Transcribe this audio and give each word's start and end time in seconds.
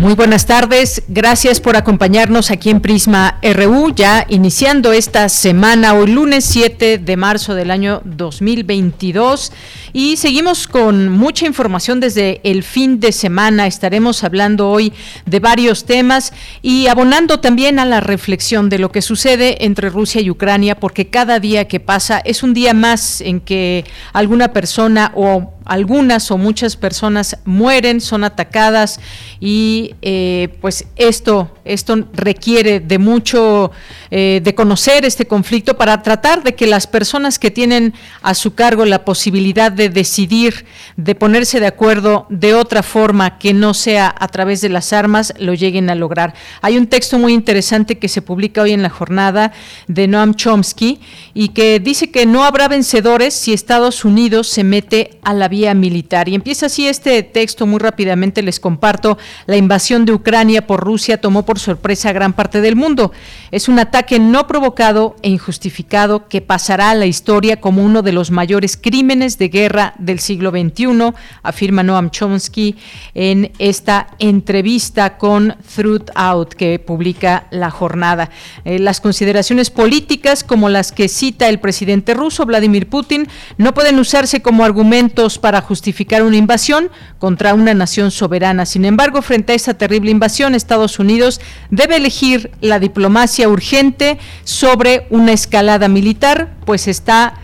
Muy 0.00 0.14
buenas 0.14 0.46
tardes, 0.46 1.02
gracias 1.08 1.60
por 1.60 1.76
acompañarnos 1.76 2.50
aquí 2.50 2.70
en 2.70 2.80
Prisma 2.80 3.38
RU, 3.42 3.94
ya 3.94 4.24
iniciando 4.30 4.94
esta 4.94 5.28
semana, 5.28 5.92
hoy 5.92 6.10
lunes 6.10 6.46
7 6.46 6.96
de 6.96 7.16
marzo 7.18 7.54
del 7.54 7.70
año 7.70 8.00
2022 8.06 9.52
y 9.92 10.16
seguimos 10.16 10.68
con 10.68 11.10
mucha 11.10 11.44
información 11.44 12.00
desde 12.00 12.40
el 12.44 12.62
fin 12.62 12.98
de 12.98 13.12
semana, 13.12 13.66
estaremos 13.66 14.24
hablando 14.24 14.70
hoy 14.70 14.94
de 15.26 15.38
varios 15.38 15.84
temas 15.84 16.32
y 16.62 16.86
abonando 16.86 17.40
también 17.40 17.78
a 17.78 17.84
la 17.84 18.00
reflexión 18.00 18.70
de 18.70 18.78
lo 18.78 18.90
que 18.90 19.02
sucede 19.02 19.66
entre 19.66 19.90
Rusia 19.90 20.22
y 20.22 20.30
Ucrania, 20.30 20.80
porque 20.80 21.08
cada 21.08 21.40
día 21.40 21.68
que 21.68 21.78
pasa 21.78 22.22
es 22.24 22.42
un 22.42 22.54
día 22.54 22.72
más 22.72 23.20
en 23.20 23.38
que 23.38 23.84
alguna 24.14 24.54
persona 24.54 25.12
o 25.14 25.59
algunas 25.70 26.32
o 26.32 26.36
muchas 26.36 26.74
personas 26.74 27.38
mueren, 27.44 28.00
son 28.00 28.24
atacadas 28.24 28.98
y 29.38 29.94
eh, 30.02 30.48
pues 30.60 30.84
esto, 30.96 31.56
esto 31.64 32.08
requiere 32.12 32.80
de 32.80 32.98
mucho, 32.98 33.70
eh, 34.10 34.40
de 34.42 34.54
conocer 34.56 35.04
este 35.04 35.28
conflicto 35.28 35.78
para 35.78 36.02
tratar 36.02 36.42
de 36.42 36.56
que 36.56 36.66
las 36.66 36.88
personas 36.88 37.38
que 37.38 37.52
tienen 37.52 37.94
a 38.20 38.34
su 38.34 38.56
cargo 38.56 38.84
la 38.84 39.04
posibilidad 39.04 39.70
de 39.70 39.90
decidir, 39.90 40.66
de 40.96 41.14
ponerse 41.14 41.60
de 41.60 41.68
acuerdo 41.68 42.26
de 42.30 42.52
otra 42.54 42.82
forma 42.82 43.38
que 43.38 43.54
no 43.54 43.72
sea 43.72 44.12
a 44.18 44.26
través 44.26 44.60
de 44.62 44.70
las 44.70 44.92
armas, 44.92 45.32
lo 45.38 45.54
lleguen 45.54 45.88
a 45.88 45.94
lograr. 45.94 46.34
Hay 46.62 46.78
un 46.78 46.88
texto 46.88 47.16
muy 47.16 47.32
interesante 47.32 47.96
que 47.96 48.08
se 48.08 48.22
publica 48.22 48.62
hoy 48.62 48.72
en 48.72 48.82
la 48.82 48.90
jornada 48.90 49.52
de 49.86 50.08
Noam 50.08 50.34
Chomsky 50.34 50.98
y 51.32 51.50
que 51.50 51.78
dice 51.78 52.10
que 52.10 52.26
no 52.26 52.42
habrá 52.42 52.66
vencedores 52.66 53.34
si 53.34 53.52
Estados 53.52 54.04
Unidos 54.04 54.48
se 54.48 54.64
mete 54.64 55.20
a 55.22 55.32
la 55.32 55.46
vida 55.46 55.59
militar. 55.74 56.28
Y 56.28 56.34
empieza 56.34 56.66
así 56.66 56.86
este 56.86 57.22
texto, 57.22 57.66
muy 57.66 57.78
rápidamente 57.78 58.42
les 58.42 58.60
comparto. 58.60 59.18
La 59.46 59.56
invasión 59.56 60.04
de 60.04 60.12
Ucrania 60.12 60.66
por 60.66 60.80
Rusia 60.80 61.20
tomó 61.20 61.44
por 61.44 61.58
sorpresa 61.58 62.10
a 62.10 62.12
gran 62.12 62.32
parte 62.32 62.60
del 62.60 62.76
mundo. 62.76 63.12
Es 63.50 63.68
un 63.68 63.78
ataque 63.78 64.18
no 64.18 64.46
provocado 64.46 65.16
e 65.22 65.30
injustificado 65.30 66.28
que 66.28 66.40
pasará 66.40 66.90
a 66.90 66.94
la 66.94 67.06
historia 67.06 67.60
como 67.60 67.84
uno 67.84 68.02
de 68.02 68.12
los 68.12 68.30
mayores 68.30 68.76
crímenes 68.76 69.38
de 69.38 69.48
guerra 69.48 69.94
del 69.98 70.18
siglo 70.20 70.50
XXI, 70.50 71.12
afirma 71.42 71.82
Noam 71.82 72.10
Chomsky 72.10 72.76
en 73.14 73.52
esta 73.58 74.08
entrevista 74.18 75.18
con 75.18 75.56
Truth 75.74 76.10
Out 76.14 76.54
que 76.54 76.78
publica 76.78 77.46
la 77.50 77.70
jornada. 77.70 78.30
Eh, 78.64 78.78
las 78.78 79.00
consideraciones 79.00 79.70
políticas, 79.70 80.44
como 80.44 80.68
las 80.68 80.92
que 80.92 81.08
cita 81.08 81.48
el 81.48 81.60
presidente 81.60 82.14
ruso 82.14 82.46
Vladimir 82.46 82.88
Putin, 82.88 83.28
no 83.58 83.74
pueden 83.74 83.98
usarse 83.98 84.42
como 84.42 84.64
argumentos 84.64 85.38
para 85.40 85.60
justificar 85.60 86.22
una 86.22 86.36
invasión 86.36 86.90
contra 87.18 87.54
una 87.54 87.74
nación 87.74 88.10
soberana. 88.10 88.66
Sin 88.66 88.84
embargo, 88.84 89.22
frente 89.22 89.52
a 89.52 89.56
esta 89.56 89.74
terrible 89.74 90.10
invasión, 90.10 90.54
Estados 90.54 90.98
Unidos 90.98 91.40
debe 91.70 91.96
elegir 91.96 92.52
la 92.60 92.78
diplomacia 92.78 93.48
urgente 93.48 94.18
sobre 94.44 95.06
una 95.10 95.32
escalada 95.32 95.88
militar, 95.88 96.54
pues 96.64 96.86
está 96.86 97.34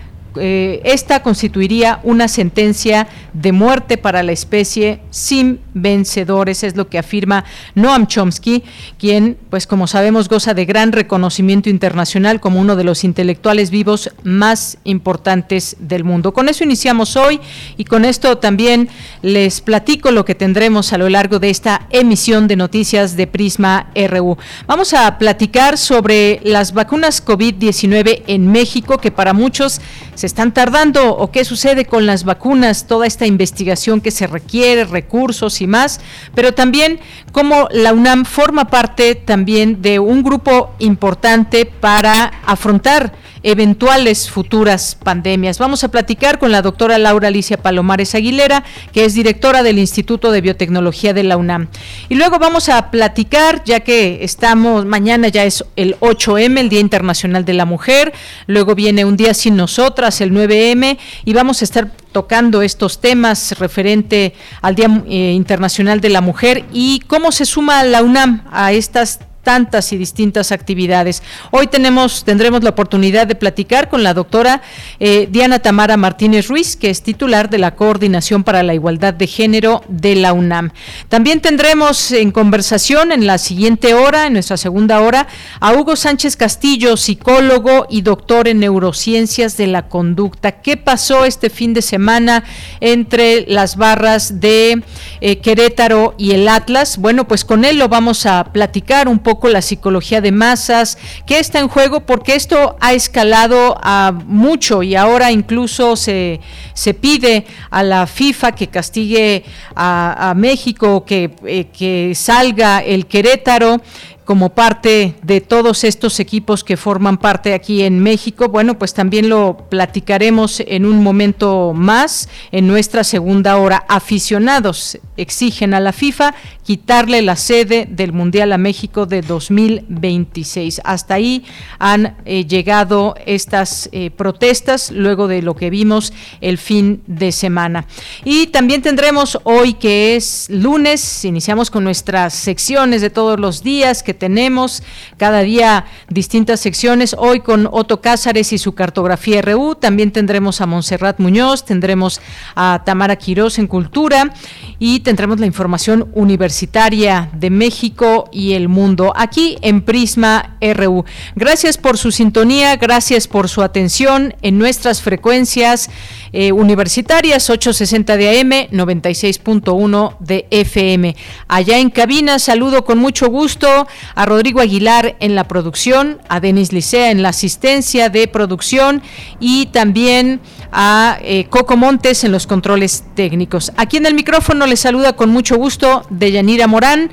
eh, 0.40 0.80
esta 0.84 1.22
constituiría 1.22 2.00
una 2.02 2.28
sentencia 2.28 3.08
de 3.32 3.52
muerte 3.52 3.98
para 3.98 4.22
la 4.22 4.32
especie 4.32 5.00
sin 5.10 5.60
vencedores, 5.74 6.62
es 6.62 6.76
lo 6.76 6.88
que 6.88 6.98
afirma 6.98 7.44
Noam 7.74 8.06
Chomsky, 8.06 8.62
quien, 8.98 9.36
pues 9.50 9.66
como 9.66 9.86
sabemos, 9.86 10.28
goza 10.28 10.54
de 10.54 10.64
gran 10.64 10.92
reconocimiento 10.92 11.68
internacional 11.68 12.40
como 12.40 12.60
uno 12.60 12.76
de 12.76 12.84
los 12.84 13.04
intelectuales 13.04 13.70
vivos 13.70 14.10
más 14.24 14.78
importantes 14.84 15.76
del 15.78 16.04
mundo. 16.04 16.32
Con 16.32 16.48
eso 16.48 16.64
iniciamos 16.64 17.16
hoy 17.16 17.40
y 17.76 17.84
con 17.84 18.04
esto 18.04 18.38
también 18.38 18.88
les 19.26 19.60
platico 19.60 20.12
lo 20.12 20.24
que 20.24 20.36
tendremos 20.36 20.92
a 20.92 20.98
lo 20.98 21.08
largo 21.08 21.40
de 21.40 21.50
esta 21.50 21.88
emisión 21.90 22.46
de 22.46 22.54
noticias 22.54 23.16
de 23.16 23.26
Prisma 23.26 23.90
RU. 24.08 24.38
Vamos 24.68 24.94
a 24.94 25.18
platicar 25.18 25.78
sobre 25.78 26.40
las 26.44 26.72
vacunas 26.72 27.26
COVID-19 27.26 28.22
en 28.28 28.52
México, 28.52 28.98
que 28.98 29.10
para 29.10 29.32
muchos 29.32 29.80
se 30.14 30.28
están 30.28 30.54
tardando 30.54 31.16
o 31.16 31.32
qué 31.32 31.44
sucede 31.44 31.86
con 31.86 32.06
las 32.06 32.22
vacunas, 32.22 32.86
toda 32.86 33.08
esta 33.08 33.26
investigación 33.26 34.00
que 34.00 34.12
se 34.12 34.28
requiere, 34.28 34.84
recursos 34.84 35.60
y 35.60 35.66
más, 35.66 36.00
pero 36.36 36.54
también 36.54 37.00
cómo 37.32 37.66
la 37.72 37.92
UNAM 37.94 38.26
forma 38.26 38.68
parte 38.68 39.16
también 39.16 39.82
de 39.82 39.98
un 39.98 40.22
grupo 40.22 40.70
importante 40.78 41.66
para 41.66 42.26
afrontar 42.46 43.25
eventuales 43.46 44.28
futuras 44.28 44.98
pandemias. 45.00 45.60
Vamos 45.60 45.84
a 45.84 45.88
platicar 45.92 46.40
con 46.40 46.50
la 46.50 46.62
doctora 46.62 46.98
Laura 46.98 47.28
Alicia 47.28 47.56
Palomares 47.56 48.16
Aguilera, 48.16 48.64
que 48.92 49.04
es 49.04 49.14
directora 49.14 49.62
del 49.62 49.78
Instituto 49.78 50.32
de 50.32 50.40
Biotecnología 50.40 51.14
de 51.14 51.22
la 51.22 51.36
UNAM. 51.36 51.68
Y 52.08 52.16
luego 52.16 52.40
vamos 52.40 52.68
a 52.68 52.90
platicar, 52.90 53.62
ya 53.64 53.80
que 53.80 54.24
estamos, 54.24 54.84
mañana 54.84 55.28
ya 55.28 55.44
es 55.44 55.64
el 55.76 55.96
8M, 56.00 56.58
el 56.58 56.68
Día 56.68 56.80
Internacional 56.80 57.44
de 57.44 57.54
la 57.54 57.66
Mujer, 57.66 58.12
luego 58.48 58.74
viene 58.74 59.04
un 59.04 59.16
día 59.16 59.32
sin 59.32 59.54
nosotras, 59.54 60.20
el 60.20 60.32
9M, 60.32 60.98
y 61.24 61.32
vamos 61.32 61.62
a 61.62 61.66
estar 61.66 61.92
tocando 62.10 62.62
estos 62.62 63.00
temas 63.00 63.56
referente 63.60 64.34
al 64.60 64.74
Día 64.74 65.04
eh, 65.06 65.32
Internacional 65.36 66.00
de 66.00 66.08
la 66.08 66.20
Mujer 66.20 66.64
y 66.72 66.98
cómo 67.06 67.30
se 67.30 67.44
suma 67.44 67.84
la 67.84 68.02
UNAM 68.02 68.42
a 68.50 68.72
estas 68.72 69.20
tantas 69.46 69.92
y 69.92 69.96
distintas 69.96 70.50
actividades. 70.50 71.22
Hoy 71.52 71.68
tenemos, 71.68 72.24
tendremos 72.24 72.64
la 72.64 72.70
oportunidad 72.70 73.28
de 73.28 73.36
platicar 73.36 73.88
con 73.88 74.02
la 74.02 74.12
doctora 74.12 74.60
eh, 74.98 75.28
Diana 75.30 75.60
Tamara 75.60 75.96
Martínez 75.96 76.48
Ruiz, 76.48 76.74
que 76.74 76.90
es 76.90 77.04
titular 77.04 77.48
de 77.48 77.58
la 77.58 77.76
Coordinación 77.76 78.42
para 78.42 78.64
la 78.64 78.74
Igualdad 78.74 79.14
de 79.14 79.28
Género 79.28 79.84
de 79.86 80.16
la 80.16 80.32
UNAM. 80.32 80.72
También 81.08 81.40
tendremos 81.40 82.10
en 82.10 82.32
conversación 82.32 83.12
en 83.12 83.28
la 83.28 83.38
siguiente 83.38 83.94
hora, 83.94 84.26
en 84.26 84.32
nuestra 84.32 84.56
segunda 84.56 85.00
hora, 85.00 85.28
a 85.60 85.74
Hugo 85.74 85.94
Sánchez 85.94 86.36
Castillo, 86.36 86.96
psicólogo 86.96 87.86
y 87.88 88.00
doctor 88.02 88.48
en 88.48 88.58
neurociencias 88.58 89.56
de 89.56 89.68
la 89.68 89.86
conducta. 89.86 90.60
¿Qué 90.60 90.76
pasó 90.76 91.24
este 91.24 91.50
fin 91.50 91.72
de 91.72 91.82
semana 91.82 92.42
entre 92.80 93.46
las 93.46 93.76
barras 93.76 94.40
de 94.40 94.82
eh, 95.20 95.38
Querétaro 95.38 96.16
y 96.18 96.32
el 96.32 96.48
Atlas? 96.48 96.98
Bueno, 96.98 97.28
pues 97.28 97.44
con 97.44 97.64
él 97.64 97.78
lo 97.78 97.88
vamos 97.88 98.26
a 98.26 98.42
platicar 98.52 99.06
un 99.06 99.20
poco 99.20 99.35
la 99.44 99.62
psicología 99.62 100.20
de 100.20 100.32
masas, 100.32 100.98
qué 101.26 101.38
está 101.38 101.60
en 101.60 101.68
juego, 101.68 102.00
porque 102.00 102.34
esto 102.34 102.76
ha 102.80 102.92
escalado 102.94 103.76
a 103.82 104.12
mucho 104.26 104.82
y 104.82 104.96
ahora 104.96 105.30
incluso 105.30 105.96
se, 105.96 106.40
se 106.74 106.94
pide 106.94 107.46
a 107.70 107.82
la 107.82 108.06
FIFA 108.06 108.52
que 108.52 108.68
castigue 108.68 109.44
a, 109.74 110.34
México, 110.36 111.04
que, 111.04 111.30
eh, 111.46 111.66
que 111.66 112.14
salga 112.14 112.80
el 112.80 113.06
Querétaro 113.06 113.80
como 114.26 114.50
parte 114.50 115.14
de 115.22 115.40
todos 115.40 115.84
estos 115.84 116.18
equipos 116.18 116.64
que 116.64 116.76
forman 116.76 117.16
parte 117.16 117.54
aquí 117.54 117.84
en 117.84 118.00
México. 118.00 118.48
Bueno, 118.48 118.76
pues 118.76 118.92
también 118.92 119.28
lo 119.28 119.56
platicaremos 119.70 120.60
en 120.66 120.84
un 120.84 121.00
momento 121.02 121.72
más 121.72 122.28
en 122.50 122.66
nuestra 122.66 123.04
segunda 123.04 123.56
hora. 123.56 123.86
Aficionados 123.88 124.98
exigen 125.16 125.74
a 125.74 125.80
la 125.80 125.92
FIFA 125.92 126.34
quitarle 126.64 127.22
la 127.22 127.36
sede 127.36 127.86
del 127.88 128.12
Mundial 128.12 128.52
a 128.52 128.58
México 128.58 129.06
de 129.06 129.22
2026. 129.22 130.80
Hasta 130.82 131.14
ahí 131.14 131.44
han 131.78 132.16
eh, 132.24 132.44
llegado 132.46 133.14
estas 133.26 133.88
eh, 133.92 134.10
protestas 134.10 134.90
luego 134.90 135.28
de 135.28 135.40
lo 135.40 135.54
que 135.54 135.70
vimos 135.70 136.12
el 136.40 136.58
fin 136.58 137.04
de 137.06 137.30
semana. 137.30 137.86
Y 138.24 138.48
también 138.48 138.82
tendremos 138.82 139.38
hoy 139.44 139.74
que 139.74 140.16
es 140.16 140.48
lunes, 140.50 141.24
iniciamos 141.24 141.70
con 141.70 141.84
nuestras 141.84 142.34
secciones 142.34 143.00
de 143.00 143.10
todos 143.10 143.38
los 143.38 143.62
días 143.62 144.02
que 144.02 144.15
tenemos, 144.16 144.82
cada 145.16 145.40
día 145.40 145.84
distintas 146.08 146.60
secciones, 146.60 147.14
hoy 147.16 147.40
con 147.40 147.68
Otto 147.70 148.00
Cázares 148.00 148.52
y 148.52 148.58
su 148.58 148.74
cartografía 148.74 149.42
RU, 149.42 149.76
también 149.76 150.10
tendremos 150.10 150.60
a 150.60 150.66
Montserrat 150.66 151.20
Muñoz, 151.20 151.64
tendremos 151.64 152.20
a 152.54 152.82
Tamara 152.84 153.16
Quirós 153.16 153.58
en 153.58 153.68
Cultura 153.68 154.32
y 154.78 155.00
tendremos 155.00 155.38
la 155.38 155.46
información 155.46 156.10
universitaria 156.14 157.30
de 157.32 157.50
México 157.50 158.28
y 158.32 158.54
el 158.54 158.68
mundo 158.68 159.12
aquí 159.16 159.58
en 159.62 159.82
Prisma 159.82 160.56
RU. 160.60 161.04
Gracias 161.34 161.78
por 161.78 161.98
su 161.98 162.10
sintonía, 162.10 162.76
gracias 162.76 163.28
por 163.28 163.48
su 163.48 163.62
atención 163.62 164.34
en 164.42 164.58
nuestras 164.58 165.02
frecuencias 165.02 165.90
eh, 166.38 166.52
universitarias 166.52 167.48
860 167.48 168.18
de 168.18 168.40
AM, 168.40 168.50
96.1 168.70 170.18
de 170.20 170.46
FM. 170.50 171.16
Allá 171.48 171.78
en 171.78 171.88
cabina 171.88 172.38
saludo 172.38 172.84
con 172.84 172.98
mucho 172.98 173.28
gusto 173.28 173.86
a 174.14 174.26
Rodrigo 174.26 174.60
Aguilar 174.60 175.16
en 175.20 175.34
la 175.34 175.48
producción, 175.48 176.18
a 176.28 176.40
Denis 176.40 176.74
Licea 176.74 177.10
en 177.10 177.22
la 177.22 177.30
asistencia 177.30 178.10
de 178.10 178.28
producción 178.28 179.00
y 179.40 179.66
también 179.72 180.42
a 180.72 181.16
eh, 181.22 181.46
Coco 181.48 181.78
Montes 181.78 182.22
en 182.22 182.32
los 182.32 182.46
controles 182.46 183.04
técnicos. 183.14 183.72
Aquí 183.78 183.96
en 183.96 184.04
el 184.04 184.12
micrófono 184.12 184.66
les 184.66 184.80
saluda 184.80 185.14
con 185.14 185.30
mucho 185.30 185.56
gusto 185.56 186.06
Deyanira 186.10 186.66
Morán. 186.66 187.10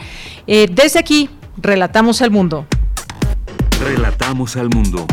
Eh, 0.48 0.68
desde 0.70 1.00
aquí, 1.00 1.30
relatamos 1.56 2.22
al 2.22 2.32
mundo. 2.32 2.66
Relatamos 3.80 4.58
al 4.58 4.68
mundo. 4.68 5.08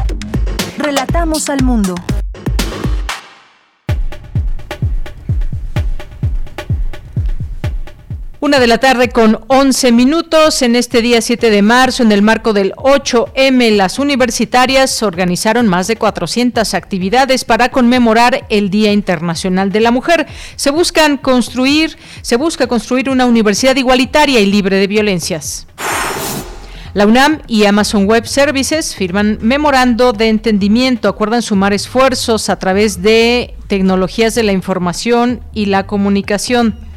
Relatamos 0.79 1.49
al 1.49 1.63
mundo. 1.63 1.95
Una 8.43 8.59
de 8.59 8.67
la 8.67 8.79
tarde 8.79 9.11
con 9.11 9.39
11 9.49 9.93
minutos. 9.93 10.63
En 10.63 10.75
este 10.75 11.03
día 11.03 11.21
7 11.21 11.51
de 11.51 11.61
marzo, 11.61 12.03
en 12.03 12.11
el 12.11 12.23
marco 12.23 12.55
del 12.55 12.73
8M, 12.73 13.77
las 13.77 13.99
universitarias 13.99 15.03
organizaron 15.03 15.69
más 15.69 15.89
de 15.89 15.97
400 15.97 16.73
actividades 16.73 17.45
para 17.45 17.69
conmemorar 17.69 18.47
el 18.49 18.71
Día 18.71 18.93
Internacional 18.93 19.71
de 19.71 19.81
la 19.81 19.91
Mujer. 19.91 20.27
Se 20.57 20.71
buscan 20.71 21.19
construir, 21.19 21.99
se 22.23 22.37
busca 22.37 22.67
construir 22.67 23.11
una 23.11 23.27
universidad 23.27 23.77
igualitaria 23.77 24.41
y 24.41 24.47
libre 24.47 24.77
de 24.77 24.87
violencias. 24.87 25.67
La 26.95 27.07
UNAM 27.07 27.43
y 27.47 27.67
Amazon 27.67 28.07
Web 28.07 28.27
Services 28.27 28.97
firman 28.97 29.37
memorando 29.43 30.15
de 30.15 30.31
entendimiento, 30.31 31.11
acuerdan 31.11 31.43
sumar 31.43 31.75
esfuerzos 31.75 32.49
a 32.49 32.59
través 32.59 33.03
de 33.03 33.55
tecnologías 33.67 34.35
de 34.35 34.45
la 34.45 34.53
información 34.53 35.43
y 35.53 35.67
la 35.67 35.87
comunicación. 35.87 36.90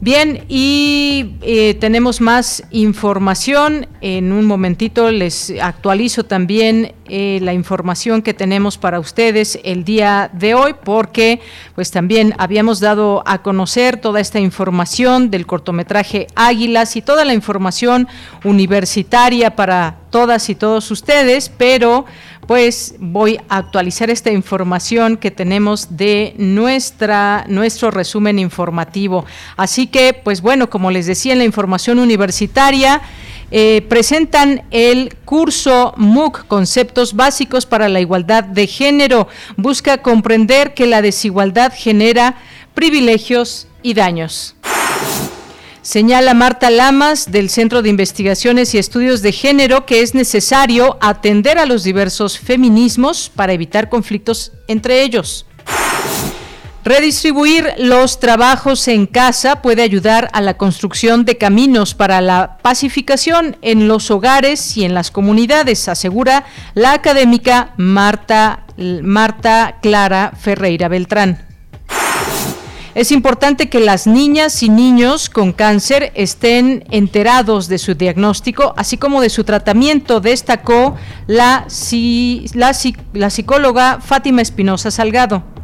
Bien, 0.00 0.44
y 0.48 1.34
eh, 1.42 1.74
tenemos 1.74 2.20
más 2.20 2.62
información. 2.70 3.88
En 4.00 4.30
un 4.30 4.44
momentito 4.44 5.10
les 5.10 5.52
actualizo 5.60 6.24
también 6.24 6.94
eh, 7.06 7.40
la 7.42 7.52
información 7.52 8.22
que 8.22 8.32
tenemos 8.32 8.78
para 8.78 9.00
ustedes 9.00 9.58
el 9.64 9.82
día 9.82 10.30
de 10.32 10.54
hoy, 10.54 10.76
porque 10.84 11.40
pues 11.74 11.90
también 11.90 12.32
habíamos 12.38 12.78
dado 12.78 13.24
a 13.26 13.42
conocer 13.42 13.96
toda 13.96 14.20
esta 14.20 14.38
información 14.38 15.32
del 15.32 15.46
cortometraje 15.46 16.28
Águilas 16.36 16.94
y 16.94 17.02
toda 17.02 17.24
la 17.24 17.34
información 17.34 18.06
universitaria 18.44 19.56
para 19.56 19.96
todas 20.10 20.48
y 20.48 20.54
todos 20.54 20.92
ustedes, 20.92 21.48
pero 21.48 22.06
pues 22.48 22.94
voy 22.98 23.38
a 23.50 23.58
actualizar 23.58 24.08
esta 24.08 24.30
información 24.30 25.18
que 25.18 25.30
tenemos 25.30 25.98
de 25.98 26.32
nuestra 26.38 27.44
nuestro 27.46 27.90
resumen 27.90 28.38
informativo. 28.38 29.26
Así 29.58 29.86
que, 29.86 30.14
pues 30.14 30.40
bueno, 30.40 30.70
como 30.70 30.90
les 30.90 31.04
decía 31.04 31.34
en 31.34 31.40
la 31.40 31.44
información 31.44 31.98
universitaria, 31.98 33.02
eh, 33.50 33.84
presentan 33.90 34.62
el 34.70 35.14
curso 35.26 35.92
MOOC, 35.98 36.46
Conceptos 36.46 37.14
Básicos 37.14 37.66
para 37.66 37.90
la 37.90 38.00
Igualdad 38.00 38.44
de 38.44 38.66
Género. 38.66 39.28
Busca 39.58 39.98
comprender 39.98 40.72
que 40.72 40.86
la 40.86 41.02
desigualdad 41.02 41.74
genera 41.76 42.38
privilegios 42.74 43.68
y 43.82 43.92
daños. 43.92 44.54
Señala 45.88 46.34
Marta 46.34 46.68
Lamas 46.68 47.32
del 47.32 47.48
Centro 47.48 47.80
de 47.80 47.88
Investigaciones 47.88 48.74
y 48.74 48.78
Estudios 48.78 49.22
de 49.22 49.32
Género 49.32 49.86
que 49.86 50.02
es 50.02 50.14
necesario 50.14 50.98
atender 51.00 51.56
a 51.56 51.64
los 51.64 51.82
diversos 51.82 52.38
feminismos 52.38 53.32
para 53.34 53.54
evitar 53.54 53.88
conflictos 53.88 54.52
entre 54.66 55.02
ellos. 55.02 55.46
Redistribuir 56.84 57.72
los 57.78 58.20
trabajos 58.20 58.86
en 58.86 59.06
casa 59.06 59.62
puede 59.62 59.80
ayudar 59.80 60.28
a 60.34 60.42
la 60.42 60.58
construcción 60.58 61.24
de 61.24 61.38
caminos 61.38 61.94
para 61.94 62.20
la 62.20 62.58
pacificación 62.60 63.56
en 63.62 63.88
los 63.88 64.10
hogares 64.10 64.76
y 64.76 64.84
en 64.84 64.92
las 64.92 65.10
comunidades, 65.10 65.88
asegura 65.88 66.44
la 66.74 66.92
académica 66.92 67.72
Marta, 67.78 68.66
Marta 68.76 69.78
Clara 69.80 70.34
Ferreira 70.38 70.88
Beltrán. 70.88 71.47
Es 72.94 73.12
importante 73.12 73.68
que 73.68 73.80
las 73.80 74.06
niñas 74.06 74.62
y 74.62 74.68
niños 74.68 75.28
con 75.30 75.52
cáncer 75.52 76.10
estén 76.14 76.84
enterados 76.90 77.68
de 77.68 77.78
su 77.78 77.94
diagnóstico, 77.94 78.74
así 78.76 78.96
como 78.96 79.20
de 79.20 79.30
su 79.30 79.44
tratamiento, 79.44 80.20
destacó 80.20 80.96
la, 81.26 81.66
la, 82.54 83.30
psicóloga 83.30 84.00
Fátima 84.00 84.42
Espinosa 84.42 84.90
Salgado 84.90 85.57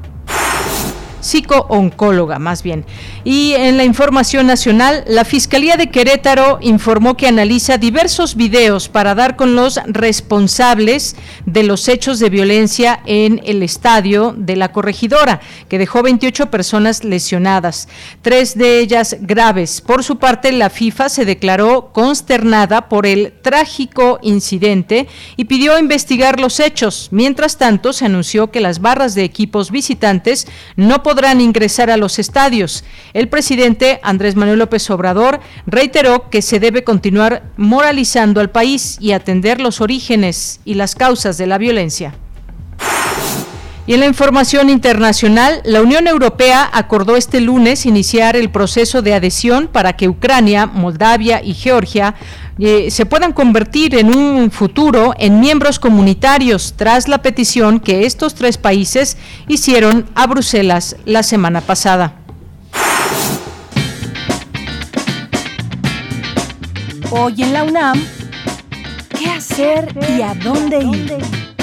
psico-oncóloga 1.25 2.39
más 2.39 2.63
bien. 2.63 2.85
Y 3.25 3.55
en 3.55 3.77
la 3.77 3.85
información 3.85 4.47
nacional, 4.47 5.05
la 5.09 5.25
Fiscalía 5.25 5.77
de 5.77 5.91
Querétaro 5.91 6.59
informó 6.61 7.17
que 7.17 7.27
analiza 7.27 7.79
diversos 7.79 8.37
videos 8.37 8.89
para 8.89 9.15
dar 9.15 9.35
con 9.37 9.57
los 9.57 9.81
responsables 9.87 11.17
de 11.47 11.63
los 11.63 11.89
hechos 11.89 12.19
de 12.19 12.31
violencia 12.31 13.01
en 13.07 13.41
el 13.45 13.63
estadio 13.63 14.35
de 14.37 14.57
la 14.57 14.71
corregidora, 14.71 15.41
que 15.69 15.79
dejó 15.79 16.03
28 16.03 16.51
personas 16.51 17.03
lesionadas, 17.05 17.89
tres 18.23 18.57
de 18.57 18.81
ellas 18.81 19.17
graves. 19.21 19.81
Por 19.81 20.05
su 20.05 20.19
parte, 20.19 20.53
la 20.53 20.71
FIFA 20.71 21.09
se 21.09 21.25
declaró 21.25 21.91
consternada 21.93 22.89
por 22.89 23.07
el 23.07 23.33
trágico 23.43 24.19
incidente 24.23 25.09
y 25.37 25.47
pidió 25.47 25.79
investigar 25.79 26.39
los 26.39 26.61
hechos. 26.61 27.09
Mientras 27.11 27.57
tanto, 27.57 27.93
se 27.93 28.05
anunció 28.05 28.51
que 28.51 28.61
las 28.61 28.81
barras 28.81 29.15
de 29.15 29.25
equipos 29.25 29.71
visitantes 29.71 30.47
no 30.77 31.03
podrán 31.03 31.14
ingresar 31.41 31.91
a 31.91 31.97
los 31.97 32.19
estadios. 32.19 32.85
El 33.13 33.29
presidente 33.29 34.01
Andrés 34.03 34.37
Manuel 34.37 34.59
López 34.59 34.89
Obrador 34.91 35.41
reiteró 35.67 36.29
que 36.31 36.43
se 36.43 36.61
debe 36.61 36.85
continuar 36.85 37.45
moralizando 37.57 38.41
al 38.41 38.51
país 38.51 38.99
y 39.01 39.13
atender 39.13 39.61
los 39.61 39.81
orígenes 39.81 40.61
y 40.65 40.75
las 40.75 40.95
causas 40.95 41.39
de 41.39 41.47
la 41.47 41.59
violencia. 41.59 42.15
Y 43.87 43.93
en 43.93 44.01
la 44.01 44.07
información 44.07 44.71
internacional, 44.71 45.61
la 45.65 45.83
Unión 45.83 46.07
Europea 46.07 46.71
acordó 46.73 47.17
este 47.17 47.43
lunes 47.43 47.85
iniciar 47.85 48.35
el 48.35 48.49
proceso 48.51 49.03
de 49.03 49.13
adhesión 49.13 49.69
para 49.69 49.95
que 49.95 50.09
Ucrania, 50.09 50.67
Moldavia 50.67 51.43
y 51.43 51.53
Georgia 51.53 52.15
eh, 52.59 52.91
se 52.91 53.05
puedan 53.05 53.35
convertir 53.35 53.95
en 53.95 54.17
un 54.17 54.51
futuro 54.51 55.13
en 55.19 55.39
miembros 55.39 55.79
comunitarios 55.79 56.73
tras 56.77 57.09
la 57.09 57.21
petición 57.21 57.79
que 57.79 58.07
estos 58.07 58.35
tres 58.35 58.57
países 58.57 59.19
hicieron 59.49 60.07
a 60.15 60.27
Bruselas 60.29 60.97
la 61.05 61.23
semana 61.23 61.61
pasada. 61.61 62.15
Hoy 67.11 67.43
en 67.43 67.53
la 67.53 67.65
UNAM, 67.65 68.03
¿qué 69.19 69.27
hacer 69.27 69.95
y 70.17 70.23
a 70.23 70.35
dónde 70.35 70.79
ir? 70.79 71.54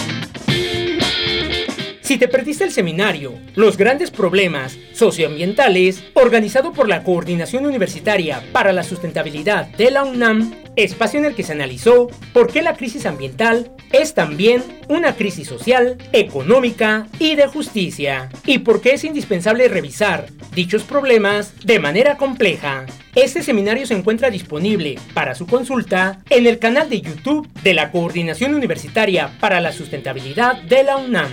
Si 2.01 2.17
te 2.17 2.27
perdiste 2.27 2.63
el 2.63 2.71
seminario 2.71 3.33
Los 3.55 3.77
grandes 3.77 4.11
problemas 4.11 4.77
socioambientales, 4.93 6.03
organizado 6.13 6.73
por 6.73 6.87
la 6.87 7.03
Coordinación 7.03 7.65
Universitaria 7.65 8.43
para 8.51 8.73
la 8.73 8.83
Sustentabilidad 8.83 9.67
de 9.67 9.91
la 9.91 10.03
UNAM, 10.03 10.53
espacio 10.75 11.19
en 11.19 11.25
el 11.25 11.35
que 11.35 11.43
se 11.43 11.53
analizó 11.53 12.09
por 12.33 12.51
qué 12.51 12.61
la 12.61 12.75
crisis 12.75 13.05
ambiental 13.05 13.71
es 13.91 14.13
también 14.13 14.63
una 14.87 15.15
crisis 15.15 15.47
social, 15.47 15.97
económica 16.11 17.07
y 17.19 17.35
de 17.35 17.47
justicia, 17.47 18.29
y 18.45 18.59
por 18.59 18.81
qué 18.81 18.93
es 18.93 19.03
indispensable 19.03 19.67
revisar 19.67 20.27
dichos 20.53 20.83
problemas 20.83 21.53
de 21.63 21.79
manera 21.79 22.17
compleja. 22.17 22.85
Este 23.15 23.43
seminario 23.43 23.85
se 23.85 23.93
encuentra 23.93 24.29
disponible 24.29 24.97
para 25.13 25.35
su 25.35 25.45
consulta 25.45 26.21
en 26.29 26.47
el 26.47 26.59
canal 26.59 26.89
de 26.89 27.01
YouTube 27.01 27.49
de 27.63 27.73
la 27.73 27.91
Coordinación 27.91 28.55
Universitaria 28.55 29.37
para 29.39 29.59
la 29.59 29.71
Sustentabilidad 29.71 30.61
de 30.63 30.83
la 30.83 30.97
UNAM. 30.97 31.29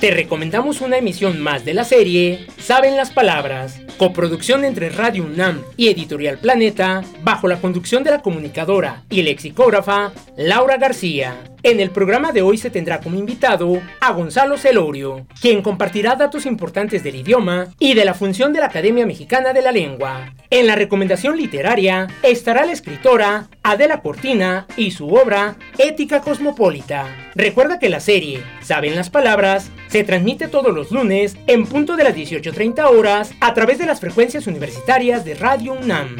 Te 0.00 0.10
recomendamos 0.10 0.82
una 0.82 0.98
emisión 0.98 1.40
más 1.40 1.64
de 1.64 1.72
la 1.72 1.84
serie 1.84 2.46
Saben 2.58 2.96
las 2.96 3.10
Palabras, 3.12 3.80
coproducción 3.96 4.66
entre 4.66 4.90
Radio 4.90 5.24
UNAM 5.24 5.62
y 5.78 5.88
Editorial 5.88 6.36
Planeta, 6.36 7.02
bajo 7.22 7.48
la 7.48 7.60
conducción 7.62 8.04
de 8.04 8.10
la 8.10 8.20
comunicadora 8.20 9.04
y 9.08 9.22
lexicógrafa 9.22 10.12
Laura 10.36 10.76
García. 10.76 11.44
En 11.62 11.80
el 11.80 11.90
programa 11.90 12.30
de 12.30 12.42
hoy 12.42 12.58
se 12.58 12.70
tendrá 12.70 13.00
como 13.00 13.18
invitado 13.18 13.80
a 14.00 14.12
Gonzalo 14.12 14.58
Celorio, 14.58 15.26
quien 15.40 15.62
compartirá 15.62 16.14
datos 16.14 16.44
importantes 16.44 17.02
del 17.02 17.16
idioma 17.16 17.68
y 17.78 17.94
de 17.94 18.04
la 18.04 18.14
función 18.14 18.52
de 18.52 18.60
la 18.60 18.66
Academia 18.66 19.06
Mexicana 19.06 19.52
de 19.52 19.62
la 19.62 19.72
Lengua. 19.72 20.34
En 20.50 20.66
la 20.66 20.76
recomendación 20.76 21.36
literaria 21.36 22.06
estará 22.22 22.66
la 22.66 22.72
escritora 22.72 23.48
Adela 23.62 24.00
Cortina 24.00 24.66
y 24.76 24.92
su 24.92 25.08
obra 25.08 25.56
Ética 25.78 26.20
Cosmopolita. 26.20 27.06
Recuerda 27.34 27.78
que 27.78 27.88
la 27.88 28.00
serie 28.00 28.42
Saben 28.60 28.94
las 28.94 29.10
Palabras 29.10 29.70
se 29.96 30.04
transmite 30.04 30.48
todos 30.48 30.74
los 30.74 30.90
lunes 30.90 31.38
en 31.46 31.64
punto 31.64 31.96
de 31.96 32.04
las 32.04 32.14
18.30 32.14 32.84
horas 32.84 33.32
a 33.40 33.54
través 33.54 33.78
de 33.78 33.86
las 33.86 33.98
frecuencias 33.98 34.46
universitarias 34.46 35.24
de 35.24 35.34
Radio 35.34 35.72
UNAM. 35.72 36.16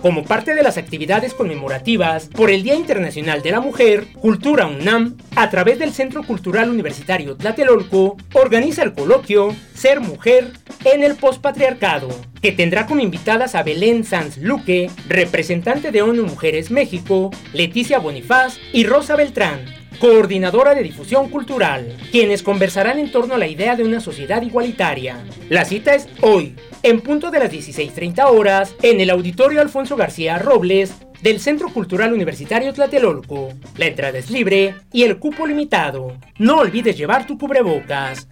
Como 0.00 0.24
parte 0.24 0.54
de 0.54 0.62
las 0.62 0.78
actividades 0.78 1.34
conmemorativas 1.34 2.28
por 2.28 2.50
el 2.50 2.62
Día 2.62 2.74
Internacional 2.74 3.42
de 3.42 3.50
la 3.50 3.60
Mujer, 3.60 4.06
Cultura 4.14 4.66
UNAM, 4.66 5.18
a 5.36 5.50
través 5.50 5.78
del 5.78 5.92
Centro 5.92 6.22
Cultural 6.22 6.70
Universitario 6.70 7.36
Tlatelolco, 7.36 8.16
organiza 8.32 8.82
el 8.82 8.94
coloquio 8.94 9.54
Ser 9.74 10.00
Mujer 10.00 10.52
en 10.86 11.04
el 11.04 11.16
Postpatriarcado, 11.16 12.08
que 12.40 12.52
tendrá 12.52 12.86
como 12.86 13.02
invitadas 13.02 13.54
a 13.54 13.62
Belén 13.62 14.04
Sanz 14.04 14.38
Luque, 14.38 14.90
representante 15.06 15.90
de 15.90 16.00
ONU 16.00 16.24
Mujeres 16.24 16.70
México, 16.70 17.30
Leticia 17.52 17.98
Bonifaz 17.98 18.56
y 18.72 18.84
Rosa 18.84 19.16
Beltrán, 19.16 19.81
coordinadora 19.98 20.74
de 20.74 20.82
difusión 20.82 21.28
cultural, 21.28 21.96
quienes 22.10 22.42
conversarán 22.42 22.98
en 22.98 23.10
torno 23.10 23.34
a 23.34 23.38
la 23.38 23.46
idea 23.46 23.76
de 23.76 23.84
una 23.84 24.00
sociedad 24.00 24.42
igualitaria. 24.42 25.24
La 25.48 25.64
cita 25.64 25.94
es 25.94 26.08
hoy, 26.20 26.56
en 26.82 27.00
punto 27.00 27.30
de 27.30 27.38
las 27.38 27.52
16.30 27.52 28.24
horas, 28.30 28.74
en 28.82 29.00
el 29.00 29.10
Auditorio 29.10 29.60
Alfonso 29.60 29.96
García 29.96 30.38
Robles 30.38 30.94
del 31.22 31.40
Centro 31.40 31.68
Cultural 31.68 32.12
Universitario 32.12 32.72
Tlatelolco. 32.72 33.50
La 33.76 33.86
entrada 33.86 34.18
es 34.18 34.30
libre 34.30 34.74
y 34.92 35.04
el 35.04 35.18
cupo 35.18 35.46
limitado. 35.46 36.16
No 36.38 36.58
olvides 36.58 36.96
llevar 36.96 37.26
tu 37.26 37.38
cubrebocas. 37.38 38.28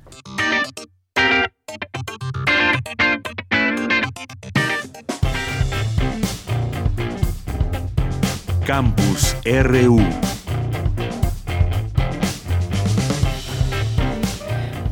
Campus 8.67 9.37
RU 9.45 10.01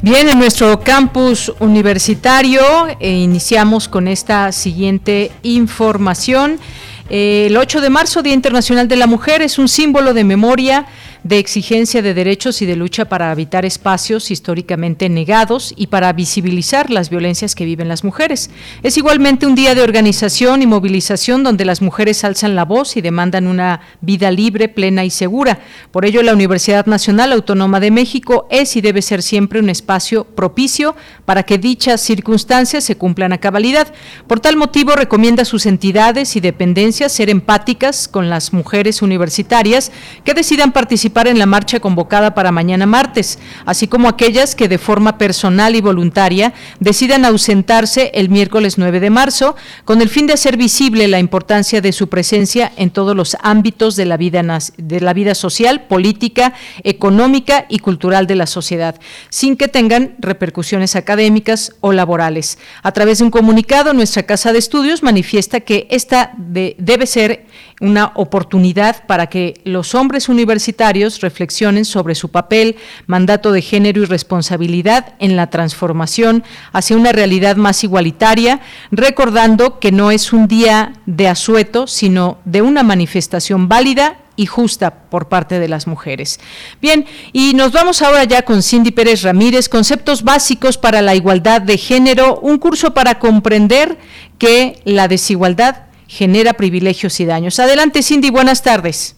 Bien, 0.08 0.26
en 0.26 0.38
nuestro 0.38 0.80
campus 0.80 1.52
universitario 1.60 2.62
eh, 2.98 3.10
iniciamos 3.10 3.88
con 3.88 4.08
esta 4.08 4.52
siguiente 4.52 5.30
información. 5.42 6.58
el 7.10 7.54
8 7.54 7.82
de 7.82 7.90
marzo, 7.90 8.22
Día 8.22 8.32
Internacional 8.32 8.88
de 8.88 8.96
la 8.96 9.06
Mujer, 9.06 9.42
es 9.42 9.58
un 9.58 9.68
símbolo 9.68 10.14
de 10.14 10.24
memoria 10.24 10.86
de 11.28 11.38
exigencia 11.38 12.00
de 12.00 12.14
derechos 12.14 12.62
y 12.62 12.66
de 12.66 12.74
lucha 12.74 13.04
para 13.04 13.30
habitar 13.30 13.66
espacios 13.66 14.30
históricamente 14.30 15.10
negados 15.10 15.74
y 15.76 15.88
para 15.88 16.10
visibilizar 16.14 16.90
las 16.90 17.10
violencias 17.10 17.54
que 17.54 17.66
viven 17.66 17.86
las 17.86 18.02
mujeres. 18.02 18.48
Es 18.82 18.96
igualmente 18.96 19.46
un 19.46 19.54
día 19.54 19.74
de 19.74 19.82
organización 19.82 20.62
y 20.62 20.66
movilización 20.66 21.42
donde 21.44 21.66
las 21.66 21.82
mujeres 21.82 22.24
alzan 22.24 22.56
la 22.56 22.64
voz 22.64 22.96
y 22.96 23.02
demandan 23.02 23.46
una 23.46 23.82
vida 24.00 24.30
libre, 24.30 24.70
plena 24.70 25.04
y 25.04 25.10
segura. 25.10 25.60
Por 25.90 26.06
ello, 26.06 26.22
la 26.22 26.32
Universidad 26.32 26.86
Nacional 26.86 27.32
Autónoma 27.32 27.78
de 27.78 27.90
México 27.90 28.48
es 28.50 28.74
y 28.76 28.80
debe 28.80 29.02
ser 29.02 29.22
siempre 29.22 29.60
un 29.60 29.68
espacio 29.68 30.24
propicio 30.24 30.96
para 31.26 31.42
que 31.42 31.58
dichas 31.58 32.00
circunstancias 32.00 32.84
se 32.84 32.96
cumplan 32.96 33.34
a 33.34 33.38
cabalidad. 33.38 33.92
Por 34.26 34.40
tal 34.40 34.56
motivo, 34.56 34.92
recomienda 34.92 35.42
a 35.42 35.46
sus 35.46 35.66
entidades 35.66 36.36
y 36.36 36.40
dependencias 36.40 37.12
ser 37.12 37.28
empáticas 37.28 38.08
con 38.08 38.30
las 38.30 38.54
mujeres 38.54 39.02
universitarias 39.02 39.92
que 40.24 40.32
decidan 40.32 40.72
participar 40.72 41.17
en 41.26 41.38
la 41.38 41.46
marcha 41.46 41.80
convocada 41.80 42.34
para 42.34 42.52
mañana 42.52 42.86
martes, 42.86 43.38
así 43.66 43.88
como 43.88 44.08
aquellas 44.08 44.54
que 44.54 44.68
de 44.68 44.78
forma 44.78 45.18
personal 45.18 45.74
y 45.74 45.80
voluntaria 45.80 46.52
decidan 46.80 47.24
ausentarse 47.24 48.10
el 48.14 48.28
miércoles 48.28 48.78
9 48.78 49.00
de 49.00 49.10
marzo, 49.10 49.56
con 49.84 50.00
el 50.02 50.08
fin 50.08 50.26
de 50.26 50.34
hacer 50.34 50.56
visible 50.56 51.08
la 51.08 51.18
importancia 51.18 51.80
de 51.80 51.92
su 51.92 52.08
presencia 52.08 52.72
en 52.76 52.90
todos 52.90 53.16
los 53.16 53.36
ámbitos 53.40 53.96
de 53.96 54.04
la 54.04 54.16
vida, 54.16 54.42
de 54.76 55.00
la 55.00 55.12
vida 55.12 55.34
social, 55.34 55.86
política, 55.86 56.54
económica 56.84 57.66
y 57.68 57.78
cultural 57.78 58.26
de 58.26 58.36
la 58.36 58.46
sociedad, 58.46 59.00
sin 59.30 59.56
que 59.56 59.68
tengan 59.68 60.14
repercusiones 60.18 60.96
académicas 60.96 61.74
o 61.80 61.92
laborales. 61.92 62.58
A 62.82 62.92
través 62.92 63.18
de 63.18 63.24
un 63.24 63.30
comunicado, 63.30 63.92
nuestra 63.92 64.24
Casa 64.24 64.52
de 64.52 64.58
Estudios 64.58 65.02
manifiesta 65.02 65.60
que 65.60 65.86
esta 65.90 66.32
debe 66.36 67.06
ser 67.06 67.46
una 67.80 68.12
oportunidad 68.14 69.06
para 69.06 69.28
que 69.28 69.60
los 69.64 69.94
hombres 69.94 70.28
universitarios 70.28 70.97
reflexionen 71.20 71.84
sobre 71.84 72.14
su 72.14 72.30
papel, 72.30 72.76
mandato 73.06 73.52
de 73.52 73.62
género 73.62 74.02
y 74.02 74.06
responsabilidad 74.06 75.14
en 75.18 75.36
la 75.36 75.50
transformación 75.50 76.44
hacia 76.72 76.96
una 76.96 77.12
realidad 77.12 77.56
más 77.56 77.84
igualitaria, 77.84 78.60
recordando 78.90 79.78
que 79.78 79.92
no 79.92 80.10
es 80.10 80.32
un 80.32 80.48
día 80.48 80.94
de 81.06 81.28
asueto, 81.28 81.86
sino 81.86 82.38
de 82.44 82.62
una 82.62 82.82
manifestación 82.82 83.68
válida 83.68 84.18
y 84.38 84.46
justa 84.46 85.08
por 85.10 85.28
parte 85.28 85.58
de 85.58 85.68
las 85.68 85.88
mujeres. 85.88 86.38
Bien, 86.80 87.06
y 87.32 87.54
nos 87.54 87.72
vamos 87.72 88.02
ahora 88.02 88.22
ya 88.22 88.42
con 88.42 88.62
Cindy 88.62 88.92
Pérez 88.92 89.22
Ramírez, 89.22 89.68
conceptos 89.68 90.22
básicos 90.22 90.78
para 90.78 91.02
la 91.02 91.16
igualdad 91.16 91.60
de 91.60 91.76
género, 91.76 92.38
un 92.40 92.58
curso 92.58 92.94
para 92.94 93.18
comprender 93.18 93.98
que 94.38 94.80
la 94.84 95.08
desigualdad 95.08 95.88
genera 96.06 96.54
privilegios 96.54 97.18
y 97.18 97.26
daños. 97.26 97.58
Adelante, 97.58 98.02
Cindy, 98.02 98.30
buenas 98.30 98.62
tardes. 98.62 99.17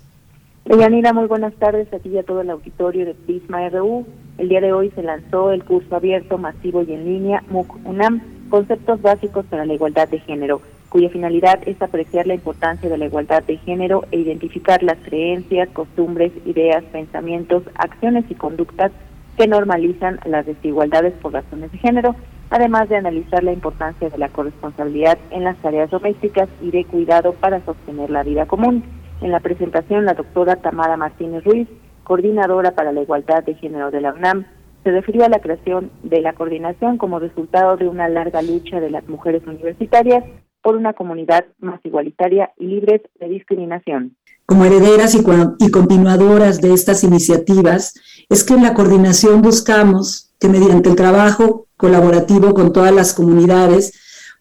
Yanira, 0.79 1.13
muy 1.13 1.27
buenas 1.27 1.53
tardes 1.55 1.93
a 1.93 1.99
ti 1.99 2.11
y 2.11 2.19
a 2.19 2.23
todo 2.23 2.43
el 2.43 2.51
auditorio 2.51 3.05
de 3.05 3.15
Prisma 3.15 3.69
RU. 3.71 4.07
El 4.39 4.49
día 4.49 4.61
de 4.61 4.73
hoy 4.73 4.91
se 4.95 5.03
lanzó 5.03 5.51
el 5.51 5.65
curso 5.65 5.97
abierto, 5.97 6.39
masivo 6.39 6.83
y 6.83 6.93
en 6.93 7.05
línea 7.05 7.43
MOOC 7.51 7.85
UNAM, 7.85 8.21
Conceptos 8.49 9.03
Básicos 9.03 9.45
para 9.47 9.67
la 9.67 9.75
Igualdad 9.75 10.09
de 10.09 10.21
Género, 10.21 10.63
cuya 10.89 11.11
finalidad 11.11 11.59
es 11.67 11.83
apreciar 11.83 12.27
la 12.27 12.35
importancia 12.35 12.89
de 12.89 12.99
la 12.99 13.07
igualdad 13.07 13.43
de 13.43 13.57
género 13.59 14.05
e 14.13 14.19
identificar 14.19 14.83
las 14.83 14.99
creencias, 14.99 15.69
costumbres, 15.71 16.33
ideas, 16.47 16.85
pensamientos, 16.85 17.65
acciones 17.75 18.25
y 18.29 18.35
conductas 18.35 18.93
que 19.37 19.49
normalizan 19.49 20.21
las 20.25 20.47
desigualdades 20.47 21.15
por 21.15 21.33
razones 21.33 21.73
de 21.73 21.79
género 21.79 22.15
además 22.51 22.89
de 22.89 22.97
analizar 22.97 23.45
la 23.45 23.53
importancia 23.53 24.11
de 24.11 24.19
la 24.19 24.29
corresponsabilidad 24.29 25.19
en 25.31 25.45
las 25.45 25.57
tareas 25.59 25.89
domésticas 25.91 26.49
y 26.61 26.73
de 26.73 26.85
cuidado 26.85 27.33
para 27.33 27.65
sostener 27.65 28.11
la 28.11 28.25
vida 28.25 28.47
común. 28.47 28.83
En 29.21 29.31
la 29.31 29.41
presentación, 29.41 30.07
la 30.07 30.15
doctora 30.15 30.57
Tamara 30.57 30.97
Martínez 30.97 31.45
Ruiz, 31.45 31.69
coordinadora 32.05 32.75
para 32.75 32.93
la 32.93 33.03
igualdad 33.03 33.45
de 33.45 33.55
género 33.55 33.91
de 33.91 34.01
la 34.01 34.15
UNAM, 34.15 34.47
se 34.83 34.91
refirió 34.91 35.25
a 35.25 35.29
la 35.29 35.41
creación 35.41 35.91
de 36.03 36.23
la 36.23 36.33
coordinación 36.33 36.97
como 36.97 37.19
resultado 37.19 37.77
de 37.77 37.87
una 37.87 38.09
larga 38.09 38.41
lucha 38.41 38.81
de 38.81 38.91
las 38.91 39.07
mujeres 39.09 39.43
universitarias 39.47 40.25
por 40.63 40.77
una 40.77 40.95
comunidad 40.95 41.45
más 41.59 41.81
igualitaria 41.85 42.51
y 42.59 42.67
libre 42.67 43.03
de 43.19 43.29
discriminación. 43.29 44.17
Como 44.47 44.65
herederas 44.65 45.15
y, 45.15 45.23
y 45.59 45.71
continuadoras 45.71 46.61
de 46.61 46.73
estas 46.73 47.05
iniciativas, 47.05 47.95
es 48.29 48.43
que 48.43 48.55
en 48.55 48.63
la 48.63 48.75
coordinación 48.75 49.43
buscamos 49.43 50.33
que 50.41 50.49
mediante 50.49 50.89
el 50.89 50.97
trabajo 50.97 51.67
colaborativo 51.77 52.55
con 52.55 52.73
todas 52.73 52.93
las 52.93 53.13
comunidades, 53.13 53.93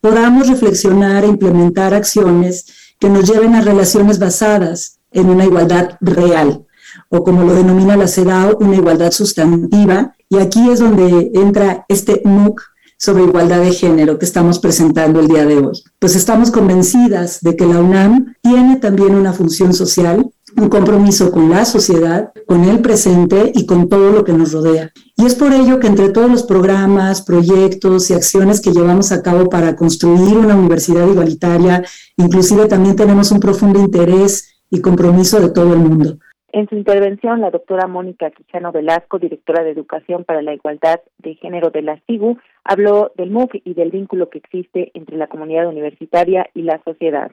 podamos 0.01 0.49
reflexionar 0.49 1.25
e 1.25 1.27
implementar 1.27 1.93
acciones 1.93 2.88
que 2.99 3.09
nos 3.09 3.29
lleven 3.29 3.55
a 3.55 3.61
relaciones 3.61 4.19
basadas 4.19 4.99
en 5.11 5.29
una 5.29 5.45
igualdad 5.45 5.97
real, 6.01 6.65
o 7.09 7.23
como 7.23 7.43
lo 7.43 7.53
denomina 7.53 7.97
la 7.97 8.07
CEDAW, 8.07 8.57
una 8.59 8.75
igualdad 8.75 9.11
sustantiva. 9.11 10.13
Y 10.29 10.37
aquí 10.37 10.69
es 10.69 10.79
donde 10.79 11.31
entra 11.33 11.85
este 11.87 12.21
MOOC 12.23 12.61
sobre 12.97 13.23
igualdad 13.23 13.61
de 13.61 13.71
género 13.71 14.19
que 14.19 14.25
estamos 14.25 14.59
presentando 14.59 15.21
el 15.21 15.27
día 15.27 15.45
de 15.45 15.57
hoy. 15.57 15.81
Pues 15.99 16.15
estamos 16.15 16.51
convencidas 16.51 17.39
de 17.41 17.55
que 17.55 17.65
la 17.65 17.79
UNAM 17.79 18.35
tiene 18.41 18.75
también 18.75 19.15
una 19.15 19.31
función 19.31 19.73
social 19.73 20.29
un 20.57 20.69
compromiso 20.69 21.31
con 21.31 21.49
la 21.49 21.65
sociedad, 21.65 22.31
con 22.47 22.63
el 22.63 22.81
presente 22.81 23.51
y 23.53 23.65
con 23.65 23.89
todo 23.89 24.11
lo 24.11 24.23
que 24.23 24.33
nos 24.33 24.53
rodea. 24.53 24.91
Y 25.17 25.25
es 25.25 25.35
por 25.35 25.53
ello 25.53 25.79
que 25.79 25.87
entre 25.87 26.09
todos 26.09 26.29
los 26.29 26.43
programas, 26.43 27.21
proyectos 27.21 28.09
y 28.09 28.13
acciones 28.13 28.61
que 28.61 28.71
llevamos 28.71 29.11
a 29.11 29.21
cabo 29.21 29.49
para 29.49 29.75
construir 29.75 30.37
una 30.37 30.55
universidad 30.55 31.07
igualitaria, 31.07 31.83
inclusive 32.17 32.67
también 32.67 32.95
tenemos 32.95 33.31
un 33.31 33.39
profundo 33.39 33.79
interés 33.79 34.63
y 34.69 34.81
compromiso 34.81 35.39
de 35.39 35.51
todo 35.51 35.73
el 35.73 35.79
mundo. 35.79 36.17
En 36.51 36.67
su 36.67 36.75
intervención, 36.75 37.41
la 37.41 37.51
doctora 37.51 37.87
Mónica 37.87 38.31
Quijano 38.31 38.71
Velasco, 38.71 39.19
directora 39.19 39.63
de 39.63 39.69
Educación 39.69 40.23
para 40.23 40.41
la 40.41 40.53
Igualdad 40.53 40.99
de 41.19 41.35
Género 41.35 41.69
de 41.69 41.83
la 41.83 42.01
SIGU, 42.07 42.39
habló 42.63 43.11
del 43.15 43.29
MUC 43.29 43.61
y 43.63 43.75
del 43.75 43.91
vínculo 43.91 44.29
que 44.29 44.39
existe 44.39 44.91
entre 44.95 45.17
la 45.17 45.27
comunidad 45.27 45.67
universitaria 45.67 46.49
y 46.55 46.63
la 46.63 46.81
sociedad 46.83 47.31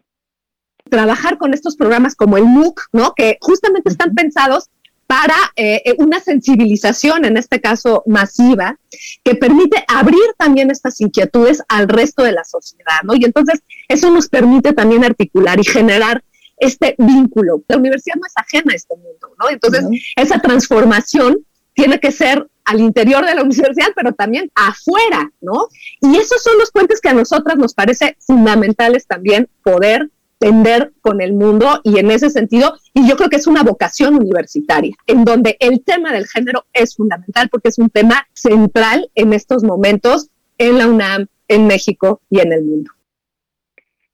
trabajar 0.88 1.38
con 1.38 1.54
estos 1.54 1.76
programas 1.76 2.14
como 2.14 2.36
el 2.36 2.44
MOOC, 2.44 2.82
¿no? 2.92 3.14
Que 3.14 3.38
justamente 3.40 3.90
están 3.90 4.14
pensados 4.14 4.70
para 5.06 5.36
eh, 5.54 5.82
eh, 5.84 5.94
una 5.98 6.20
sensibilización, 6.20 7.24
en 7.24 7.36
este 7.36 7.60
caso 7.60 8.02
masiva, 8.06 8.78
que 9.22 9.34
permite 9.36 9.84
abrir 9.86 10.24
también 10.36 10.70
estas 10.70 11.00
inquietudes 11.00 11.62
al 11.68 11.88
resto 11.88 12.24
de 12.24 12.32
la 12.32 12.44
sociedad, 12.44 13.02
¿no? 13.04 13.14
Y 13.14 13.24
entonces 13.24 13.60
eso 13.88 14.10
nos 14.10 14.28
permite 14.28 14.72
también 14.72 15.04
articular 15.04 15.60
y 15.60 15.64
generar 15.64 16.24
este 16.58 16.96
vínculo. 16.98 17.62
La 17.68 17.76
universidad 17.76 18.16
no 18.16 18.26
es 18.26 18.32
ajena 18.34 18.72
a 18.72 18.76
este 18.76 18.96
mundo, 18.96 19.34
¿no? 19.38 19.48
Entonces, 19.50 19.84
esa 20.16 20.40
transformación 20.40 21.44
tiene 21.74 22.00
que 22.00 22.10
ser 22.10 22.48
al 22.64 22.80
interior 22.80 23.24
de 23.24 23.34
la 23.34 23.42
universidad, 23.42 23.92
pero 23.94 24.12
también 24.12 24.50
afuera, 24.54 25.30
¿no? 25.40 25.68
Y 26.00 26.16
esos 26.16 26.42
son 26.42 26.58
los 26.58 26.72
puentes 26.72 27.00
que 27.00 27.10
a 27.10 27.14
nosotras 27.14 27.58
nos 27.58 27.74
parece 27.74 28.16
fundamentales 28.18 29.06
también 29.06 29.48
poder 29.62 30.10
tender 30.38 30.92
con 31.00 31.20
el 31.20 31.32
mundo 31.32 31.80
y 31.82 31.98
en 31.98 32.10
ese 32.10 32.30
sentido, 32.30 32.74
y 32.94 33.08
yo 33.08 33.16
creo 33.16 33.28
que 33.28 33.36
es 33.36 33.46
una 33.46 33.62
vocación 33.62 34.14
universitaria, 34.14 34.94
en 35.06 35.24
donde 35.24 35.56
el 35.60 35.82
tema 35.82 36.12
del 36.12 36.26
género 36.26 36.64
es 36.72 36.96
fundamental 36.96 37.48
porque 37.50 37.68
es 37.68 37.78
un 37.78 37.90
tema 37.90 38.26
central 38.32 39.10
en 39.14 39.32
estos 39.32 39.64
momentos 39.64 40.30
en 40.58 40.78
la 40.78 40.86
UNAM, 40.86 41.26
en 41.48 41.66
México 41.66 42.20
y 42.30 42.40
en 42.40 42.52
el 42.52 42.64
mundo. 42.64 42.90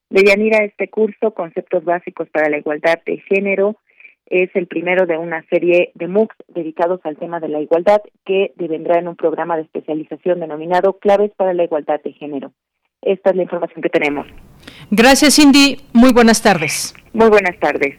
Deyanira, 0.09 0.63
este 0.63 0.89
curso, 0.89 1.33
Conceptos 1.33 1.83
Básicos 1.83 2.29
para 2.29 2.49
la 2.49 2.59
Igualdad 2.59 2.99
de 3.05 3.17
Género, 3.27 3.77
es 4.27 4.49
el 4.55 4.67
primero 4.67 5.05
de 5.05 5.17
una 5.17 5.43
serie 5.49 5.91
de 5.95 6.07
MOOCs 6.07 6.35
dedicados 6.47 7.01
al 7.03 7.17
tema 7.17 7.39
de 7.39 7.49
la 7.49 7.61
igualdad 7.61 8.01
que 8.25 8.53
devendrá 8.55 8.99
en 8.99 9.07
un 9.07 9.15
programa 9.15 9.57
de 9.57 9.63
especialización 9.63 10.39
denominado 10.39 10.97
Claves 10.99 11.31
para 11.35 11.53
la 11.53 11.63
Igualdad 11.63 12.01
de 12.03 12.13
Género. 12.13 12.53
Esta 13.05 13.31
es 13.31 13.35
la 13.35 13.43
información 13.43 13.81
que 13.81 13.89
tenemos. 13.89 14.27
Gracias, 14.91 15.35
Cindy. 15.35 15.77
Muy 15.93 16.13
buenas 16.13 16.41
tardes. 16.41 16.93
Muy 17.13 17.29
buenas 17.29 17.57
tardes. 17.59 17.95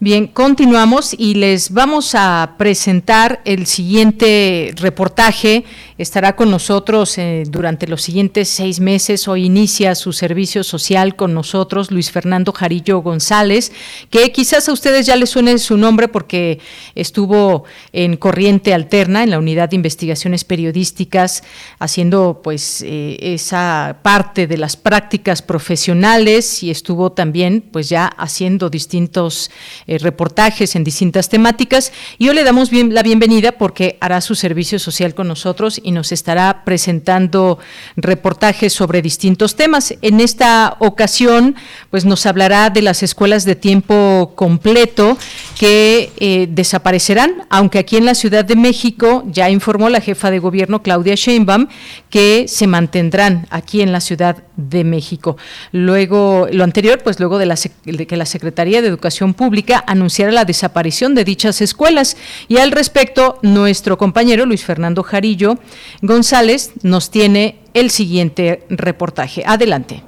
Bien, 0.00 0.26
continuamos 0.26 1.14
y 1.16 1.34
les 1.34 1.70
vamos 1.70 2.16
a 2.16 2.56
presentar 2.58 3.40
el 3.44 3.64
siguiente 3.66 4.74
reportaje. 4.76 5.64
Estará 5.98 6.34
con 6.34 6.50
nosotros 6.50 7.16
eh, 7.16 7.44
durante 7.46 7.86
los 7.86 8.02
siguientes 8.02 8.48
seis 8.48 8.80
meses. 8.80 9.28
Hoy 9.28 9.44
inicia 9.44 9.94
su 9.94 10.12
servicio 10.12 10.64
social 10.64 11.14
con 11.14 11.32
nosotros 11.32 11.92
Luis 11.92 12.10
Fernando 12.10 12.50
Jarillo 12.52 12.98
González, 13.02 13.70
que 14.10 14.32
quizás 14.32 14.68
a 14.68 14.72
ustedes 14.72 15.06
ya 15.06 15.14
les 15.14 15.30
suene 15.30 15.56
su 15.58 15.76
nombre 15.76 16.08
porque 16.08 16.58
estuvo 16.96 17.62
en 17.92 18.16
Corriente 18.16 18.74
Alterna, 18.74 19.22
en 19.22 19.30
la 19.30 19.38
Unidad 19.38 19.68
de 19.68 19.76
Investigaciones 19.76 20.42
Periodísticas, 20.42 21.44
haciendo 21.78 22.40
pues 22.42 22.82
eh, 22.82 23.16
esa 23.20 24.00
parte 24.02 24.48
de 24.48 24.58
las 24.58 24.76
prácticas 24.76 25.40
profesionales 25.40 26.64
y 26.64 26.72
estuvo 26.72 27.12
también 27.12 27.62
pues 27.70 27.88
ya 27.88 28.06
haciendo 28.06 28.70
distintos 28.70 29.52
eh, 29.86 29.98
reportajes 29.98 30.76
en 30.76 30.84
distintas 30.84 31.28
temáticas. 31.28 31.92
Y 32.18 32.28
hoy 32.28 32.34
le 32.34 32.44
damos 32.44 32.70
bien, 32.70 32.94
la 32.94 33.02
bienvenida 33.02 33.52
porque 33.52 33.98
hará 34.00 34.20
su 34.20 34.34
servicio 34.34 34.78
social 34.78 35.14
con 35.14 35.28
nosotros 35.28 35.80
y 35.82 35.92
nos 35.92 36.12
estará 36.12 36.64
presentando 36.64 37.58
reportajes 37.96 38.72
sobre 38.72 39.02
distintos 39.02 39.56
temas. 39.56 39.94
En 40.02 40.20
esta 40.20 40.76
ocasión, 40.78 41.56
pues 41.90 42.04
nos 42.04 42.26
hablará 42.26 42.70
de 42.70 42.82
las 42.82 43.02
escuelas 43.02 43.44
de 43.44 43.56
tiempo 43.56 44.32
completo 44.34 45.18
que 45.58 46.12
eh, 46.18 46.48
desaparecerán, 46.50 47.46
aunque 47.50 47.78
aquí 47.78 47.96
en 47.96 48.04
la 48.04 48.14
Ciudad 48.14 48.44
de 48.44 48.56
México 48.56 49.24
ya 49.26 49.50
informó 49.50 49.88
la 49.88 50.00
jefa 50.00 50.30
de 50.30 50.38
gobierno 50.38 50.82
Claudia 50.82 51.14
Sheinbaum 51.14 51.68
que 52.10 52.46
se 52.48 52.66
mantendrán 52.66 53.46
aquí 53.50 53.80
en 53.80 53.92
la 53.92 54.00
Ciudad 54.00 54.44
de 54.56 54.84
México. 54.84 55.36
Luego, 55.72 56.46
lo 56.50 56.64
anterior, 56.64 57.00
pues 57.02 57.18
luego 57.18 57.38
de, 57.38 57.46
la, 57.46 57.56
de 57.84 58.06
que 58.06 58.16
la 58.16 58.26
Secretaría 58.26 58.82
de 58.82 58.88
Educación 58.88 59.34
Pública 59.34 59.73
anunciara 59.86 60.32
la 60.32 60.44
desaparición 60.44 61.14
de 61.14 61.24
dichas 61.24 61.60
escuelas. 61.60 62.16
Y 62.48 62.58
al 62.58 62.70
respecto, 62.70 63.38
nuestro 63.42 63.98
compañero 63.98 64.46
Luis 64.46 64.64
Fernando 64.64 65.02
Jarillo 65.02 65.58
González 66.02 66.72
nos 66.82 67.10
tiene 67.10 67.58
el 67.74 67.90
siguiente 67.90 68.64
reportaje. 68.68 69.42
Adelante. 69.46 70.02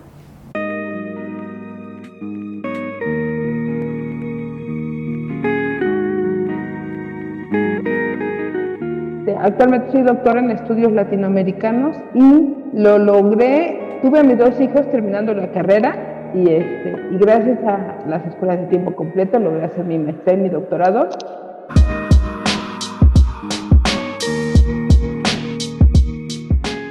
Actualmente 9.39 9.93
soy 9.93 10.03
doctora 10.03 10.41
en 10.41 10.51
estudios 10.51 10.91
latinoamericanos 10.91 11.97
y 12.15 12.55
lo 12.75 12.99
logré, 12.99 14.01
tuve 14.03 14.19
a 14.19 14.23
mis 14.25 14.39
dos 14.39 14.61
hijos 14.61 14.91
terminando 14.91 15.35
la 15.35 15.53
carrera 15.53 16.16
y, 16.35 16.49
este, 16.51 17.09
y 17.13 17.19
gracias 17.19 17.59
a 17.65 18.07
las 18.09 18.27
escuelas 18.27 18.61
de 18.61 18.67
tiempo 18.67 18.95
completo 18.95 19.39
logré 19.39 19.65
hacer 19.65 19.85
mi 19.85 19.99
maestría 19.99 20.35
y 20.35 20.41
mi 20.43 20.49
doctorado. 20.49 21.09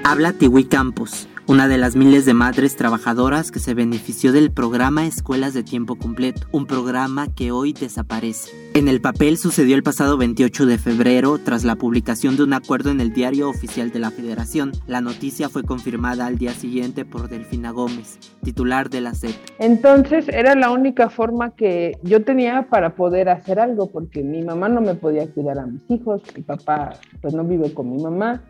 Habla 0.03 0.33
Tiwi 0.33 0.65
Campos 0.65 1.27
una 1.47 1.67
de 1.67 1.77
las 1.77 1.95
miles 1.95 2.25
de 2.25 2.33
madres 2.33 2.75
trabajadoras 2.75 3.51
que 3.51 3.59
se 3.59 3.75
benefició 3.75 4.31
del 4.31 4.51
programa 4.51 5.05
Escuelas 5.05 5.53
de 5.53 5.63
Tiempo 5.63 5.95
Completo, 5.95 6.47
un 6.51 6.65
programa 6.65 7.27
que 7.33 7.51
hoy 7.51 7.73
desaparece. 7.73 8.51
En 8.73 8.87
el 8.87 8.99
papel 8.99 9.37
sucedió 9.37 9.75
el 9.75 9.83
pasado 9.83 10.17
28 10.17 10.65
de 10.65 10.79
febrero 10.79 11.37
tras 11.37 11.63
la 11.63 11.75
publicación 11.75 12.35
de 12.35 12.43
un 12.43 12.53
acuerdo 12.53 12.89
en 12.89 12.99
el 12.99 13.13
diario 13.13 13.47
oficial 13.47 13.91
de 13.91 13.99
la 13.99 14.09
Federación. 14.09 14.71
La 14.87 15.01
noticia 15.01 15.47
fue 15.47 15.63
confirmada 15.63 16.25
al 16.25 16.39
día 16.39 16.51
siguiente 16.51 17.05
por 17.05 17.29
Delfina 17.29 17.69
Gómez, 17.69 18.17
titular 18.43 18.89
de 18.89 19.01
la 19.01 19.13
SEP. 19.13 19.35
Entonces 19.59 20.27
era 20.29 20.55
la 20.55 20.71
única 20.71 21.09
forma 21.09 21.51
que 21.51 21.99
yo 22.01 22.23
tenía 22.23 22.67
para 22.69 22.95
poder 22.95 23.29
hacer 23.29 23.59
algo 23.59 23.91
porque 23.91 24.23
mi 24.23 24.41
mamá 24.41 24.67
no 24.67 24.81
me 24.81 24.95
podía 24.95 25.31
cuidar 25.31 25.59
a 25.59 25.67
mis 25.67 25.83
hijos, 25.89 26.23
mi 26.35 26.41
papá 26.41 26.93
pues 27.21 27.35
no 27.35 27.43
vive 27.43 27.71
con 27.73 27.91
mi 27.91 28.01
mamá 28.01 28.43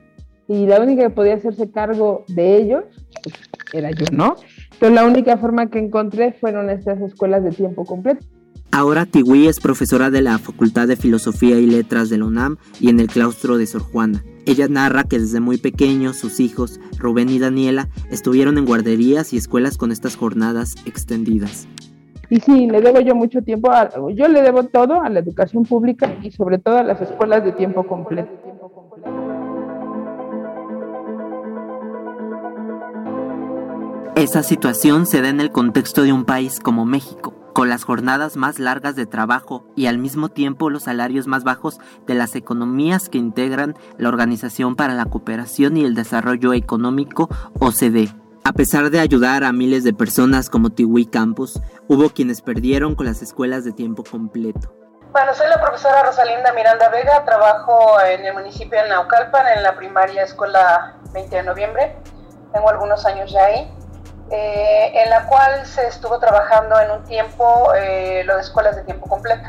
y 0.48 0.66
la 0.66 0.80
única 0.80 1.04
que 1.04 1.10
podía 1.10 1.36
hacerse 1.36 1.70
cargo 1.72 2.24
de 2.28 2.58
ellos 2.58 2.84
pues, 3.24 3.36
era 3.74 3.92
yo, 3.92 4.06
¿no? 4.12 4.36
Entonces 4.74 4.94
la 4.94 5.06
única 5.06 5.38
forma 5.38 5.70
que 5.70 5.80
encontré 5.80 6.34
fueron 6.34 6.70
estas 6.70 7.02
escuelas 7.02 7.44
de 7.44 7.52
tiempo 7.52 7.86
completo. 7.86 8.26
Ahora 8.72 9.06
Tiwi 9.06 9.48
es 9.48 9.60
profesora 9.60 10.10
de 10.10 10.22
la 10.22 10.38
Facultad 10.38 10.88
de 10.88 10.98
Filosofía 10.98 11.58
y 11.58 11.66
Letras 11.66 12.10
de 12.10 12.18
la 12.18 12.26
UNAM 12.26 12.58
y 12.80 12.90
en 12.90 13.00
el 13.00 13.08
claustro 13.08 13.58
de 13.58 13.68
Sor 13.68 13.84
Juana. 13.84 14.22
Ella 14.46 14.68
narra 14.68 15.06
que 15.06 15.18
desde 15.18 15.40
muy 15.40 15.58
pequeños 15.58 16.18
sus 16.18 16.40
hijos, 16.40 16.80
Rubén 17.00 17.30
y 17.30 17.40
Daniela, 17.40 17.88
estuvieron 18.12 18.58
en 18.58 18.66
guarderías 18.66 19.34
y 19.34 19.38
escuelas 19.38 19.78
con 19.78 19.92
estas 19.92 20.18
jornadas 20.18 20.76
extendidas. 20.86 21.68
Y 22.30 22.40
sí, 22.40 22.68
le 22.68 22.82
debo 22.82 23.00
yo 23.00 23.16
mucho 23.16 23.42
tiempo, 23.42 23.72
a, 23.72 23.90
yo 24.14 24.28
le 24.28 24.42
debo 24.42 24.64
todo 24.64 25.02
a 25.02 25.10
la 25.10 25.20
educación 25.20 25.64
pública 25.64 26.14
y 26.22 26.32
sobre 26.32 26.58
todo 26.58 26.78
a 26.78 26.84
las 26.84 27.02
escuelas 27.02 27.44
de 27.46 27.54
tiempo 27.54 27.88
completo. 27.88 28.30
Esa 34.16 34.44
situación 34.44 35.06
se 35.06 35.22
da 35.22 35.28
en 35.28 35.42
el 35.42 35.52
contexto 35.52 36.04
de 36.04 36.14
un 36.14 36.24
país 36.24 36.62
como 36.62 36.86
México, 36.86 37.34
con 37.54 37.68
las 37.68 37.84
jornadas 37.84 38.38
más 38.38 38.60
largas 38.60 38.96
de 38.96 39.06
trabajo 39.06 39.66
y 39.76 39.88
al 39.88 39.98
mismo 39.98 40.30
tiempo 40.30 40.70
los 40.70 40.84
salarios 40.84 41.28
más 41.28 41.44
bajos 41.44 41.80
de 42.08 42.14
las 42.14 42.34
economías 42.36 43.10
que 43.10 43.18
integran 43.18 43.76
la 43.98 44.08
Organización 44.08 44.78
para 44.78 44.94
la 44.94 45.04
Cooperación 45.04 45.76
y 45.76 45.84
el 45.84 45.96
Desarrollo 45.96 46.54
Económico 46.54 47.28
OCDE. 47.60 48.08
A 48.46 48.54
pesar 48.54 48.90
de 48.90 49.02
ayudar 49.02 49.44
a 49.44 49.52
miles 49.52 49.84
de 49.84 49.94
personas 49.94 50.50
como 50.50 50.70
Tiwi 50.70 51.08
Campus, 51.08 51.62
hubo 51.90 52.10
quienes 52.10 52.42
perdieron 52.42 52.96
con 52.96 53.08
las 53.08 53.22
escuelas 53.22 53.66
de 53.66 53.74
tiempo 53.74 54.06
completo. 54.10 54.74
Bueno, 55.12 55.34
soy 55.34 55.50
la 55.50 55.60
profesora 55.60 56.04
Rosalinda 56.04 56.54
Miranda 56.54 56.88
Vega, 56.88 57.26
trabajo 57.26 58.00
en 58.00 58.24
el 58.24 58.34
municipio 58.34 58.82
de 58.82 58.88
Naucalpan, 58.88 59.46
en 59.58 59.64
la 59.64 59.76
primaria 59.76 60.24
escuela 60.24 61.02
20 61.12 61.36
de 61.36 61.44
noviembre. 61.44 61.98
Tengo 62.54 62.70
algunos 62.70 63.06
años 63.06 63.30
ya 63.30 63.44
ahí. 63.44 63.70
Eh, 64.32 64.92
en 65.04 65.10
la 65.12 65.28
cual 65.28 65.66
se 65.66 65.86
estuvo 65.88 66.18
trabajando 66.18 66.80
en 66.80 66.92
un 66.92 67.04
tiempo 67.04 67.72
eh, 67.76 68.24
lo 68.26 68.36
de 68.36 68.42
escuelas 68.42 68.76
de 68.76 68.84
tiempo 68.84 69.08
completo. 69.08 69.44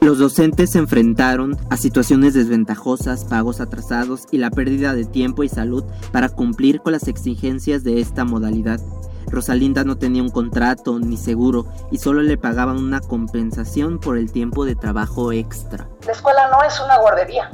Los 0.00 0.18
docentes 0.18 0.70
se 0.70 0.78
enfrentaron 0.78 1.56
a 1.70 1.76
situaciones 1.76 2.34
desventajosas, 2.34 3.24
pagos 3.24 3.60
atrasados 3.60 4.26
y 4.30 4.38
la 4.38 4.50
pérdida 4.50 4.94
de 4.94 5.04
tiempo 5.04 5.42
y 5.42 5.48
salud 5.48 5.84
para 6.12 6.28
cumplir 6.28 6.82
con 6.82 6.92
las 6.92 7.08
exigencias 7.08 7.84
de 7.84 8.00
esta 8.00 8.24
modalidad. 8.24 8.80
Rosalinda 9.26 9.84
no 9.84 9.98
tenía 9.98 10.22
un 10.22 10.30
contrato 10.30 10.98
ni 10.98 11.16
seguro 11.16 11.66
y 11.90 11.98
solo 11.98 12.22
le 12.22 12.36
pagaban 12.36 12.78
una 12.78 13.00
compensación 13.00 13.98
por 13.98 14.18
el 14.18 14.30
tiempo 14.30 14.64
de 14.64 14.74
trabajo 14.74 15.32
extra. 15.32 15.88
La 16.04 16.12
escuela 16.12 16.48
no 16.48 16.62
es 16.64 16.78
una 16.80 16.98
guardería, 16.98 17.50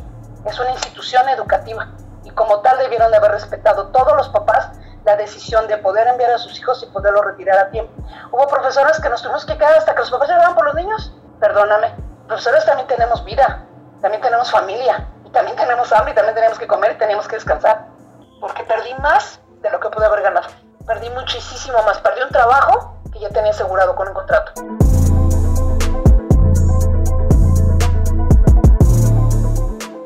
es 0.46 0.58
una 0.58 0.72
institución 0.72 1.28
educativa 1.28 1.92
y 2.24 2.30
como 2.30 2.60
tal 2.60 2.78
debieron 2.78 3.10
de 3.10 3.18
haber 3.18 3.32
respetado 3.32 3.88
todos 3.88 4.16
los 4.16 4.28
papás 4.30 4.70
la 5.08 5.16
decisión 5.16 5.66
de 5.68 5.78
poder 5.78 6.06
enviar 6.06 6.32
a 6.32 6.38
sus 6.38 6.58
hijos 6.58 6.82
y 6.82 6.86
poderlo 6.92 7.22
retirar 7.22 7.58
a 7.58 7.70
tiempo. 7.70 7.90
Hubo 8.30 8.46
profesoras 8.46 9.00
que 9.00 9.08
nos 9.08 9.22
tuvimos 9.22 9.46
que 9.46 9.56
quedar 9.56 9.72
hasta 9.72 9.94
que 9.94 10.00
los 10.00 10.10
papás 10.10 10.28
llegaban 10.28 10.54
por 10.54 10.66
los 10.66 10.74
niños. 10.74 11.14
Perdóname, 11.40 11.94
profesores 12.26 12.66
también 12.66 12.86
tenemos 12.88 13.24
vida, 13.24 13.64
también 14.02 14.20
tenemos 14.20 14.50
familia, 14.50 15.08
y 15.24 15.30
también 15.30 15.56
tenemos 15.56 15.90
hambre, 15.94 16.12
y 16.12 16.14
también 16.14 16.34
tenemos 16.34 16.58
que 16.58 16.66
comer 16.66 16.92
y 16.92 16.98
tenemos 16.98 17.26
que 17.26 17.36
descansar. 17.36 17.86
Porque 18.38 18.64
perdí 18.64 18.92
más 19.00 19.40
de 19.62 19.70
lo 19.70 19.80
que 19.80 19.88
pude 19.88 20.04
haber 20.04 20.20
ganado. 20.20 20.48
Perdí 20.86 21.08
muchísimo 21.08 21.82
más. 21.84 21.98
Perdí 22.00 22.20
un 22.20 22.28
trabajo 22.28 23.00
que 23.10 23.18
ya 23.18 23.30
tenía 23.30 23.50
asegurado 23.50 23.96
con 23.96 24.08
un 24.08 24.14
contrato. 24.14 24.52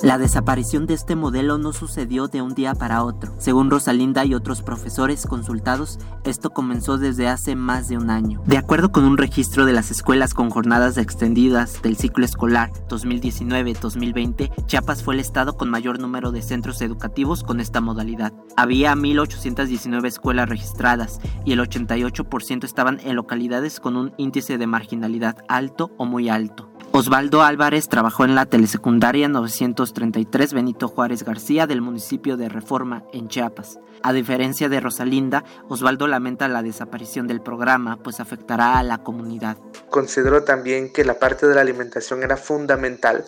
La 0.02 0.18
desaparición 0.18 0.86
de 0.86 0.94
este 0.94 1.14
modelo 1.14 1.58
no 1.58 1.72
sucedió 1.72 2.26
de 2.26 2.42
un 2.42 2.54
día 2.54 2.74
para 2.74 3.04
otro. 3.04 3.32
Según 3.38 3.70
Rosalinda 3.70 4.24
y 4.24 4.34
otros 4.34 4.60
profesores 4.60 5.26
consultados, 5.28 6.00
esto 6.24 6.50
comenzó 6.50 6.98
desde 6.98 7.28
hace 7.28 7.54
más 7.54 7.86
de 7.86 7.98
un 7.98 8.10
año. 8.10 8.42
De 8.44 8.58
acuerdo 8.58 8.90
con 8.90 9.04
un 9.04 9.16
registro 9.16 9.64
de 9.64 9.72
las 9.72 9.92
escuelas 9.92 10.34
con 10.34 10.50
jornadas 10.50 10.98
extendidas 10.98 11.80
del 11.82 11.96
ciclo 11.96 12.24
escolar 12.24 12.72
2019-2020, 12.88 14.66
Chiapas 14.66 15.04
fue 15.04 15.14
el 15.14 15.20
estado 15.20 15.56
con 15.56 15.70
mayor 15.70 16.00
número 16.00 16.32
de 16.32 16.42
centros 16.42 16.82
educativos 16.82 17.44
con 17.44 17.60
esta 17.60 17.80
modalidad. 17.80 18.32
Había 18.56 18.94
1.819 18.96 20.04
escuelas 20.06 20.48
registradas 20.48 21.20
y 21.44 21.52
el 21.52 21.60
88% 21.60 22.64
estaban 22.64 22.98
en 23.04 23.14
localidades 23.14 23.78
con 23.78 23.96
un 23.96 24.14
índice 24.16 24.58
de 24.58 24.66
marginalidad 24.66 25.36
alto 25.48 25.92
o 25.96 26.06
muy 26.06 26.28
alto. 26.28 26.71
Osvaldo 26.94 27.40
Álvarez 27.42 27.88
trabajó 27.88 28.26
en 28.26 28.34
la 28.34 28.44
telesecundaria 28.44 29.26
933 29.26 30.52
Benito 30.52 30.88
Juárez 30.88 31.22
García 31.22 31.66
del 31.66 31.80
municipio 31.80 32.36
de 32.36 32.50
Reforma, 32.50 33.04
en 33.14 33.28
Chiapas. 33.28 33.78
A 34.02 34.12
diferencia 34.12 34.68
de 34.68 34.78
Rosalinda, 34.78 35.42
Osvaldo 35.70 36.06
lamenta 36.06 36.48
la 36.48 36.62
desaparición 36.62 37.26
del 37.26 37.40
programa, 37.40 37.96
pues 38.02 38.20
afectará 38.20 38.78
a 38.78 38.82
la 38.82 38.98
comunidad. 38.98 39.56
Considero 39.88 40.44
también 40.44 40.92
que 40.92 41.06
la 41.06 41.18
parte 41.18 41.46
de 41.46 41.54
la 41.54 41.62
alimentación 41.62 42.22
era 42.22 42.36
fundamental, 42.36 43.24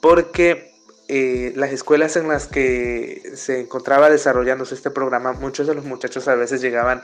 porque 0.00 0.72
eh, 1.08 1.52
las 1.56 1.72
escuelas 1.72 2.14
en 2.14 2.28
las 2.28 2.46
que 2.46 3.32
se 3.34 3.62
encontraba 3.62 4.10
desarrollándose 4.10 4.76
este 4.76 4.92
programa, 4.92 5.32
muchos 5.32 5.66
de 5.66 5.74
los 5.74 5.84
muchachos 5.84 6.28
a 6.28 6.36
veces 6.36 6.60
llegaban 6.60 7.02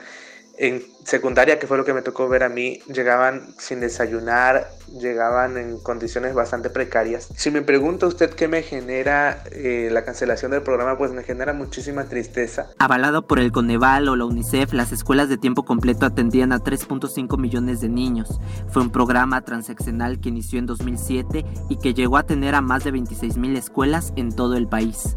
en 0.58 0.82
secundaria, 1.04 1.58
que 1.58 1.66
fue 1.66 1.78
lo 1.78 1.84
que 1.84 1.94
me 1.94 2.02
tocó 2.02 2.28
ver 2.28 2.42
a 2.42 2.48
mí, 2.48 2.80
llegaban 2.92 3.54
sin 3.58 3.80
desayunar, 3.80 4.68
llegaban 5.00 5.56
en 5.56 5.78
condiciones 5.78 6.34
bastante 6.34 6.68
precarias. 6.68 7.28
Si 7.36 7.50
me 7.50 7.62
pregunta 7.62 8.06
usted 8.06 8.30
qué 8.30 8.48
me 8.48 8.62
genera 8.62 9.44
eh, 9.52 9.88
la 9.92 10.04
cancelación 10.04 10.50
del 10.50 10.62
programa, 10.62 10.98
pues 10.98 11.12
me 11.12 11.22
genera 11.22 11.52
muchísima 11.52 12.04
tristeza. 12.04 12.70
Avalado 12.78 13.26
por 13.26 13.38
el 13.38 13.52
Coneval 13.52 14.08
o 14.08 14.16
la 14.16 14.24
UNICEF, 14.24 14.72
las 14.72 14.92
escuelas 14.92 15.28
de 15.28 15.38
tiempo 15.38 15.64
completo 15.64 16.04
atendían 16.04 16.52
a 16.52 16.58
3.5 16.58 17.38
millones 17.38 17.80
de 17.80 17.88
niños. 17.88 18.40
Fue 18.70 18.82
un 18.82 18.90
programa 18.90 19.42
transaccional 19.42 20.20
que 20.20 20.28
inició 20.28 20.58
en 20.58 20.66
2007 20.66 21.44
y 21.68 21.76
que 21.78 21.94
llegó 21.94 22.16
a 22.16 22.26
tener 22.26 22.54
a 22.54 22.60
más 22.60 22.84
de 22.84 22.90
26 22.90 23.36
mil 23.36 23.56
escuelas 23.56 24.12
en 24.16 24.34
todo 24.34 24.56
el 24.56 24.66
país 24.66 25.16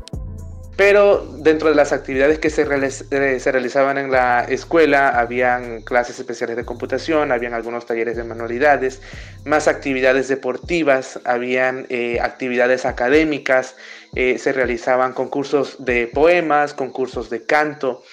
pero 0.77 1.25
dentro 1.37 1.69
de 1.69 1.75
las 1.75 1.91
actividades 1.91 2.39
que 2.39 2.49
se, 2.49 2.63
eh, 2.63 3.39
se, 3.39 3.51
realizaban 3.51 3.97
en 3.97 4.11
la 4.11 4.43
escuela 4.45 5.09
habían 5.09 5.81
clases 5.81 6.19
especiales 6.19 6.55
de 6.55 6.65
computación, 6.65 7.31
habían 7.31 7.53
algunos 7.53 7.85
talleres 7.85 8.15
de 8.15 8.23
manualidades, 8.23 9.01
más 9.45 9.67
actividades 9.67 10.27
deportivas, 10.27 11.19
habían 11.25 11.85
eh, 11.89 12.19
actividades 12.21 12.85
académicas, 12.85 13.75
eh, 14.15 14.37
se 14.37 14.53
realizaban 14.53 15.13
concursos 15.13 15.83
de 15.83 16.07
poemas, 16.07 16.73
concursos 16.73 17.29
de 17.29 17.45
canto. 17.45 18.03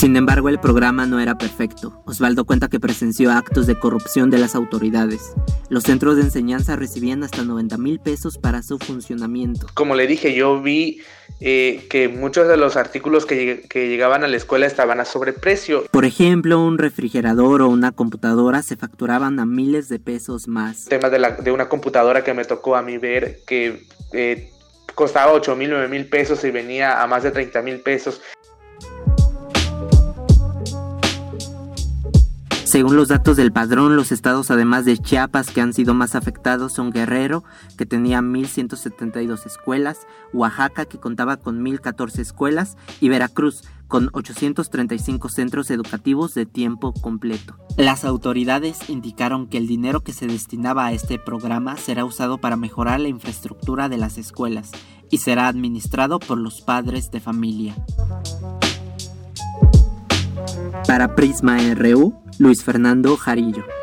Sin 0.00 0.16
embargo, 0.16 0.48
el 0.48 0.58
programa 0.58 1.04
no 1.04 1.20
era 1.20 1.36
perfecto. 1.36 2.02
Osvaldo 2.06 2.46
cuenta 2.46 2.68
que 2.68 2.80
presenció 2.80 3.32
actos 3.32 3.66
de 3.66 3.78
corrupción 3.78 4.30
de 4.30 4.38
las 4.38 4.54
autoridades. 4.54 5.34
Los 5.68 5.82
centros 5.82 6.16
de 6.16 6.22
enseñanza 6.22 6.74
recibían 6.74 7.22
hasta 7.22 7.44
90 7.44 7.76
mil 7.76 8.00
pesos 8.00 8.38
para 8.38 8.62
su 8.62 8.78
funcionamiento. 8.78 9.66
Como 9.74 9.94
le 9.94 10.06
dije, 10.06 10.34
yo 10.34 10.62
vi 10.62 11.02
eh, 11.38 11.86
que 11.90 12.08
muchos 12.08 12.48
de 12.48 12.56
los 12.56 12.76
artículos 12.76 13.26
que, 13.26 13.68
llegaban 13.74 14.24
a 14.24 14.28
la 14.28 14.38
escuela 14.38 14.64
estaban 14.64 15.00
a 15.00 15.04
sobreprecio. 15.04 15.84
Por 15.90 16.06
ejemplo, 16.06 16.64
un 16.64 16.78
refrigerador 16.78 17.60
o 17.60 17.68
una 17.68 17.92
computadora 17.92 18.62
se 18.62 18.76
facturaban 18.76 19.38
a 19.38 19.44
miles 19.44 19.90
de 19.90 19.98
pesos 19.98 20.48
más. 20.48 20.86
Tema 20.86 21.10
de, 21.10 21.18
de 21.42 21.52
una 21.52 21.68
computadora 21.68 22.24
que 22.24 22.32
me 22.32 22.46
tocó 22.46 22.74
a 22.74 22.80
mí 22.80 22.96
ver 22.96 23.40
que... 23.46 23.84
Eh, 24.14 24.50
costaba 24.94 25.32
8 25.32 25.56
mil, 25.56 25.70
9 25.70 25.88
mil 25.88 26.06
pesos 26.06 26.44
y 26.44 26.50
venía 26.50 27.02
a 27.02 27.06
más 27.06 27.22
de 27.22 27.30
30 27.30 27.62
mil 27.62 27.80
pesos. 27.80 28.20
Según 32.70 32.94
los 32.94 33.08
datos 33.08 33.36
del 33.36 33.50
padrón, 33.50 33.96
los 33.96 34.12
estados 34.12 34.52
además 34.52 34.84
de 34.84 34.96
Chiapas 34.96 35.50
que 35.50 35.60
han 35.60 35.72
sido 35.72 35.92
más 35.92 36.14
afectados 36.14 36.72
son 36.72 36.92
Guerrero, 36.92 37.42
que 37.76 37.84
tenía 37.84 38.20
1.172 38.20 39.44
escuelas, 39.44 40.06
Oaxaca, 40.32 40.84
que 40.84 41.00
contaba 41.00 41.36
con 41.36 41.64
1.014 41.64 42.20
escuelas, 42.20 42.76
y 43.00 43.08
Veracruz, 43.08 43.64
con 43.88 44.08
835 44.12 45.28
centros 45.30 45.68
educativos 45.72 46.32
de 46.34 46.46
tiempo 46.46 46.92
completo. 46.92 47.56
Las 47.76 48.04
autoridades 48.04 48.88
indicaron 48.88 49.48
que 49.48 49.58
el 49.58 49.66
dinero 49.66 50.04
que 50.04 50.12
se 50.12 50.28
destinaba 50.28 50.86
a 50.86 50.92
este 50.92 51.18
programa 51.18 51.76
será 51.76 52.04
usado 52.04 52.38
para 52.38 52.54
mejorar 52.54 53.00
la 53.00 53.08
infraestructura 53.08 53.88
de 53.88 53.98
las 53.98 54.16
escuelas 54.16 54.70
y 55.10 55.18
será 55.18 55.48
administrado 55.48 56.20
por 56.20 56.38
los 56.38 56.60
padres 56.60 57.10
de 57.10 57.18
familia. 57.18 57.74
Para 60.86 61.16
Prisma 61.16 61.58
RU, 61.74 62.29
Luis 62.40 62.62
Fernando 62.62 63.18
Jarillo. 63.18 63.79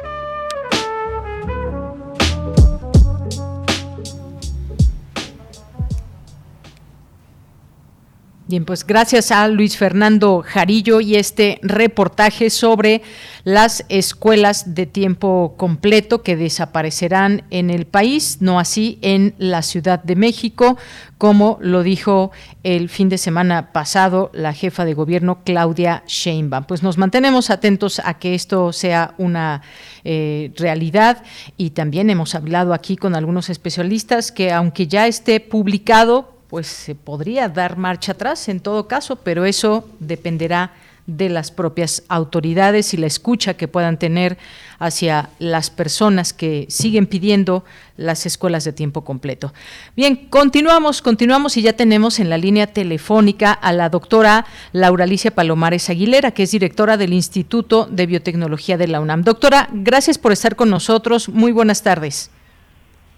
Bien, 8.47 8.63
pues 8.63 8.88
gracias 8.88 9.31
a 9.31 9.45
Luis 9.49 9.75
Fernando 9.75 10.41
Jarillo 10.41 11.01
y 11.01 11.15
este 11.15 11.60
reportaje 11.63 12.49
sobre 12.49 13.01
las 13.43 13.83
escuelas 13.89 14.73
de 14.73 14.86
tiempo 14.86 15.55
completo 15.57 16.23
que 16.23 16.38
desaparecerán 16.38 17.43
en 17.49 17.69
el 17.69 17.86
país, 17.86 18.38
no 18.39 18.57
así 18.57 18.99
en 19.01 19.36
la 19.38 19.63
Ciudad 19.63 20.01
de 20.01 20.15
México, 20.15 20.77
como 21.17 21.57
lo 21.60 21.83
dijo 21.83 22.31
el 22.63 22.88
fin 22.88 23.10
de 23.10 23.17
semana 23.17 23.73
pasado 23.73 24.31
la 24.33 24.53
jefa 24.53 24.86
de 24.86 24.93
gobierno 24.93 25.39
Claudia 25.43 26.03
Sheinbaum. 26.07 26.63
Pues 26.67 26.83
nos 26.83 26.97
mantenemos 26.97 27.49
atentos 27.49 27.99
a 28.01 28.13
que 28.13 28.33
esto 28.33 28.71
sea 28.71 29.13
una 29.17 29.62
eh, 30.05 30.53
realidad 30.55 31.21
y 31.57 31.71
también 31.71 32.10
hemos 32.10 32.33
hablado 32.33 32.73
aquí 32.73 32.95
con 32.95 33.13
algunos 33.13 33.49
especialistas 33.49 34.31
que 34.31 34.53
aunque 34.53 34.88
ya 34.88 35.05
esté 35.05 35.41
publicado, 35.41 36.37
pues 36.49 36.67
se 36.67 36.95
podría 36.95 37.49
dar 37.49 37.77
marcha 37.77 38.13
atrás 38.13 38.47
en 38.49 38.60
todo 38.60 38.88
caso, 38.88 39.17
pero 39.17 39.45
eso 39.45 39.88
dependerá 39.99 40.71
de 41.07 41.29
las 41.29 41.51
propias 41.51 42.03
autoridades 42.10 42.93
y 42.93 42.97
la 42.97 43.07
escucha 43.07 43.55
que 43.55 43.69
puedan 43.69 43.97
tener 43.97 44.38
hacia 44.77 45.29
las 45.39 45.69
personas 45.69 46.33
que 46.33 46.65
siguen 46.67 47.07
pidiendo 47.07 47.63
las 47.95 48.25
escuelas 48.25 48.65
de 48.65 48.73
tiempo 48.73 49.05
completo. 49.05 49.53
Bien, 49.95 50.27
continuamos, 50.29 51.01
continuamos 51.01 51.55
y 51.55 51.62
ya 51.62 51.73
tenemos 51.73 52.19
en 52.19 52.29
la 52.29 52.38
línea 52.38 52.67
telefónica 52.67 53.53
a 53.53 53.71
la 53.71 53.89
doctora 53.89 54.45
Laura 54.73 55.05
Alicia 55.05 55.31
Palomares 55.31 55.89
Aguilera, 55.89 56.31
que 56.31 56.43
es 56.43 56.51
directora 56.51 56.97
del 56.97 57.13
Instituto 57.13 57.88
de 57.89 58.05
Biotecnología 58.05 58.77
de 58.77 58.89
la 58.89 58.99
UNAM. 58.99 59.23
Doctora, 59.23 59.69
gracias 59.71 60.17
por 60.17 60.33
estar 60.33 60.57
con 60.57 60.69
nosotros. 60.69 61.29
Muy 61.29 61.53
buenas 61.53 61.81
tardes. 61.83 62.31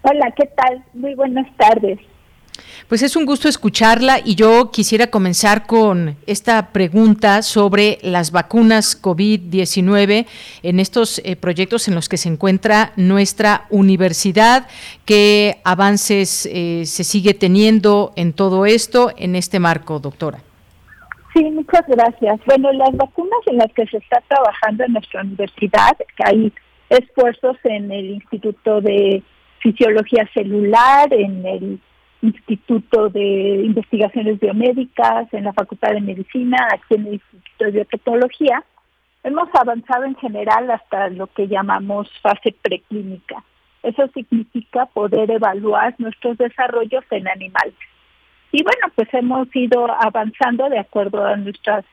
Hola, 0.04 0.32
¿qué 0.38 0.46
tal? 0.46 0.86
Muy 0.94 1.16
buenas 1.16 1.48
tardes. 1.58 2.00
Pues 2.88 3.04
es 3.04 3.16
un 3.16 3.26
gusto 3.26 3.48
escucharla 3.48 4.20
y 4.24 4.36
yo 4.36 4.72
quisiera 4.72 5.08
comenzar 5.08 5.66
con 5.68 6.16
esta 6.26 6.72
pregunta 6.72 7.42
sobre 7.42 8.00
las 8.02 8.32
vacunas 8.32 9.02
COVID-19 9.02 10.26
en 10.64 10.80
estos 10.80 11.22
eh, 11.24 11.36
proyectos 11.36 11.88
en 11.88 11.96
los 11.96 12.10
que 12.10 12.18
se 12.18 12.30
encuentra 12.30 12.94
nuestra 12.96 13.66
universidad. 13.70 14.68
¿Qué 15.06 15.60
avances 15.64 16.48
eh, 16.52 16.84
se 16.86 17.04
sigue 17.04 17.34
teniendo 17.34 18.14
en 18.16 18.34
todo 18.34 18.66
esto, 18.66 19.12
en 19.18 19.36
este 19.36 19.60
marco, 19.60 20.00
doctora? 20.00 20.40
Sí, 21.34 21.44
muchas 21.44 21.86
gracias. 21.88 22.40
Bueno, 22.46 22.72
las 22.74 22.96
vacunas 22.96 23.40
en 23.46 23.58
las 23.58 23.72
que 23.74 23.86
se 23.88 23.98
está 23.98 24.22
trabajando 24.28 24.84
en 24.84 24.94
nuestra 24.94 25.22
universidad, 25.22 25.96
que 26.18 26.24
hay 26.26 26.54
esfuerzos 26.90 27.58
en 27.66 27.92
el 27.92 28.10
Instituto 28.12 28.82
de 28.82 29.22
Fisiología 29.60 30.28
Celular, 30.34 31.14
en 31.14 31.46
el 31.46 31.80
Instituto 32.22 33.10
de 33.10 33.62
Investigaciones 33.66 34.40
Biomédicas, 34.40 35.34
en 35.34 35.46
la 35.46 35.54
Facultad 35.54 35.92
de 35.92 36.02
Medicina, 36.02 36.68
aquí 36.72 36.96
en 36.96 37.08
el 37.08 37.14
Instituto 37.14 37.66
de 37.66 37.72
Biotecnología, 37.72 38.64
hemos 39.24 39.50
avanzado 39.54 40.04
en 40.04 40.16
general 40.16 40.70
hasta 40.72 41.10
lo 41.10 41.28
que 41.28 41.48
llamamos 41.48 42.10
fase 42.22 42.56
preclínica. 42.62 43.44
Eso 43.84 44.08
significa 44.14 44.86
poder 44.88 45.32
evaluar 45.32 45.96
nuestros 45.98 46.38
desarrollos 46.38 47.06
en 47.12 47.28
animales. 47.28 47.76
Y 48.52 48.64
bueno, 48.64 48.88
pues 48.96 49.08
hemos 49.14 49.48
ido 49.56 49.88
avanzando 50.02 50.68
de 50.70 50.80
acuerdo 50.80 51.26
a 51.26 51.38
nuestras 51.38 51.86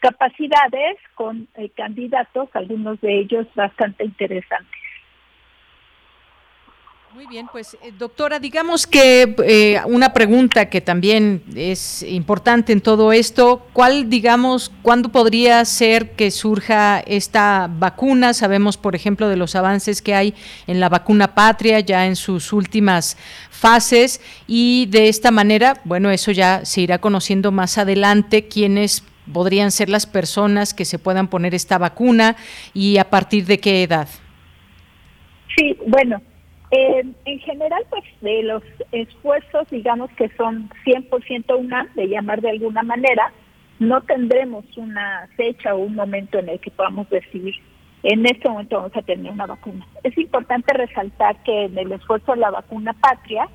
capacidades 0.00 0.98
con 1.14 1.48
eh, 1.54 1.70
candidatos, 1.70 2.48
algunos 2.52 3.00
de 3.00 3.20
ellos 3.20 3.46
bastante 3.54 4.04
interesantes. 4.04 4.83
Muy 7.14 7.28
bien, 7.28 7.46
pues 7.52 7.74
eh, 7.80 7.92
doctora, 7.96 8.40
digamos 8.40 8.88
que 8.88 9.36
eh, 9.46 9.80
una 9.86 10.12
pregunta 10.12 10.68
que 10.68 10.80
también 10.80 11.44
es 11.54 12.02
importante 12.02 12.72
en 12.72 12.80
todo 12.80 13.12
esto, 13.12 13.68
¿cuál, 13.72 14.10
digamos, 14.10 14.72
cuándo 14.82 15.10
podría 15.10 15.64
ser 15.64 16.10
que 16.16 16.32
surja 16.32 16.98
esta 17.06 17.70
vacuna? 17.72 18.34
Sabemos, 18.34 18.76
por 18.76 18.96
ejemplo, 18.96 19.28
de 19.28 19.36
los 19.36 19.54
avances 19.54 20.02
que 20.02 20.12
hay 20.12 20.34
en 20.66 20.80
la 20.80 20.88
vacuna 20.88 21.36
patria 21.36 21.78
ya 21.78 22.04
en 22.04 22.16
sus 22.16 22.52
últimas 22.52 23.16
fases 23.48 24.20
y 24.48 24.86
de 24.86 25.08
esta 25.08 25.30
manera, 25.30 25.80
bueno, 25.84 26.10
eso 26.10 26.32
ya 26.32 26.64
se 26.64 26.80
irá 26.80 26.98
conociendo 26.98 27.52
más 27.52 27.78
adelante 27.78 28.48
quiénes 28.48 29.04
podrían 29.32 29.70
ser 29.70 29.88
las 29.88 30.06
personas 30.06 30.74
que 30.74 30.84
se 30.84 30.98
puedan 30.98 31.28
poner 31.28 31.54
esta 31.54 31.78
vacuna 31.78 32.34
y 32.72 32.98
a 32.98 33.08
partir 33.08 33.46
de 33.46 33.60
qué 33.60 33.84
edad. 33.84 34.08
Sí, 35.56 35.78
bueno, 35.86 36.20
eh, 36.74 37.04
en 37.24 37.38
general, 37.40 37.84
pues 37.88 38.02
de 38.20 38.42
los 38.42 38.62
esfuerzos, 38.90 39.68
digamos 39.70 40.10
que 40.12 40.28
son 40.36 40.68
100% 40.84 41.56
UNAM, 41.56 41.88
de 41.94 42.08
llamar 42.08 42.40
de 42.40 42.50
alguna 42.50 42.82
manera, 42.82 43.32
no 43.78 44.00
tendremos 44.00 44.64
una 44.76 45.28
fecha 45.36 45.74
o 45.74 45.78
un 45.78 45.94
momento 45.94 46.38
en 46.38 46.48
el 46.48 46.58
que 46.58 46.72
podamos 46.72 47.08
decir, 47.10 47.54
en 48.02 48.26
este 48.26 48.48
momento 48.48 48.76
vamos 48.76 48.96
a 48.96 49.02
tener 49.02 49.30
una 49.30 49.46
vacuna. 49.46 49.86
Es 50.02 50.18
importante 50.18 50.74
resaltar 50.74 51.42
que 51.44 51.66
en 51.66 51.78
el 51.78 51.92
esfuerzo 51.92 52.32
de 52.32 52.38
la 52.38 52.50
vacuna 52.50 52.92
patria, 52.92 53.48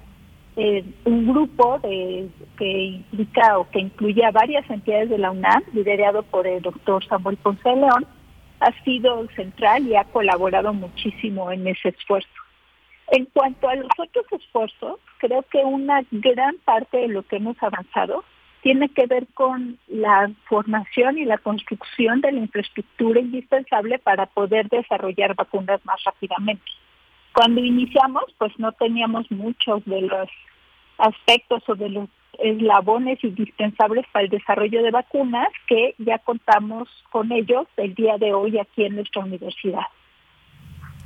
eh, 0.56 0.84
un 1.04 1.28
grupo 1.28 1.80
de, 1.80 2.30
que 2.58 2.84
implica 2.84 3.60
o 3.60 3.70
que 3.70 3.80
incluye 3.80 4.24
a 4.26 4.32
varias 4.32 4.70
entidades 4.70 5.10
de 5.10 5.18
la 5.18 5.32
UNAM, 5.32 5.64
liderado 5.74 6.24
por 6.24 6.48
el 6.48 6.62
doctor 6.62 7.06
Samuel 7.06 7.38
Ponce 7.38 7.76
León, 7.76 8.06
ha 8.62 8.72
sido 8.84 9.28
central 9.36 9.88
y 9.88 9.96
ha 9.96 10.06
colaborado 10.06 10.74
muchísimo 10.74 11.52
en 11.52 11.68
ese 11.68 11.90
esfuerzo. 11.90 12.30
En 13.12 13.26
cuanto 13.26 13.68
a 13.68 13.76
los 13.76 13.90
otros 13.98 14.26
esfuerzos, 14.32 15.00
creo 15.18 15.44
que 15.44 15.60
una 15.60 16.04
gran 16.12 16.56
parte 16.64 16.98
de 16.98 17.08
lo 17.08 17.24
que 17.24 17.38
hemos 17.38 17.62
avanzado 17.62 18.24
tiene 18.62 18.90
que 18.90 19.08
ver 19.08 19.26
con 19.34 19.80
la 19.88 20.30
formación 20.48 21.18
y 21.18 21.26
la 21.26 21.38
construcción 21.38 22.22
de 22.22 22.32
la 22.32 22.40
infraestructura 22.40 23.20
indispensable 23.20 24.00
para 24.00 24.26
poder 24.28 24.70
desarrollar 24.70 25.34
vacunas 25.36 25.84
más 25.86 26.04
rápidamente. 26.04 26.64
Cuando 27.34 27.62
iniciamos, 27.62 28.26
pues 28.38 28.52
no 28.60 28.72
teníamos 28.74 29.32
muchos 29.32 29.84
de 29.86 30.02
los 30.02 30.30
aspectos 30.98 31.64
o 31.68 31.76
de 31.76 31.90
los 31.90 32.10
eslabones 32.38 33.24
indispensables 33.24 34.06
para 34.12 34.26
el 34.26 34.30
desarrollo 34.30 34.84
de 34.84 34.92
vacunas 34.92 35.50
que 35.68 35.96
ya 35.98 36.20
contamos 36.20 36.88
con 37.10 37.32
ellos 37.32 37.68
el 37.78 37.96
día 37.96 38.18
de 38.18 38.34
hoy 38.34 38.60
aquí 38.60 38.86
en 38.86 38.96
nuestra 38.96 39.24
universidad. 39.24 39.88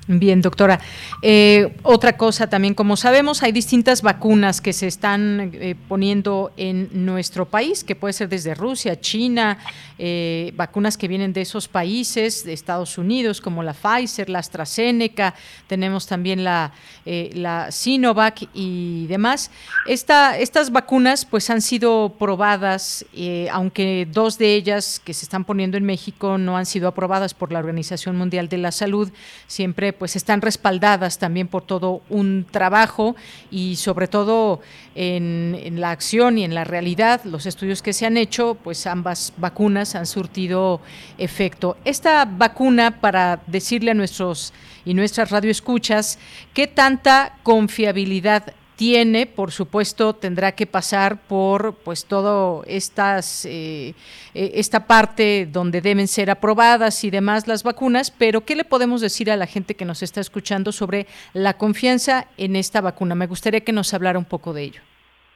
Bien, 0.08 0.42
doctora. 0.42 0.82
Eh, 1.22 1.78
otra 1.84 2.18
cosa 2.18 2.48
también, 2.48 2.74
como 2.74 2.98
sabemos, 2.98 3.42
hay 3.42 3.54
distintas 3.54 4.02
vacunas 4.02 4.60
que 4.60 4.74
se 4.74 4.88
están 4.88 5.52
eh, 5.54 5.76
poniendo 5.88 6.52
en 6.58 6.90
nuestro 7.06 7.46
país, 7.46 7.86
que 7.86 7.96
puede 7.96 8.12
ser 8.12 8.28
desde 8.28 8.54
Rusia, 8.54 9.00
China, 9.00 9.60
eh, 9.98 10.54
vacunas 10.56 10.98
que 10.98 11.08
vienen 11.08 11.34
de 11.34 11.42
esos 11.42 11.68
países, 11.68 12.44
de 12.44 12.54
Estados 12.54 12.98
Unidos, 12.98 13.42
como 13.42 13.64
la 13.64 13.74
Pfizer, 13.74 14.30
la 14.30 14.40
AstraZeneca, 14.40 15.34
tenemos 15.68 16.08
también 16.08 16.44
la, 16.44 16.72
la 17.06 17.72
Sinovac 17.72 18.48
y 18.54 19.08
demás. 19.08 19.52
Esta, 19.88 20.38
estas 20.38 20.72
vacunas 20.72 21.26
pues 21.26 21.50
han 21.50 21.62
sido 21.62 22.16
probadas, 22.18 23.06
aunque 23.52 24.08
dos 24.12 24.38
de 24.38 24.56
ellas 24.56 25.02
que 25.04 25.14
se 25.14 25.26
están 25.26 25.46
poniendo 25.46 25.78
en 25.78 25.86
México 25.86 26.38
no 26.38 26.58
han 26.58 26.66
sido 26.66 26.88
aprobadas 26.88 27.34
por 27.34 27.52
la 27.52 27.60
Organización 27.60 28.16
Mundial 28.16 28.50
de 28.50 28.58
la 28.58 28.72
Salud, 28.72 29.12
siempre 29.48 29.94
pues 29.94 30.16
están 30.16 30.42
respaldadas 30.42 31.18
también 31.20 31.48
por 31.48 31.64
todo 31.64 32.02
un 32.10 32.46
trabajo 32.50 33.16
y 33.52 33.76
sobre 33.76 34.08
todo 34.08 34.62
en, 34.96 35.58
en, 35.64 35.82
la 35.82 35.92
acción 35.92 36.38
y 36.38 36.44
en 36.44 36.54
la 36.54 36.64
realidad, 36.64 37.22
los 37.26 37.46
estudios 37.46 37.82
que 37.82 37.94
se 37.94 38.06
han 38.06 38.18
hecho, 38.18 38.58
pues 38.64 38.86
ambas 38.88 39.34
vacunas 39.38 39.93
han 39.96 40.06
surtido 40.06 40.82
efecto. 41.18 41.78
Esta 41.86 42.26
vacuna, 42.26 43.02
para 43.02 43.42
decirle 43.48 43.92
a 43.92 43.94
nuestros 43.94 44.54
y 44.86 44.94
nuestras 44.94 45.32
radioescuchas, 45.32 46.20
¿qué 46.54 46.68
tanta 46.68 47.38
confiabilidad 47.44 48.54
tiene, 48.76 49.28
por 49.28 49.52
supuesto, 49.52 50.14
tendrá 50.14 50.54
que 50.54 50.66
pasar 50.66 51.18
por 51.18 51.76
pues 51.76 52.06
todo 52.06 52.64
estas 52.68 53.46
eh, 53.46 53.94
eh, 54.34 54.52
esta 54.56 54.88
parte 54.88 55.48
donde 55.50 55.82
deben 55.82 56.08
ser 56.08 56.30
aprobadas 56.30 57.04
y 57.04 57.12
demás 57.12 57.48
las 57.48 57.64
vacunas, 57.64 58.12
pero 58.12 58.42
¿qué 58.42 58.56
le 58.56 58.64
podemos 58.64 59.02
decir 59.02 59.30
a 59.30 59.38
la 59.38 59.46
gente 59.46 59.76
que 59.76 59.86
nos 59.86 60.02
está 60.02 60.22
escuchando 60.22 60.72
sobre 60.72 61.08
la 61.34 61.54
confianza 61.54 62.28
en 62.38 62.56
esta 62.56 62.82
vacuna? 62.82 63.16
Me 63.16 63.28
gustaría 63.28 63.62
que 63.62 63.72
nos 63.72 63.94
hablara 63.94 64.18
un 64.18 64.26
poco 64.26 64.54
de 64.54 64.64
ello. 64.64 64.82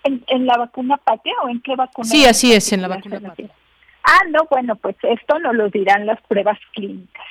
¿En, 0.04 0.46
la 0.46 0.58
vacuna 0.58 0.98
patria 0.98 1.34
o 1.44 1.50
en 1.50 1.62
qué 1.62 1.76
vacuna? 1.76 2.08
Sí, 2.08 2.26
así 2.26 2.54
es, 2.54 2.72
en 2.72 2.82
la 2.82 2.88
vacuna 2.88 3.20
patria. 3.20 3.50
Ah, 4.10 4.24
no, 4.30 4.48
bueno, 4.50 4.78
pues 4.78 4.96
esto 5.04 5.38
nos 5.40 5.54
lo 5.54 5.70
dirán 5.70 6.06
las 6.06 6.22
pruebas 6.22 6.58
clínicas. 6.74 7.26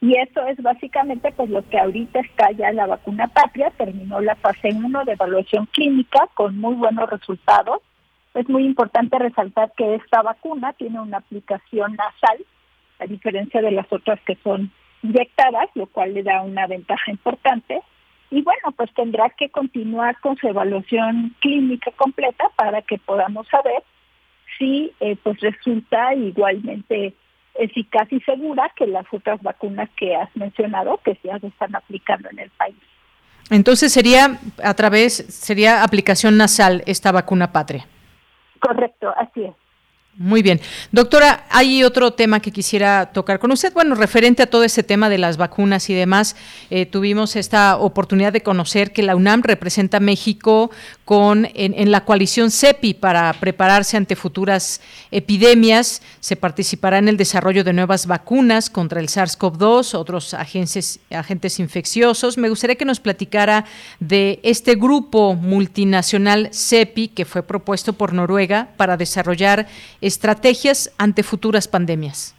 Y 0.00 0.16
eso 0.16 0.46
es 0.46 0.56
básicamente 0.62 1.30
pues 1.32 1.50
lo 1.50 1.68
que 1.68 1.78
ahorita 1.78 2.20
está 2.20 2.50
ya 2.52 2.72
la 2.72 2.86
vacuna 2.86 3.28
patria, 3.28 3.70
terminó 3.76 4.22
la 4.22 4.34
fase 4.36 4.68
1 4.68 5.04
de 5.04 5.12
evaluación 5.12 5.66
clínica 5.66 6.26
con 6.32 6.58
muy 6.58 6.76
buenos 6.76 7.10
resultados. 7.10 7.82
Es 8.32 8.48
muy 8.48 8.64
importante 8.64 9.18
resaltar 9.18 9.72
que 9.76 9.96
esta 9.96 10.22
vacuna 10.22 10.72
tiene 10.72 10.98
una 10.98 11.18
aplicación 11.18 11.94
nasal, 11.94 12.38
a 13.00 13.04
diferencia 13.04 13.60
de 13.60 13.72
las 13.72 13.92
otras 13.92 14.18
que 14.22 14.38
son 14.42 14.72
inyectadas, 15.02 15.68
lo 15.74 15.88
cual 15.88 16.14
le 16.14 16.22
da 16.22 16.40
una 16.40 16.66
ventaja 16.66 17.10
importante. 17.10 17.82
Y 18.30 18.40
bueno, 18.40 18.72
pues 18.74 18.90
tendrá 18.94 19.28
que 19.28 19.50
continuar 19.50 20.18
con 20.20 20.38
su 20.38 20.48
evaluación 20.48 21.36
clínica 21.40 21.90
completa 21.90 22.48
para 22.56 22.80
que 22.80 22.96
podamos 22.96 23.46
saber 23.48 23.82
si 24.58 24.92
eh, 25.00 25.16
pues 25.22 25.40
resulta 25.40 26.14
igualmente 26.14 27.14
eficaz 27.54 28.12
y 28.12 28.20
segura 28.20 28.72
que 28.76 28.86
las 28.86 29.06
otras 29.12 29.40
vacunas 29.42 29.88
que 29.96 30.14
has 30.16 30.34
mencionado 30.36 30.98
que 31.04 31.18
ya 31.22 31.38
se 31.38 31.46
están 31.48 31.74
aplicando 31.74 32.28
en 32.30 32.40
el 32.40 32.50
país. 32.50 32.76
Entonces 33.50 33.92
sería 33.92 34.38
a 34.62 34.74
través, 34.74 35.14
sería 35.14 35.82
aplicación 35.82 36.36
nasal 36.36 36.82
esta 36.86 37.12
vacuna 37.12 37.52
patria. 37.52 37.86
Correcto, 38.58 39.12
así 39.16 39.44
es. 39.44 39.54
Muy 40.16 40.42
bien. 40.42 40.60
Doctora, 40.92 41.44
hay 41.50 41.82
otro 41.82 42.12
tema 42.12 42.38
que 42.38 42.52
quisiera 42.52 43.10
tocar 43.12 43.40
con 43.40 43.50
usted. 43.50 43.72
Bueno, 43.72 43.96
referente 43.96 44.44
a 44.44 44.46
todo 44.46 44.62
ese 44.62 44.84
tema 44.84 45.08
de 45.08 45.18
las 45.18 45.36
vacunas 45.38 45.90
y 45.90 45.94
demás, 45.94 46.36
eh, 46.70 46.86
tuvimos 46.86 47.34
esta 47.34 47.76
oportunidad 47.78 48.32
de 48.32 48.42
conocer 48.42 48.92
que 48.92 49.02
la 49.02 49.16
UNAM 49.16 49.42
representa 49.42 49.96
a 49.96 50.00
México 50.00 50.70
con, 51.04 51.46
en, 51.54 51.90
la 51.90 52.04
coalición 52.04 52.50
CEPI 52.50 52.94
para 52.94 53.32
prepararse 53.34 53.96
ante 53.96 54.16
futuras 54.16 54.80
epidemias. 55.10 56.02
Se 56.20 56.36
participará 56.36 56.98
en 56.98 57.08
el 57.08 57.16
desarrollo 57.16 57.62
de 57.62 57.72
nuevas 57.72 58.06
vacunas 58.06 58.70
contra 58.70 59.00
el 59.00 59.08
SARS-CoV-2, 59.08 59.94
otros 59.94 60.34
agentes, 60.34 61.00
agentes 61.10 61.60
infecciosos. 61.60 62.38
Me 62.38 62.48
gustaría 62.48 62.76
que 62.76 62.84
nos 62.84 63.00
platicara 63.00 63.64
de 64.00 64.40
este 64.42 64.76
grupo 64.76 65.34
multinacional 65.34 66.48
CEPI 66.52 67.08
que 67.08 67.24
fue 67.24 67.42
propuesto 67.42 67.92
por 67.92 68.14
Noruega 68.14 68.68
para 68.76 68.96
desarrollar 68.96 69.66
estrategias 70.00 70.92
ante 70.96 71.22
futuras 71.22 71.68
pandemias. 71.68 72.34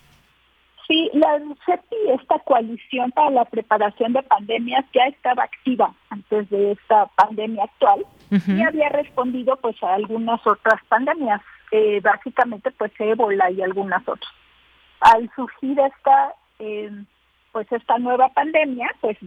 Sí, 0.87 1.09
la 1.13 1.39
CEPI, 1.65 1.95
esta 2.21 2.37
coalición 2.39 3.11
para 3.11 3.31
la 3.31 3.45
preparación 3.45 4.13
de 4.13 4.21
pandemias, 4.21 4.85
ya 4.93 5.05
estaba 5.07 5.43
activa 5.43 5.93
antes 6.09 6.47
de 6.51 6.73
esta 6.73 7.07
pandemia 7.15 7.63
actual 7.63 8.05
y 8.47 8.61
había 8.61 8.89
respondido 8.89 9.57
pues 9.57 9.81
a 9.83 9.93
algunas 9.93 10.45
otras 10.45 10.83
pandemias, 10.87 11.41
eh, 11.71 11.99
básicamente 12.01 12.71
pues 12.71 12.91
ébola 12.99 13.51
y 13.51 13.61
algunas 13.61 14.01
otras. 14.07 14.31
Al 14.99 15.29
surgir 15.35 15.79
esta 15.79 16.33
eh, 16.59 16.91
pues 17.51 17.71
esta 17.71 17.97
nueva 17.97 18.29
pandemia, 18.29 18.89
pues 18.99 19.17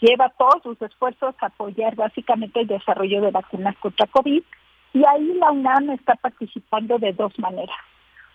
lleva 0.00 0.28
todos 0.38 0.62
sus 0.62 0.82
esfuerzos 0.82 1.34
a 1.40 1.46
apoyar 1.46 1.94
básicamente 1.94 2.60
el 2.60 2.66
desarrollo 2.66 3.22
de 3.22 3.30
vacunas 3.30 3.74
contra 3.78 4.06
COVID 4.08 4.42
y 4.92 5.04
ahí 5.04 5.32
la 5.34 5.50
UNAM 5.50 5.90
está 5.90 6.14
participando 6.16 6.98
de 6.98 7.12
dos 7.14 7.38
maneras. 7.38 7.76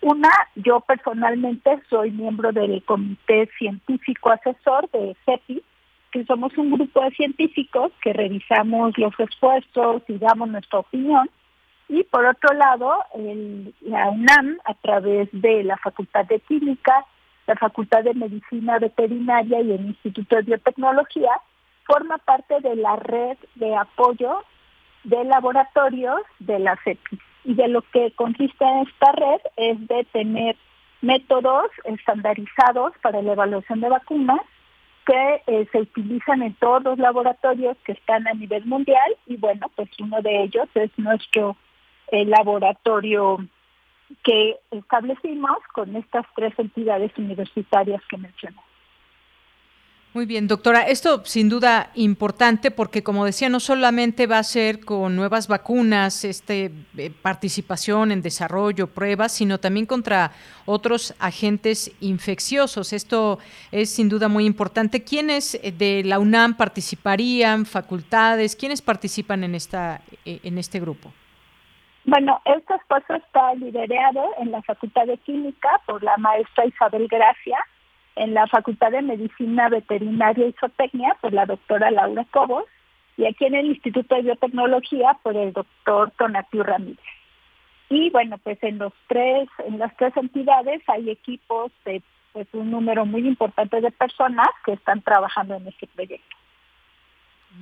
Una, 0.02 0.30
yo 0.56 0.80
personalmente 0.82 1.80
soy 1.90 2.12
miembro 2.12 2.52
del 2.52 2.84
Comité 2.84 3.50
Científico 3.58 4.32
Asesor 4.32 4.90
de 4.92 5.16
CEPI, 5.26 5.64
que 6.16 6.24
somos 6.24 6.58
un 6.58 6.72
grupo 6.72 7.04
de 7.04 7.12
científicos 7.12 7.92
que 8.02 8.14
revisamos 8.14 8.98
los 8.98 9.14
esfuerzos 9.20 10.02
y 10.08 10.18
damos 10.18 10.48
nuestra 10.48 10.80
opinión. 10.80 11.30
Y 11.90 12.04
por 12.06 12.26
otro 12.26 12.54
lado, 12.54 13.04
la 13.82 14.10
UNAM, 14.12 14.58
a 14.64 14.76
través 14.76 15.28
de 15.34 15.66
la 15.66 15.76
Facultad 15.76 16.26
de 16.28 16.40
Química, 16.40 17.06
la 17.48 17.56
Facultad 17.58 18.06
de 18.06 18.14
Medicina 18.14 18.80
Veterinaria 18.80 19.60
y 19.60 19.74
el 19.74 19.88
Instituto 19.88 20.38
de 20.38 20.44
Biotecnología, 20.44 21.32
forma 21.86 22.18
parte 22.20 22.62
de 22.62 22.78
la 22.78 22.96
red 22.96 23.38
de 23.56 23.76
apoyo 23.76 24.42
de 25.04 25.22
laboratorios 25.26 26.22
de 26.40 26.60
la 26.60 26.78
CEPI. 26.86 27.20
Y 27.44 27.56
de 27.56 27.68
lo 27.68 27.82
que 27.82 28.12
consiste 28.12 28.64
esta 28.88 29.12
red 29.12 29.42
es 29.58 29.86
de 29.90 30.06
tener 30.14 30.56
métodos 31.02 31.66
estandarizados 31.84 32.94
para 33.02 33.22
la 33.22 33.34
evaluación 33.34 33.82
de 33.82 33.90
vacunas 33.90 34.40
que 35.06 35.42
eh, 35.48 35.68
se 35.72 35.80
utilizan 35.80 36.42
en 36.42 36.54
todos 36.56 36.84
los 36.84 36.98
laboratorios 36.98 37.78
que 37.86 37.92
están 37.92 38.28
a 38.28 38.34
nivel 38.34 38.66
mundial 38.66 39.16
y 39.28 39.38
bueno, 39.38 39.70
pues 39.76 39.90
uno 40.00 40.22
de 40.22 40.44
ellos 40.44 40.68
es 40.74 40.90
nuestro 40.98 41.56
eh, 42.12 42.26
laboratorio 42.26 43.38
que 44.24 44.58
establecimos 44.72 45.58
con 45.74 45.96
estas 45.96 46.26
tres 46.36 46.54
entidades 46.58 47.12
universitarias 47.18 48.02
que 48.10 48.18
mencioné. 48.18 48.58
Muy 50.16 50.26
bien, 50.26 50.48
doctora. 50.48 50.84
Esto 50.84 51.26
sin 51.26 51.50
duda 51.50 51.90
importante 51.94 52.72
porque, 52.72 53.04
como 53.04 53.26
decía, 53.26 53.50
no 53.50 53.60
solamente 53.60 54.28
va 54.28 54.38
a 54.38 54.44
ser 54.44 54.80
con 54.80 55.14
nuevas 55.14 55.50
vacunas, 55.50 56.24
este, 56.24 56.72
eh, 56.98 57.12
participación 57.22 58.14
en 58.14 58.22
desarrollo, 58.22 58.88
pruebas, 58.88 59.34
sino 59.34 59.58
también 59.58 59.86
contra 59.86 60.32
otros 60.66 61.14
agentes 61.20 61.94
infecciosos. 62.00 62.94
Esto 62.94 63.40
es 63.74 63.94
sin 63.94 64.08
duda 64.08 64.30
muy 64.30 64.46
importante. 64.46 65.04
¿Quiénes 65.04 65.56
eh, 65.56 65.74
de 65.74 66.02
la 66.06 66.20
UNAM 66.20 66.56
participarían? 66.56 67.66
¿Facultades? 67.66 68.56
¿Quiénes 68.56 68.82
participan 68.82 69.44
en, 69.44 69.54
esta, 69.54 70.00
eh, 70.24 70.40
en 70.44 70.58
este 70.58 70.80
grupo? 70.80 71.12
Bueno, 72.06 72.42
este 72.46 72.74
esfuerzo 72.74 73.16
está 73.16 73.54
liderado 73.56 74.30
en 74.40 74.52
la 74.52 74.62
Facultad 74.62 75.08
de 75.08 75.18
Química 75.18 75.82
por 75.86 76.02
la 76.02 76.16
maestra 76.16 76.66
Isabel 76.66 77.06
Gracia 77.10 77.58
en 78.16 78.34
la 78.34 78.48
Facultad 78.48 78.92
de 78.92 79.02
Medicina 79.02 79.70
Veterinaria 79.70 80.48
y 80.48 80.56
Zootecnia 80.60 81.18
por 81.22 81.34
la 81.34 81.46
doctora 81.46 81.92
Laura 81.92 82.26
Cobos 82.32 82.66
y 83.18 83.26
aquí 83.26 83.46
en 83.46 83.56
el 83.56 83.68
Instituto 83.68 84.16
de 84.16 84.24
Biotecnología 84.24 85.18
por 85.24 85.36
el 85.36 85.54
doctor 85.54 86.12
Tonatiu 86.18 86.64
Ramírez. 86.64 87.00
Y 87.90 88.10
bueno, 88.10 88.38
pues 88.40 88.62
en 88.64 88.78
los 88.78 88.94
tres, 89.08 89.48
en 89.66 89.80
las 89.80 89.96
tres 89.98 90.16
entidades 90.18 90.82
hay 90.88 91.10
equipos 91.10 91.72
de 91.86 92.02
pues 92.34 92.48
un 92.54 92.72
número 92.72 93.06
muy 93.06 93.26
importante 93.26 93.80
de 93.80 93.92
personas 93.92 94.50
que 94.66 94.74
están 94.74 95.02
trabajando 95.02 95.56
en 95.56 95.68
este 95.68 95.88
proyecto. 95.88 96.36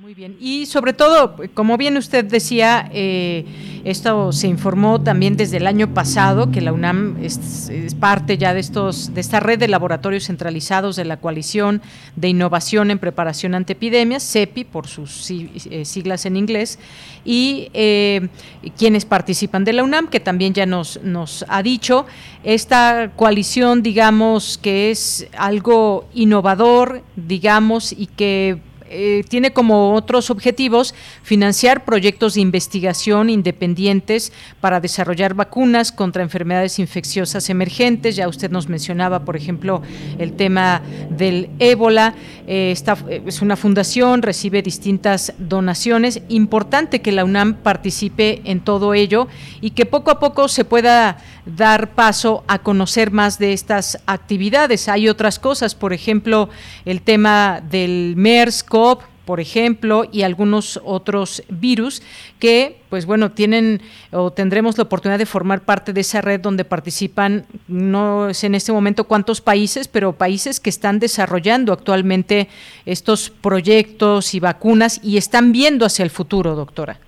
Muy 0.00 0.12
bien. 0.12 0.36
Y 0.40 0.66
sobre 0.66 0.92
todo, 0.92 1.36
como 1.54 1.76
bien 1.76 1.96
usted 1.96 2.24
decía, 2.24 2.90
eh, 2.92 3.44
esto 3.84 4.32
se 4.32 4.48
informó 4.48 5.00
también 5.00 5.36
desde 5.36 5.58
el 5.58 5.68
año 5.68 5.94
pasado 5.94 6.50
que 6.50 6.60
la 6.60 6.72
UNAM 6.72 7.16
es, 7.22 7.70
parte 8.00 8.36
ya 8.36 8.52
de 8.52 8.60
estos, 8.60 9.14
de 9.14 9.20
esta 9.20 9.38
red 9.38 9.58
de 9.58 9.68
laboratorios 9.68 10.24
centralizados 10.24 10.96
de 10.96 11.04
la 11.04 11.18
coalición 11.18 11.80
de 12.16 12.28
innovación 12.28 12.90
en 12.90 12.98
preparación 12.98 13.54
ante 13.54 13.74
epidemias, 13.74 14.28
CEPI 14.28 14.64
por 14.64 14.88
sus 14.88 15.30
eh, 15.30 15.84
siglas 15.84 16.26
en 16.26 16.36
inglés, 16.36 16.78
y 17.24 17.68
eh, 17.72 18.28
quienes 18.76 19.04
participan 19.04 19.64
de 19.64 19.74
la 19.74 19.84
UNAM, 19.84 20.08
que 20.08 20.18
también 20.18 20.54
ya 20.54 20.66
nos, 20.66 21.00
nos 21.02 21.44
ha 21.48 21.62
dicho, 21.62 22.04
esta 22.42 23.12
coalición, 23.14 23.82
digamos, 23.82 24.58
que 24.58 24.90
es 24.90 25.28
algo 25.38 26.08
innovador, 26.14 27.02
digamos, 27.16 27.92
y 27.92 28.06
que 28.06 28.58
eh, 28.94 29.24
tiene 29.28 29.52
como 29.52 29.92
otros 29.94 30.30
objetivos 30.30 30.94
financiar 31.24 31.84
proyectos 31.84 32.34
de 32.34 32.42
investigación 32.42 33.28
independientes 33.28 34.32
para 34.60 34.80
desarrollar 34.80 35.34
vacunas 35.34 35.90
contra 35.90 36.22
enfermedades 36.22 36.78
infecciosas 36.78 37.50
emergentes. 37.50 38.14
Ya 38.14 38.28
usted 38.28 38.52
nos 38.52 38.68
mencionaba, 38.68 39.24
por 39.24 39.36
ejemplo, 39.36 39.82
el 40.18 40.34
tema 40.34 40.80
del 41.10 41.50
ébola. 41.58 42.14
Eh, 42.46 42.74
eh, 43.08 43.22
es 43.26 43.42
una 43.42 43.56
fundación, 43.56 44.22
recibe 44.22 44.62
distintas 44.62 45.32
donaciones. 45.38 46.22
Importante 46.28 47.02
que 47.02 47.10
la 47.10 47.24
UNAM 47.24 47.54
participe 47.54 48.42
en 48.44 48.60
todo 48.60 48.94
ello 48.94 49.26
y 49.60 49.70
que 49.70 49.86
poco 49.86 50.12
a 50.12 50.20
poco 50.20 50.46
se 50.46 50.64
pueda 50.64 51.18
dar 51.46 51.94
paso 51.94 52.44
a 52.48 52.60
conocer 52.60 53.10
más 53.10 53.38
de 53.38 53.52
estas 53.52 53.98
actividades. 54.06 54.88
Hay 54.88 55.08
otras 55.08 55.38
cosas, 55.38 55.74
por 55.74 55.92
ejemplo, 55.92 56.48
el 56.84 57.02
tema 57.02 57.60
del 57.60 58.14
MERS, 58.16 58.64
por 59.24 59.40
ejemplo, 59.40 60.04
y 60.10 60.22
algunos 60.22 60.80
otros 60.84 61.42
virus 61.48 62.02
que, 62.38 62.80
pues 62.90 63.06
bueno, 63.06 63.32
tienen 63.32 63.80
o 64.12 64.30
tendremos 64.30 64.76
la 64.76 64.84
oportunidad 64.84 65.18
de 65.18 65.26
formar 65.26 65.62
parte 65.62 65.92
de 65.92 66.02
esa 66.02 66.20
red 66.20 66.40
donde 66.40 66.64
participan, 66.64 67.46
no 67.66 68.32
sé 68.34 68.48
en 68.48 68.54
este 68.54 68.72
momento 68.72 69.04
cuántos 69.04 69.40
países, 69.40 69.88
pero 69.88 70.12
países 70.12 70.60
que 70.60 70.70
están 70.70 70.98
desarrollando 70.98 71.72
actualmente 71.72 72.48
estos 72.84 73.30
proyectos 73.30 74.34
y 74.34 74.40
vacunas 74.40 75.00
y 75.02 75.16
están 75.16 75.52
viendo 75.52 75.86
hacia 75.86 76.02
el 76.02 76.10
futuro, 76.10 76.54
doctora. 76.54 76.98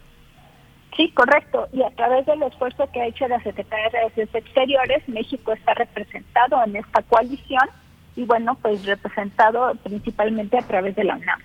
Sí, 0.97 1.11
correcto. 1.11 1.69
Y 1.73 1.83
a 1.83 1.91
través 1.91 2.25
del 2.25 2.43
esfuerzo 2.43 2.89
que 2.93 3.03
ha 3.03 3.07
hecho 3.07 3.29
la 3.29 3.43
Secretaría 3.43 3.85
de 3.85 3.99
Relaciones 3.99 4.35
Exteriores, 4.35 5.09
México 5.09 5.53
está 5.53 5.75
representado 5.75 6.63
en 6.65 6.77
esta 6.77 7.03
coalición 7.03 7.69
y 8.17 8.25
bueno, 8.25 8.57
pues 8.63 8.85
representado 8.87 9.75
principalmente 9.83 10.57
a 10.57 10.63
través 10.63 10.97
de 10.97 11.05
la 11.05 11.17
UNAM. 11.17 11.41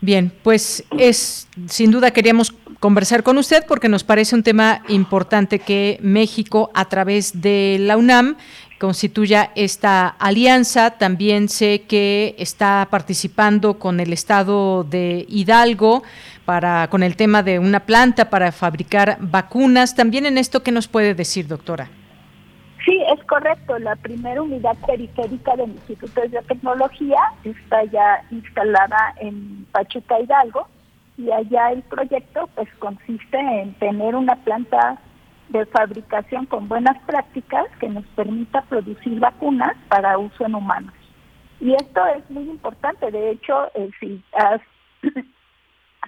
Bien, 0.00 0.32
pues 0.42 0.82
es 0.96 1.46
sin 1.68 1.90
duda 1.90 2.10
queríamos 2.10 2.54
conversar 2.78 3.22
con 3.22 3.36
usted 3.36 3.64
porque 3.68 3.90
nos 3.90 4.02
parece 4.02 4.34
un 4.34 4.42
tema 4.42 4.82
importante 4.88 5.58
que 5.58 5.98
México 6.00 6.70
a 6.72 6.86
través 6.86 7.42
de 7.42 7.76
la 7.80 7.98
UNAM 7.98 8.38
constituya 8.78 9.52
esta 9.56 10.08
alianza. 10.08 10.92
También 10.92 11.50
sé 11.50 11.82
que 11.86 12.34
está 12.38 12.88
participando 12.90 13.78
con 13.78 14.00
el 14.00 14.14
estado 14.14 14.84
de 14.84 15.26
Hidalgo 15.28 16.02
para 16.50 16.88
con 16.88 17.04
el 17.04 17.14
tema 17.14 17.44
de 17.44 17.60
una 17.60 17.78
planta 17.78 18.28
para 18.28 18.50
fabricar 18.50 19.18
vacunas. 19.20 19.94
También 19.94 20.26
en 20.26 20.36
esto 20.36 20.64
qué 20.64 20.72
nos 20.72 20.88
puede 20.88 21.14
decir, 21.14 21.46
doctora. 21.46 21.88
Sí, 22.84 23.00
es 23.16 23.24
correcto. 23.26 23.78
La 23.78 23.94
primera 23.94 24.42
unidad 24.42 24.76
periférica 24.84 25.54
del 25.54 25.70
Instituto 25.70 26.22
de 26.22 26.26
Biotecnología 26.26 27.20
está 27.44 27.84
ya 27.84 28.24
instalada 28.32 29.14
en 29.20 29.64
Pachuca 29.70 30.18
Hidalgo 30.18 30.66
y 31.16 31.30
allá 31.30 31.70
el 31.70 31.82
proyecto 31.82 32.48
pues 32.56 32.68
consiste 32.80 33.38
en 33.38 33.72
tener 33.74 34.16
una 34.16 34.34
planta 34.34 34.98
de 35.50 35.64
fabricación 35.66 36.46
con 36.46 36.66
buenas 36.66 37.00
prácticas 37.06 37.66
que 37.78 37.88
nos 37.88 38.04
permita 38.16 38.62
producir 38.62 39.20
vacunas 39.20 39.76
para 39.86 40.18
uso 40.18 40.46
en 40.46 40.56
humanos. 40.56 40.94
Y 41.60 41.74
esto 41.74 42.00
es 42.08 42.28
muy 42.28 42.42
importante. 42.42 43.08
De 43.08 43.30
hecho, 43.30 43.70
eh, 43.76 43.88
si 44.00 44.20
has, 44.32 44.60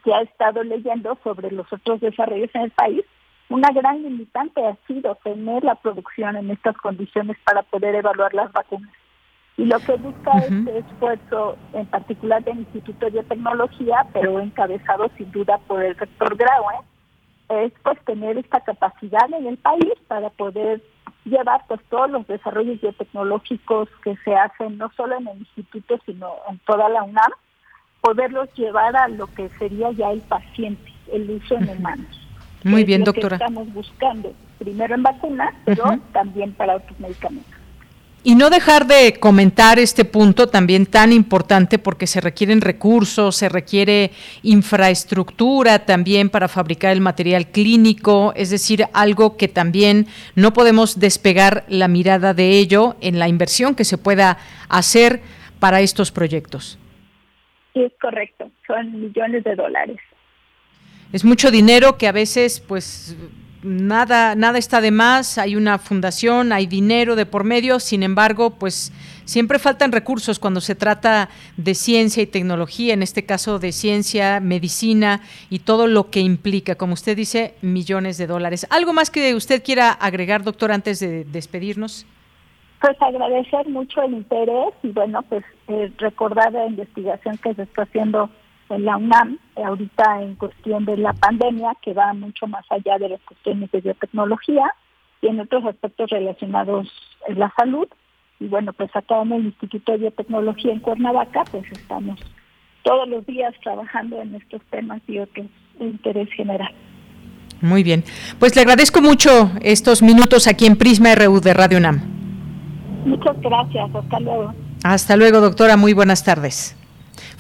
si 0.03 0.13
has 0.13 0.25
estado 0.25 0.63
leyendo 0.63 1.19
sobre 1.23 1.51
los 1.51 1.71
otros 1.73 2.01
desarrollos 2.01 2.51
en 2.55 2.63
el 2.63 2.71
país, 2.71 3.05
una 3.49 3.71
gran 3.71 4.03
limitante 4.03 4.65
ha 4.65 4.77
sido 4.87 5.15
tener 5.17 5.63
la 5.65 5.75
producción 5.75 6.37
en 6.37 6.51
estas 6.51 6.77
condiciones 6.79 7.37
para 7.45 7.63
poder 7.63 7.95
evaluar 7.95 8.33
las 8.35 8.51
vacunas. 8.53 8.91
Y 9.59 9.67
lo 9.67 9.79
que 9.81 9.97
busca 9.97 10.39
este 10.39 10.79
esfuerzo, 10.79 11.59
en 11.75 11.87
particular 11.87 12.43
del 12.43 12.61
Instituto 12.61 13.05
de 13.05 13.13
Biotecnología, 13.13 14.07
pero 14.13 14.41
encabezado 14.41 15.11
sin 15.19 15.31
duda 15.31 15.59
por 15.67 15.83
el 15.83 15.95
rector 15.95 16.37
Graue, 16.37 16.81
es 17.51 17.73
pues 17.83 18.03
tener 18.07 18.39
esta 18.39 18.61
capacidad 18.61 19.31
en 19.33 19.47
el 19.47 19.59
país 19.59 19.93
para 20.09 20.31
poder 20.31 20.81
llevar 21.25 21.63
pues 21.69 21.81
todos 21.91 22.11
los 22.11 22.27
desarrollos 22.27 22.81
biotecnológicos 22.81 23.89
que 24.03 24.17
se 24.25 24.35
hacen 24.35 24.79
no 24.79 24.91
solo 24.97 25.19
en 25.19 25.29
el 25.29 25.39
instituto 25.39 25.99
sino 26.07 26.33
en 26.49 26.59
toda 26.61 26.89
la 26.89 27.03
UNAM, 27.03 27.31
poderlos 28.03 28.49
llevar 28.55 28.95
a 28.97 29.09
lo 29.09 29.29
que 29.29 29.49
sería 29.59 29.91
ya 29.93 30.11
el 30.11 30.21
paciente, 30.21 30.93
el 31.11 31.31
uso 31.31 31.55
en 31.57 31.71
humanos. 31.71 32.29
Muy 32.65 32.85
bien, 32.85 33.05
doctora. 33.05 33.37
estamos 33.37 33.73
buscando 33.73 34.35
primero 34.59 34.95
en 34.95 35.03
vacunas, 35.03 35.55
pero 35.65 35.99
también 36.13 36.53
para 36.53 36.77
otros 36.77 36.99
medicamentos. 37.01 37.51
Y 38.25 38.37
no 38.37 38.51
dejar 38.51 38.87
de 38.87 39.15
comentar 39.19 39.81
este 39.81 40.05
punto 40.05 40.49
también 40.49 40.87
tan 40.87 41.13
importante 41.13 41.81
porque 41.81 42.07
se 42.07 42.21
requieren 42.21 42.61
recursos, 42.61 43.35
se 43.35 43.49
requiere 43.49 44.13
infraestructura 44.45 45.81
también 45.81 46.31
para 46.31 46.47
fabricar 46.47 46.93
el 46.93 47.01
material 47.01 47.49
clínico, 47.49 48.33
es 48.37 48.51
decir, 48.51 48.87
algo 48.93 49.37
que 49.37 49.49
también 49.49 50.07
no 50.37 50.53
podemos 50.53 51.01
despegar 51.01 51.65
la 51.67 51.89
mirada 51.89 52.33
de 52.33 52.51
ello 52.51 52.95
en 53.01 53.19
la 53.19 53.27
inversión 53.27 53.75
que 53.75 53.85
se 53.85 53.99
pueda 53.99 54.39
hacer 54.69 55.21
para 55.59 55.81
estos 55.81 56.13
proyectos. 56.13 56.79
Sí, 57.73 57.83
es 57.83 57.93
correcto, 58.01 58.51
son 58.67 59.01
millones 59.01 59.45
de 59.45 59.55
dólares 59.55 59.99
es 61.13 61.25
mucho 61.25 61.51
dinero 61.51 61.99
que 61.99 62.09
a 62.09 62.13
veces 62.13 62.61
pues 62.61 63.17
nada 63.63 64.35
nada 64.35 64.59
está 64.59 64.81
de 64.81 64.91
más, 64.91 65.39
hay 65.39 65.55
una 65.55 65.79
fundación, 65.79 66.53
hay 66.53 66.67
dinero 66.67 67.15
de 67.15 67.27
por 67.27 67.45
medio, 67.45 67.79
sin 67.79 68.03
embargo, 68.03 68.51
pues 68.59 68.93
siempre 69.25 69.59
faltan 69.59 69.93
recursos 69.93 70.39
cuando 70.39 70.61
se 70.61 70.75
trata 70.75 71.29
de 71.57 71.75
ciencia 71.75 72.23
y 72.23 72.27
tecnología, 72.27 72.95
en 72.95 73.03
este 73.03 73.25
caso 73.25 73.59
de 73.59 73.71
ciencia, 73.71 74.41
medicina 74.41 75.21
y 75.49 75.61
todo 75.61 75.87
lo 75.87 76.11
que 76.11 76.21
implica, 76.21 76.75
como 76.75 76.95
usted 76.95 77.17
dice, 77.17 77.55
millones 77.63 78.19
de 78.19 78.27
dólares. 78.27 78.67
¿Algo 78.71 78.93
más 78.93 79.11
que 79.11 79.35
usted 79.35 79.63
quiera 79.63 79.93
agregar, 79.93 80.43
doctor, 80.43 80.73
antes 80.73 80.99
de 80.99 81.25
despedirnos? 81.25 82.07
Pues 82.81 83.01
agradecer 83.01 83.69
mucho 83.69 84.03
el 84.03 84.15
interés 84.15 84.75
y 84.83 84.89
bueno, 84.89 85.23
pues 85.29 85.45
eh, 85.73 85.93
recordar 85.99 86.53
la 86.53 86.67
investigación 86.67 87.39
que 87.39 87.55
se 87.55 87.63
está 87.63 87.83
haciendo 87.83 88.31
en 88.69 88.85
la 88.85 88.97
UNAM, 88.97 89.39
ahorita 89.57 90.23
en 90.23 90.35
cuestión 90.37 90.85
de 90.85 90.97
la 90.97 91.13
pandemia, 91.13 91.77
que 91.83 91.93
va 91.93 92.13
mucho 92.15 92.47
más 92.47 92.65
allá 92.71 92.99
de 92.99 93.11
las 93.11 93.21
cuestiones 93.23 93.71
de 93.71 93.81
biotecnología 93.81 94.75
y 95.21 95.29
en 95.29 95.41
otros 95.41 95.65
aspectos 95.67 96.11
relacionados 96.11 96.89
en 97.29 97.39
la 97.39 97.53
salud. 97.57 97.89
y 98.41 98.47
bueno, 98.49 98.73
pues 98.73 98.95
acá 98.97 99.23
en 99.23 99.33
el 99.33 99.45
Instituto 99.47 99.93
de 99.93 99.99
Biotecnología 99.99 100.73
en 100.73 100.81
Cuernavaca, 100.81 101.45
pues 101.51 101.65
estamos 101.71 102.19
todos 102.83 103.09
los 103.09 103.25
días 103.27 103.55
trabajando 103.63 104.21
en 104.21 104.35
estos 104.35 104.61
temas 104.71 105.01
y 105.07 105.19
otros 105.19 105.47
de 105.79 105.85
interés 105.85 106.29
general. 106.33 106.73
Muy 107.61 107.85
bien. 107.85 108.03
Pues 108.41 108.57
le 108.57 108.63
agradezco 108.63 109.01
mucho 109.01 109.53
estos 109.63 110.03
minutos 110.03 110.49
aquí 110.49 110.67
en 110.67 110.77
Prisma 110.77 111.15
RU 111.15 111.41
de 111.41 111.55
Radio 111.55 111.79
UNAM. 111.79 112.01
Muchas 113.05 113.41
gracias. 113.41 113.95
Hasta 113.95 114.21
luego. 114.21 114.53
Hasta 114.83 115.17
luego, 115.17 115.41
doctora. 115.41 115.77
Muy 115.77 115.93
buenas 115.93 116.25
tardes 116.25 116.75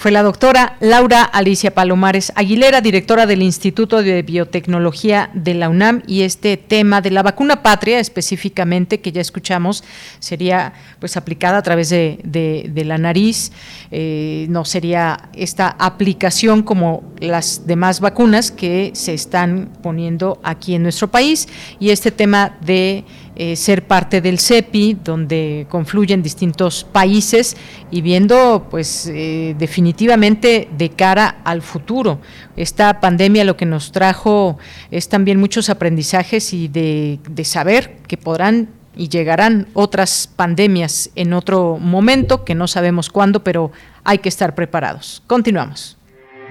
fue 0.02 0.10
la 0.10 0.24
doctora 0.24 0.76
Laura 0.80 1.22
Alicia 1.22 1.72
Palomares 1.74 2.32
Aguilera, 2.34 2.80
directora 2.80 3.24
del 3.24 3.40
Instituto 3.40 4.02
de 4.02 4.22
Biotecnología 4.22 5.30
de 5.32 5.54
la 5.54 5.68
UNAM, 5.68 6.02
y 6.08 6.22
este 6.22 6.56
tema 6.56 7.00
de 7.00 7.12
la 7.12 7.22
vacuna 7.22 7.62
patria 7.62 8.00
específicamente, 8.00 9.00
que 9.00 9.12
ya 9.12 9.20
escuchamos, 9.20 9.84
sería 10.18 10.72
pues 10.98 11.16
aplicada 11.16 11.58
a 11.58 11.62
través 11.62 11.90
de, 11.90 12.82
la 12.84 12.98
nariz, 12.98 13.52
eh, 13.92 14.46
no 14.48 14.64
sería 14.64 15.28
esta 15.34 15.68
aplicación 15.68 16.64
como 16.64 17.04
las 17.20 17.68
demás 17.68 18.00
vacunas 18.00 18.50
que 18.50 18.90
se 18.94 19.14
están 19.14 19.70
poniendo 19.84 20.40
aquí 20.42 20.74
en 20.74 20.82
nuestro 20.82 21.12
país, 21.12 21.46
y 21.78 21.90
este 21.90 22.10
tema 22.10 22.56
de 22.60 23.04
eh, 23.34 23.56
ser 23.56 23.86
parte 23.86 24.20
del 24.20 24.38
CEPI, 24.38 24.98
donde 25.02 25.66
confluyen 25.70 26.22
distintos 26.22 26.84
países 26.84 27.56
y 27.90 28.02
viendo, 28.02 28.66
pues, 28.70 29.06
eh, 29.06 29.54
definitivamente 29.58 30.68
de 30.76 30.90
cara 30.90 31.40
al 31.44 31.62
futuro. 31.62 32.20
Esta 32.56 33.00
pandemia 33.00 33.44
lo 33.44 33.56
que 33.56 33.64
nos 33.64 33.90
trajo 33.90 34.58
es 34.90 35.08
también 35.08 35.40
muchos 35.40 35.70
aprendizajes 35.70 36.52
y 36.52 36.68
de, 36.68 37.20
de 37.28 37.44
saber 37.44 37.96
que 38.06 38.18
podrán 38.18 38.68
y 38.94 39.08
llegarán 39.08 39.68
otras 39.72 40.28
pandemias 40.36 41.10
en 41.14 41.32
otro 41.32 41.78
momento, 41.78 42.44
que 42.44 42.54
no 42.54 42.68
sabemos 42.68 43.08
cuándo, 43.08 43.42
pero 43.42 43.72
hay 44.04 44.18
que 44.18 44.28
estar 44.28 44.54
preparados. 44.54 45.22
Continuamos. 45.26 45.96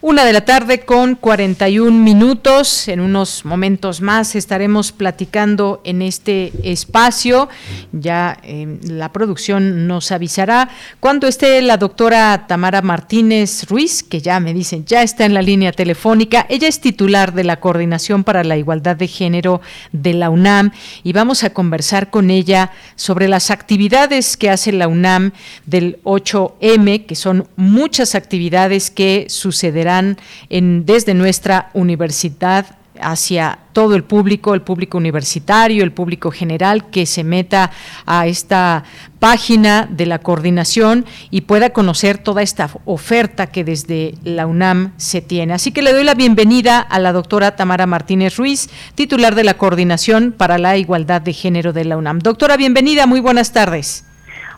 Una 0.00 0.24
de 0.24 0.32
la 0.32 0.44
tarde 0.44 0.82
con 0.82 1.16
41 1.16 1.90
minutos. 1.90 2.86
En 2.86 3.00
unos 3.00 3.44
momentos 3.44 4.00
más 4.00 4.36
estaremos 4.36 4.92
platicando 4.92 5.80
en 5.82 6.02
este 6.02 6.52
espacio. 6.62 7.48
Ya 7.90 8.38
em, 8.44 8.78
la 8.84 9.10
producción 9.10 9.88
nos 9.88 10.12
avisará 10.12 10.68
cuando 11.00 11.26
esté 11.26 11.60
la 11.62 11.78
doctora 11.78 12.46
Tamara 12.46 12.80
Martínez 12.80 13.68
Ruiz, 13.68 14.04
que 14.04 14.20
ya 14.20 14.38
me 14.38 14.54
dicen, 14.54 14.84
ya 14.84 15.02
está 15.02 15.24
en 15.24 15.34
la 15.34 15.42
línea 15.42 15.72
telefónica. 15.72 16.46
Ella 16.48 16.68
es 16.68 16.80
titular 16.80 17.34
de 17.34 17.42
la 17.42 17.58
Coordinación 17.58 18.22
para 18.22 18.44
la 18.44 18.56
Igualdad 18.56 18.94
de 18.94 19.08
Género 19.08 19.60
de 19.90 20.14
la 20.14 20.30
UNAM 20.30 20.70
y 21.02 21.12
vamos 21.12 21.42
a 21.42 21.50
conversar 21.50 22.08
con 22.08 22.30
ella 22.30 22.70
sobre 22.94 23.26
las 23.26 23.50
actividades 23.50 24.36
que 24.36 24.48
hace 24.48 24.70
la 24.70 24.86
UNAM 24.86 25.32
del 25.66 25.98
8M, 26.04 27.04
que 27.04 27.16
son 27.16 27.48
muchas 27.56 28.14
actividades 28.14 28.92
que 28.92 29.26
sucederán 29.28 29.87
en, 29.88 30.86
desde 30.86 31.14
nuestra 31.14 31.70
universidad 31.74 32.78
hacia 33.00 33.58
todo 33.72 33.94
el 33.94 34.04
público, 34.04 34.54
el 34.54 34.62
público 34.62 34.98
universitario, 34.98 35.84
el 35.84 35.92
público 35.92 36.30
general, 36.30 36.90
que 36.90 37.06
se 37.06 37.24
meta 37.24 37.70
a 38.06 38.26
esta 38.26 38.84
página 39.18 39.86
de 39.90 40.06
la 40.06 40.18
coordinación 40.18 41.04
y 41.30 41.42
pueda 41.42 41.70
conocer 41.70 42.18
toda 42.18 42.42
esta 42.42 42.70
oferta 42.84 43.48
que 43.48 43.64
desde 43.64 44.14
la 44.24 44.46
UNAM 44.46 44.92
se 44.96 45.20
tiene. 45.20 45.54
Así 45.54 45.72
que 45.72 45.82
le 45.82 45.92
doy 45.92 46.04
la 46.04 46.14
bienvenida 46.14 46.80
a 46.80 46.98
la 46.98 47.12
doctora 47.12 47.56
Tamara 47.56 47.86
Martínez 47.86 48.36
Ruiz, 48.36 48.68
titular 48.94 49.34
de 49.34 49.44
la 49.44 49.54
Coordinación 49.54 50.32
para 50.32 50.58
la 50.58 50.76
Igualdad 50.76 51.22
de 51.22 51.32
Género 51.32 51.72
de 51.72 51.84
la 51.84 51.96
UNAM. 51.96 52.18
Doctora, 52.20 52.56
bienvenida, 52.56 53.06
muy 53.06 53.20
buenas 53.20 53.52
tardes. 53.52 54.04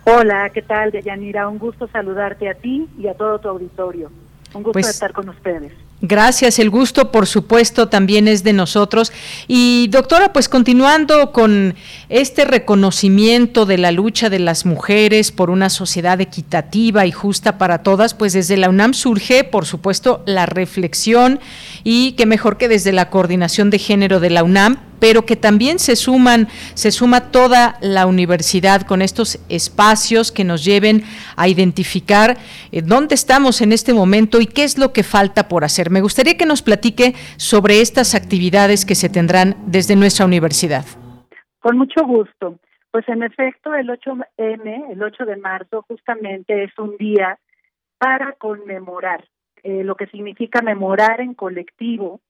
Hola, 0.04 0.50
¿qué 0.50 0.62
tal, 0.62 0.90
Deyanira? 0.90 1.46
Un 1.46 1.58
gusto 1.58 1.86
saludarte 1.88 2.48
a 2.48 2.54
ti 2.54 2.88
y 2.98 3.06
a 3.06 3.14
todo 3.14 3.38
tu 3.38 3.48
auditorio. 3.48 4.10
Un 4.55 4.62
gusto 4.62 4.72
pues, 4.72 4.88
estar 4.88 5.12
con 5.12 5.28
ustedes. 5.28 5.72
Gracias, 6.03 6.59
el 6.59 6.70
gusto 6.70 7.12
por 7.12 7.26
supuesto 7.26 7.88
también 7.88 8.26
es 8.26 8.42
de 8.42 8.55
nosotros. 8.55 9.12
Y 9.48 9.88
doctora, 9.88 10.32
pues 10.32 10.48
continuando 10.48 11.30
con 11.30 11.74
este 12.09 12.46
reconocimiento 12.46 13.66
de 13.66 13.76
la 13.76 13.92
lucha 13.92 14.30
de 14.30 14.38
las 14.38 14.64
mujeres 14.64 15.30
por 15.30 15.51
una 15.51 15.68
sociedad 15.68 16.20
equitativa 16.20 17.05
y 17.05 17.12
justa 17.12 17.59
para 17.59 17.82
todas, 17.82 18.14
pues 18.14 18.32
desde 18.32 18.57
la 18.57 18.70
UNAM 18.70 18.94
surge, 18.94 19.44
por 19.44 19.66
supuesto, 19.66 20.22
la 20.24 20.46
reflexión 20.46 21.38
y 21.84 22.12
qué 22.12 22.24
mejor 22.24 22.57
que 22.57 22.68
desde 22.68 22.92
la 22.92 23.11
coordinación 23.11 23.68
de 23.68 23.78
género 23.78 24.20
de 24.20 24.30
la 24.30 24.42
UNAM 24.42 24.78
pero 25.01 25.26
que 25.26 25.36
también 25.36 25.78
se 25.78 25.96
suman, 25.96 26.46
se 26.74 26.90
suma 26.90 27.32
toda 27.32 27.76
la 27.80 28.07
universidad 28.07 28.82
con 28.82 29.03
estos 29.03 29.44
espacios 29.48 30.30
que 30.30 30.44
nos 30.44 30.64
lleven 30.64 31.03
a 31.36 31.48
identificar 31.48 32.36
eh, 32.70 32.82
dónde 32.82 33.14
estamos 33.14 33.61
en 33.61 33.72
este 33.72 33.94
momento 33.94 34.40
y 34.40 34.46
qué 34.46 34.64
es 34.64 34.78
lo 34.78 34.92
que 34.92 35.03
falta 35.03 35.48
por 35.48 35.64
hacer. 35.64 35.90
Me 35.90 36.03
gustaría 36.03 36.36
que 36.36 36.46
nos 36.46 36.62
platique 36.62 37.14
sobre 37.36 37.80
estas 37.80 38.14
actividades 38.14 38.84
que 38.84 38.94
se 38.94 39.09
tendrán 39.09 39.57
desde 39.66 39.96
nuestra 39.96 40.26
universidad. 40.26 40.84
Con 41.61 41.76
mucho 41.78 42.05
gusto. 42.05 42.59
Pues 42.90 43.09
en 43.09 43.22
efecto, 43.22 43.72
el 43.74 43.88
8M, 43.88 44.90
el 44.90 45.03
8 45.03 45.24
de 45.24 45.36
marzo, 45.36 45.84
justamente 45.86 46.64
es 46.64 46.76
un 46.78 46.96
día 46.96 47.38
para 47.98 48.32
conmemorar, 48.32 49.24
eh, 49.62 49.84
lo 49.84 49.94
que 49.94 50.07
significa 50.07 50.61
memorar 50.62 51.20
en 51.20 51.34
colectivo 51.34 52.20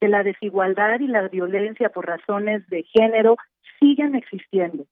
que 0.00 0.08
la 0.08 0.22
desigualdad 0.22 1.00
y 1.00 1.08
la 1.08 1.28
violencia 1.28 1.90
por 1.90 2.06
razones 2.06 2.66
de 2.68 2.84
género 2.84 3.36
siguen 3.78 4.14
existiendo 4.14 4.86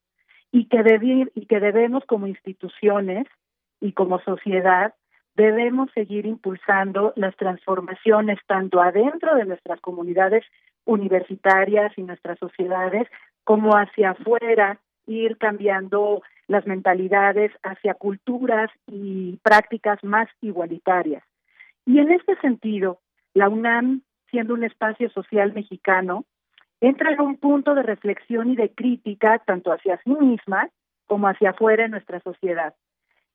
y 0.51 0.65
que, 0.65 1.29
y 1.35 1.45
que 1.45 1.59
debemos 1.59 2.05
como 2.05 2.27
instituciones 2.27 3.27
y 3.79 3.93
como 3.93 4.19
sociedad 4.19 4.93
debemos 5.35 5.91
seguir 5.93 6.25
impulsando 6.25 7.13
las 7.15 7.35
transformaciones 7.35 8.39
tanto 8.47 8.81
adentro 8.81 9.35
de 9.35 9.45
nuestras 9.45 9.79
comunidades 9.81 10.43
universitarias 10.85 11.93
y 11.95 12.03
nuestras 12.03 12.39
sociedades 12.39 13.07
como 13.43 13.73
hacia 13.73 14.11
afuera, 14.11 14.79
ir 15.05 15.37
cambiando 15.37 16.23
las 16.47 16.65
mentalidades 16.65 17.51
hacia 17.61 17.93
culturas 17.93 18.71
y 18.87 19.37
prácticas 19.43 20.03
más 20.03 20.27
igualitarias. 20.41 21.23
Y 21.85 21.99
en 21.99 22.11
este 22.11 22.35
sentido, 22.37 22.99
la 23.33 23.47
UNAM 23.47 24.01
siendo 24.29 24.53
un 24.53 24.63
espacio 24.63 25.09
social 25.09 25.53
mexicano, 25.53 26.25
entra 26.81 27.11
en 27.11 27.21
un 27.21 27.37
punto 27.37 27.73
de 27.75 27.83
reflexión 27.83 28.49
y 28.49 28.55
de 28.55 28.73
crítica 28.73 29.39
tanto 29.39 29.71
hacia 29.71 29.99
sí 30.03 30.11
misma 30.11 30.69
como 31.07 31.27
hacia 31.27 31.51
afuera 31.51 31.85
en 31.85 31.91
nuestra 31.91 32.19
sociedad. 32.19 32.75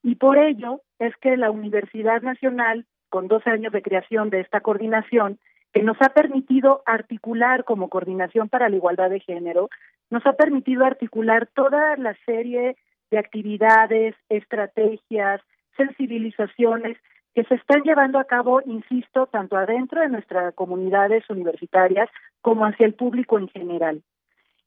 Y 0.03 0.17
por 0.17 0.39
ello 0.39 0.83
es 0.99 1.17
que 1.17 1.37
la 1.37 1.51
Universidad 1.51 2.23
Nacional, 2.23 2.87
con 3.09 3.29
dos 3.29 3.47
años 3.47 3.73
de 3.73 3.83
creación 3.83 4.31
de 4.31 4.41
esta 4.41 4.61
coordinación, 4.61 5.39
que 5.73 5.83
nos 5.83 5.97
ha 6.01 6.11
permitido 6.11 6.83
articular 6.87 7.65
como 7.65 7.89
coordinación 7.89 8.49
para 8.49 8.69
la 8.69 8.77
igualdad 8.77 9.11
de 9.11 9.21
género, 9.21 9.71
nos 10.11 10.25
ha 10.27 10.35
permitido 10.35 10.85
articular 10.85 11.49
toda 11.55 11.97
la 11.97 12.15
serie 12.27 12.77
de 13.11 13.19
actividades, 13.19 14.15
estrategias, 14.29 15.41
sensibilizaciones 15.77 16.99
que 17.35 17.45
se 17.45 17.55
están 17.55 17.83
llevando 17.83 18.19
a 18.19 18.25
cabo, 18.25 18.61
insisto, 18.67 19.27
tanto 19.27 19.57
adentro 19.57 20.01
de 20.01 20.09
nuestras 20.09 20.55
comunidades 20.55 21.29
universitarias 21.31 22.09
como 22.41 22.67
hacia 22.67 22.87
el 22.87 22.95
público 22.95 23.39
en 23.39 23.49
general. 23.49 24.03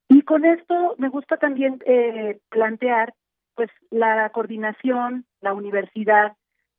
Y 0.08 0.22
con 0.22 0.44
esto 0.44 0.94
me 0.98 1.08
gusta 1.08 1.36
también 1.36 1.80
eh, 1.86 2.38
plantear, 2.48 3.14
pues, 3.54 3.70
la 3.90 4.28
coordinación, 4.30 5.24
la 5.40 5.52
universidad, 5.52 6.36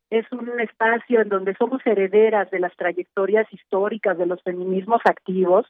es 0.09 0.25
un 0.31 0.59
espacio 0.59 1.21
en 1.21 1.29
donde 1.29 1.55
somos 1.55 1.81
herederas 1.85 2.49
de 2.51 2.59
las 2.59 2.75
trayectorias 2.77 3.51
históricas 3.51 4.17
de 4.17 4.25
los 4.25 4.41
feminismos 4.43 5.01
activos 5.03 5.65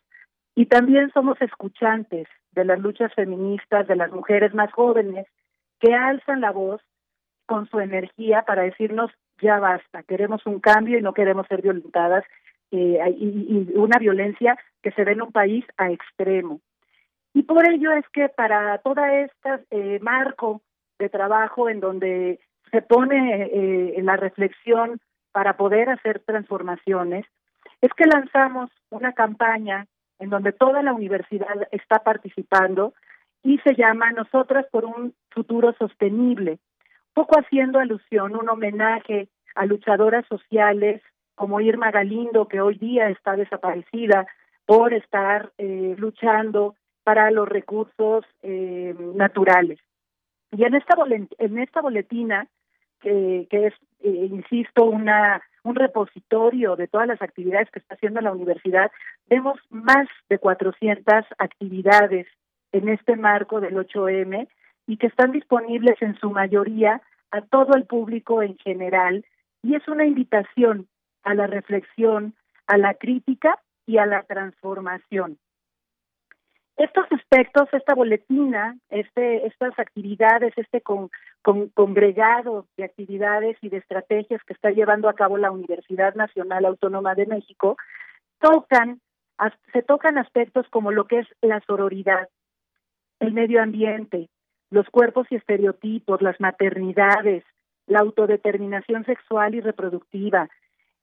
y 0.54 0.68
también 0.68 1.12
somos 1.12 1.42
escuchantes 1.42 2.28
de 2.52 2.66
las 2.66 2.80
luchas 2.80 3.14
feministas 3.16 3.88
de 3.88 3.96
las 3.96 4.12
mujeres 4.12 4.54
más 4.54 4.72
jóvenes 4.72 5.26
que 5.80 5.94
alzan 5.94 6.42
la 6.42 6.52
voz 6.52 6.82
con 7.48 7.68
su 7.70 7.80
energía 7.80 8.44
para 8.44 8.64
decirnos 8.64 9.12
ya 9.42 9.60
basta, 9.60 10.04
queremos 10.04 10.46
un 10.46 10.60
cambio 10.60 10.98
y 10.98 11.02
no 11.02 11.14
queremos 11.14 11.48
ser 11.48 11.62
violentadas 11.62 12.24
eh, 12.72 13.00
y, 13.18 13.72
una 13.76 13.98
violencia 14.00 14.58
que 14.82 14.92
se 14.92 15.04
ve 15.04 15.14
en 15.14 15.22
un 15.22 15.32
país 15.32 15.66
a 15.78 15.92
extremo. 15.92 16.60
Y 17.34 17.44
por 17.44 17.68
ello 17.70 17.92
es 17.92 18.08
que 18.10 18.30
para 18.30 18.78
todo 18.80 19.04
este 19.06 20.00
marco 20.02 20.62
de 20.98 21.10
trabajo 21.10 21.70
en 21.70 21.80
donde 21.80 22.40
se 22.72 22.82
pone 22.82 23.50
eh, 23.52 24.02
la 24.02 24.18
reflexión 24.18 25.00
para 25.32 25.56
poder 25.56 25.90
hacer 25.90 26.20
transformaciones, 26.26 27.26
es 27.82 27.92
que 27.94 28.06
lanzamos 28.06 28.72
una 28.90 29.14
campaña 29.14 29.86
en 30.20 30.30
donde 30.30 30.52
toda 30.52 30.82
la 30.82 30.94
universidad 30.94 31.68
está 31.72 32.00
participando 32.00 32.94
y 33.44 33.60
se 33.60 33.76
llama 33.76 34.12
Nosotras 34.12 34.66
por 34.72 34.86
un 34.86 35.14
futuro 35.30 35.74
sostenible, 35.78 36.60
poco 37.18 37.40
haciendo 37.40 37.80
alusión, 37.80 38.36
un 38.36 38.48
homenaje 38.48 39.28
a 39.56 39.66
luchadoras 39.66 40.24
sociales 40.28 41.02
como 41.34 41.60
Irma 41.60 41.90
Galindo, 41.90 42.48
que 42.48 42.62
hoy 42.62 42.78
día 42.78 43.10
está 43.10 43.36
desaparecida 43.36 44.28
por 44.68 44.94
estar 44.94 45.52
eh, 45.58 45.96
luchando 45.98 46.76
para 47.04 47.32
los 47.32 47.50
recursos 47.50 48.24
eh, 48.44 48.94
naturales. 49.16 49.80
Y 50.52 50.64
en 50.64 50.76
esta, 50.76 50.94
en 51.40 51.58
esta 51.58 51.82
boletina, 51.82 52.46
que, 53.02 53.48
que 53.50 53.66
es, 53.66 53.74
eh, 54.02 54.28
insisto, 54.30 54.86
una 54.86 55.42
un 55.64 55.74
repositorio 55.74 56.76
de 56.76 56.88
todas 56.88 57.08
las 57.08 57.22
actividades 57.24 57.70
que 57.72 57.80
está 57.80 57.96
haciendo 57.96 58.22
la 58.22 58.32
universidad, 58.32 58.92
vemos 59.26 59.60
más 59.72 60.08
de 60.30 60.38
400 60.38 61.26
actividades 61.40 62.28
en 62.72 62.90
este 62.90 63.16
marco 63.16 63.60
del 63.60 63.76
8M 63.76 64.48
y 64.88 64.98
que 64.98 65.08
están 65.08 65.32
disponibles 65.32 66.02
en 66.02 66.18
su 66.18 66.32
mayoría 66.32 67.02
a 67.32 67.42
todo 67.42 67.76
el 67.76 67.86
público 67.86 68.42
en 68.42 68.58
general 68.58 69.26
y 69.62 69.76
es 69.76 69.88
una 69.88 70.06
invitación 70.06 70.88
a 71.24 71.34
la 71.34 71.46
reflexión, 71.46 72.34
a 72.68 72.78
la 72.78 72.94
crítica 72.94 73.60
y 73.86 73.98
a 73.98 74.06
la 74.06 74.24
transformación. 74.24 75.38
Estos 76.78 77.06
aspectos, 77.12 77.68
esta 77.74 77.96
boletina, 77.96 78.78
este, 78.90 79.48
estas 79.48 79.78
actividades, 79.80 80.54
este 80.56 80.82
con, 80.82 81.10
congregado 81.74 82.68
de 82.78 82.84
actividades 82.84 83.58
y 83.62 83.70
de 83.70 83.78
estrategias 83.78 84.44
que 84.44 84.54
está 84.54 84.70
llevando 84.70 85.10
a 85.10 85.16
cabo 85.16 85.38
la 85.38 85.50
Universidad 85.50 86.14
Nacional 86.14 86.66
Autónoma 86.66 87.16
de 87.16 87.26
México, 87.26 87.78
tocan, 88.40 89.02
se 89.74 89.82
tocan 89.82 90.20
aspectos 90.20 90.68
como 90.70 90.92
lo 90.92 91.08
que 91.08 91.20
es 91.20 91.28
la 91.42 91.62
sororidad, 91.62 92.30
el 93.20 93.34
medio 93.34 93.62
ambiente, 93.62 94.30
los 94.70 94.88
cuerpos 94.90 95.28
y 95.30 95.36
estereotipos, 95.36 96.22
las 96.22 96.40
maternidades, 96.40 97.44
la 97.86 98.00
autodeterminación 98.00 99.06
sexual 99.06 99.56
y 99.56 99.62
reproductiva, 99.62 100.50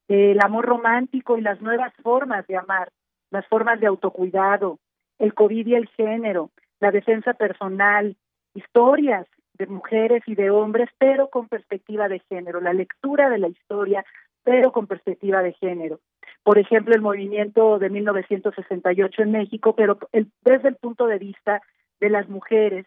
el 0.09 0.39
amor 0.45 0.67
romántico 0.67 1.39
y 1.39 1.41
las 1.41 1.61
nuevas 1.63 1.93
formas 2.03 2.47
de 2.47 2.57
amar, 2.57 2.91
las 3.31 3.47
formas 3.47 3.81
de 3.81 3.87
autocuidado, 3.87 4.79
el 5.19 5.35
COVID 5.35 5.67
y 5.67 5.75
el 5.75 5.89
género, 5.89 6.51
la 6.81 6.91
defensa 6.91 7.33
personal, 7.35 8.17
historias 8.55 9.27
de 9.55 9.67
mujeres 9.67 10.23
y 10.27 10.35
de 10.35 10.51
hombres, 10.51 10.91
pero 10.99 11.31
con 11.31 11.49
perspectiva 11.49 12.09
de 12.09 12.21
género, 12.29 12.61
la 12.61 12.73
lectura 12.73 13.31
de 13.31 13.39
la 13.39 13.49
historia, 13.49 14.05
pero 14.43 14.73
con 14.73 14.87
perspectiva 14.87 15.43
de 15.43 15.53
género. 15.55 16.01
Por 16.43 16.59
ejemplo, 16.59 16.95
el 16.95 17.01
movimiento 17.01 17.79
de 17.79 17.89
1968 17.89 19.23
en 19.23 19.31
México, 19.31 19.75
pero 19.75 19.99
desde 20.43 20.69
el 20.69 20.77
punto 20.77 21.07
de 21.07 21.19
vista 21.19 21.63
de 22.01 22.11
las 22.11 22.29
mujeres, 22.29 22.87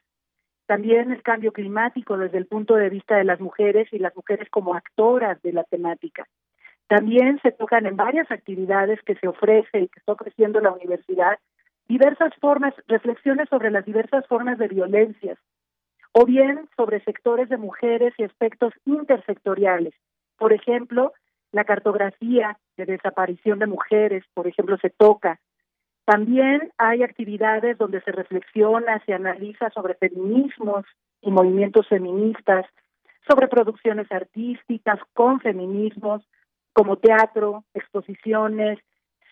también 0.68 1.12
el 1.12 1.24
cambio 1.24 1.52
climático 1.54 2.18
desde 2.18 2.38
el 2.38 2.46
punto 2.46 2.76
de 2.76 2.90
vista 2.90 3.16
de 3.16 3.24
las 3.24 3.40
mujeres 3.40 3.88
y 3.92 4.00
las 4.00 4.16
mujeres 4.16 4.50
como 4.50 4.76
actoras 4.76 5.42
de 5.42 5.54
la 5.54 5.64
temática. 5.64 6.28
También 6.88 7.40
se 7.42 7.52
tocan 7.52 7.86
en 7.86 7.96
varias 7.96 8.30
actividades 8.32 9.02
que 9.02 9.16
se 9.16 9.28
ofrece 9.28 9.80
y 9.80 9.88
que 9.88 10.00
está 10.00 10.14
ofreciendo 10.14 10.60
la 10.60 10.72
universidad 10.72 11.40
diversas 11.88 12.34
formas, 12.42 12.74
reflexiones 12.88 13.48
sobre 13.50 13.72
las 13.72 13.86
diversas 13.86 14.28
formas 14.28 14.58
de 14.58 14.68
violencias, 14.68 15.38
o 16.12 16.26
bien 16.26 16.68
sobre 16.76 17.04
sectores 17.04 17.48
de 17.50 17.58
mujeres 17.58 18.14
y 18.18 18.24
aspectos 18.24 18.74
intersectoriales. 18.86 19.94
Por 20.38 20.52
ejemplo, 20.52 21.14
la 21.52 21.64
cartografía 21.64 22.58
de 22.76 22.86
desaparición 22.86 23.60
de 23.60 23.68
mujeres, 23.68 24.24
por 24.34 24.48
ejemplo, 24.48 24.78
se 24.78 24.90
toca. 24.90 25.40
También 26.08 26.72
hay 26.78 27.04
actividades 27.04 27.78
donde 27.78 28.00
se 28.00 28.14
reflexiona, 28.14 29.04
se 29.06 29.14
analiza 29.14 29.70
sobre 29.72 29.96
feminismos 29.96 30.86
y 31.22 31.32
movimientos 31.32 31.86
feministas, 31.90 32.66
sobre 33.28 33.50
producciones 33.50 34.10
artísticas 34.10 35.02
con 35.14 35.42
feminismos, 35.42 36.24
como 36.72 36.96
teatro, 36.96 37.66
exposiciones, 37.74 38.80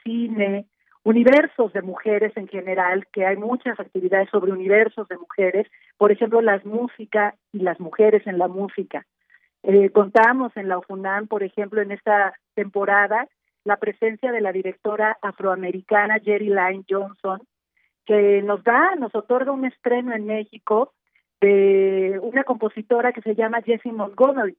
cine, 0.03 0.65
universos 1.03 1.71
de 1.71 1.81
mujeres 1.81 2.35
en 2.35 2.49
general, 2.49 3.07
que 3.13 3.25
hay 3.25 3.37
muchas 3.37 3.79
actividades 3.79 4.29
sobre 4.29 4.51
universos 4.51 5.07
de 5.07 5.17
mujeres, 5.17 5.67
por 5.97 6.11
ejemplo, 6.11 6.41
las 6.41 6.65
música 6.65 7.35
y 7.53 7.59
las 7.59 7.79
mujeres 7.79 8.27
en 8.27 8.37
la 8.37 8.49
música. 8.49 9.05
Eh, 9.63 9.91
contamos 9.91 10.51
en 10.57 10.67
la 10.67 10.79
UFUNAM, 10.79 11.27
por 11.27 11.41
ejemplo, 11.41 11.81
en 11.81 11.93
esta 11.93 12.33
temporada, 12.53 13.29
la 13.65 13.77
presencia 13.77 14.31
de 14.31 14.41
la 14.41 14.51
directora 14.51 15.17
afroamericana 15.21 16.19
Jerry 16.19 16.49
Lyne 16.49 16.85
Johnson, 16.87 17.41
que 18.05 18.41
nos 18.43 18.63
da, 18.63 18.95
nos 18.95 19.13
otorga 19.15 19.51
un 19.51 19.65
estreno 19.65 20.13
en 20.13 20.25
México 20.25 20.93
de 21.41 22.19
una 22.21 22.43
compositora 22.43 23.11
que 23.11 23.21
se 23.21 23.35
llama 23.35 23.61
Jessie 23.63 23.91
Montgomery. 23.91 24.55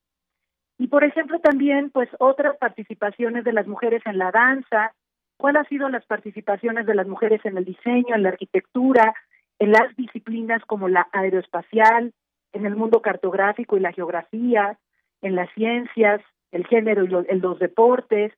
Y 0.79 0.89
por 0.89 1.05
ejemplo 1.05 1.39
también 1.39 1.91
pues 1.91 2.09
otras 2.19 2.57
participaciones 2.59 3.45
de 3.45 3.53
las 3.53 3.67
mujeres 3.67 4.03
en 4.05 4.19
la 4.19 4.33
danza, 4.33 4.93
cuáles 5.37 5.61
han 5.61 5.69
sido 5.69 5.89
las 5.89 6.05
participaciones 6.05 6.85
de 6.85 6.95
las 6.95 7.07
mujeres 7.07 7.41
en 7.45 7.57
el 7.57 7.65
diseño, 7.65 8.15
en 8.15 8.25
la 8.25 8.31
arquitectura, 8.31 9.15
en 9.61 9.71
las 9.71 9.95
disciplinas 9.97 10.63
como 10.67 10.89
la 10.89 11.09
aeroespacial, 11.13 12.13
en 12.53 12.67
el 12.67 12.75
mundo 12.75 13.01
cartográfico 13.01 13.77
y 13.77 13.81
la 13.81 13.93
geografía, 13.93 14.79
en 15.23 15.37
las 15.37 15.49
ciencias, 15.55 16.21
el 16.51 16.67
género 16.67 17.05
y 17.05 17.39
los 17.39 17.59
deportes, 17.59 18.33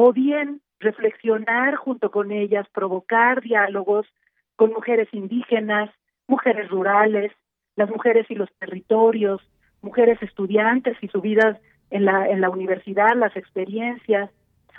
o 0.00 0.12
bien 0.12 0.60
reflexionar 0.78 1.74
junto 1.74 2.12
con 2.12 2.30
ellas, 2.30 2.68
provocar 2.72 3.40
diálogos 3.40 4.06
con 4.54 4.72
mujeres 4.72 5.08
indígenas, 5.10 5.90
mujeres 6.28 6.70
rurales, 6.70 7.32
las 7.74 7.90
mujeres 7.90 8.24
y 8.30 8.36
los 8.36 8.48
territorios, 8.60 9.42
mujeres 9.82 10.22
estudiantes 10.22 10.96
y 11.02 11.08
su 11.08 11.20
vida 11.20 11.58
en 11.90 12.04
la, 12.04 12.28
en 12.28 12.40
la 12.40 12.48
universidad, 12.48 13.16
las 13.16 13.36
experiencias, 13.36 14.30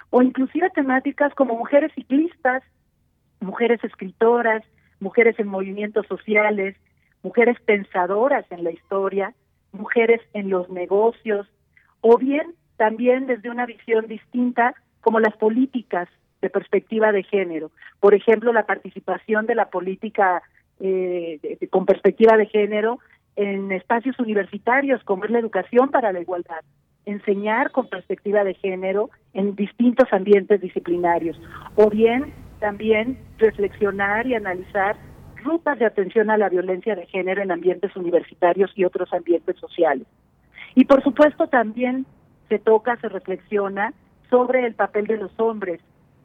o 0.10 0.22
inclusive 0.22 0.70
temáticas 0.70 1.34
como 1.36 1.54
mujeres 1.54 1.92
ciclistas, 1.96 2.64
mujeres 3.42 3.84
escritoras, 3.84 4.64
mujeres 5.02 5.38
en 5.38 5.50
movimientos 5.50 6.08
sociales, 6.08 6.78
mujeres 7.24 7.60
pensadoras 7.66 8.46
en 8.52 8.64
la 8.64 8.72
historia, 8.72 9.36
mujeres 9.74 10.22
en 10.32 10.50
los 10.50 10.70
negocios, 10.70 11.46
o 12.00 12.18
bien 12.18 12.56
también 12.78 13.28
desde 13.28 13.50
una 13.50 13.66
visión 13.66 14.08
distinta 14.08 14.76
como 15.02 15.20
las 15.20 15.36
políticas 15.38 16.08
de 16.42 16.50
perspectiva 16.50 17.12
de 17.12 17.24
género. 17.24 17.72
Por 18.00 18.14
ejemplo, 18.14 18.54
la 18.54 18.66
participación 18.66 19.46
de 19.46 19.56
la 19.56 19.70
política 19.70 20.42
eh, 20.80 21.40
con 21.70 21.86
perspectiva 21.86 22.38
de 22.38 22.46
género 22.46 23.00
en 23.36 23.72
espacios 23.72 24.18
universitarios 24.20 25.04
como 25.04 25.26
es 25.26 25.32
la 25.32 25.40
educación 25.40 25.90
para 25.92 26.12
la 26.12 26.22
igualdad, 26.22 26.62
enseñar 27.06 27.72
con 27.72 27.88
perspectiva 27.88 28.44
de 28.44 28.54
género 28.54 29.10
en 29.34 29.56
distintos 29.56 30.12
ambientes 30.12 30.62
disciplinarios, 30.62 31.40
o 31.76 31.90
bien 31.90 32.34
también 32.60 33.18
reflexionar 33.38 34.28
y 34.28 34.36
analizar 34.36 34.98
rutas 35.44 35.80
de 35.80 35.86
atención 35.86 36.30
a 36.30 36.38
la 36.38 36.50
violencia 36.50 36.96
de 36.96 37.06
género 37.06 37.42
en 37.42 37.52
ambientes 37.52 37.96
universitarios 37.96 38.72
y 38.76 38.84
otros 38.84 39.12
ambientes 39.14 39.58
sociales. 39.58 40.08
Y 40.76 40.86
por 40.86 41.02
supuesto 41.04 41.48
también 41.48 42.06
se 42.50 42.60
toca, 42.60 42.98
se 42.98 43.10
reflexiona 43.10 43.94
sobre 44.30 44.66
el 44.66 44.76
papel 44.76 45.08
de 45.08 45.18
los 45.18 45.32
hombres 45.40 45.82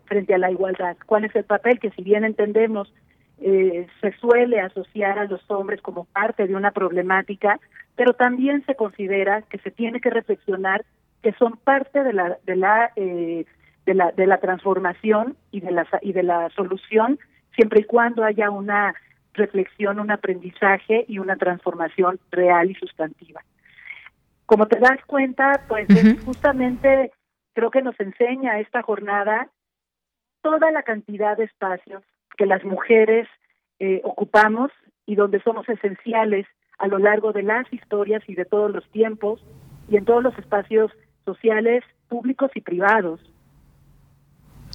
frente 0.06 0.34
a 0.34 0.38
la 0.38 0.50
igualdad. 0.50 0.96
¿Cuál 1.06 1.24
es 1.24 1.34
el 1.34 1.44
papel 1.44 1.78
que 1.78 1.90
si 1.90 2.02
bien 2.02 2.24
entendemos 2.24 2.92
eh, 3.38 3.86
se 4.00 4.12
suele 4.18 4.60
asociar 4.60 5.18
a 5.18 5.24
los 5.24 5.42
hombres 5.50 5.80
como 5.82 6.04
parte 6.04 6.46
de 6.46 6.54
una 6.54 6.70
problemática, 6.70 7.58
pero 7.96 8.14
también 8.14 8.64
se 8.64 8.76
considera 8.76 9.42
que 9.42 9.58
se 9.58 9.70
tiene 9.70 10.00
que 10.00 10.10
reflexionar 10.10 10.84
que 11.22 11.32
son 11.32 11.56
parte 11.56 12.04
de 12.04 12.12
la 12.12 12.38
de 12.44 12.56
la 12.56 12.92
eh, 12.96 13.44
de 13.86 13.94
la 13.94 14.12
de 14.12 14.26
la 14.26 14.38
transformación 14.38 15.36
y 15.50 15.60
de 15.60 15.72
la 15.72 15.86
y 16.02 16.12
de 16.12 16.22
la 16.22 16.48
solución 16.50 17.18
siempre 17.54 17.80
y 17.80 17.84
cuando 17.84 18.24
haya 18.24 18.50
una 18.50 18.94
reflexión, 19.32 19.98
un 19.98 20.10
aprendizaje 20.10 21.04
y 21.08 21.18
una 21.18 21.36
transformación 21.36 22.20
real 22.30 22.70
y 22.70 22.74
sustantiva. 22.74 23.42
Como 24.46 24.66
te 24.66 24.78
das 24.78 25.04
cuenta, 25.06 25.62
pues 25.66 25.88
justamente 26.24 27.10
creo 27.54 27.70
que 27.70 27.82
nos 27.82 27.98
enseña 27.98 28.60
esta 28.60 28.82
jornada 28.82 29.48
toda 30.42 30.70
la 30.70 30.82
cantidad 30.82 31.36
de 31.36 31.44
espacios 31.44 32.02
que 32.36 32.46
las 32.46 32.64
mujeres 32.64 33.26
eh, 33.78 34.00
ocupamos 34.04 34.70
y 35.06 35.14
donde 35.14 35.40
somos 35.40 35.68
esenciales 35.68 36.46
a 36.78 36.88
lo 36.88 36.98
largo 36.98 37.32
de 37.32 37.42
las 37.42 37.72
historias 37.72 38.22
y 38.28 38.34
de 38.34 38.44
todos 38.44 38.70
los 38.70 38.88
tiempos 38.90 39.44
y 39.88 39.96
en 39.96 40.04
todos 40.04 40.22
los 40.22 40.36
espacios 40.38 40.92
sociales, 41.24 41.82
públicos 42.08 42.50
y 42.54 42.60
privados. 42.60 43.20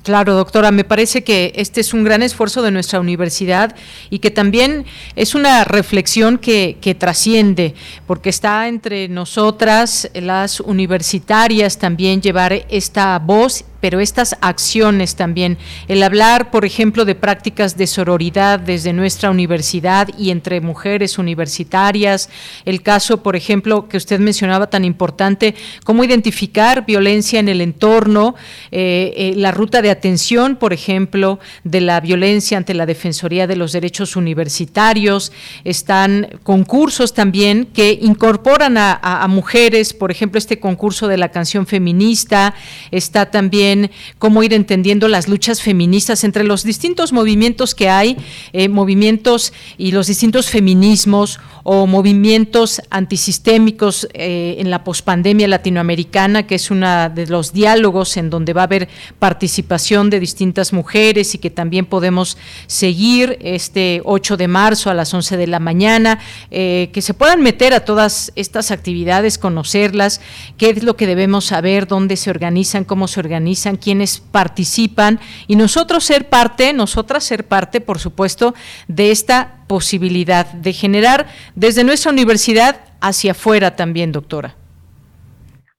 Claro, 0.04 0.34
doctora, 0.34 0.72
me 0.72 0.86
parece 0.86 1.24
que 1.24 1.52
este 1.56 1.82
es 1.82 1.94
un 1.94 2.04
gran 2.04 2.24
esfuerzo 2.24 2.62
de 2.62 2.72
nuestra 2.72 3.00
universidad 3.00 3.76
y 4.10 4.20
que 4.20 4.32
también 4.32 4.86
es 5.16 5.36
una 5.36 5.66
reflexión 5.66 6.38
que, 6.38 6.78
que 6.80 6.96
trasciende, 6.96 7.76
porque 8.08 8.30
está 8.30 8.68
entre 8.70 9.10
nosotras, 9.10 10.10
las 10.14 10.62
universitarias, 10.62 11.78
también 11.78 12.22
llevar 12.22 12.66
esta 12.70 13.20
voz 13.20 13.66
pero 13.80 14.00
estas 14.00 14.36
acciones 14.42 15.16
también, 15.16 15.58
el 15.88 16.04
hablar, 16.04 16.52
por 16.52 16.66
ejemplo, 16.66 17.06
de 17.06 17.16
prácticas 17.16 17.78
de 17.78 17.88
sororidad 17.88 18.60
desde 18.60 18.94
nuestra 18.94 19.32
universidad 19.32 20.10
y 20.18 20.32
entre 20.32 20.62
mujeres 20.62 21.18
universitarias, 21.18 22.30
el 22.66 22.82
caso, 22.82 23.24
por 23.24 23.36
ejemplo, 23.36 23.88
que 23.88 23.98
usted 23.98 24.20
mencionaba 24.20 24.70
tan 24.70 24.86
importante, 24.86 25.56
cómo 25.84 26.04
identificar 26.04 26.86
violencia 26.86 27.40
en 27.40 27.50
el 27.50 27.62
entorno, 27.62 28.36
eh, 28.72 29.14
eh, 29.16 29.34
la 29.36 29.52
ruta 29.52 29.82
de 29.82 29.92
atención, 29.92 30.58
por 30.58 30.74
ejemplo, 30.74 31.40
de 31.64 31.82
la 31.82 32.00
violencia 32.00 32.58
ante 32.58 32.74
la 32.74 32.86
Defensoría 32.86 33.48
de 33.48 33.56
los 33.56 33.72
Derechos 33.72 34.16
Universitarios, 34.16 35.32
están 35.64 36.28
concursos 36.44 37.14
también 37.14 37.66
que 37.66 37.98
incorporan 38.02 38.78
a 38.78 39.26
mujeres, 39.30 39.94
por 39.94 40.12
ejemplo, 40.12 40.38
este 40.38 40.60
concurso 40.60 41.08
de 41.08 41.18
la 41.18 41.30
canción 41.30 41.66
feminista, 41.66 42.54
está 42.92 43.32
también 43.32 43.69
cómo 44.18 44.44
ir 44.44 44.54
entendiendo 44.54 45.08
las 45.08 45.28
luchas 45.28 45.62
feministas 45.62 46.24
entre 46.24 46.44
los 46.44 46.64
distintos 46.64 47.14
movimientos 47.14 47.76
que 47.76 47.90
hay, 47.90 48.18
eh, 48.54 48.70
movimientos 48.70 49.54
y 49.78 49.92
los 49.92 50.08
distintos 50.08 50.50
feminismos 50.50 51.40
o 51.64 51.86
movimientos 51.86 52.82
antisistémicos 52.90 54.08
eh, 54.14 54.56
en 54.60 54.72
la 54.72 54.84
pospandemia 54.84 55.48
latinoamericana, 55.48 56.48
que 56.48 56.56
es 56.56 56.72
uno 56.72 57.10
de 57.10 57.28
los 57.28 57.54
diálogos 57.54 58.18
en 58.18 58.30
donde 58.30 58.54
va 58.54 58.62
a 58.62 58.64
haber 58.64 58.90
participación 59.20 60.10
de 60.10 60.20
distintas 60.20 60.74
mujeres 60.74 61.36
y 61.36 61.38
que 61.38 61.50
también 61.50 61.86
podemos 61.86 62.38
seguir 62.66 63.38
este 63.42 64.02
8 64.04 64.38
de 64.38 64.48
marzo 64.48 64.90
a 64.90 64.94
las 64.94 65.14
11 65.14 65.38
de 65.38 65.48
la 65.48 65.60
mañana, 65.60 66.20
eh, 66.50 66.90
que 66.92 67.02
se 67.02 67.14
puedan 67.14 67.42
meter 67.42 67.74
a 67.74 67.86
todas 67.86 68.32
estas 68.36 68.72
actividades, 68.72 69.38
conocerlas, 69.38 70.22
qué 70.58 70.70
es 70.70 70.84
lo 70.84 70.96
que 70.96 71.08
debemos 71.08 71.46
saber, 71.46 71.88
dónde 71.88 72.16
se 72.16 72.30
organizan, 72.30 72.84
cómo 72.84 73.08
se 73.08 73.20
organizan, 73.20 73.59
quiénes 73.78 74.20
participan 74.20 75.20
y 75.48 75.56
nosotros 75.56 76.04
ser 76.04 76.30
parte, 76.30 76.74
nosotras 76.74 77.24
ser 77.24 77.48
parte, 77.48 77.82
por 77.82 78.00
supuesto, 78.00 78.54
de 78.88 79.12
esta 79.12 79.66
posibilidad 79.68 80.46
de 80.54 80.74
generar 80.74 81.28
desde 81.56 81.84
nuestra 81.84 82.12
universidad 82.12 82.82
hacia 83.02 83.32
afuera 83.32 83.76
también, 83.76 84.12
doctora. 84.12 84.56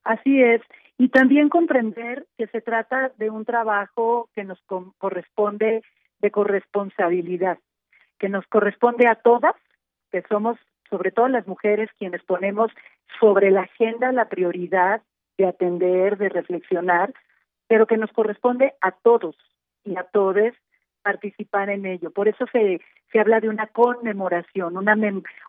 Así 0.03 0.41
es. 0.41 0.61
Y 0.97 1.09
también 1.09 1.49
comprender 1.49 2.25
que 2.37 2.47
se 2.47 2.61
trata 2.61 3.11
de 3.17 3.29
un 3.29 3.45
trabajo 3.45 4.29
que 4.35 4.43
nos 4.43 4.59
corresponde 4.97 5.83
de 6.19 6.31
corresponsabilidad, 6.31 7.57
que 8.19 8.29
nos 8.29 8.45
corresponde 8.47 9.07
a 9.07 9.15
todas, 9.15 9.55
que 10.11 10.23
somos 10.29 10.57
sobre 10.89 11.11
todo 11.11 11.27
las 11.27 11.47
mujeres 11.47 11.89
quienes 11.97 12.21
ponemos 12.23 12.71
sobre 13.19 13.49
la 13.49 13.61
agenda 13.61 14.11
la 14.11 14.29
prioridad 14.29 15.01
de 15.37 15.47
atender, 15.47 16.17
de 16.17 16.29
reflexionar, 16.29 17.13
pero 17.71 17.87
que 17.87 17.95
nos 17.95 18.11
corresponde 18.11 18.73
a 18.81 18.91
todos 18.91 19.37
y 19.85 19.95
a 19.95 20.03
todes 20.03 20.53
participar 21.03 21.69
en 21.69 21.85
ello. 21.85 22.11
Por 22.11 22.27
eso 22.27 22.45
se, 22.51 22.81
se 23.09 23.19
habla 23.21 23.39
de 23.39 23.47
una 23.47 23.67
conmemoración, 23.67 24.75
una, 24.75 24.93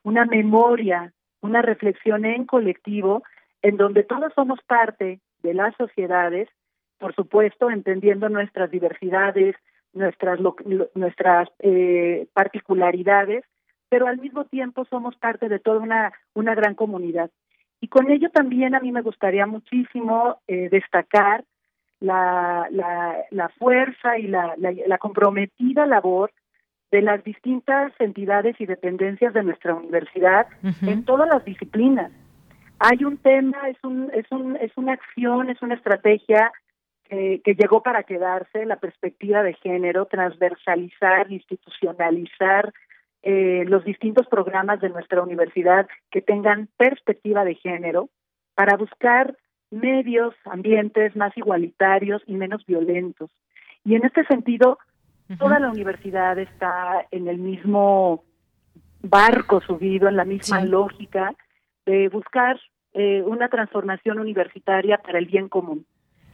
una 0.05 0.25
memoria, 0.27 1.13
una 1.41 1.63
reflexión 1.63 2.25
en 2.25 2.47
colectivo, 2.47 3.25
en 3.61 3.77
donde 3.77 4.05
todos 4.05 4.33
somos 4.35 4.61
parte 4.69 5.19
de 5.43 5.53
las 5.53 5.75
sociedades, 5.75 6.49
por 6.99 7.13
supuesto, 7.13 7.71
entendiendo 7.71 8.29
nuestras 8.29 8.71
diversidades, 8.71 9.57
nuestras, 9.93 10.39
nuestras 10.95 11.49
eh, 11.59 12.29
particularidades, 12.35 13.45
pero 13.89 14.07
al 14.07 14.19
mismo 14.19 14.45
tiempo 14.45 14.85
somos 14.85 15.17
parte 15.17 15.49
de 15.49 15.59
toda 15.59 15.81
una, 15.81 16.13
una 16.35 16.55
gran 16.55 16.77
comunidad. 16.77 17.33
Y 17.81 17.89
con 17.89 18.13
ello 18.13 18.31
también 18.31 18.77
a 18.77 18.81
mí 18.81 18.93
me 18.93 19.03
gustaría 19.03 19.45
muchísimo 19.45 20.41
eh, 20.47 20.69
destacar 20.69 21.43
la, 22.03 22.69
la, 23.31 23.49
fuerza 23.59 24.19
y 24.19 24.27
la, 24.27 24.55
la, 24.59 24.99
comprometida 24.99 25.87
labor 25.87 26.33
de 26.91 27.01
las 27.03 27.23
distintas 27.25 27.93
entidades 27.99 28.61
y 28.61 28.67
dependencias 28.67 29.33
de 29.33 29.43
nuestra 29.43 29.75
universidad 29.75 30.47
en 30.83 31.05
todas 31.05 31.29
las 31.29 31.45
disciplinas. 31.45 32.13
Hay 32.79 33.05
un 33.05 33.17
tema, 33.19 33.69
es, 33.69 33.79
un, 33.85 34.11
es, 34.13 34.27
un, 34.31 34.57
es 34.57 34.73
una 34.77 34.93
acción, 34.93 35.49
es 35.49 35.63
una 35.63 35.75
estrategia 35.75 36.53
que, 37.05 37.41
que 37.45 37.55
llegó 37.55 37.83
para 37.83 38.03
quedarse, 38.03 38.67
la 38.67 38.77
perspectiva 38.77 39.43
de 39.43 39.55
género, 39.55 40.07
transversalizar, 40.07 41.31
institucionalizar 41.31 42.73
eh, 43.23 43.65
los 43.69 43.85
distintos 43.85 44.27
programas 44.27 44.81
de 44.81 44.89
nuestra 44.89 45.23
universidad 45.23 45.87
que 46.11 46.21
tengan 46.21 46.69
perspectiva 46.77 47.45
de 47.45 47.55
género 47.55 48.09
para 48.57 48.77
buscar 48.77 49.37
medios, 49.73 50.35
ambientes 50.45 51.17
más 51.17 51.37
igualitarios 51.37 52.23
y 52.27 52.35
menos 52.35 52.65
violentos. 52.67 53.31
Y 53.85 53.95
en 53.95 54.05
este 54.05 54.25
sentido, 54.27 54.79
toda 55.39 55.59
la 55.59 55.71
universidad 55.71 56.39
está 56.39 57.07
en 57.11 57.27
el 57.27 57.39
mismo 57.39 58.25
barco 59.03 59.61
subido, 59.61 60.09
en 60.09 60.17
la 60.17 60.25
misma 60.25 60.65
lógica 60.65 61.35
de 61.87 62.09
buscar 62.09 62.61
eh, 62.93 63.23
una 63.27 63.49
transformación 63.49 64.21
universitaria 64.21 64.99
para 64.99 65.19
el 65.19 65.27
bien 65.27 65.49
común. 65.49 65.87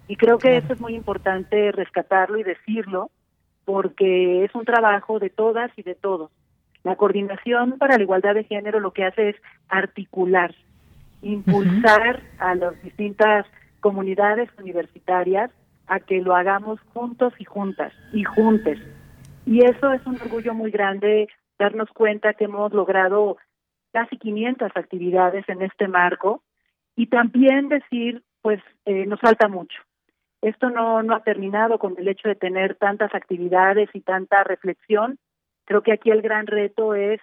Y 0.08 0.16
creo 0.16 0.38
que 0.38 0.56
eso 0.56 0.72
es 0.72 0.80
muy 0.80 0.94
importante 0.94 1.70
rescatarlo 1.72 2.38
y 2.38 2.42
decirlo, 2.42 3.10
porque 3.64 4.44
es 4.44 4.54
un 4.54 4.64
trabajo 4.64 5.18
de 5.18 5.30
todas 5.30 5.70
y 5.76 5.82
de 5.82 5.94
todos. 5.94 6.30
La 6.82 6.96
coordinación 6.96 7.78
para 7.78 7.96
la 7.96 8.02
igualdad 8.02 8.34
de 8.34 8.44
género 8.44 8.80
lo 8.80 8.92
que 8.92 9.04
hace 9.04 9.30
es 9.30 9.36
articular 9.68 10.54
impulsar 11.22 12.22
a 12.38 12.54
las 12.54 12.80
distintas 12.82 13.46
comunidades 13.80 14.48
universitarias 14.58 15.50
a 15.86 16.00
que 16.00 16.20
lo 16.20 16.34
hagamos 16.34 16.80
juntos 16.92 17.32
y 17.38 17.44
juntas 17.44 17.92
y 18.12 18.24
juntes. 18.24 18.78
Y 19.46 19.64
eso 19.64 19.92
es 19.92 20.04
un 20.06 20.20
orgullo 20.20 20.54
muy 20.54 20.70
grande 20.70 21.28
darnos 21.58 21.88
cuenta 21.90 22.34
que 22.34 22.44
hemos 22.44 22.72
logrado 22.72 23.38
casi 23.92 24.16
500 24.16 24.70
actividades 24.74 25.48
en 25.48 25.62
este 25.62 25.88
marco 25.88 26.42
y 26.94 27.06
también 27.06 27.68
decir, 27.68 28.22
pues 28.42 28.60
eh, 28.84 29.06
nos 29.06 29.20
falta 29.20 29.48
mucho. 29.48 29.78
Esto 30.42 30.70
no, 30.70 31.02
no 31.02 31.14
ha 31.14 31.22
terminado 31.22 31.78
con 31.78 31.94
el 31.98 32.06
hecho 32.06 32.28
de 32.28 32.36
tener 32.36 32.76
tantas 32.76 33.14
actividades 33.14 33.88
y 33.92 34.00
tanta 34.00 34.44
reflexión. 34.44 35.18
Creo 35.64 35.82
que 35.82 35.92
aquí 35.92 36.10
el 36.10 36.22
gran 36.22 36.46
reto 36.46 36.94
es 36.94 37.20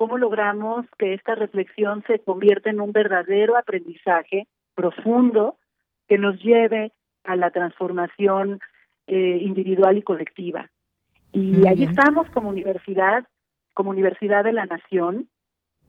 cómo 0.00 0.16
logramos 0.16 0.86
que 0.98 1.12
esta 1.12 1.34
reflexión 1.34 2.02
se 2.06 2.20
convierta 2.20 2.70
en 2.70 2.80
un 2.80 2.90
verdadero 2.90 3.58
aprendizaje 3.58 4.48
profundo 4.74 5.56
que 6.08 6.16
nos 6.16 6.42
lleve 6.42 6.92
a 7.24 7.36
la 7.36 7.50
transformación 7.50 8.60
eh, 9.06 9.40
individual 9.42 9.98
y 9.98 10.02
colectiva. 10.02 10.70
Y 11.34 11.66
ahí 11.68 11.84
estamos 11.84 12.30
como 12.30 12.48
universidad, 12.48 13.26
como 13.74 13.90
Universidad 13.90 14.42
de 14.42 14.54
la 14.54 14.64
Nación, 14.64 15.28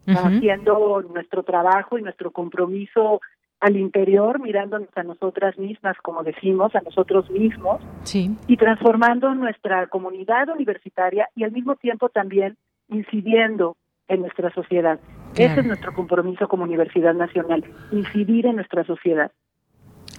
haciendo 0.05 1.01
nuestro 1.03 1.43
trabajo 1.43 1.97
y 1.97 2.01
nuestro 2.01 2.31
compromiso 2.31 3.21
al 3.61 3.77
interior, 3.77 4.41
mirándonos 4.41 4.89
a 4.97 5.03
nosotras 5.03 5.57
mismas, 5.57 5.95
como 6.03 6.23
decimos, 6.23 6.75
a 6.75 6.81
nosotros 6.81 7.29
mismos, 7.31 7.81
y 8.13 8.57
transformando 8.57 9.33
nuestra 9.35 9.87
comunidad 9.87 10.49
universitaria 10.49 11.29
y 11.33 11.45
al 11.45 11.53
mismo 11.53 11.77
tiempo 11.77 12.09
también 12.09 12.57
incidiendo 12.89 13.77
en 14.11 14.21
nuestra 14.21 14.53
sociedad. 14.53 14.99
Ese 15.35 15.61
es 15.61 15.65
nuestro 15.65 15.93
compromiso 15.93 16.49
como 16.49 16.65
Universidad 16.65 17.13
Nacional, 17.13 17.63
incidir 17.91 18.45
en 18.45 18.57
nuestra 18.57 18.83
sociedad. 18.83 19.31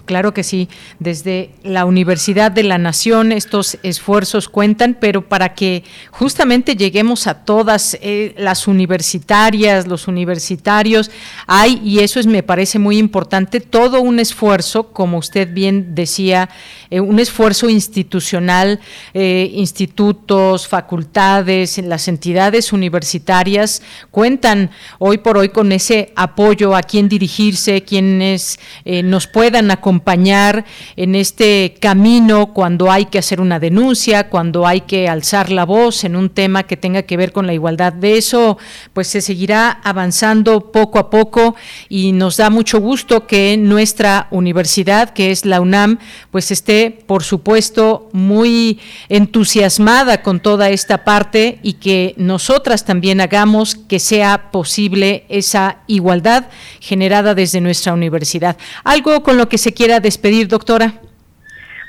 Claro 0.05 0.35
que 0.35 0.43
sí, 0.43 0.69
desde 0.99 1.51
la 1.63 1.85
Universidad 1.85 2.51
de 2.51 2.65
la 2.65 2.77
Nación 2.77 3.31
estos 3.31 3.79
esfuerzos 3.85 4.49
cuentan, 4.49 4.97
pero 4.99 5.29
para 5.29 5.55
que 5.55 5.85
justamente 6.11 6.75
lleguemos 6.75 7.29
a 7.29 7.45
todas 7.45 7.97
eh, 8.03 8.35
las 8.37 8.67
universitarias, 8.67 9.87
los 9.87 10.09
universitarios, 10.09 11.13
hay, 11.47 11.81
y 11.85 12.01
eso 12.01 12.19
es, 12.19 12.27
me 12.27 12.43
parece 12.43 12.81
muy 12.81 12.99
importante, 12.99 13.61
todo 13.61 14.01
un 14.01 14.19
esfuerzo, 14.19 14.93
como 14.93 15.19
usted 15.19 15.53
bien 15.53 15.95
decía, 15.95 16.51
eh, 16.91 16.99
un 16.99 17.21
esfuerzo 17.21 17.71
institucional, 17.71 18.81
eh, 19.15 19.53
institutos, 19.55 20.67
facultades, 20.67 21.79
las 21.79 22.09
entidades 22.09 22.73
universitarias 22.73 23.83
cuentan 24.11 24.71
hoy 24.99 25.19
por 25.19 25.39
hoy 25.39 25.51
con 25.51 25.71
ese 25.71 26.13
apoyo 26.17 26.75
a 26.75 26.83
quién 26.83 27.09
dirigirse, 27.09 27.83
quienes 27.83 28.59
nos 28.85 29.27
puedan 29.27 29.71
acompañar 29.71 29.92
acompañar 29.93 30.65
en 30.97 31.15
este 31.15 31.75
camino 31.79 32.55
cuando 32.55 32.91
hay 32.91 33.05
que 33.05 33.19
hacer 33.19 33.43
una 33.43 33.61
denuncia, 33.61 34.31
cuando 34.31 34.67
hay 34.67 34.81
que 34.81 35.07
alzar 35.07 35.51
la 35.51 35.67
voz 35.67 36.05
en 36.05 36.17
un 36.17 36.31
tema 36.31 36.63
que 36.63 36.79
tenga 36.79 37.03
que 37.03 37.19
ver 37.19 37.33
con 37.33 37.47
la 37.47 37.53
igualdad. 37.53 37.93
De 37.93 38.17
eso, 38.17 38.57
pues 38.95 39.09
se 39.09 39.21
seguirá 39.21 39.81
avanzando 39.85 40.73
poco 40.73 40.99
a 40.99 41.11
poco 41.11 41.57
y 41.91 42.13
nos 42.13 42.39
da 42.39 42.49
mucho 42.49 42.81
gusto 42.81 43.27
que 43.27 43.59
nuestra 43.59 44.29
universidad, 44.31 45.11
que 45.11 45.31
es 45.31 45.45
la 45.45 45.61
UNAM, 45.61 45.99
pues 46.31 46.51
esté, 46.51 46.91
por 46.91 47.23
supuesto, 47.23 48.09
muy 48.13 48.81
entusiasmada 49.11 50.23
con 50.23 50.41
toda 50.41 50.71
esta 50.71 51.05
parte 51.05 51.59
y 51.63 51.75
que 51.75 52.15
nosotras 52.17 52.87
también 52.87 53.21
hagamos 53.21 53.75
que 53.75 53.99
sea 53.99 54.51
posible 54.53 55.27
esa 55.29 55.81
igualdad 55.87 56.47
generada 56.81 57.35
desde 57.35 57.61
nuestra 57.61 57.93
universidad. 57.93 58.57
¿Algo 58.85 59.23
con 59.23 59.37
lo 59.37 59.51
que 59.51 59.59
se 59.59 59.75
quiera 59.83 59.99
despedir, 59.99 60.47
doctora? 60.47 60.93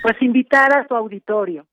Pues 0.01 0.19
invitar 0.19 0.75
a 0.75 0.87
tu 0.87 0.95
auditorio, 0.95 1.67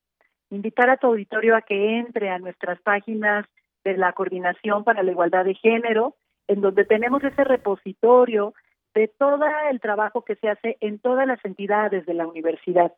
invitar 0.51 0.91
a 0.91 0.99
tu 0.99 1.07
auditorio 1.07 1.57
a 1.57 1.62
que 1.62 1.99
entre 1.99 2.29
a 2.29 2.39
nuestras 2.39 2.79
páginas 2.83 3.47
de 3.85 3.97
la 3.97 4.12
Coordinación 4.12 4.85
para 4.85 5.03
la 5.03 5.12
Igualdad 5.12 5.47
de 5.47 5.55
Género, 5.55 6.16
en 6.47 6.61
donde 6.61 6.85
tenemos 6.85 7.25
ese 7.25 7.43
repositorio 7.43 8.53
de 8.93 9.09
todo 9.09 9.47
el 9.71 9.81
trabajo 9.81 10.23
que 10.23 10.37
se 10.37 10.51
hace 10.51 10.77
en 10.83 10.99
todas 10.99 11.27
las 11.27 11.43
entidades 11.43 12.05
de 12.05 12.12
la 12.12 12.27
universidad 12.27 12.93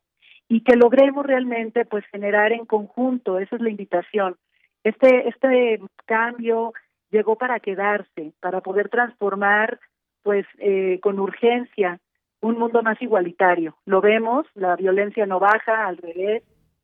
y 0.48 0.64
que 0.64 0.74
logremos 0.74 1.24
realmente 1.24 1.84
pues 1.84 2.04
generar 2.06 2.50
en 2.50 2.66
conjunto, 2.66 3.38
esa 3.38 3.54
es 3.54 3.62
la 3.62 3.70
invitación. 3.70 4.34
Este 4.82 5.28
este 5.28 5.80
cambio 6.06 6.72
llegó 7.12 7.36
para 7.36 7.60
quedarse, 7.60 8.32
para 8.40 8.62
poder 8.62 8.88
transformar 8.88 9.78
pues 10.24 10.44
eh, 10.58 10.98
con 11.00 11.20
urgencia 11.20 12.00
un 12.42 12.58
mundo 12.58 12.82
más 12.82 13.00
igualitario. 13.00 13.76
Lo 13.86 14.00
vemos, 14.00 14.46
la 14.54 14.76
violencia 14.76 15.24
no 15.26 15.40
baja, 15.40 15.86
al 15.86 15.96
revés, 15.96 16.42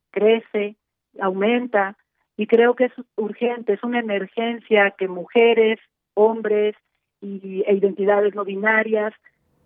crece, 0.09 0.75
aumenta 1.19 1.95
y 2.37 2.47
creo 2.47 2.75
que 2.75 2.85
es 2.85 2.93
urgente, 3.17 3.73
es 3.73 3.83
una 3.83 3.99
emergencia 3.99 4.91
que 4.97 5.07
mujeres, 5.07 5.79
hombres 6.13 6.75
y, 7.21 7.63
e 7.67 7.73
identidades 7.73 8.33
no 8.33 8.45
binarias 8.45 9.13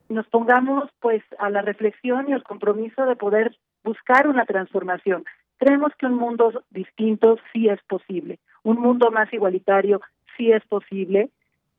nos 0.10 0.28
pongamos 0.28 0.90
pues 1.00 1.24
a 1.40 1.50
la 1.50 1.62
reflexión 1.62 2.30
y 2.30 2.34
al 2.34 2.44
compromiso 2.44 3.06
de 3.06 3.16
poder 3.16 3.56
buscar 3.84 4.28
una 4.28 4.46
transformación. 4.46 5.24
Creemos 5.58 5.92
que 5.98 6.08
un 6.08 6.16
mundo 6.16 6.64
distinto 6.72 7.38
sí 7.52 7.70
es 7.70 7.82
posible, 7.84 8.40
un 8.64 8.80
mundo 8.80 9.12
más 9.12 9.32
igualitario 9.32 10.02
sí 10.36 10.52
es 10.52 10.66
posible 10.66 11.30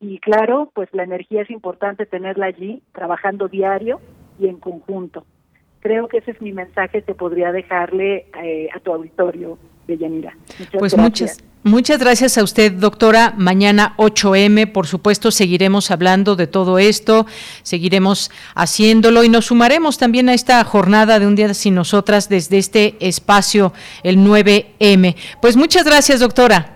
y 0.01 0.19
claro, 0.19 0.71
pues 0.75 0.89
la 0.93 1.05
energía 1.05 1.43
es 1.43 1.51
importante 1.51 2.07
tenerla 2.07 2.47
allí, 2.47 2.83
trabajando 2.93 3.49
diario 3.49 4.01
y 4.39 4.49
en 4.49 4.59
conjunto. 4.59 5.25
Creo 5.81 6.09
que 6.09 6.19
ese 6.19 6.33
es 6.33 6.41
mi 6.41 6.53
mensaje 6.53 7.03
que 7.03 7.15
podría 7.15 7.53
dejarle 7.53 8.27
eh, 8.43 8.69
a 8.75 8.81
tu 8.81 8.93
auditorio, 8.93 9.59
Deyanira. 9.87 10.35
Muchas 10.59 10.79
pues 10.79 10.97
muchas 10.97 11.45
Muchas 11.67 11.99
gracias 11.99 12.37
a 12.37 12.43
usted, 12.43 12.73
doctora. 12.73 13.33
Mañana 13.39 13.95
8M, 13.97 14.71
por 14.71 14.87
supuesto, 14.87 15.31
seguiremos 15.31 15.91
hablando 15.91 16.37
de 16.37 16.47
todo 16.47 16.79
esto, 16.79 17.25
seguiremos 17.63 18.31
haciéndolo 18.55 19.25
y 19.25 19.31
nos 19.31 19.47
sumaremos 19.47 19.97
también 19.97 20.29
a 20.29 20.35
esta 20.35 20.63
jornada 20.65 21.19
de 21.19 21.27
un 21.27 21.37
día 21.37 21.55
sin 21.55 21.75
nosotras 21.75 22.29
desde 22.29 22.59
este 22.59 22.97
espacio, 23.01 23.73
el 24.03 24.19
9M. 24.19 25.17
Pues 25.41 25.57
muchas 25.57 25.87
gracias, 25.87 26.21
doctora. 26.21 26.74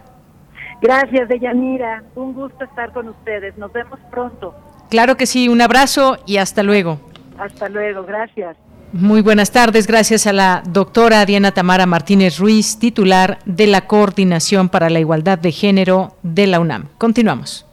Gracias, 0.80 1.28
Deyanira. 1.28 2.02
Un 2.14 2.34
gusto 2.34 2.64
estar 2.64 2.92
con 2.92 3.08
ustedes. 3.08 3.56
Nos 3.58 3.72
vemos 3.72 3.98
pronto. 4.10 4.54
Claro 4.90 5.16
que 5.16 5.26
sí. 5.26 5.48
Un 5.48 5.60
abrazo 5.60 6.18
y 6.26 6.36
hasta 6.38 6.62
luego. 6.62 7.00
Hasta 7.38 7.68
luego. 7.68 8.04
Gracias. 8.04 8.56
Muy 8.92 9.20
buenas 9.20 9.52
tardes, 9.52 9.86
gracias 9.86 10.26
a 10.26 10.32
la 10.32 10.62
doctora 10.66 11.26
Diana 11.26 11.52
Tamara 11.52 11.84
Martínez 11.84 12.38
Ruiz, 12.38 12.78
titular 12.78 13.38
de 13.44 13.66
la 13.66 13.82
Coordinación 13.82 14.70
para 14.70 14.88
la 14.88 14.98
Igualdad 14.98 15.38
de 15.38 15.52
Género 15.52 16.16
de 16.22 16.46
la 16.46 16.58
UNAM. 16.58 16.86
Continuamos. 16.96 17.66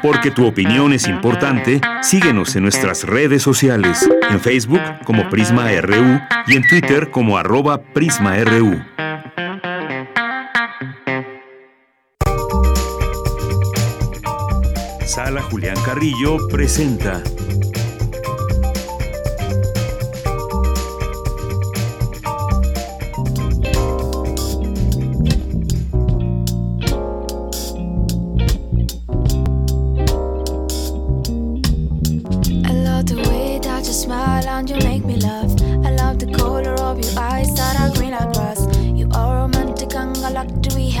Porque 0.00 0.30
tu 0.30 0.46
opinión 0.46 0.92
es 0.92 1.08
importante, 1.08 1.80
síguenos 2.02 2.54
en 2.54 2.62
nuestras 2.62 3.04
redes 3.04 3.42
sociales, 3.42 4.08
en 4.30 4.38
Facebook 4.38 4.80
como 5.04 5.28
Prisma 5.28 5.68
RU 5.80 6.20
y 6.46 6.56
en 6.56 6.66
Twitter 6.68 7.10
como 7.10 7.36
arroba 7.36 7.78
PrismaRU. 7.92 8.80
Sala 15.18 15.42
Julián 15.50 15.74
Carrillo 15.82 16.46
presenta 16.46 17.20
you 34.68 34.76
make 34.86 35.04
me 35.04 35.16
laugh. 35.16 35.50
I 35.84 35.90
love 35.92 36.18
the 36.18 36.30
color 36.32 36.74
of 36.74 36.98
your 36.98 37.18
eyes 37.18 37.54
that 37.54 37.80
are 37.80 37.90
green 37.96 38.12
across. 38.12 38.67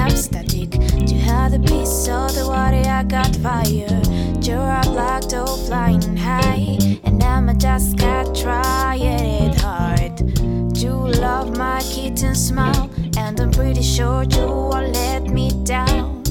Have 0.08 0.18
static. 0.18 0.74
You 1.10 1.18
have 1.20 1.52
the 1.52 1.60
peace 1.60 2.08
of 2.08 2.34
the 2.34 2.44
water, 2.46 2.82
I 2.88 3.02
got 3.04 3.34
fire. 3.36 4.02
You're 4.42 4.58
a 4.58 4.82
black 4.84 5.22
dog 5.28 5.58
flying 5.66 6.16
high, 6.16 6.78
and 7.04 7.22
I'm 7.22 7.48
a 7.48 7.54
just 7.54 7.98
cat 7.98 8.34
trying 8.34 9.02
it 9.02 9.60
hard. 9.60 10.20
You 10.76 10.94
love 10.94 11.56
my 11.56 11.80
kitten 11.82 12.34
smile, 12.34 12.90
and 13.16 13.38
I'm 13.40 13.50
pretty 13.50 13.82
sure 13.82 14.24
you 14.24 14.46
won't 14.46 14.94
let 14.94 15.24
me 15.24 15.50
down. 15.64 16.22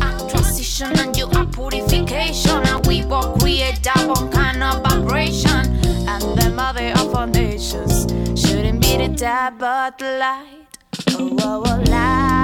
I'm 0.00 0.28
transition 0.28 0.98
and 0.98 1.16
you 1.16 1.26
are 1.26 1.46
purification, 1.46 2.66
and 2.66 2.86
we 2.86 3.02
both 3.02 3.40
create 3.40 3.86
one 4.06 4.30
kind 4.30 4.62
of 4.62 4.82
vibration 4.82 5.66
and 6.08 6.22
the 6.38 6.50
mother 6.54 6.92
of 6.98 7.12
foundations 7.12 8.06
shouldn't 8.40 8.80
be 8.80 8.96
the 8.96 9.08
dark 9.08 9.58
but 9.58 9.98
the 9.98 10.18
light. 10.18 10.78
Oh, 11.10 11.36
oh, 11.40 11.62
oh, 11.66 11.90
light 11.90 12.41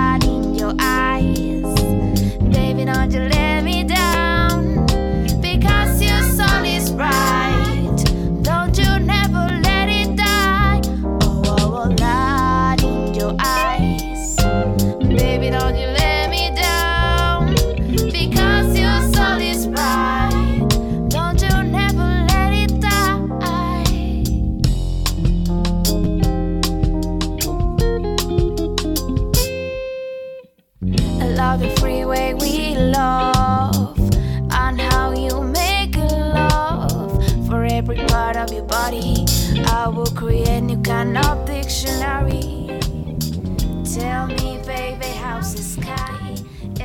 your 0.59 0.75
eyes, 0.81 1.63
baby, 2.51 2.85
don't 2.85 3.13
you 3.13 3.21
let 3.21 3.58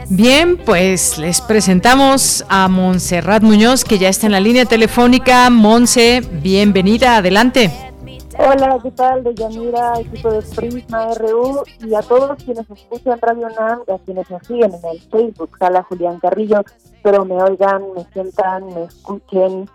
Bien, 0.09 0.57
pues 0.57 1.17
les 1.17 1.41
presentamos 1.41 2.45
a 2.47 2.67
Montserrat 2.67 3.41
Muñoz, 3.41 3.83
que 3.83 3.97
ya 3.97 4.09
está 4.09 4.27
en 4.27 4.33
la 4.33 4.39
línea 4.39 4.65
telefónica. 4.65 5.49
Monse, 5.49 6.21
bienvenida, 6.43 7.17
adelante. 7.17 7.92
Hola, 8.37 8.79
¿qué 8.81 8.89
tal? 8.91 9.23
De 9.23 9.35
Yanira, 9.35 9.93
equipo 9.99 10.31
de 10.31 10.41
Prisma 10.41 11.13
RU 11.13 11.63
y 11.81 11.93
a 11.93 12.01
todos 12.01 12.43
quienes 12.43 12.67
escuchan 12.67 13.19
Radio 13.21 13.47
NAM 13.49 13.81
y 13.87 13.91
a 13.91 13.99
quienes 13.99 14.29
nos 14.31 14.47
siguen 14.47 14.71
en 14.73 14.85
el 14.91 15.01
Facebook, 15.01 15.55
Sala 15.59 15.83
Julián 15.83 16.19
Carrillo, 16.19 16.63
pero 17.03 17.25
me 17.25 17.35
oigan, 17.35 17.83
me 17.95 18.03
sientan, 18.11 18.65
me 18.73 18.85
escuchen. 18.85 19.69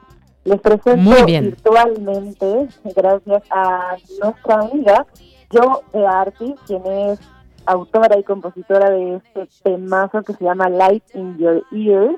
Les 0.44 0.60
presento 0.60 1.24
virtualmente, 1.26 2.68
gracias 2.96 3.42
a 3.50 3.96
nuestra 4.20 4.60
amiga 4.60 5.06
Jo 5.52 5.82
Artis, 6.08 6.54
quien 6.66 6.84
es 6.86 7.20
autora 7.64 8.18
y 8.18 8.24
compositora 8.24 8.90
de 8.90 9.16
este 9.16 9.48
temazo 9.62 10.22
que 10.22 10.32
se 10.32 10.44
llama 10.44 10.68
Light 10.68 11.04
in 11.14 11.38
Your 11.38 11.62
Ears. 11.70 12.16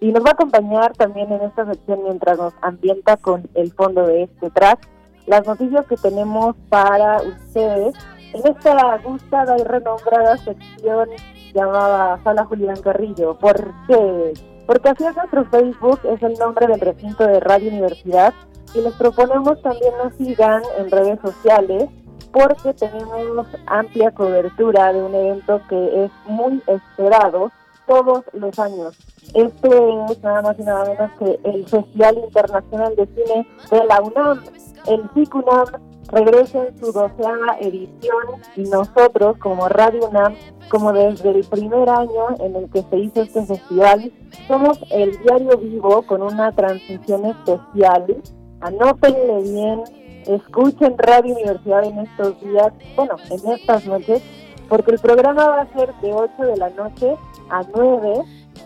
Y 0.00 0.10
nos 0.10 0.24
va 0.24 0.30
a 0.30 0.32
acompañar 0.32 0.94
también 0.94 1.30
en 1.30 1.42
esta 1.42 1.64
sección 1.64 2.02
mientras 2.02 2.38
nos 2.38 2.54
ambienta 2.60 3.16
con 3.16 3.48
el 3.54 3.72
fondo 3.72 4.04
de 4.04 4.24
este 4.24 4.50
track 4.50 4.95
las 5.26 5.46
noticias 5.46 5.86
que 5.86 5.96
tenemos 5.96 6.56
para 6.68 7.20
ustedes 7.22 7.94
en 8.32 8.46
esta 8.46 8.98
gustada 8.98 9.56
y 9.58 9.64
renombrada 9.64 10.36
sección 10.38 11.08
llamada 11.54 12.20
Sala 12.22 12.44
Julián 12.44 12.80
Carrillo. 12.82 13.38
¿Por 13.38 13.72
qué? 13.86 14.34
Porque 14.66 14.88
así 14.88 15.04
es 15.04 15.16
nuestro 15.16 15.44
Facebook, 15.46 16.00
es 16.04 16.22
el 16.22 16.34
nombre 16.34 16.66
del 16.66 16.80
recinto 16.80 17.26
de 17.26 17.40
Radio 17.40 17.70
Universidad, 17.70 18.34
y 18.74 18.80
les 18.80 18.94
proponemos 18.94 19.60
también 19.62 19.92
nos 20.02 20.14
sigan 20.16 20.62
en 20.78 20.90
redes 20.90 21.18
sociales 21.20 21.88
porque 22.32 22.74
tenemos 22.74 23.46
amplia 23.66 24.10
cobertura 24.10 24.92
de 24.92 25.02
un 25.02 25.14
evento 25.14 25.60
que 25.68 26.04
es 26.04 26.10
muy 26.26 26.62
esperado 26.66 27.50
todos 27.86 28.24
los 28.32 28.58
años. 28.58 28.98
Esto 29.32 30.06
es 30.10 30.22
nada 30.22 30.42
más 30.42 30.58
y 30.58 30.62
nada 30.62 30.84
menos 30.84 31.10
que 31.18 31.38
el 31.48 31.66
Festival 31.66 32.18
Internacional 32.18 32.96
de 32.96 33.06
Cine 33.06 33.48
de 33.70 33.84
la 33.86 34.02
UNAM. 34.02 34.42
El 34.86 35.08
FICUNAM 35.10 35.66
regresa 36.12 36.68
en 36.68 36.78
su 36.78 36.92
doceava 36.92 37.56
edición 37.60 38.24
y 38.54 38.62
nosotros 38.62 39.36
como 39.38 39.68
Radio 39.68 40.08
UNAM, 40.08 40.34
como 40.68 40.92
desde 40.92 41.30
el 41.30 41.44
primer 41.44 41.88
año 41.88 42.36
en 42.38 42.54
el 42.54 42.70
que 42.70 42.82
se 42.82 42.98
hizo 42.98 43.22
este 43.22 43.44
festival, 43.44 44.12
somos 44.46 44.78
el 44.90 45.18
diario 45.22 45.58
vivo 45.58 46.02
con 46.02 46.22
una 46.22 46.52
transmisión 46.52 47.24
especial. 47.24 48.22
Anótenle 48.60 49.42
bien, 49.42 49.82
escuchen 50.26 50.96
Radio 50.98 51.34
Universidad 51.34 51.84
en 51.84 51.98
estos 51.98 52.40
días, 52.40 52.72
bueno, 52.94 53.16
en 53.30 53.52
estas 53.52 53.86
noches, 53.86 54.22
porque 54.68 54.92
el 54.92 54.98
programa 55.00 55.48
va 55.48 55.60
a 55.62 55.72
ser 55.72 55.92
de 56.00 56.12
8 56.12 56.42
de 56.42 56.56
la 56.56 56.70
noche 56.70 57.16
a 57.50 57.62
9, 57.74 58.22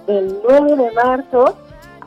del 0.06 0.38
9 0.46 0.76
de 0.76 0.90
marzo 0.92 1.56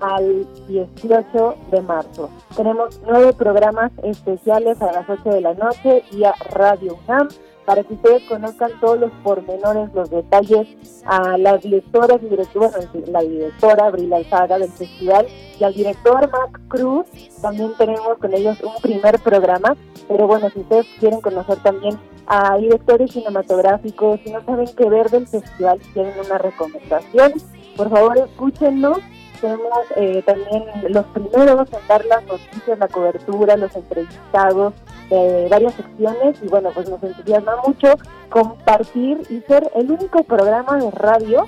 al 0.03 0.45
18 0.67 1.55
de 1.71 1.81
marzo. 1.81 2.29
Tenemos 2.55 2.99
nueve 3.07 3.31
programas 3.33 3.91
especiales 4.03 4.81
a 4.81 4.91
las 4.91 5.09
8 5.09 5.29
de 5.29 5.41
la 5.41 5.53
noche 5.53 6.03
y 6.11 6.25
a 6.25 6.33
Radio 6.51 6.97
UNAM 7.07 7.29
para 7.65 7.83
que 7.83 7.93
ustedes 7.93 8.23
conozcan 8.23 8.71
todos 8.81 8.99
los 8.99 9.11
pormenores, 9.23 9.93
los 9.93 10.09
detalles 10.09 10.67
a 11.05 11.37
las 11.37 11.61
directoras 11.61 12.21
y 12.21 12.27
directores, 12.27 12.89
la 13.07 13.21
directora 13.21 13.89
Brila 13.91 14.17
Alzaga 14.17 14.59
del 14.59 14.69
festival 14.69 15.25
y 15.57 15.63
al 15.63 15.73
director 15.73 16.29
Mac 16.29 16.59
Cruz. 16.67 17.05
También 17.41 17.71
tenemos 17.77 18.17
con 18.17 18.33
ellos 18.33 18.57
un 18.61 18.75
primer 18.81 19.17
programa, 19.19 19.77
pero 20.09 20.27
bueno, 20.27 20.49
si 20.49 20.59
ustedes 20.59 20.85
quieren 20.99 21.21
conocer 21.21 21.57
también 21.63 21.97
a 22.27 22.57
directores 22.57 23.11
cinematográficos, 23.11 24.19
si 24.25 24.33
no 24.33 24.43
saben 24.43 24.67
qué 24.75 24.89
ver 24.89 25.09
del 25.09 25.27
festival, 25.27 25.81
si 25.81 25.93
tienen 25.93 26.13
una 26.25 26.37
recomendación, 26.39 27.31
por 27.77 27.89
favor 27.89 28.17
escúchenos 28.17 28.99
tenemos 29.43 29.79
eh, 29.97 30.23
también 30.25 30.63
los 30.87 31.05
primeros 31.07 31.67
en 31.73 31.87
dar 31.89 32.05
las 32.05 32.23
noticias, 32.23 32.79
la 32.79 32.87
cobertura, 32.87 33.57
los 33.57 33.75
entrevistados 33.75 34.73
de 35.09 35.47
varias 35.49 35.73
secciones 35.73 36.41
y 36.41 36.47
bueno, 36.47 36.69
pues 36.73 36.89
nos 36.89 37.03
entusiasma 37.03 37.57
mucho 37.67 37.89
compartir 38.29 39.21
y 39.29 39.41
ser 39.41 39.69
el 39.75 39.91
único 39.91 40.23
programa 40.23 40.77
de 40.77 40.89
radio 40.91 41.45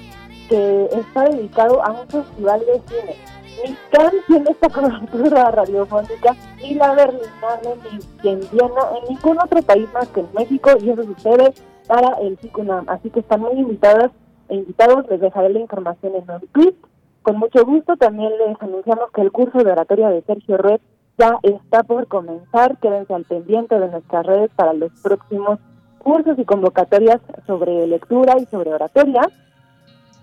que 0.50 0.90
está 0.92 1.24
dedicado 1.24 1.82
a 1.82 1.92
un 1.92 2.08
festival 2.10 2.60
de 2.60 2.82
cine. 2.86 3.16
Ni 3.64 3.78
CAN 3.92 4.12
tiene 4.28 4.52
esta 4.52 4.68
cobertura 4.74 5.52
radiofónica, 5.52 6.36
ni 6.62 6.74
la 6.74 6.94
Berlinale, 6.96 7.76
ni 8.22 8.30
en 8.30 8.42
Viena, 8.52 8.82
en 9.00 9.16
ningún 9.16 9.40
otro 9.40 9.62
país 9.62 9.88
más 9.94 10.10
que 10.10 10.20
en 10.20 10.28
México, 10.38 10.72
y 10.82 10.90
eso 10.90 11.04
sucede 11.04 11.54
para 11.88 12.10
el 12.20 12.38
CICUNAM. 12.40 12.90
Así 12.90 13.10
que 13.10 13.22
están 13.22 13.40
muy 13.40 13.54
invitadas 13.54 14.12
e 14.50 14.56
invitados, 14.56 15.06
les 15.10 15.22
dejaré 15.22 15.50
la 15.50 15.60
información 15.60 16.14
en 16.16 16.30
un 16.30 16.48
tweet 16.50 16.76
con 17.26 17.40
mucho 17.40 17.66
gusto 17.66 17.98
también 17.98 18.32
les 18.38 18.62
anunciamos 18.62 19.10
que 19.12 19.22
el 19.22 19.32
curso 19.32 19.58
de 19.64 19.72
oratoria 19.72 20.10
de 20.10 20.22
Sergio 20.22 20.58
Red 20.58 20.80
ya 21.18 21.40
está 21.42 21.82
por 21.82 22.08
comenzar. 22.08 22.78
Quédense 22.78 23.16
al 23.16 23.26
pendiente 23.26 23.80
de 23.80 23.90
nuestras 23.90 24.28
redes 24.28 24.52
para 24.56 24.74
los 24.74 24.92
próximos 25.02 25.60
cursos 25.98 26.38
y 26.38 26.46
convocatorias 26.46 27.20
sobre 27.48 27.88
lectura 27.88 28.36
y 28.38 28.46
sobre 28.46 28.72
oratoria. 28.72 29.22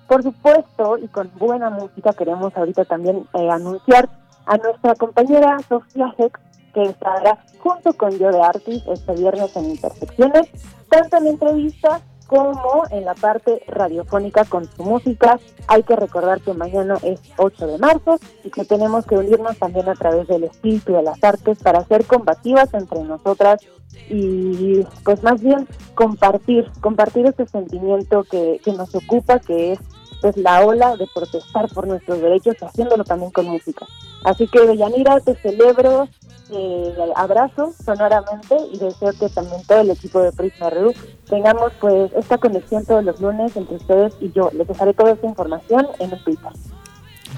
Por 0.06 0.22
supuesto, 0.22 0.96
y 0.98 1.08
con 1.08 1.28
buena 1.40 1.70
música, 1.70 2.12
queremos 2.12 2.56
ahorita 2.56 2.84
también 2.84 3.26
eh, 3.34 3.50
anunciar 3.50 4.08
a 4.46 4.56
nuestra 4.58 4.94
compañera 4.94 5.58
Sofía 5.68 6.14
Hex, 6.16 6.38
que 6.72 6.82
estará 6.82 7.44
junto 7.58 7.94
con 7.94 8.16
Yo 8.16 8.30
de 8.30 8.42
Artis 8.42 8.84
este 8.86 9.14
viernes 9.14 9.56
en 9.56 9.70
Intersecciones, 9.70 10.48
tanto 10.88 11.16
en 11.16 11.26
entrevista 11.26 12.00
como 12.32 12.84
en 12.90 13.04
la 13.04 13.14
parte 13.14 13.62
radiofónica 13.66 14.46
con 14.46 14.64
su 14.64 14.82
música. 14.84 15.38
Hay 15.66 15.82
que 15.82 15.94
recordar 15.94 16.40
que 16.40 16.54
mañana 16.54 16.96
es 17.02 17.20
8 17.36 17.66
de 17.66 17.78
marzo 17.78 18.18
y 18.42 18.48
que 18.48 18.64
tenemos 18.64 19.04
que 19.04 19.16
unirnos 19.16 19.58
también 19.58 19.86
a 19.90 19.94
través 19.94 20.26
del 20.28 20.44
espíritu 20.44 20.94
de 20.94 21.02
las 21.02 21.22
artes 21.22 21.58
para 21.62 21.84
ser 21.84 22.06
combativas 22.06 22.72
entre 22.72 23.02
nosotras 23.02 23.60
y 24.08 24.82
pues 25.04 25.22
más 25.22 25.42
bien 25.42 25.68
compartir, 25.94 26.70
compartir 26.80 27.26
este 27.26 27.46
sentimiento 27.46 28.24
que, 28.24 28.62
que 28.64 28.72
nos 28.72 28.94
ocupa, 28.94 29.38
que 29.38 29.72
es 29.72 29.78
pues 30.22 30.36
la 30.38 30.64
ola 30.64 30.96
de 30.96 31.06
protestar 31.12 31.68
por 31.68 31.86
nuestros 31.86 32.22
derechos, 32.22 32.56
haciéndolo 32.62 33.04
también 33.04 33.32
con 33.32 33.46
música. 33.46 33.86
Así 34.24 34.46
que, 34.46 34.60
Deyanira, 34.60 35.20
te 35.20 35.34
celebro, 35.34 36.08
eh, 36.50 36.94
abrazo 37.16 37.74
sonoramente 37.84 38.56
y 38.72 38.78
deseo 38.78 39.12
que 39.18 39.28
también 39.28 39.62
todo 39.66 39.80
el 39.80 39.90
equipo 39.90 40.20
de 40.20 40.32
Prisma 40.32 40.70
RU 40.70 40.92
tengamos 41.28 41.72
pues 41.80 42.12
esta 42.14 42.38
conexión 42.38 42.84
todos 42.84 43.04
los 43.04 43.20
lunes 43.20 43.56
entre 43.56 43.76
ustedes 43.76 44.14
y 44.20 44.30
yo. 44.32 44.50
Les 44.52 44.68
dejaré 44.68 44.94
toda 44.94 45.12
esta 45.12 45.26
información 45.26 45.88
en 45.98 46.12
el 46.12 46.22
Twitter. 46.22 46.52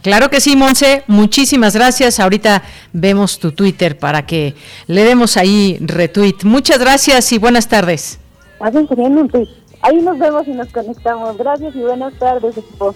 Claro 0.03 0.28
que 0.28 0.41
sí, 0.41 0.57
Monse. 0.57 1.05
Muchísimas 1.07 1.74
gracias. 1.74 2.20
Ahorita 2.20 2.62
vemos 2.93 3.39
tu 3.39 3.53
Twitter 3.53 3.99
para 3.99 4.26
que 4.26 4.55
le 4.87 5.05
demos 5.05 5.37
ahí 5.37 5.78
retweet. 5.80 6.45
Muchas 6.45 6.78
gracias 6.78 7.32
y 7.32 7.39
buenas 7.39 7.68
tardes. 7.68 8.18
un 8.61 9.28
tweet. 9.28 9.63
Ahí 9.85 10.01
nos 10.01 10.18
vemos 10.18 10.49
y 10.49 10.53
nos 10.53 10.72
conectamos. 10.72 11.37
Gracias 11.37 11.76
y 11.76 11.80
buenas 11.80 12.14
tardes, 12.18 12.57
equipo. 12.57 12.95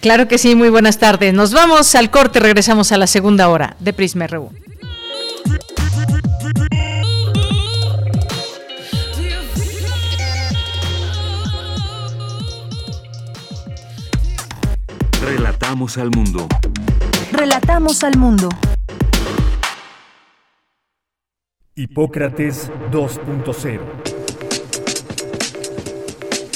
Claro 0.00 0.28
que 0.28 0.38
sí, 0.38 0.54
muy 0.54 0.70
buenas 0.70 0.98
tardes. 0.98 1.34
Nos 1.34 1.52
vamos 1.52 1.92
al 1.96 2.08
corte, 2.10 2.38
regresamos 2.38 2.92
a 2.92 2.98
la 2.98 3.08
segunda 3.08 3.48
hora 3.48 3.76
de 3.80 3.92
Prisma 3.92 4.28
RU. 4.28 4.50
Relatamos 15.20 15.98
al 15.98 16.10
mundo. 16.10 16.46
Relatamos 17.32 18.04
al 18.04 18.16
mundo. 18.16 18.48
Hipócrates 21.74 22.70
2.0 22.92 24.23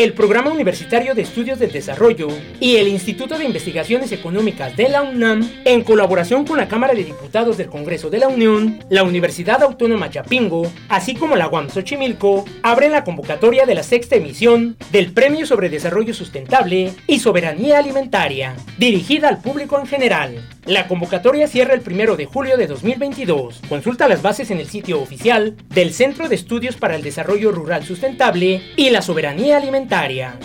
El 0.00 0.14
Programa 0.14 0.50
Universitario 0.50 1.14
de 1.14 1.20
Estudios 1.20 1.58
del 1.58 1.72
Desarrollo 1.72 2.28
y 2.58 2.76
el 2.76 2.88
Instituto 2.88 3.36
de 3.36 3.44
Investigaciones 3.44 4.12
Económicas 4.12 4.74
de 4.74 4.88
la 4.88 5.02
UNAM, 5.02 5.46
en 5.66 5.84
colaboración 5.84 6.46
con 6.46 6.56
la 6.56 6.68
Cámara 6.68 6.94
de 6.94 7.04
Diputados 7.04 7.58
del 7.58 7.68
Congreso 7.68 8.08
de 8.08 8.18
la 8.18 8.28
Unión, 8.28 8.82
la 8.88 9.02
Universidad 9.02 9.62
Autónoma 9.62 10.08
Chapingo, 10.08 10.72
así 10.88 11.14
como 11.14 11.36
la 11.36 11.48
UAM 11.48 11.68
Xochimilco, 11.68 12.46
abren 12.62 12.92
la 12.92 13.04
convocatoria 13.04 13.66
de 13.66 13.74
la 13.74 13.82
sexta 13.82 14.16
emisión 14.16 14.78
del 14.90 15.12
Premio 15.12 15.44
sobre 15.44 15.68
Desarrollo 15.68 16.14
Sustentable 16.14 16.94
y 17.06 17.18
Soberanía 17.18 17.76
Alimentaria, 17.76 18.56
dirigida 18.78 19.28
al 19.28 19.42
público 19.42 19.78
en 19.78 19.86
general. 19.86 20.48
La 20.66 20.86
convocatoria 20.86 21.48
cierra 21.48 21.72
el 21.72 21.80
primero 21.80 22.16
de 22.16 22.26
julio 22.26 22.58
de 22.58 22.66
2022. 22.66 23.62
Consulta 23.68 24.08
las 24.08 24.20
bases 24.20 24.50
en 24.50 24.58
el 24.58 24.68
sitio 24.68 25.00
oficial 25.00 25.56
del 25.70 25.94
Centro 25.94 26.28
de 26.28 26.34
Estudios 26.34 26.76
para 26.76 26.96
el 26.96 27.02
Desarrollo 27.02 27.50
Rural 27.50 27.84
Sustentable 27.84 28.60
y 28.76 28.90
la 28.90 29.00
Soberanía 29.00 29.56
Alimentaria. 29.56 30.38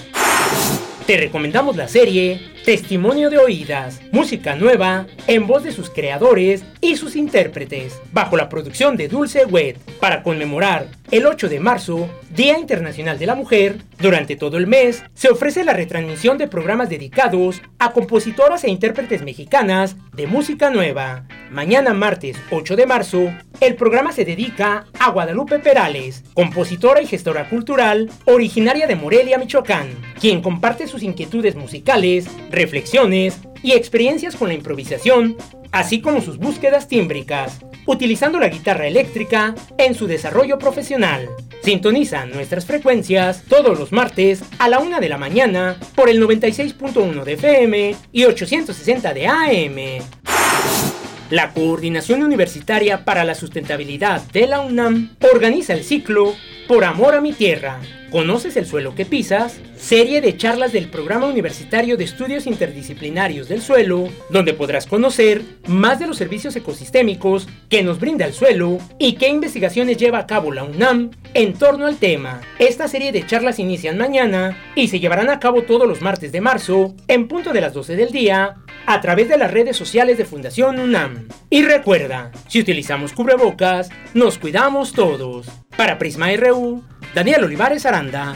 Te 1.05 1.17
recomendamos 1.17 1.75
la 1.75 1.89
serie 1.89 2.54
Testimonio 2.65 3.29
de 3.29 3.37
Oídas, 3.37 4.01
música 4.11 4.55
nueva 4.55 5.05
en 5.27 5.45
voz 5.45 5.63
de 5.63 5.71
sus 5.71 5.91
creadores 5.91 6.63
y 6.81 6.95
sus 6.95 7.15
intérpretes, 7.15 8.01
bajo 8.11 8.37
la 8.37 8.49
producción 8.49 8.97
de 8.97 9.07
Dulce 9.07 9.45
Wet, 9.45 9.77
para 9.99 10.23
conmemorar 10.23 10.87
el 11.11 11.27
8 11.27 11.47
de 11.47 11.59
marzo, 11.59 12.09
Día 12.31 12.57
Internacional 12.57 13.19
de 13.19 13.27
la 13.27 13.35
Mujer. 13.35 13.77
Durante 13.99 14.35
todo 14.35 14.57
el 14.57 14.65
mes 14.65 15.03
se 15.13 15.29
ofrece 15.29 15.63
la 15.63 15.73
retransmisión 15.73 16.37
de 16.37 16.47
programas 16.47 16.89
dedicados 16.89 17.61
a 17.77 17.91
compositoras 17.91 18.63
e 18.63 18.71
intérpretes 18.71 19.21
mexicanas 19.21 19.95
de 20.13 20.25
música 20.25 20.69
nueva. 20.71 21.25
Mañana 21.51 21.93
martes 21.93 22.37
8 22.51 22.75
de 22.75 22.85
marzo, 22.87 23.31
el 23.61 23.75
programa 23.75 24.11
se 24.11 24.25
dedica 24.25 24.85
a 24.99 25.11
Guadalupe 25.11 25.59
Perales, 25.59 26.23
compositora 26.33 27.01
y 27.01 27.07
gestora 27.07 27.47
cultural 27.47 28.09
originaria 28.25 28.87
de 28.87 28.95
Morelia, 28.95 29.37
Michoacán, 29.37 29.87
quien 30.19 30.41
comparte 30.41 30.87
sus 30.87 31.03
inquietudes 31.03 31.55
musicales, 31.55 32.27
reflexiones 32.55 33.39
y 33.61 33.73
experiencias 33.73 34.35
con 34.35 34.47
la 34.47 34.53
improvisación, 34.53 35.37
así 35.71 36.01
como 36.01 36.21
sus 36.21 36.37
búsquedas 36.37 36.87
tímbricas, 36.87 37.59
utilizando 37.85 38.39
la 38.39 38.49
guitarra 38.49 38.87
eléctrica 38.87 39.55
en 39.77 39.93
su 39.95 40.07
desarrollo 40.07 40.57
profesional. 40.57 41.29
Sintoniza 41.63 42.25
nuestras 42.25 42.65
frecuencias 42.65 43.43
todos 43.47 43.79
los 43.79 43.91
martes 43.91 44.43
a 44.59 44.69
la 44.69 44.79
una 44.79 44.99
de 44.99 45.09
la 45.09 45.17
mañana 45.17 45.77
por 45.95 46.09
el 46.09 46.21
96.1 46.21 47.23
de 47.23 47.33
FM 47.33 47.95
y 48.11 48.25
860 48.25 49.13
de 49.13 49.27
AM. 49.27 50.84
La 51.31 51.53
Coordinación 51.53 52.21
Universitaria 52.21 53.03
para 53.03 53.23
la 53.23 53.33
Sustentabilidad 53.33 54.21
de 54.31 54.45
la 54.45 54.59
UNAM 54.59 55.15
organiza 55.33 55.73
el 55.73 55.83
ciclo 55.83 56.35
Por 56.67 56.83
Amor 56.83 57.15
a 57.15 57.21
mi 57.21 57.33
Tierra. 57.33 57.81
¿Conoces 58.11 58.55
el 58.57 58.67
suelo 58.67 58.93
que 58.93 59.05
pisas? 59.05 59.59
Serie 59.75 60.21
de 60.21 60.37
charlas 60.37 60.71
del 60.71 60.87
Programa 60.87 61.25
Universitario 61.25 61.97
de 61.97 62.03
Estudios 62.03 62.45
Interdisciplinarios 62.45 63.49
del 63.49 63.63
Suelo, 63.63 64.07
donde 64.29 64.53
podrás 64.53 64.85
conocer 64.85 65.41
más 65.67 65.97
de 65.97 66.05
los 66.05 66.17
servicios 66.17 66.55
ecosistémicos 66.55 67.47
que 67.69 67.81
nos 67.81 67.99
brinda 67.99 68.25
el 68.25 68.33
suelo 68.33 68.77
y 68.99 69.13
qué 69.13 69.27
investigaciones 69.27 69.97
lleva 69.97 70.19
a 70.19 70.27
cabo 70.27 70.51
la 70.51 70.63
UNAM 70.63 71.09
en 71.33 71.53
torno 71.53 71.87
al 71.87 71.97
tema. 71.97 72.39
Esta 72.59 72.87
serie 72.87 73.11
de 73.11 73.25
charlas 73.25 73.57
inician 73.57 73.97
mañana 73.97 74.57
y 74.75 74.89
se 74.89 74.99
llevarán 74.99 75.29
a 75.29 75.39
cabo 75.39 75.63
todos 75.63 75.87
los 75.87 76.01
martes 76.01 76.31
de 76.31 76.39
marzo, 76.39 76.93
en 77.07 77.27
punto 77.27 77.51
de 77.51 77.61
las 77.61 77.73
12 77.73 77.95
del 77.95 78.11
día, 78.11 78.57
a 78.85 79.01
través 79.01 79.29
de 79.29 79.37
las 79.37 79.51
redes 79.51 79.77
sociales 79.77 80.17
de 80.17 80.25
Fundación 80.25 80.79
UNAM. 80.79 81.27
Y 81.49 81.63
recuerda, 81.63 82.31
si 82.47 82.59
utilizamos 82.59 83.13
cubrebocas, 83.13 83.89
nos 84.13 84.37
cuidamos 84.37 84.93
todos. 84.93 85.47
Para 85.77 85.97
Prisma 85.97 86.27
RU, 86.35 86.83
Daniel 87.13 87.45
Olivares 87.45 87.85
Aranda. 87.85 88.35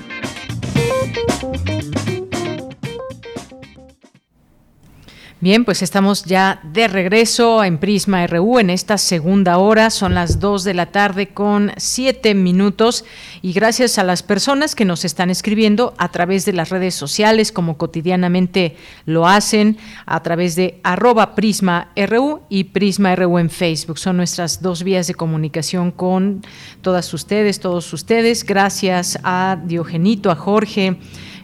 Bien, 5.42 5.64
pues 5.64 5.82
estamos 5.82 6.26
ya 6.26 6.60
de 6.64 6.90
regreso 6.90 7.64
en 7.64 7.78
Prisma 7.78 8.28
RU 8.28 8.60
en 8.60 8.70
esta 8.70 8.98
segunda 8.98 9.58
hora. 9.58 9.90
Son 9.90 10.14
las 10.14 10.42
2 10.42 10.66
de 10.66 10.74
la 10.74 10.88
tarde 10.88 11.30
con 11.30 11.72
7 11.78 12.36
minutos 12.36 13.06
y 13.42 13.54
gracias 13.54 13.98
a 13.98 14.04
las 14.04 14.22
personas 14.22 14.76
que 14.76 14.84
nos 14.84 15.06
están 15.06 15.30
escribiendo 15.30 15.94
a 15.98 16.12
través 16.12 16.44
de 16.44 16.52
las 16.52 16.72
redes 16.72 16.94
sociales 16.94 17.54
como 17.54 17.78
cotidianamente 17.78 18.76
lo 19.06 19.28
hacen 19.28 19.78
a 20.06 20.22
través 20.24 20.58
de 20.58 20.82
arroba 20.84 21.36
Prisma 21.36 21.94
RU 21.96 22.42
y 22.50 22.66
Prisma 22.66 23.16
RU 23.16 23.40
en 23.40 23.50
Facebook. 23.50 23.98
Son 23.98 24.18
nuestras 24.18 24.62
dos 24.62 24.84
vías 24.84 25.08
de 25.08 25.16
comunicación 25.16 25.92
con 25.92 26.46
todas 26.82 27.14
ustedes, 27.14 27.62
todos 27.62 27.94
ustedes. 27.94 28.44
Gracias 28.44 29.18
a 29.24 29.58
Diogenito, 29.64 30.32
a 30.32 30.36
Jorge. 30.36 30.98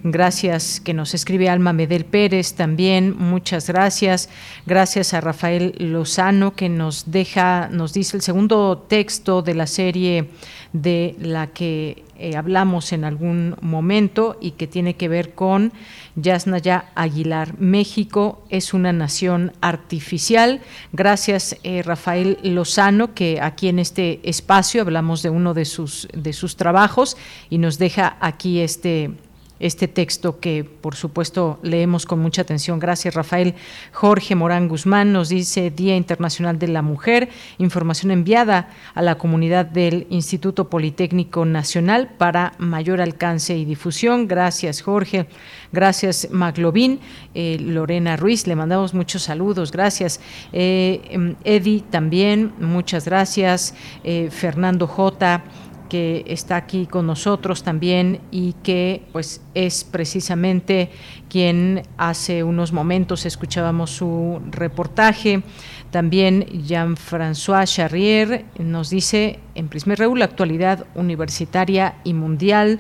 Gracias 0.08 0.82
que 0.82 0.94
nos 0.94 1.16
escribe 1.16 1.50
Alma 1.50 1.74
Medel 1.74 2.06
Pérez 2.06 2.54
también, 2.54 3.18
muchas 3.18 3.68
gracias. 3.68 4.30
Gracias 4.68 5.16
a 5.16 5.22
Rafael 5.22 5.74
Lozano 5.80 6.56
que 6.56 6.70
nos 6.70 7.10
deja, 7.10 7.70
nos 7.72 7.92
dice 7.92 8.16
el 8.16 8.22
segundo 8.22 8.86
texto 8.88 9.42
de 9.42 9.56
la 9.56 9.66
serie 9.66 10.30
de 10.74 11.16
la 11.20 11.48
que 11.48 12.04
eh, 12.20 12.36
hablamos 12.36 12.94
en 12.94 13.04
algún 13.04 13.56
momento 13.62 14.38
y 14.40 14.52
que 14.52 14.68
tiene 14.68 14.96
que 14.96 15.08
ver 15.08 15.34
con 15.34 15.74
Yasnaya 16.16 16.92
Aguilar. 16.94 17.60
México 17.60 18.46
es 18.50 18.76
una 18.76 18.94
nación 18.94 19.54
artificial. 19.60 20.62
Gracias, 20.94 21.58
eh, 21.64 21.82
Rafael 21.82 22.38
Lozano, 22.44 23.16
que 23.16 23.42
aquí 23.42 23.70
en 23.70 23.80
este 23.80 24.20
espacio 24.22 24.84
hablamos 24.84 25.24
de 25.24 25.32
uno 25.32 25.56
de 25.56 25.66
sus, 25.66 26.08
de 26.14 26.32
sus 26.32 26.58
trabajos 26.58 27.18
y 27.50 27.58
nos 27.58 27.80
deja 27.80 28.18
aquí 28.22 28.60
este 28.60 29.10
este 29.60 29.88
texto 29.88 30.40
que 30.40 30.64
por 30.64 30.96
supuesto 30.96 31.60
leemos 31.62 32.06
con 32.06 32.20
mucha 32.20 32.42
atención. 32.42 32.80
Gracias 32.80 33.14
Rafael. 33.14 33.56
Jorge 33.94 34.36
Morán 34.36 34.68
Guzmán 34.68 35.14
nos 35.14 35.30
dice 35.30 35.72
Día 35.72 35.96
Internacional 35.96 36.60
de 36.60 36.68
la 36.68 36.82
Mujer, 36.82 37.30
información 37.58 38.12
enviada 38.12 38.70
a 38.94 39.02
la 39.02 39.18
comunidad 39.18 39.66
del 39.66 40.08
Instituto 40.10 40.70
Politécnico 40.70 41.46
Nacional 41.46 42.12
para 42.18 42.54
mayor 42.58 43.02
alcance 43.02 43.58
y 43.58 43.66
difusión. 43.66 44.28
Gracias 44.28 44.82
Jorge. 44.82 45.28
Gracias 45.72 46.30
Maglovin. 46.32 47.00
Eh, 47.34 47.58
Lorena 47.60 48.16
Ruiz, 48.18 48.48
le 48.48 48.56
mandamos 48.56 48.94
muchos 48.94 49.24
saludos. 49.24 49.72
Gracias. 49.72 50.20
Eh, 50.54 51.02
em, 51.10 51.36
Eddie 51.44 51.84
también, 51.90 52.54
muchas 52.60 53.06
gracias. 53.06 53.74
Eh, 54.04 54.30
Fernando 54.32 54.88
J 54.88 55.44
que 55.90 56.24
está 56.28 56.56
aquí 56.56 56.86
con 56.86 57.08
nosotros 57.08 57.64
también 57.64 58.20
y 58.32 58.54
que 58.64 59.04
pues 59.12 59.42
es 59.54 59.84
precisamente 59.84 60.90
quien 61.30 61.84
hace 61.98 62.44
unos 62.44 62.72
momentos 62.72 63.26
escuchábamos 63.26 63.92
su 63.92 64.42
reportaje. 64.52 65.44
También 65.92 66.46
Jean-François 66.66 67.66
Charrier 67.66 68.46
nos 68.60 68.90
dice 68.90 69.40
en 69.56 69.70
Prisma 69.70 69.96
Reúl 69.96 70.20
la 70.20 70.26
actualidad 70.26 70.86
universitaria 70.96 71.96
y 72.04 72.14
mundial. 72.14 72.80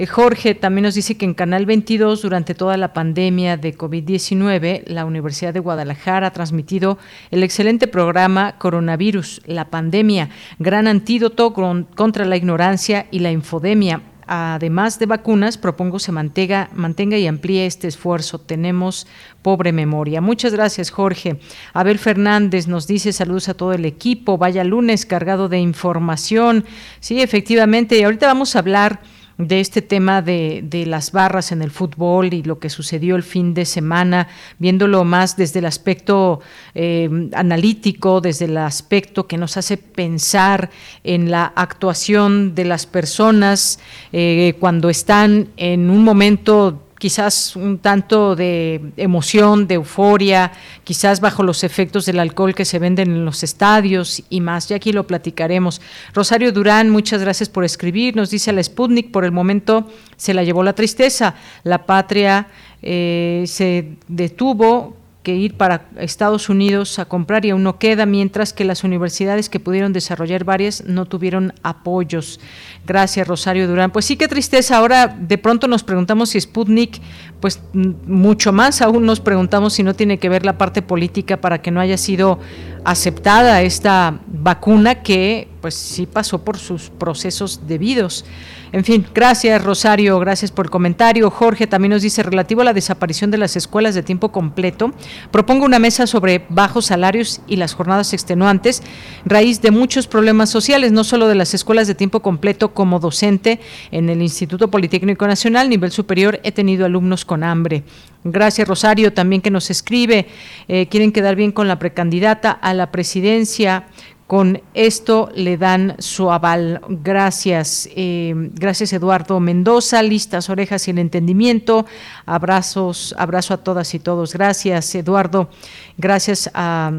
Eh, 0.00 0.06
Jorge 0.06 0.54
también 0.54 0.84
nos 0.84 0.94
dice 0.94 1.18
que 1.18 1.26
en 1.26 1.34
Canal 1.34 1.66
22, 1.66 2.22
durante 2.22 2.54
toda 2.54 2.78
la 2.78 2.94
pandemia 2.94 3.58
de 3.58 3.76
COVID-19, 3.76 4.84
la 4.86 5.04
Universidad 5.04 5.52
de 5.52 5.60
Guadalajara 5.60 6.28
ha 6.28 6.32
transmitido 6.32 6.96
el 7.30 7.42
excelente 7.42 7.86
programa 7.86 8.56
Coronavirus, 8.56 9.42
la 9.44 9.68
pandemia, 9.68 10.30
gran 10.58 10.86
antídoto 10.86 11.52
contra 11.52 12.24
la 12.24 12.38
ignorancia 12.38 13.08
y 13.10 13.18
la 13.18 13.30
infodemia 13.30 14.00
además 14.26 15.00
de 15.00 15.06
vacunas, 15.06 15.58
propongo 15.58 15.98
se 15.98 16.12
mantenga, 16.12 16.70
mantenga 16.72 17.18
y 17.18 17.26
amplíe 17.26 17.66
este 17.66 17.88
esfuerzo. 17.88 18.38
Tenemos 18.38 19.08
pobre 19.42 19.72
memoria. 19.72 20.20
Muchas 20.20 20.52
gracias, 20.52 20.90
Jorge. 20.90 21.40
Abel 21.72 21.98
Fernández 21.98 22.68
nos 22.68 22.86
dice 22.86 23.12
saludos 23.12 23.48
a 23.48 23.54
todo 23.54 23.72
el 23.72 23.84
equipo. 23.84 24.38
Vaya 24.38 24.62
lunes 24.62 25.04
cargado 25.04 25.48
de 25.48 25.58
información. 25.58 26.64
Sí, 27.00 27.20
efectivamente. 27.20 27.98
Y 27.98 28.04
ahorita 28.04 28.28
vamos 28.28 28.54
a 28.54 28.60
hablar 28.60 29.00
de 29.46 29.60
este 29.60 29.82
tema 29.82 30.22
de, 30.22 30.60
de, 30.62 30.86
las 30.86 31.12
barras 31.12 31.52
en 31.52 31.62
el 31.62 31.70
fútbol 31.70 32.32
y 32.34 32.42
lo 32.42 32.58
que 32.58 32.70
sucedió 32.70 33.16
el 33.16 33.22
fin 33.22 33.54
de 33.54 33.64
semana, 33.64 34.28
viéndolo 34.58 35.04
más 35.04 35.36
desde 35.36 35.60
el 35.60 35.66
aspecto 35.66 36.40
eh, 36.74 37.08
analítico, 37.34 38.20
desde 38.20 38.44
el 38.46 38.56
aspecto 38.56 39.26
que 39.26 39.38
nos 39.38 39.56
hace 39.56 39.76
pensar 39.76 40.70
en 41.04 41.30
la 41.30 41.52
actuación 41.56 42.54
de 42.54 42.64
las 42.64 42.86
personas 42.86 43.80
eh, 44.12 44.54
cuando 44.60 44.90
están 44.90 45.48
en 45.56 45.90
un 45.90 46.04
momento 46.04 46.82
quizás 47.00 47.56
un 47.56 47.78
tanto 47.78 48.36
de 48.36 48.92
emoción, 48.98 49.66
de 49.66 49.76
euforia, 49.76 50.52
quizás 50.84 51.20
bajo 51.20 51.42
los 51.42 51.64
efectos 51.64 52.04
del 52.04 52.20
alcohol 52.20 52.54
que 52.54 52.66
se 52.66 52.78
venden 52.78 53.10
en 53.10 53.24
los 53.24 53.42
estadios 53.42 54.22
y 54.28 54.42
más. 54.42 54.68
Ya 54.68 54.76
aquí 54.76 54.92
lo 54.92 55.06
platicaremos. 55.06 55.80
Rosario 56.12 56.52
Durán, 56.52 56.90
muchas 56.90 57.22
gracias 57.22 57.48
por 57.48 57.64
escribir. 57.64 58.16
Nos 58.16 58.28
dice 58.28 58.52
la 58.52 58.62
Sputnik, 58.62 59.10
por 59.10 59.24
el 59.24 59.32
momento 59.32 59.88
se 60.18 60.34
la 60.34 60.44
llevó 60.44 60.62
la 60.62 60.74
tristeza. 60.74 61.34
La 61.64 61.86
patria 61.86 62.48
eh, 62.82 63.44
se 63.46 63.96
detuvo 64.06 64.99
que 65.22 65.34
ir 65.34 65.54
para 65.54 65.86
Estados 65.98 66.48
Unidos 66.48 66.98
a 66.98 67.04
comprar 67.04 67.44
y 67.44 67.50
aún 67.50 67.62
no 67.62 67.78
queda, 67.78 68.06
mientras 68.06 68.52
que 68.52 68.64
las 68.64 68.84
universidades 68.84 69.50
que 69.50 69.60
pudieron 69.60 69.92
desarrollar 69.92 70.44
varias 70.44 70.84
no 70.86 71.04
tuvieron 71.04 71.52
apoyos. 71.62 72.40
Gracias, 72.86 73.28
Rosario 73.28 73.68
Durán. 73.68 73.90
Pues 73.90 74.06
sí, 74.06 74.16
qué 74.16 74.28
tristeza. 74.28 74.78
Ahora 74.78 75.08
de 75.08 75.36
pronto 75.36 75.68
nos 75.68 75.84
preguntamos 75.84 76.30
si 76.30 76.40
Sputnik, 76.40 77.00
pues 77.40 77.60
mucho 77.74 78.52
más 78.52 78.80
aún 78.80 79.04
nos 79.04 79.20
preguntamos 79.20 79.74
si 79.74 79.82
no 79.82 79.94
tiene 79.94 80.18
que 80.18 80.28
ver 80.28 80.46
la 80.46 80.56
parte 80.56 80.80
política 80.80 81.38
para 81.38 81.60
que 81.60 81.70
no 81.70 81.80
haya 81.80 81.98
sido 81.98 82.38
aceptada 82.84 83.62
esta 83.62 84.20
vacuna 84.26 85.02
que 85.02 85.48
pues 85.60 85.74
sí 85.74 86.06
pasó 86.06 86.42
por 86.44 86.58
sus 86.58 86.90
procesos 86.90 87.66
debidos. 87.66 88.24
En 88.72 88.84
fin, 88.84 89.04
gracias 89.12 89.62
Rosario, 89.62 90.18
gracias 90.20 90.52
por 90.52 90.66
el 90.66 90.70
comentario. 90.70 91.28
Jorge 91.28 91.66
también 91.66 91.90
nos 91.90 92.02
dice, 92.02 92.22
relativo 92.22 92.60
a 92.60 92.64
la 92.64 92.72
desaparición 92.72 93.30
de 93.32 93.38
las 93.38 93.56
escuelas 93.56 93.96
de 93.96 94.04
tiempo 94.04 94.30
completo, 94.30 94.92
propongo 95.32 95.64
una 95.64 95.80
mesa 95.80 96.06
sobre 96.06 96.46
bajos 96.48 96.86
salarios 96.86 97.40
y 97.48 97.56
las 97.56 97.74
jornadas 97.74 98.12
extenuantes, 98.12 98.82
raíz 99.24 99.60
de 99.60 99.72
muchos 99.72 100.06
problemas 100.06 100.50
sociales, 100.50 100.92
no 100.92 101.02
solo 101.02 101.26
de 101.26 101.34
las 101.34 101.52
escuelas 101.52 101.88
de 101.88 101.96
tiempo 101.96 102.20
completo 102.20 102.72
como 102.72 103.00
docente 103.00 103.60
en 103.90 104.08
el 104.08 104.22
Instituto 104.22 104.70
Politécnico 104.70 105.26
Nacional, 105.26 105.68
nivel 105.68 105.90
superior, 105.90 106.40
he 106.44 106.52
tenido 106.52 106.86
alumnos 106.86 107.24
con 107.24 107.42
hambre. 107.42 107.82
Gracias, 108.22 108.68
Rosario, 108.68 109.12
también 109.12 109.40
que 109.40 109.50
nos 109.50 109.70
escribe. 109.70 110.26
Eh, 110.68 110.86
quieren 110.88 111.10
quedar 111.10 111.36
bien 111.36 111.52
con 111.52 111.68
la 111.68 111.78
precandidata 111.78 112.50
a 112.50 112.74
la 112.74 112.90
presidencia. 112.90 113.86
Con 114.26 114.62
esto 114.74 115.30
le 115.34 115.56
dan 115.56 115.96
su 115.98 116.30
aval. 116.30 116.82
Gracias. 116.88 117.88
Eh, 117.96 118.32
gracias, 118.36 118.92
Eduardo 118.92 119.40
Mendoza. 119.40 120.02
Listas, 120.02 120.50
orejas 120.50 120.86
y 120.86 120.92
el 120.92 120.98
entendimiento. 120.98 121.86
Abrazos, 122.26 123.14
abrazo 123.18 123.54
a 123.54 123.56
todas 123.56 123.92
y 123.94 123.98
todos. 123.98 124.34
Gracias, 124.34 124.94
Eduardo. 124.94 125.48
Gracias 125.96 126.50
a, 126.54 126.92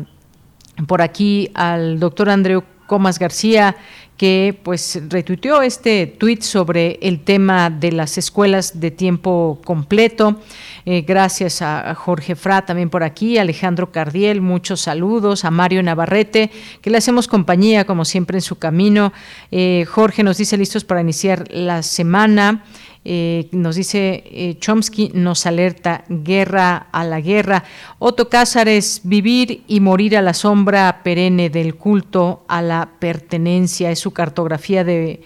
por 0.87 1.01
aquí 1.01 1.51
al 1.53 1.99
doctor 1.99 2.29
Andreu 2.29 2.63
Comas 2.87 3.19
García 3.19 3.77
que 4.21 4.55
pues 4.61 5.01
retuiteó 5.09 5.63
este 5.63 6.05
tuit 6.05 6.43
sobre 6.43 6.99
el 7.01 7.21
tema 7.21 7.71
de 7.71 7.91
las 7.91 8.19
escuelas 8.19 8.79
de 8.79 8.91
tiempo 8.91 9.59
completo. 9.65 10.39
Eh, 10.85 11.01
gracias 11.01 11.63
a, 11.63 11.95
Jorge 11.95 12.35
Fra 12.35 12.63
también 12.63 12.91
por 12.91 13.01
aquí, 13.01 13.39
Alejandro 13.39 13.91
Cardiel, 13.91 14.39
muchos 14.39 14.81
saludos, 14.81 15.43
a 15.43 15.49
Mario 15.49 15.81
Navarrete, 15.81 16.51
que 16.81 16.91
le 16.91 16.99
hacemos 16.99 17.27
compañía 17.27 17.85
como 17.85 18.05
siempre 18.05 18.37
en 18.37 18.43
su 18.43 18.59
camino. 18.59 19.11
Eh, 19.49 19.85
Jorge 19.89 20.21
nos 20.21 20.37
dice 20.37 20.55
listos 20.55 20.83
para 20.83 21.01
iniciar 21.01 21.47
la 21.49 21.81
semana. 21.81 22.63
Eh, 23.03 23.49
nos 23.51 23.75
dice 23.75 24.57
Chomsky, 24.59 25.11
nos 25.13 25.45
alerta 25.45 26.03
guerra 26.07 26.87
a 26.91 27.03
la 27.03 27.19
guerra. 27.19 27.63
Otto 27.99 28.29
Cázares, 28.29 29.01
vivir 29.03 29.63
y 29.67 29.79
morir 29.79 30.15
a 30.17 30.21
la 30.21 30.33
sombra 30.33 31.01
perenne 31.03 31.49
del 31.49 31.75
culto 31.75 32.45
a 32.47 32.61
la 32.61 32.89
pertenencia. 32.99 33.91
Es 33.91 33.99
su 33.99 34.11
cartografía 34.11 34.83
de, 34.83 35.21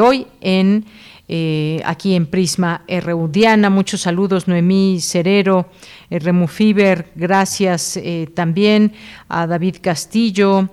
hoy 0.00 0.26
en 0.40 0.86
eh, 1.32 1.80
aquí 1.84 2.16
en 2.16 2.26
Prisma 2.26 2.82
Reudiana. 2.88 3.70
Muchos 3.70 4.00
saludos, 4.00 4.48
Noemí 4.48 4.98
Cerero, 5.00 5.68
eh, 6.10 6.18
Remufiber, 6.18 7.12
gracias 7.14 7.96
eh, 7.96 8.28
también 8.34 8.92
a 9.28 9.46
David 9.46 9.76
Castillo. 9.80 10.68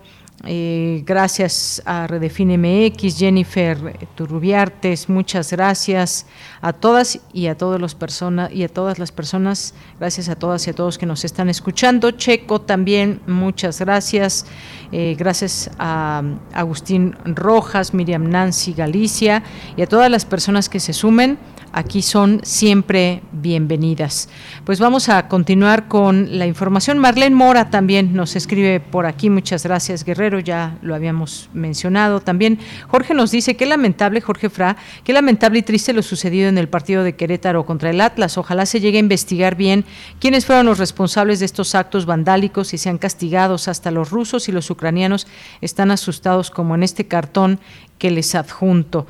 Eh, 0.46 1.02
gracias 1.04 1.82
a 1.86 2.06
Redefine 2.06 2.60
MX, 2.60 3.18
Jennifer 3.18 3.98
Turrubiartes, 4.14 5.10
muchas 5.10 5.52
gracias 5.52 6.28
a 6.62 6.74
todas 6.74 7.20
y 7.34 7.48
a 7.48 7.58
todas 7.58 7.82
las 7.82 7.96
personas 7.96 8.52
y 8.54 8.64
a 8.64 8.70
todas 8.70 9.00
las 9.00 9.12
personas, 9.12 9.74
gracias 10.00 10.30
a 10.30 10.36
todas 10.36 10.68
y 10.68 10.70
a 10.70 10.74
todos 10.74 11.00
que 11.00 11.08
nos 11.08 11.26
están 11.26 11.50
escuchando. 11.50 12.12
Checo 12.12 12.62
también, 12.62 13.20
muchas 13.26 13.80
gracias. 13.80 14.46
Eh, 14.92 15.16
gracias 15.18 15.72
a 15.80 16.22
Agustín 16.54 17.16
Rojas, 17.26 17.96
Miriam 17.96 18.30
Nancy 18.30 18.74
Galicia 18.74 19.42
y 19.76 19.82
a 19.82 19.88
todas 19.88 20.12
las 20.12 20.24
personas 20.26 20.70
que 20.70 20.80
se 20.80 20.94
sumen 20.94 21.40
aquí 21.72 22.02
son 22.02 22.42
siempre 22.44 23.22
bienvenidas. 23.32 24.30
Pues 24.66 24.80
vamos 24.80 25.10
a 25.10 25.28
continuar 25.28 25.88
con 25.88 26.38
la 26.38 26.46
información. 26.48 26.98
Marlene 26.98 27.36
Mora 27.36 27.70
también 27.70 28.14
nos 28.14 28.36
escribe 28.36 28.80
por 28.80 29.06
aquí. 29.06 29.30
Muchas 29.30 29.64
gracias, 29.64 30.04
Guerrero. 30.04 30.27
Ya 30.40 30.78
lo 30.82 30.94
habíamos 30.94 31.50
mencionado 31.54 32.20
también. 32.20 32.60
Jorge 32.88 33.14
nos 33.14 33.32
dice 33.32 33.56
qué 33.56 33.66
lamentable, 33.66 34.20
Jorge 34.22 34.50
Fra, 34.50 34.76
qué 35.04 35.14
lamentable 35.14 35.60
y 35.60 35.62
triste 35.62 35.94
lo 35.94 36.04
sucedido 36.04 36.50
en 36.50 36.58
el 36.58 36.68
partido 36.68 37.04
de 37.04 37.16
Querétaro 37.16 37.66
contra 37.66 37.90
el 37.90 38.02
Atlas. 38.02 38.38
Ojalá 38.38 38.66
se 38.66 38.80
llegue 38.80 38.98
a 38.98 39.00
investigar 39.00 39.56
bien 39.56 39.86
quiénes 40.20 40.46
fueron 40.46 40.66
los 40.66 40.78
responsables 40.78 41.40
de 41.40 41.46
estos 41.46 41.74
actos 41.76 42.06
vandálicos 42.06 42.74
y 42.74 42.78
sean 42.78 42.98
castigados. 42.98 43.68
Hasta 43.68 43.90
los 43.92 44.12
rusos 44.12 44.50
y 44.50 44.52
los 44.52 44.70
ucranianos 44.70 45.28
están 45.62 45.92
asustados 45.92 46.52
como 46.52 46.76
en 46.76 46.84
este 46.84 47.08
cartón 47.08 47.60
que 47.98 48.12
les 48.12 48.36
adjunto. 48.36 49.08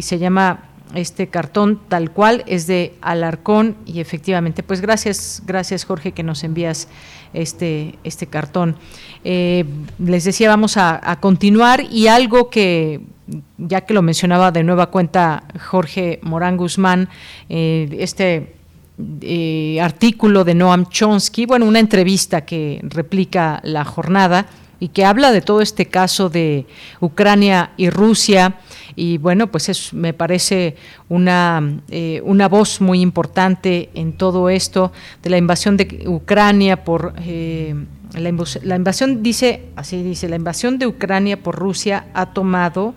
Se 0.00 0.18
llama 0.18 0.70
este 0.94 1.28
cartón 1.28 1.80
tal 1.88 2.10
cual 2.10 2.44
es 2.46 2.66
de 2.66 2.94
Alarcón 3.00 3.76
y 3.86 4.00
efectivamente 4.00 4.62
pues 4.62 4.80
gracias 4.80 5.42
gracias 5.44 5.84
Jorge 5.84 6.12
que 6.12 6.22
nos 6.22 6.44
envías 6.44 6.88
este 7.32 7.98
este 8.04 8.26
cartón. 8.26 8.76
Eh, 9.24 9.64
les 9.98 10.24
decía 10.24 10.48
vamos 10.48 10.76
a, 10.76 11.18
continuar 11.20 11.82
y 11.90 12.06
algo 12.06 12.48
que 12.50 13.00
ya 13.58 13.80
que 13.80 13.94
lo 13.94 14.02
mencionaba 14.02 14.52
de 14.52 14.62
nueva 14.62 14.86
cuenta 14.86 15.44
Jorge 15.68 16.20
Morán 16.22 16.56
Guzmán 16.56 17.08
eh, 17.48 17.88
este 17.98 18.54
eh, 19.20 19.78
artículo 19.80 20.44
de 20.44 20.54
Noam 20.54 20.86
Chomsky 20.86 21.46
bueno 21.46 21.66
una 21.66 21.80
entrevista 21.80 22.44
que 22.44 22.80
replica 22.84 23.60
la 23.64 23.84
jornada 23.84 24.46
y 24.78 24.88
que 24.88 25.04
habla 25.04 25.32
de 25.32 25.40
todo 25.40 25.60
este 25.60 25.86
caso 25.86 26.28
de 26.28 26.66
Ucrania 27.00 27.70
y 27.76 27.90
Rusia 27.90 28.56
y 28.94 29.18
bueno, 29.18 29.48
pues 29.48 29.68
es, 29.68 29.92
me 29.92 30.12
parece 30.12 30.76
una, 31.08 31.80
eh, 31.88 32.20
una 32.24 32.48
voz 32.48 32.80
muy 32.80 33.00
importante 33.00 33.90
en 33.94 34.12
todo 34.12 34.48
esto 34.48 34.92
de 35.22 35.30
la 35.30 35.38
invasión 35.38 35.76
de 35.76 36.04
Ucrania 36.06 36.84
por... 36.84 37.14
Eh, 37.20 37.74
la, 38.14 38.32
la, 38.62 38.76
invasión 38.76 39.22
dice, 39.22 39.64
así 39.74 40.02
dice, 40.02 40.28
la 40.28 40.36
invasión 40.36 40.78
de 40.78 40.86
Ucrania 40.86 41.42
por 41.42 41.56
Rusia 41.56 42.06
ha 42.14 42.26
tomado 42.26 42.94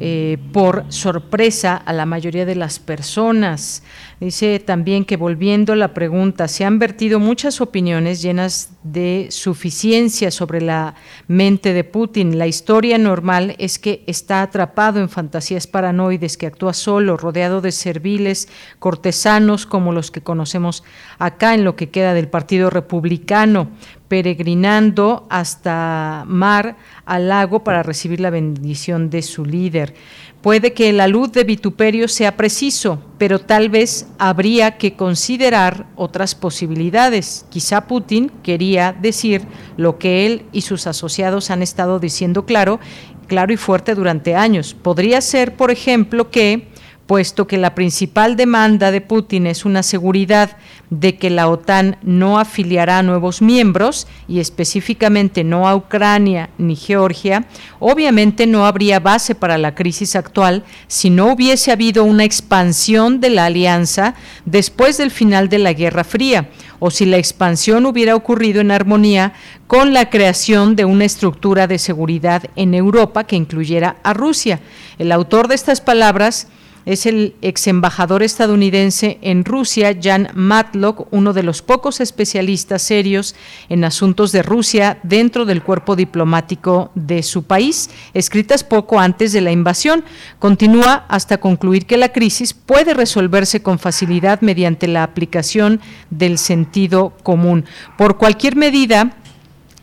eh, 0.00 0.38
por 0.52 0.84
sorpresa 0.90 1.76
a 1.76 1.92
la 1.92 2.06
mayoría 2.06 2.46
de 2.46 2.54
las 2.54 2.78
personas. 2.78 3.82
Dice 4.20 4.58
también 4.58 5.04
que 5.04 5.16
volviendo 5.16 5.72
a 5.72 5.76
la 5.76 5.94
pregunta, 5.94 6.48
se 6.48 6.64
han 6.64 6.78
vertido 6.78 7.20
muchas 7.20 7.60
opiniones 7.60 8.20
llenas 8.22 8.70
de 8.82 9.28
suficiencia 9.30 10.30
sobre 10.30 10.60
la 10.60 10.94
mente 11.26 11.72
de 11.72 11.84
Putin. 11.84 12.38
La 12.38 12.46
historia 12.46 12.98
normal 12.98 13.54
es 13.58 13.78
que 13.78 14.02
está 14.06 14.42
atrapado 14.42 15.00
en 15.00 15.08
fantasías 15.08 15.66
paranoides, 15.66 16.36
que 16.36 16.46
actúa 16.46 16.74
solo, 16.74 17.16
rodeado 17.16 17.60
de 17.60 17.72
serviles, 17.72 18.48
cortesanos 18.78 19.66
como 19.66 19.92
los 19.92 20.10
que 20.10 20.20
conocemos 20.20 20.84
acá 21.18 21.54
en 21.54 21.64
lo 21.64 21.76
que 21.76 21.90
queda 21.90 22.14
del 22.14 22.28
Partido 22.28 22.70
Republicano, 22.70 23.70
peregrinando 24.08 25.26
hasta 25.28 26.24
mar 26.26 26.76
al 27.04 27.28
lago 27.28 27.62
para 27.62 27.82
recibir 27.82 28.20
la 28.20 28.30
bendición 28.30 29.10
de 29.10 29.22
su 29.22 29.44
líder. 29.44 29.94
Puede 30.40 30.72
que 30.72 30.92
la 30.92 31.08
luz 31.08 31.32
de 31.32 31.44
vituperio 31.44 32.08
sea 32.08 32.36
preciso, 32.36 33.02
pero 33.18 33.40
tal 33.40 33.68
vez 33.68 34.06
habría 34.18 34.78
que 34.78 34.94
considerar 34.94 35.86
otras 35.96 36.34
posibilidades. 36.34 37.44
Quizá 37.50 37.86
Putin 37.86 38.30
quería 38.42 38.92
decir 38.92 39.42
lo 39.76 39.98
que 39.98 40.26
él 40.26 40.46
y 40.52 40.62
sus 40.62 40.86
asociados 40.86 41.50
han 41.50 41.62
estado 41.62 41.98
diciendo 41.98 42.46
claro, 42.46 42.78
claro 43.26 43.52
y 43.52 43.56
fuerte 43.56 43.94
durante 43.94 44.36
años. 44.36 44.74
Podría 44.74 45.20
ser, 45.20 45.56
por 45.56 45.70
ejemplo, 45.70 46.30
que 46.30 46.68
puesto 47.08 47.46
que 47.46 47.56
la 47.56 47.74
principal 47.74 48.36
demanda 48.36 48.90
de 48.90 49.00
Putin 49.00 49.46
es 49.46 49.64
una 49.64 49.82
seguridad 49.82 50.58
de 50.90 51.16
que 51.16 51.30
la 51.30 51.48
OTAN 51.48 51.96
no 52.02 52.38
afiliará 52.38 52.98
a 52.98 53.02
nuevos 53.02 53.42
miembros 53.42 54.06
y 54.26 54.40
específicamente 54.40 55.44
no 55.44 55.68
a 55.68 55.76
Ucrania 55.76 56.50
ni 56.58 56.76
Georgia, 56.76 57.46
obviamente 57.78 58.46
no 58.46 58.64
habría 58.66 59.00
base 59.00 59.34
para 59.34 59.58
la 59.58 59.74
crisis 59.74 60.16
actual 60.16 60.64
si 60.86 61.10
no 61.10 61.32
hubiese 61.32 61.72
habido 61.72 62.04
una 62.04 62.24
expansión 62.24 63.20
de 63.20 63.30
la 63.30 63.46
alianza 63.46 64.14
después 64.44 64.96
del 64.98 65.10
final 65.10 65.48
de 65.48 65.58
la 65.58 65.72
Guerra 65.72 66.04
Fría 66.04 66.48
o 66.78 66.90
si 66.90 67.04
la 67.04 67.18
expansión 67.18 67.86
hubiera 67.86 68.14
ocurrido 68.14 68.60
en 68.60 68.70
armonía 68.70 69.32
con 69.66 69.92
la 69.92 70.08
creación 70.10 70.76
de 70.76 70.84
una 70.84 71.04
estructura 71.04 71.66
de 71.66 71.78
seguridad 71.78 72.44
en 72.56 72.74
Europa 72.74 73.24
que 73.24 73.36
incluyera 73.36 73.96
a 74.02 74.14
Rusia. 74.14 74.60
El 74.98 75.12
autor 75.12 75.48
de 75.48 75.54
estas 75.54 75.80
palabras 75.80 76.48
es 76.88 77.04
el 77.04 77.34
ex 77.42 77.66
embajador 77.66 78.22
estadounidense 78.22 79.18
en 79.20 79.44
Rusia, 79.44 79.94
Jan 80.02 80.30
Matlock, 80.32 81.06
uno 81.10 81.34
de 81.34 81.42
los 81.42 81.60
pocos 81.60 82.00
especialistas 82.00 82.80
serios 82.80 83.34
en 83.68 83.84
asuntos 83.84 84.32
de 84.32 84.42
Rusia 84.42 84.98
dentro 85.02 85.44
del 85.44 85.62
cuerpo 85.62 85.96
diplomático 85.96 86.90
de 86.94 87.22
su 87.22 87.42
país, 87.42 87.90
escritas 88.14 88.64
poco 88.64 88.98
antes 89.00 89.34
de 89.34 89.42
la 89.42 89.52
invasión. 89.52 90.02
Continúa 90.38 91.04
hasta 91.08 91.36
concluir 91.36 91.84
que 91.84 91.98
la 91.98 92.10
crisis 92.10 92.54
puede 92.54 92.94
resolverse 92.94 93.60
con 93.60 93.78
facilidad 93.78 94.40
mediante 94.40 94.88
la 94.88 95.02
aplicación 95.02 95.82
del 96.08 96.38
sentido 96.38 97.12
común. 97.22 97.66
Por 97.98 98.16
cualquier 98.16 98.56
medida 98.56 99.14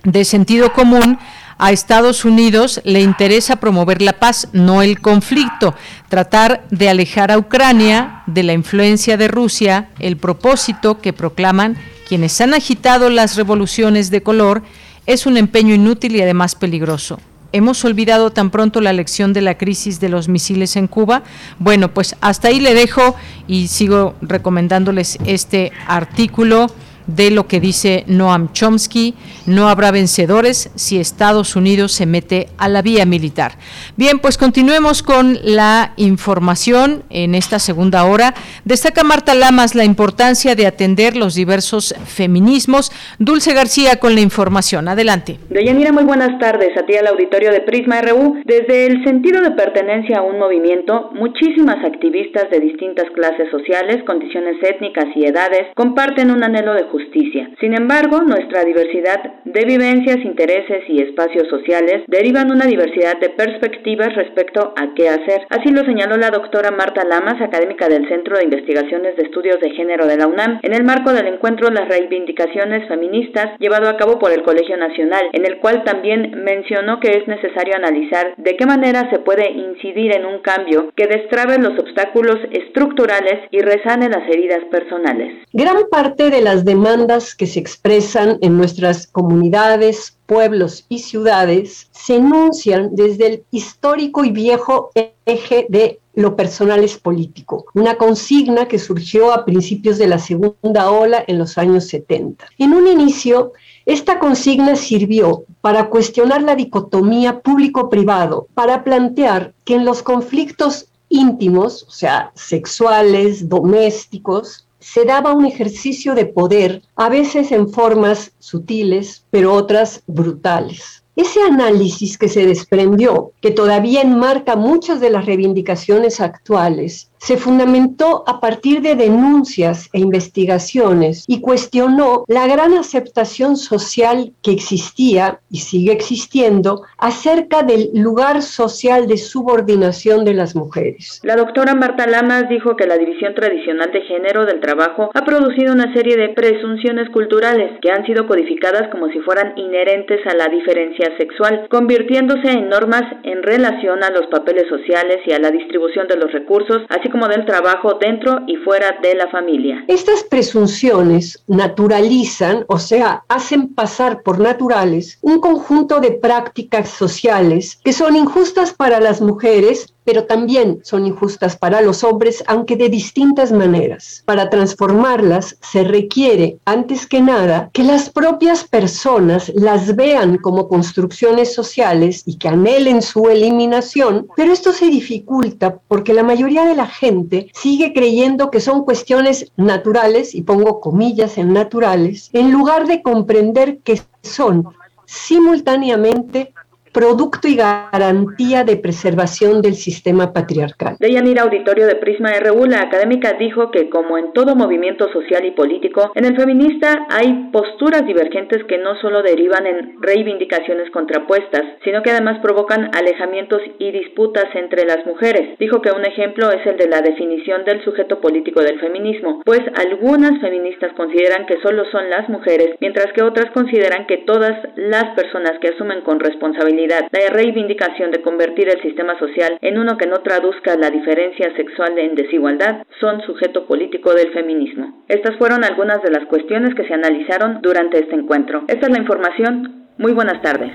de 0.03 0.25
sentido 0.25 0.73
común, 0.73 1.19
a 1.57 1.71
Estados 1.71 2.25
Unidos 2.25 2.81
le 2.83 3.01
interesa 3.01 3.57
promover 3.57 4.01
la 4.01 4.13
paz, 4.13 4.49
no 4.53 4.81
el 4.81 4.99
conflicto, 4.99 5.75
tratar 6.09 6.65
de 6.69 6.89
alejar 6.89 7.31
a 7.31 7.37
Ucrania 7.37 8.23
de 8.27 8.43
la 8.43 8.53
influencia 8.53 9.17
de 9.17 9.27
Rusia, 9.27 9.89
el 9.99 10.17
propósito 10.17 10.99
que 10.99 11.13
proclaman 11.13 11.77
quienes 12.07 12.39
han 12.41 12.53
agitado 12.53 13.09
las 13.09 13.35
revoluciones 13.35 14.11
de 14.11 14.21
color 14.21 14.63
es 15.05 15.25
un 15.25 15.37
empeño 15.37 15.73
inútil 15.73 16.15
y 16.15 16.21
además 16.21 16.55
peligroso. 16.55 17.19
¿Hemos 17.51 17.85
olvidado 17.85 18.31
tan 18.31 18.49
pronto 18.49 18.81
la 18.81 18.91
lección 18.91 19.31
de 19.31 19.41
la 19.41 19.57
crisis 19.57 20.01
de 20.01 20.09
los 20.09 20.27
misiles 20.27 20.75
en 20.75 20.87
Cuba? 20.87 21.23
Bueno, 21.57 21.93
pues 21.93 22.15
hasta 22.19 22.49
ahí 22.49 22.59
le 22.59 22.73
dejo 22.73 23.15
y 23.47 23.69
sigo 23.69 24.15
recomendándoles 24.21 25.17
este 25.25 25.71
artículo 25.87 26.67
de 27.07 27.31
lo 27.31 27.47
que 27.47 27.59
dice 27.59 28.03
Noam 28.07 28.51
Chomsky, 28.53 29.15
no 29.45 29.69
habrá 29.69 29.91
vencedores 29.91 30.71
si 30.75 30.99
Estados 30.99 31.55
Unidos 31.55 31.91
se 31.91 32.05
mete 32.05 32.47
a 32.57 32.69
la 32.69 32.81
vía 32.81 33.05
militar. 33.05 33.53
Bien, 33.95 34.19
pues 34.19 34.37
continuemos 34.37 35.03
con 35.03 35.37
la 35.43 35.93
información 35.97 37.03
en 37.09 37.35
esta 37.35 37.59
segunda 37.59 38.05
hora. 38.05 38.33
Destaca 38.63 39.03
Marta 39.03 39.35
Lamas 39.35 39.75
la 39.75 39.85
importancia 39.85 40.55
de 40.55 40.67
atender 40.67 41.15
los 41.15 41.35
diversos 41.35 41.95
feminismos. 42.05 42.91
Dulce 43.19 43.53
García 43.53 43.97
con 43.99 44.15
la 44.15 44.21
información. 44.21 44.87
Adelante. 44.87 45.37
Deyanira, 45.49 45.91
muy 45.91 46.03
buenas 46.03 46.39
tardes 46.39 46.75
a 46.77 46.85
ti 46.85 46.95
al 46.95 47.07
auditorio 47.07 47.51
de 47.51 47.61
Prisma 47.61 48.01
RU. 48.01 48.41
Desde 48.45 48.87
el 48.87 49.03
sentido 49.03 49.41
de 49.41 49.51
pertenencia 49.51 50.19
a 50.19 50.21
un 50.21 50.39
movimiento, 50.39 51.11
muchísimas 51.13 51.83
activistas 51.85 52.49
de 52.49 52.59
distintas 52.59 53.05
clases 53.13 53.49
sociales, 53.51 54.03
condiciones 54.05 54.57
étnicas 54.61 55.05
y 55.15 55.25
edades 55.25 55.67
comparten 55.75 56.31
un 56.31 56.43
anhelo 56.43 56.73
de 56.73 56.87
justicia. 56.95 57.49
Sin 57.59 57.73
embargo, 57.75 58.21
nuestra 58.21 58.63
diversidad 58.63 59.19
de 59.43 59.65
vivencias, 59.65 60.23
intereses 60.23 60.83
y 60.87 61.01
espacios 61.01 61.47
sociales 61.49 62.03
derivan 62.07 62.51
una 62.51 62.65
diversidad 62.65 63.19
de 63.19 63.29
perspectivas 63.29 64.15
respecto 64.15 64.73
a 64.77 64.93
qué 64.95 65.09
hacer. 65.09 65.41
Así 65.49 65.71
lo 65.71 65.83
señaló 65.83 66.15
la 66.15 66.31
doctora 66.31 66.71
Marta 66.71 67.03
Lamas, 67.03 67.41
académica 67.41 67.89
del 67.89 68.07
Centro 68.07 68.37
de 68.37 68.45
Investigaciones 68.45 69.17
de 69.17 69.23
Estudios 69.23 69.59
de 69.59 69.71
Género 69.71 70.07
de 70.07 70.17
la 70.17 70.27
UNAM, 70.27 70.59
en 70.63 70.73
el 70.73 70.85
marco 70.85 71.11
del 71.11 71.27
encuentro 71.27 71.69
Las 71.69 71.89
Reivindicaciones 71.89 72.87
Feministas 72.87 73.59
llevado 73.59 73.89
a 73.89 73.97
cabo 73.97 74.17
por 74.17 74.31
el 74.31 74.43
Colegio 74.43 74.77
Nacional, 74.77 75.25
en 75.33 75.45
el 75.45 75.57
cual 75.59 75.83
también 75.83 76.43
mencionó 76.45 77.01
que 77.01 77.11
es 77.11 77.27
necesario 77.27 77.75
analizar 77.75 78.35
de 78.37 78.55
qué 78.55 78.65
manera 78.65 79.09
se 79.09 79.19
puede 79.19 79.51
incidir 79.51 80.15
en 80.15 80.25
un 80.25 80.39
cambio 80.39 80.93
que 80.95 81.07
destrabe 81.07 81.57
los 81.59 81.77
obstáculos 81.77 82.37
estructurales 82.51 83.49
y 83.51 83.59
resane 83.59 84.07
las 84.07 84.27
heridas 84.29 84.63
personales. 84.71 85.33
Gran 85.51 85.89
parte 85.91 86.29
de 86.29 86.41
las 86.41 86.63
demandas 86.63 86.84
demandas 86.85 87.33
que 87.33 87.47
se 87.47 87.59
expresan 87.59 88.37
en 88.41 88.57
nuestras 88.57 89.07
comunidades, 89.07 90.17
pueblos 90.27 90.85
y 90.87 90.99
ciudades 90.99 91.87
se 91.91 92.17
enuncian 92.17 92.95
desde 92.95 93.25
el 93.25 93.43
histórico 93.49 94.23
y 94.23 94.29
viejo 94.29 94.91
eje 95.25 95.65
de 95.67 95.99
lo 96.13 96.35
personal 96.35 96.83
es 96.83 96.97
político, 96.97 97.65
una 97.73 97.95
consigna 97.95 98.67
que 98.67 98.77
surgió 98.77 99.33
a 99.33 99.45
principios 99.45 99.97
de 99.97 100.07
la 100.07 100.19
segunda 100.19 100.91
ola 100.91 101.23
en 101.27 101.39
los 101.39 101.57
años 101.57 101.85
70. 101.87 102.45
En 102.59 102.73
un 102.73 102.85
inicio, 102.87 103.53
esta 103.87 104.19
consigna 104.19 104.75
sirvió 104.75 105.43
para 105.61 105.89
cuestionar 105.89 106.43
la 106.43 106.55
dicotomía 106.55 107.39
público-privado, 107.39 108.47
para 108.53 108.83
plantear 108.83 109.55
que 109.65 109.73
en 109.73 109.85
los 109.85 110.03
conflictos 110.03 110.89
íntimos, 111.09 111.83
o 111.87 111.91
sea, 111.91 112.31
sexuales, 112.35 113.49
domésticos, 113.49 114.64
se 114.85 115.03
daba 115.03 115.33
un 115.33 115.45
ejercicio 115.45 116.13
de 116.13 116.27
poder, 116.27 116.83
a 116.95 117.09
veces 117.09 117.51
en 117.51 117.69
formas 117.69 118.33
sutiles, 118.37 119.25
pero 119.31 119.51
otras 119.51 120.03
brutales. 120.05 121.03
Ese 121.15 121.41
análisis 121.41 122.19
que 122.19 122.29
se 122.29 122.45
desprendió, 122.45 123.31
que 123.41 123.49
todavía 123.49 124.01
enmarca 124.01 124.55
muchas 124.55 124.99
de 124.99 125.09
las 125.09 125.25
reivindicaciones 125.25 126.21
actuales, 126.21 127.09
se 127.17 127.37
fundamentó 127.37 128.23
a 128.27 128.39
partir 128.39 128.81
de 128.81 128.95
denuncias 128.95 129.89
e 129.93 129.99
investigaciones 129.99 131.25
y 131.27 131.41
cuestionó 131.41 132.23
la 132.27 132.47
gran 132.47 132.73
aceptación 132.73 133.57
social 133.57 134.31
que 134.41 134.51
existía 134.51 135.39
y 135.49 135.59
sigue 135.59 135.91
existiendo 135.91 136.83
acerca 136.97 137.63
del 137.63 137.89
lugar 137.93 138.41
social 138.41 139.07
de 139.07 139.17
subordinación 139.17 140.25
de 140.25 140.33
las 140.33 140.55
mujeres. 140.55 141.21
La 141.23 141.35
doctora 141.35 141.75
Marta 141.75 142.07
Lamas 142.07 142.49
dijo 142.49 142.75
que 142.75 142.87
la 142.87 142.97
división 142.97 143.33
tradicional 143.33 143.91
de 143.91 144.01
género 144.01 144.45
del 144.45 144.59
trabajo 144.59 145.09
ha 145.13 145.25
producido 145.25 145.73
una 145.73 145.93
serie 145.93 146.17
de 146.17 146.29
presunciones 146.29 147.09
culturales 147.09 147.79
que 147.81 147.91
han 147.91 148.05
sido 148.05 148.27
codificadas 148.27 148.89
como 148.91 149.07
si 149.09 149.19
fueran 149.19 149.57
inherentes 149.57 150.19
a 150.27 150.35
la 150.35 150.47
diferencia 150.47 151.15
sexual, 151.17 151.67
convirtiéndose 151.69 152.51
en 152.51 152.69
normas 152.69 153.03
en 153.23 153.43
relación 153.43 154.03
a 154.03 154.09
los 154.09 154.27
papeles 154.27 154.67
sociales 154.69 155.19
y 155.25 155.33
a 155.33 155.39
la 155.39 155.51
distribución 155.51 156.07
de 156.07 156.17
los 156.17 156.31
recursos, 156.31 156.83
así 156.89 157.04
como 157.09 157.27
del 157.27 157.45
trabajo 157.45 157.97
dentro 157.99 158.41
y 158.47 158.55
fuera 158.57 158.97
de 159.01 159.15
la 159.15 159.27
familia. 159.29 159.83
Estas 159.87 160.23
presunciones 160.23 161.43
naturalizan, 161.47 162.65
o 162.67 162.79
sea, 162.79 163.23
hacen 163.27 163.73
pasar 163.73 164.21
por 164.21 164.39
naturales 164.39 165.17
un 165.21 165.39
conjunto 165.39 165.99
de 165.99 166.11
prácticas 166.11 166.89
sociales 166.89 167.79
que 167.83 167.93
son 167.93 168.15
injustas 168.15 168.73
para 168.73 168.99
las 168.99 169.21
mujeres 169.21 169.94
pero 170.05 170.25
también 170.25 170.79
son 170.83 171.05
injustas 171.05 171.57
para 171.57 171.81
los 171.81 172.03
hombres, 172.03 172.43
aunque 172.47 172.77
de 172.77 172.87
distintas 172.89 173.51
maneras. 173.51 174.23
Para 174.25 174.49
transformarlas 174.49 175.57
se 175.61 175.83
requiere, 175.83 176.57
antes 176.63 177.05
que 177.07 177.21
nada, 177.21 177.69
que 177.73 177.83
las 177.83 178.09
propias 178.09 178.63
personas 178.63 179.51
las 179.53 179.95
vean 179.95 180.37
como 180.37 180.69
construcciones 180.69 181.53
sociales 181.53 182.23
y 182.25 182.37
que 182.37 182.47
anhelen 182.47 183.01
su 183.01 183.27
eliminación, 183.27 184.27
pero 184.37 184.53
esto 184.53 184.71
se 184.71 184.85
dificulta 184.85 185.79
porque 185.87 186.13
la 186.13 186.23
mayoría 186.23 186.65
de 186.65 186.75
la 186.75 186.87
gente 186.87 187.49
sigue 187.53 187.93
creyendo 187.93 188.51
que 188.51 188.61
son 188.61 188.85
cuestiones 188.85 189.51
naturales, 189.57 190.35
y 190.35 190.43
pongo 190.43 190.79
comillas 190.79 191.37
en 191.37 191.53
naturales, 191.53 192.29
en 192.33 192.51
lugar 192.51 192.87
de 192.87 193.01
comprender 193.01 193.79
que 193.79 194.01
son 194.21 194.67
simultáneamente 195.05 196.53
producto 196.95 197.49
y 197.49 197.57
garantía 197.57 198.63
de 198.63 198.77
preservación 198.77 199.61
del 199.61 199.73
sistema 199.73 200.31
patriarcal. 200.31 200.95
De 200.97 201.11
Yanira 201.11 201.43
Auditorio 201.43 201.87
de 201.87 201.97
Prisma 201.97 202.31
RU, 202.39 202.67
la 202.67 202.83
académica 202.83 203.33
dijo 203.33 203.69
que 203.69 203.89
como 203.89 204.17
en 204.17 204.31
todo 204.31 204.55
movimiento 204.55 205.11
social 205.11 205.43
y 205.43 205.51
político, 205.51 206.13
en 206.15 206.23
el 206.23 206.37
feminista 206.37 207.05
hay 207.09 207.49
posturas 207.51 208.05
divergentes 208.05 208.63
que 208.63 208.77
no 208.77 208.95
solo 209.01 209.23
derivan 209.23 209.67
en 209.67 210.01
reivindicaciones 210.01 210.89
contrapuestas, 210.91 211.63
sino 211.83 212.01
que 212.01 212.11
además 212.11 212.39
provocan 212.41 212.89
alejamientos 212.95 213.59
y 213.77 213.91
disputas 213.91 214.45
entre 214.55 214.85
las 214.85 215.05
mujeres. 215.05 215.57
Dijo 215.59 215.81
que 215.81 215.91
un 215.91 216.05
ejemplo 216.05 216.49
es 216.49 216.65
el 216.65 216.77
de 216.77 216.87
la 216.87 217.01
definición 217.01 217.65
del 217.65 217.83
sujeto 217.83 218.21
político 218.21 218.61
del 218.61 218.79
feminismo, 218.79 219.41
pues 219.43 219.59
algunas 219.75 220.39
feministas 220.39 220.93
consideran 220.93 221.45
que 221.45 221.59
solo 221.61 221.83
son 221.91 222.09
las 222.09 222.29
mujeres, 222.29 222.77
mientras 222.79 223.11
que 223.11 223.21
otras 223.21 223.51
consideran 223.51 224.07
que 224.07 224.19
todas 224.19 224.55
las 224.77 225.13
personas 225.13 225.59
que 225.59 225.75
asumen 225.75 225.99
con 225.99 226.21
responsabilidad 226.21 226.84
la 226.87 227.07
reivindicación 227.31 228.11
de 228.11 228.21
convertir 228.21 228.69
el 228.69 228.81
sistema 228.81 229.17
social 229.19 229.57
en 229.61 229.77
uno 229.77 229.97
que 229.97 230.07
no 230.07 230.21
traduzca 230.21 230.75
la 230.75 230.89
diferencia 230.89 231.55
sexual 231.55 231.97
en 231.97 232.15
desigualdad, 232.15 232.83
son 232.99 233.21
sujeto 233.21 233.65
político 233.65 234.13
del 234.13 234.31
feminismo. 234.33 235.03
Estas 235.07 235.37
fueron 235.37 235.63
algunas 235.63 236.01
de 236.03 236.11
las 236.11 236.25
cuestiones 236.27 236.75
que 236.75 236.87
se 236.87 236.93
analizaron 236.93 237.61
durante 237.61 237.99
este 237.99 238.15
encuentro. 238.15 238.63
Esta 238.67 238.87
es 238.87 238.91
la 238.91 238.99
información. 238.99 239.85
Muy 239.97 240.13
buenas 240.13 240.41
tardes. 240.41 240.71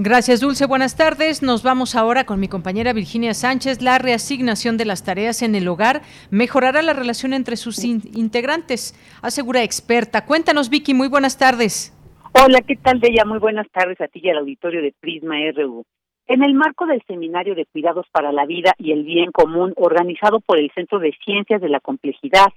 Gracias, 0.00 0.38
Dulce. 0.38 0.64
Buenas 0.66 0.94
tardes. 0.94 1.42
Nos 1.42 1.64
vamos 1.64 1.96
ahora 1.96 2.24
con 2.24 2.38
mi 2.38 2.46
compañera 2.46 2.92
Virginia 2.92 3.34
Sánchez. 3.34 3.82
La 3.82 3.98
reasignación 3.98 4.76
de 4.76 4.84
las 4.84 5.02
tareas 5.02 5.42
en 5.42 5.56
el 5.56 5.66
hogar 5.66 6.02
mejorará 6.30 6.82
la 6.82 6.92
relación 6.92 7.32
entre 7.32 7.56
sus 7.56 7.82
integrantes, 7.82 8.94
asegura 9.22 9.64
experta. 9.64 10.24
Cuéntanos, 10.24 10.70
Vicky. 10.70 10.94
Muy 10.94 11.08
buenas 11.08 11.36
tardes. 11.36 11.97
Hola, 12.34 12.60
¿qué 12.60 12.76
tal, 12.76 12.98
Bella? 12.98 13.24
Muy 13.24 13.38
buenas 13.38 13.66
tardes 13.70 13.98
a 14.02 14.06
ti 14.06 14.20
y 14.22 14.28
al 14.28 14.38
auditorio 14.38 14.82
de 14.82 14.92
Prisma 15.00 15.36
RU. 15.56 15.84
En 16.26 16.42
el 16.42 16.54
marco 16.54 16.84
del 16.84 17.02
Seminario 17.06 17.54
de 17.54 17.64
Cuidados 17.64 18.06
para 18.12 18.32
la 18.32 18.44
Vida 18.44 18.74
y 18.76 18.92
el 18.92 19.02
Bien 19.02 19.32
Común, 19.32 19.72
organizado 19.76 20.40
por 20.40 20.58
el 20.58 20.70
Centro 20.74 20.98
de 20.98 21.16
Ciencias 21.24 21.62
de 21.62 21.70
la 21.70 21.80
Complejidad, 21.80 22.48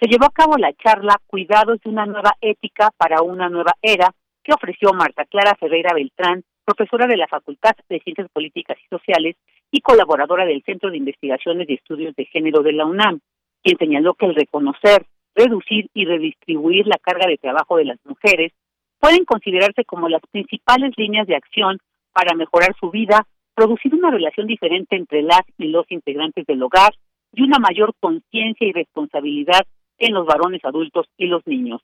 se 0.00 0.08
llevó 0.08 0.24
a 0.24 0.32
cabo 0.32 0.56
la 0.56 0.72
charla 0.72 1.20
Cuidados 1.26 1.78
de 1.80 1.90
una 1.90 2.06
nueva 2.06 2.32
ética 2.40 2.90
para 2.96 3.20
una 3.20 3.50
nueva 3.50 3.72
era, 3.82 4.14
que 4.42 4.54
ofreció 4.54 4.94
Marta 4.94 5.26
Clara 5.26 5.56
Ferreira 5.60 5.92
Beltrán, 5.94 6.42
profesora 6.64 7.06
de 7.06 7.18
la 7.18 7.28
Facultad 7.28 7.72
de 7.86 8.00
Ciencias 8.00 8.28
Políticas 8.32 8.78
y 8.82 8.88
Sociales 8.88 9.36
y 9.70 9.82
colaboradora 9.82 10.46
del 10.46 10.62
Centro 10.62 10.90
de 10.90 10.96
Investigaciones 10.96 11.68
y 11.68 11.74
Estudios 11.74 12.16
de 12.16 12.24
Género 12.24 12.62
de 12.62 12.72
la 12.72 12.86
UNAM, 12.86 13.20
quien 13.62 13.76
señaló 13.76 14.14
que 14.14 14.24
el 14.24 14.34
reconocer, 14.34 15.04
reducir 15.34 15.90
y 15.92 16.06
redistribuir 16.06 16.86
la 16.86 16.96
carga 16.96 17.26
de 17.26 17.36
trabajo 17.36 17.76
de 17.76 17.84
las 17.84 17.98
mujeres 18.06 18.52
pueden 19.00 19.24
considerarse 19.24 19.84
como 19.84 20.08
las 20.08 20.22
principales 20.30 20.92
líneas 20.96 21.26
de 21.26 21.36
acción 21.36 21.78
para 22.12 22.34
mejorar 22.34 22.74
su 22.80 22.90
vida, 22.90 23.26
producir 23.54 23.94
una 23.94 24.10
relación 24.10 24.46
diferente 24.46 24.96
entre 24.96 25.22
las 25.22 25.42
y 25.56 25.68
los 25.68 25.90
integrantes 25.90 26.46
del 26.46 26.62
hogar 26.62 26.92
y 27.32 27.42
una 27.42 27.58
mayor 27.58 27.94
conciencia 28.00 28.66
y 28.66 28.72
responsabilidad 28.72 29.62
en 29.98 30.14
los 30.14 30.26
varones 30.26 30.64
adultos 30.64 31.06
y 31.16 31.26
los 31.26 31.46
niños. 31.46 31.80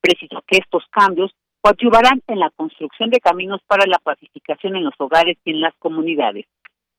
Preciso 0.00 0.42
que 0.46 0.58
estos 0.58 0.84
cambios 0.90 1.32
coadyuvarán 1.60 2.22
en 2.26 2.38
la 2.38 2.50
construcción 2.50 3.10
de 3.10 3.20
caminos 3.20 3.60
para 3.66 3.86
la 3.86 3.98
pacificación 3.98 4.76
en 4.76 4.84
los 4.84 4.94
hogares 4.98 5.36
y 5.44 5.50
en 5.50 5.60
las 5.60 5.74
comunidades. 5.78 6.46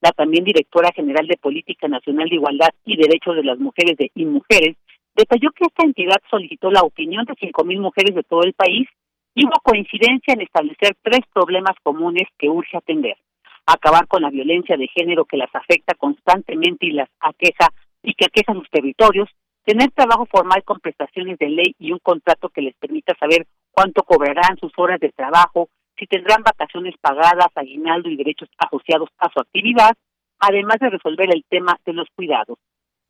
La 0.02 0.12
también 0.12 0.44
directora 0.44 0.92
general 0.94 1.28
de 1.28 1.38
Política 1.38 1.88
Nacional 1.88 2.30
de 2.30 2.36
Igualdad 2.36 2.70
y 2.86 2.96
Derechos 2.96 3.36
de 3.36 3.44
las 3.44 3.60
Mujeres 3.60 3.98
de 3.98 4.12
y 4.14 4.26
Mujeres 4.26 4.78
detalló 5.16 5.52
que 5.52 5.66
esta 5.66 5.86
entidad 5.86 6.18
solicitó 6.30 6.72
la 6.72 6.82
opinión 6.82 7.26
de 7.26 7.34
5.000 7.34 7.80
mujeres 7.80 8.16
de 8.16 8.24
todo 8.24 8.44
el 8.44 8.54
país 8.54 8.88
y 9.36 9.46
hubo 9.46 9.60
coincidencia 9.64 10.34
en 10.34 10.42
establecer 10.42 10.96
tres 11.02 11.22
problemas 11.34 11.76
comunes 11.84 12.28
que 12.38 12.50
urge 12.50 12.78
atender. 12.78 13.18
Acabar 13.66 14.08
con 14.08 14.22
la 14.22 14.30
violencia 14.30 14.78
de 14.78 14.88
género 14.88 15.26
que 15.26 15.38
las 15.38 15.54
afecta 15.54 15.94
constantemente 15.96 16.88
y 16.88 16.92
las 16.92 17.10
aqueja 17.20 17.68
y 18.02 18.14
que 18.14 18.26
aqueja 18.26 18.54
sus 18.54 18.70
territorios, 18.70 19.30
tener 19.66 19.92
trabajo 19.92 20.26
formal 20.26 20.64
con 20.64 20.80
prestaciones 20.80 21.38
de 21.38 21.50
ley 21.50 21.76
y 21.78 21.92
un 21.92 22.00
contrato 22.00 22.50
que 22.50 22.62
les 22.62 22.76
permita 22.76 23.14
saber 23.20 23.46
cuánto 23.72 24.04
cobrarán 24.04 24.58
sus 24.60 24.72
horas 24.78 25.00
de 25.00 25.12
trabajo, 25.12 25.70
si 25.98 26.08
tendrán 26.08 26.42
vacaciones 26.44 26.96
pagadas, 27.00 27.50
aguinaldo 27.56 28.10
y 28.10 28.16
derechos 28.16 28.50
asociados 28.58 29.10
a 29.20 29.30
su 29.32 29.40
actividad, 29.40 29.92
además 30.40 30.78
de 30.80 30.90
resolver 30.90 31.30
el 31.34 31.44
tema 31.50 31.78
de 31.86 31.94
los 31.94 32.08
cuidados. 32.16 32.58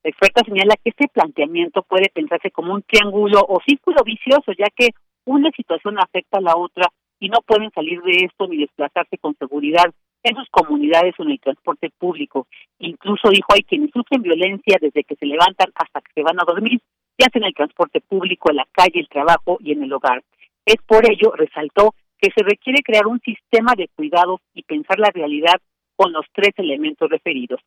La 0.03 0.09
experta 0.09 0.43
señala 0.43 0.75
que 0.83 0.89
este 0.89 1.07
planteamiento 1.07 1.83
puede 1.83 2.09
pensarse 2.13 2.51
como 2.51 2.73
un 2.73 2.83
triángulo 2.83 3.41
o 3.47 3.59
círculo 3.65 4.03
vicioso, 4.03 4.51
ya 4.57 4.67
que 4.75 4.89
una 5.29 5.51
situación 5.51 5.99
afecta 5.99 6.39
a 6.39 6.41
la 6.41 6.55
otra 6.55 6.87
y 7.19 7.29
no 7.29 7.39
pueden 7.45 7.71
salir 7.71 8.01
de 8.01 8.25
esto 8.25 8.47
ni 8.47 8.57
desplazarse 8.57 9.17
con 9.17 9.35
seguridad 9.35 9.93
en 10.23 10.35
sus 10.35 10.49
comunidades 10.49 11.13
o 11.17 11.23
en 11.23 11.31
el 11.31 11.39
transporte 11.39 11.91
público. 11.97 12.47
Incluso 12.79 13.29
dijo 13.29 13.53
hay 13.53 13.63
quienes 13.63 13.91
sufren 13.91 14.21
violencia 14.21 14.77
desde 14.81 15.03
que 15.03 15.15
se 15.15 15.25
levantan 15.25 15.71
hasta 15.75 16.01
que 16.01 16.11
se 16.13 16.23
van 16.23 16.39
a 16.39 16.45
dormir, 16.45 16.81
ya 17.17 17.27
sea 17.31 17.39
en 17.41 17.45
el 17.45 17.53
transporte 17.53 18.01
público, 18.01 18.49
en 18.49 18.57
la 18.57 18.67
calle, 18.71 18.99
el 18.99 19.07
trabajo 19.07 19.57
y 19.59 19.71
en 19.71 19.83
el 19.83 19.93
hogar. 19.93 20.23
Es 20.65 20.77
por 20.87 21.09
ello, 21.09 21.31
resaltó, 21.35 21.93
que 22.19 22.31
se 22.35 22.43
requiere 22.43 22.81
crear 22.83 23.07
un 23.07 23.19
sistema 23.21 23.73
de 23.77 23.87
cuidados 23.95 24.41
y 24.53 24.63
pensar 24.63 24.99
la 24.99 25.11
realidad 25.13 25.61
con 25.95 26.11
los 26.11 26.25
tres 26.33 26.53
elementos 26.57 27.09
referidos. 27.09 27.61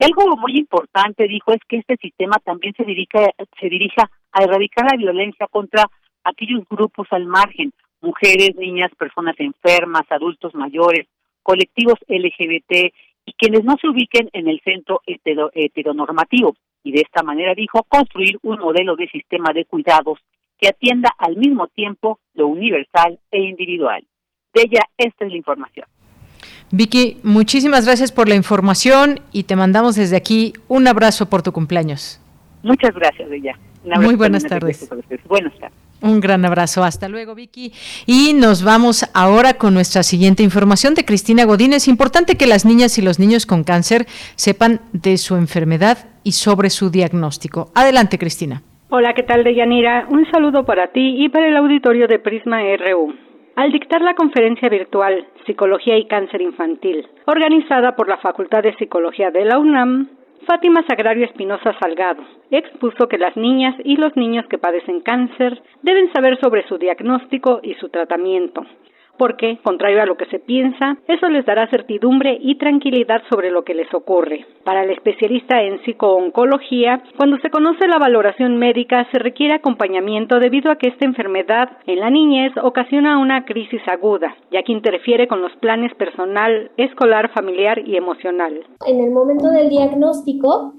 algo 0.00 0.36
muy 0.36 0.58
importante, 0.58 1.28
dijo, 1.28 1.52
es 1.52 1.60
que 1.68 1.78
este 1.78 1.96
sistema 1.96 2.38
también 2.44 2.74
se 2.76 2.84
dirija, 2.84 3.30
se 3.60 3.68
dirija 3.68 4.10
a 4.32 4.42
erradicar 4.42 4.86
la 4.90 4.98
violencia 4.98 5.46
contra 5.46 5.84
aquellos 6.24 6.64
grupos 6.68 7.06
al 7.10 7.26
margen, 7.26 7.72
mujeres, 8.00 8.54
niñas, 8.56 8.90
personas 8.98 9.34
enfermas, 9.38 10.02
adultos 10.10 10.54
mayores, 10.54 11.06
colectivos 11.42 11.98
LGBT 12.08 12.92
y 13.26 13.32
quienes 13.34 13.64
no 13.64 13.76
se 13.80 13.88
ubiquen 13.88 14.28
en 14.32 14.48
el 14.48 14.60
centro 14.62 15.00
heteronormativo. 15.06 16.56
Y 16.82 16.92
de 16.92 17.00
esta 17.00 17.22
manera 17.22 17.54
dijo 17.54 17.82
construir 17.88 18.38
un 18.42 18.58
modelo 18.58 18.96
de 18.96 19.08
sistema 19.08 19.52
de 19.54 19.64
cuidados 19.64 20.18
que 20.58 20.68
atienda 20.68 21.10
al 21.18 21.36
mismo 21.36 21.66
tiempo 21.68 22.18
lo 22.34 22.48
universal 22.48 23.18
e 23.30 23.40
individual. 23.40 24.04
De 24.52 24.62
ella, 24.62 24.80
esta 24.98 25.24
es 25.24 25.30
la 25.30 25.36
información. 25.36 25.86
Vicky, 26.70 27.18
muchísimas 27.22 27.86
gracias 27.86 28.12
por 28.12 28.28
la 28.28 28.34
información 28.34 29.20
y 29.32 29.44
te 29.44 29.56
mandamos 29.56 29.96
desde 29.96 30.16
aquí 30.16 30.52
un 30.68 30.86
abrazo 30.86 31.28
por 31.28 31.42
tu 31.42 31.52
cumpleaños. 31.52 32.20
Muchas 32.62 32.94
gracias, 32.94 33.28
Bella. 33.28 33.58
Muy 33.84 34.14
buenas 34.14 34.44
tardes. 34.44 34.88
Buenas 35.28 35.58
tardes. 35.58 35.83
Un 36.04 36.20
gran 36.20 36.44
abrazo. 36.44 36.84
Hasta 36.84 37.08
luego, 37.08 37.34
Vicky. 37.34 37.72
Y 38.04 38.34
nos 38.34 38.62
vamos 38.62 39.10
ahora 39.14 39.54
con 39.54 39.72
nuestra 39.72 40.02
siguiente 40.02 40.42
información 40.42 40.92
de 40.92 41.06
Cristina 41.06 41.46
Godín. 41.46 41.72
Es 41.72 41.88
importante 41.88 42.36
que 42.36 42.46
las 42.46 42.66
niñas 42.66 42.98
y 42.98 43.02
los 43.02 43.18
niños 43.18 43.46
con 43.46 43.64
cáncer 43.64 44.04
sepan 44.36 44.80
de 44.92 45.16
su 45.16 45.34
enfermedad 45.36 45.96
y 46.22 46.32
sobre 46.32 46.68
su 46.68 46.90
diagnóstico. 46.90 47.70
Adelante, 47.74 48.18
Cristina. 48.18 48.60
Hola, 48.90 49.14
¿qué 49.14 49.22
tal, 49.22 49.44
Deyanira? 49.44 50.06
Un 50.10 50.30
saludo 50.30 50.66
para 50.66 50.88
ti 50.88 51.24
y 51.24 51.30
para 51.30 51.48
el 51.48 51.56
auditorio 51.56 52.06
de 52.06 52.18
Prisma 52.18 52.60
RU. 52.76 53.14
Al 53.56 53.72
dictar 53.72 54.02
la 54.02 54.14
conferencia 54.14 54.68
virtual 54.68 55.26
Psicología 55.46 55.96
y 55.96 56.06
Cáncer 56.06 56.42
Infantil, 56.42 57.06
organizada 57.24 57.96
por 57.96 58.10
la 58.10 58.18
Facultad 58.18 58.62
de 58.62 58.76
Psicología 58.76 59.30
de 59.30 59.46
la 59.46 59.58
UNAM, 59.58 60.10
Fátima 60.46 60.84
Sagrario 60.86 61.24
Espinosa 61.24 61.74
Salgado 61.80 62.22
expuso 62.50 63.08
que 63.08 63.18
las 63.18 63.36
niñas 63.36 63.74
y 63.84 63.96
los 63.96 64.14
niños 64.16 64.46
que 64.46 64.58
padecen 64.58 65.00
cáncer 65.00 65.62
deben 65.82 66.12
saber 66.12 66.38
sobre 66.40 66.66
su 66.68 66.78
diagnóstico 66.78 67.60
y 67.62 67.74
su 67.74 67.88
tratamiento, 67.88 68.64
porque, 69.18 69.58
contrario 69.62 70.02
a 70.02 70.06
lo 70.06 70.16
que 70.16 70.26
se 70.26 70.38
piensa, 70.38 70.96
eso 71.08 71.28
les 71.28 71.46
dará 71.46 71.68
certidumbre 71.68 72.38
y 72.40 72.56
tranquilidad 72.56 73.22
sobre 73.30 73.50
lo 73.50 73.64
que 73.64 73.74
les 73.74 73.92
ocurre. 73.94 74.46
Para 74.64 74.84
el 74.84 74.90
especialista 74.90 75.62
en 75.62 75.80
psicooncología, 75.84 77.02
cuando 77.16 77.38
se 77.38 77.50
conoce 77.50 77.86
la 77.86 77.98
valoración 77.98 78.56
médica 78.56 79.06
se 79.12 79.18
requiere 79.18 79.54
acompañamiento 79.54 80.38
debido 80.38 80.70
a 80.70 80.76
que 80.76 80.88
esta 80.88 81.04
enfermedad 81.04 81.68
en 81.86 82.00
la 82.00 82.10
niñez 82.10 82.52
ocasiona 82.62 83.18
una 83.18 83.44
crisis 83.44 83.80
aguda, 83.86 84.36
ya 84.50 84.62
que 84.62 84.72
interfiere 84.72 85.28
con 85.28 85.42
los 85.42 85.52
planes 85.56 85.94
personal, 85.94 86.70
escolar, 86.76 87.30
familiar 87.32 87.78
y 87.86 87.96
emocional. 87.96 88.64
En 88.86 89.00
el 89.00 89.10
momento 89.10 89.48
del 89.50 89.68
diagnóstico 89.68 90.72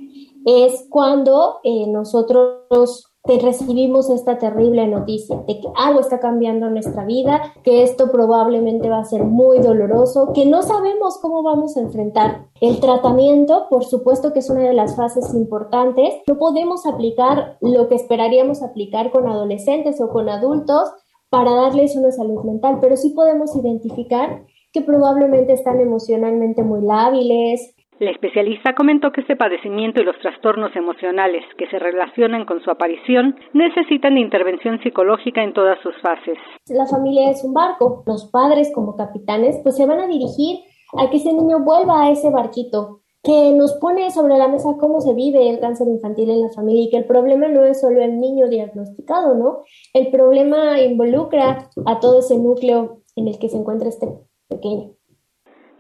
es 0.46 0.88
cuando 0.90 1.60
eh, 1.64 1.88
nosotros 1.88 3.15
recibimos 3.28 4.10
esta 4.10 4.38
terrible 4.38 4.88
noticia 4.88 5.38
de 5.48 5.60
que 5.60 5.68
algo 5.76 6.00
está 6.00 6.20
cambiando 6.20 6.68
en 6.68 6.74
nuestra 6.74 7.06
vida, 7.06 7.54
que 7.64 7.84
esto 7.84 8.12
probablemente 8.12 8.90
va 8.90 9.00
a 9.00 9.06
ser 9.06 9.24
muy 9.24 9.60
doloroso, 9.60 10.32
que 10.34 10.46
no 10.46 10.62
sabemos 10.62 11.18
cómo 11.22 11.44
vamos 11.44 11.76
a 11.76 11.82
enfrentar. 11.82 12.48
El 12.62 12.80
tratamiento, 12.80 13.68
por 13.70 13.84
supuesto 13.84 14.32
que 14.32 14.40
es 14.40 14.50
una 14.50 14.62
de 14.62 14.74
las 14.74 14.96
fases 14.96 15.34
importantes, 15.34 16.14
no 16.28 16.38
podemos 16.38 16.86
aplicar 16.86 17.58
lo 17.62 17.88
que 17.88 17.96
esperaríamos 17.96 18.62
aplicar 18.62 19.12
con 19.12 19.28
adolescentes 19.28 20.00
o 20.00 20.10
con 20.10 20.30
adultos 20.30 20.90
para 21.30 21.52
darles 21.54 21.96
una 21.96 22.12
salud 22.12 22.44
mental, 22.44 22.78
pero 22.80 22.96
sí 22.96 23.10
podemos 23.10 23.56
identificar 23.56 24.46
que 24.72 24.82
probablemente 24.82 25.54
están 25.54 25.80
emocionalmente 25.80 26.62
muy 26.62 26.82
lábiles, 26.82 27.74
la 28.00 28.12
especialista 28.12 28.76
comentó 28.76 29.12
que 29.12 29.22
este 29.22 29.36
padecimiento 29.36 30.02
y 30.02 30.04
los 30.04 30.20
trastornos 30.20 30.76
emocionales 30.76 31.44
que 31.58 31.68
se 31.68 31.80
relacionan 31.80 32.46
con 32.46 32.62
su 32.62 32.70
aparición 32.70 33.36
necesitan 33.54 34.16
de 34.16 34.22
intervención 34.22 34.80
psicológica 34.84 35.42
en 35.44 35.54
todas 35.54 35.80
sus 35.82 35.96
fases. 36.02 36.38
La 36.68 36.86
familia 36.86 37.30
es 37.32 37.44
un 37.44 37.54
barco. 37.54 38.04
Los 38.06 38.30
padres 38.32 38.72
como 38.74 38.98
capitanes 38.98 39.60
pues 39.64 39.78
se 39.78 39.86
van 39.86 40.00
a 40.00 40.08
dirigir 40.08 40.60
a 40.98 41.10
que 41.10 41.18
ese 41.18 41.32
niño 41.34 41.60
vuelva 41.64 42.04
a 42.04 42.12
ese 42.12 42.30
barquito 42.30 43.02
que 43.24 43.54
nos 43.54 43.74
pone 43.74 44.12
sobre 44.12 44.38
la 44.38 44.48
mesa 44.48 44.78
cómo 44.80 45.02
se 45.02 45.14
vive 45.14 45.50
el 45.50 45.60
cáncer 45.60 45.88
infantil 45.88 46.30
en 46.30 46.42
la 46.42 46.52
familia 46.52 46.84
y 46.84 46.90
que 46.90 46.98
el 46.98 47.06
problema 47.06 47.48
no 47.48 47.64
es 47.64 47.82
solo 47.82 48.02
el 48.02 48.20
niño 48.20 48.48
diagnosticado, 48.48 49.34
¿no? 49.34 49.64
El 49.94 50.12
problema 50.12 50.80
involucra 50.80 51.70
a 51.86 52.00
todo 52.00 52.20
ese 52.20 52.38
núcleo 52.38 53.02
en 53.16 53.28
el 53.28 53.40
que 53.40 53.50
se 53.50 53.58
encuentra 53.58 53.90
este 53.90 54.08
pequeño. 54.48 54.92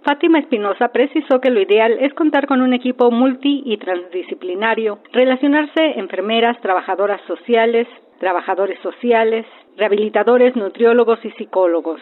Fátima 0.05 0.37
Espinosa 0.37 0.89
precisó 0.89 1.41
que 1.41 1.49
lo 1.49 1.59
ideal 1.59 1.97
es 1.99 2.13
contar 2.13 2.45
con 2.45 2.61
un 2.61 2.73
equipo 2.73 3.09
multi 3.09 3.63
y 3.65 3.77
transdisciplinario, 3.77 4.99
relacionarse 5.11 5.97
enfermeras, 5.97 6.61
trabajadoras 6.61 7.19
sociales, 7.25 7.87
trabajadores 8.19 8.79
sociales, 8.83 9.47
rehabilitadores, 9.77 10.55
nutriólogos 10.55 11.17
y 11.25 11.31
psicólogos, 11.31 11.99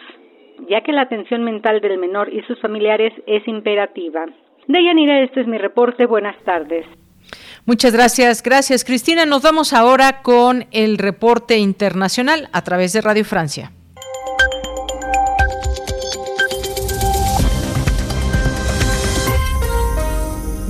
ya 0.68 0.82
que 0.82 0.92
la 0.92 1.00
atención 1.00 1.44
mental 1.44 1.80
del 1.80 1.96
menor 1.96 2.30
y 2.30 2.42
sus 2.42 2.60
familiares 2.60 3.14
es 3.26 3.48
imperativa. 3.48 4.26
Deyanira, 4.68 5.22
este 5.22 5.40
es 5.40 5.46
mi 5.46 5.56
reporte. 5.56 6.04
Buenas 6.04 6.36
tardes. 6.44 6.84
Muchas 7.64 7.94
gracias, 7.94 8.42
gracias 8.42 8.84
Cristina. 8.84 9.24
Nos 9.24 9.40
vamos 9.40 9.72
ahora 9.72 10.20
con 10.20 10.66
el 10.72 10.98
reporte 10.98 11.56
internacional 11.56 12.50
a 12.52 12.62
través 12.64 12.92
de 12.92 13.00
Radio 13.00 13.24
Francia. 13.24 13.70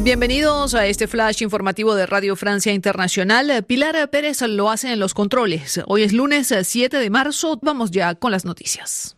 Bienvenidos 0.04 0.74
a 0.74 0.86
este 0.86 1.08
flash 1.08 1.42
informativo 1.42 1.94
de 1.94 2.04
Radio 2.04 2.36
Francia 2.36 2.74
Internacional. 2.74 3.64
Pilar 3.64 4.10
Pérez 4.10 4.42
lo 4.42 4.70
hace 4.70 4.92
en 4.92 5.00
los 5.00 5.14
controles. 5.14 5.80
Hoy 5.86 6.02
es 6.02 6.12
lunes 6.12 6.54
7 6.62 6.98
de 6.98 7.08
marzo. 7.08 7.58
Vamos 7.62 7.90
ya 7.90 8.14
con 8.14 8.30
las 8.30 8.44
noticias. 8.44 9.16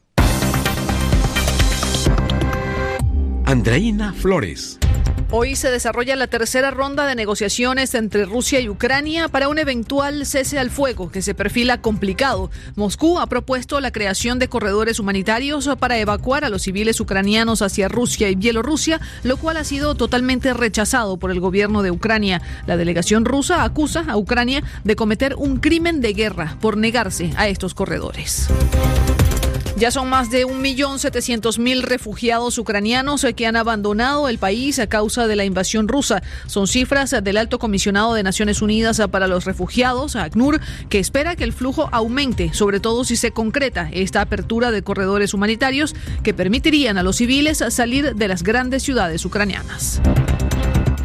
Andreina 3.47 4.13
Flores. 4.13 4.79
Hoy 5.31 5.57
se 5.57 5.71
desarrolla 5.71 6.15
la 6.15 6.29
tercera 6.29 6.71
ronda 6.71 7.05
de 7.05 7.17
negociaciones 7.17 7.95
entre 7.95 8.27
Rusia 8.27 8.61
y 8.61 8.69
Ucrania 8.69 9.29
para 9.29 9.49
un 9.49 9.59
eventual 9.59 10.25
cese 10.25 10.59
al 10.59 10.71
fuego 10.71 11.11
que 11.11 11.21
se 11.21 11.35
perfila 11.35 11.81
complicado. 11.83 12.51
Moscú 12.77 13.19
ha 13.19 13.27
propuesto 13.27 13.81
la 13.81 13.91
creación 13.91 14.39
de 14.39 14.49
corredores 14.49 15.01
humanitarios 15.01 15.69
para 15.81 15.99
evacuar 15.99 16.45
a 16.45 16.49
los 16.49 16.63
civiles 16.63 17.01
ucranianos 17.01 17.61
hacia 17.61 17.89
Rusia 17.89 18.31
y 18.31 18.37
Bielorrusia, 18.37 19.01
lo 19.25 19.37
cual 19.37 19.57
ha 19.57 19.65
sido 19.65 19.97
totalmente 19.97 20.55
rechazado 20.55 21.17
por 21.17 21.33
el 21.33 21.41
gobierno 21.41 21.83
de 21.83 21.91
Ucrania. 21.91 22.41
La 22.67 22.77
delegación 22.77 23.25
rusa 23.25 23.65
acusa 23.65 24.05
a 24.09 24.17
Ucrania 24.17 24.63
de 24.85 24.97
cometer 24.97 25.35
un 25.37 25.59
crimen 25.59 26.01
de 26.01 26.13
guerra 26.13 26.57
por 26.61 26.77
negarse 26.77 27.33
a 27.37 27.49
estos 27.49 27.75
corredores. 27.75 28.49
Ya 29.77 29.91
son 29.91 30.09
más 30.09 30.31
de 30.31 30.47
1.700.000 30.47 31.83
refugiados 31.83 32.57
ucranianos 32.57 33.27
que 33.37 33.47
han 33.47 33.57
abandonado 33.57 34.27
el 34.27 34.39
país 34.39 34.79
a 34.79 34.87
causa 34.87 35.27
de 35.27 35.37
la 35.37 35.45
invasión 35.45 35.87
rusa. 35.87 36.23
Son 36.47 36.67
cifras 36.67 37.15
del 37.23 37.37
alto 37.37 37.59
comisionado 37.59 38.15
de 38.15 38.23
Naciones 38.23 38.63
Unidas 38.63 39.03
para 39.11 39.27
los 39.27 39.45
Refugiados, 39.45 40.17
ACNUR, 40.17 40.63
que 40.89 40.99
espera 40.99 41.37
que 41.37 41.45
el 41.45 41.53
flujo 41.53 41.91
aumente, 41.93 42.55
sobre 42.55 42.81
todo 42.81 43.05
si 43.05 43.17
se 43.17 43.33
concreta 43.33 43.91
esta 43.93 44.23
apertura 44.23 44.71
de 44.71 44.81
corredores 44.83 45.35
humanitarios 45.35 45.95
que 46.23 46.33
permitirían 46.33 46.97
a 46.97 47.03
los 47.03 47.17
civiles 47.17 47.63
salir 47.69 48.15
de 48.15 48.29
las 48.29 48.43
grandes 48.43 48.83
ciudades 48.83 49.27
ucranianas. 49.27 50.01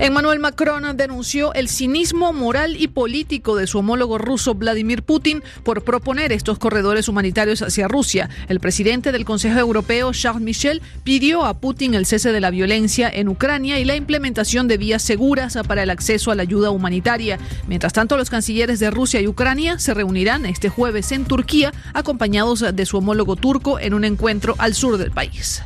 Emmanuel 0.02 0.40
Macron 0.40 0.98
denunció 0.98 1.54
el 1.54 1.70
cinismo 1.70 2.34
moral 2.34 2.76
y 2.76 2.88
político 2.88 3.56
de 3.56 3.68
su 3.68 3.78
homólogo 3.78 4.18
ruso 4.18 4.56
Vladimir 4.56 5.04
Putin 5.04 5.44
por 5.64 5.84
proponer 5.84 6.32
estos 6.32 6.58
corredores 6.58 7.08
humanitarios 7.08 7.62
hacia 7.62 7.88
Rusia. 7.88 8.28
El 8.48 8.60
presidente 8.60 9.12
del 9.12 9.26
Consejo 9.26 9.60
Europeo, 9.60 10.12
Charles 10.12 10.42
Michel, 10.42 10.82
pidió 11.04 11.46
a 11.46 11.60
Putin 11.60 11.94
el 11.94 12.08
cese 12.08 12.32
de 12.32 12.40
la 12.40 12.50
violencia 12.50 13.12
en 13.14 13.30
Ucrania 13.30 13.80
y 13.80 13.86
la 13.86 13.96
implementación 13.96 14.68
de 14.68 14.78
vías 14.78 15.04
seguras 15.04 15.56
para 15.68 15.84
el 15.84 15.92
acceso 15.92 16.32
a 16.32 16.36
la 16.36 16.42
ayuda 16.42 16.72
humanitaria. 16.72 17.38
Mientras 17.68 17.94
tanto, 17.94 18.18
los 18.18 18.32
cancilleres 18.32 18.80
de 18.80 18.90
Rusia 18.90 19.22
y 19.22 19.28
Ucrania 19.28 19.78
se 19.78 19.94
reunirán 19.94 20.48
este 20.48 20.70
jueves 20.70 21.12
en 21.12 21.26
Turquía, 21.26 21.76
acompañados 21.94 22.66
de 22.74 22.86
su 22.88 22.98
homólogo 22.98 23.36
turco 23.36 23.80
en 23.80 23.94
un 23.94 24.04
encuentro 24.04 24.56
al 24.58 24.74
sur 24.74 24.98
del 24.98 25.12
país. 25.12 25.62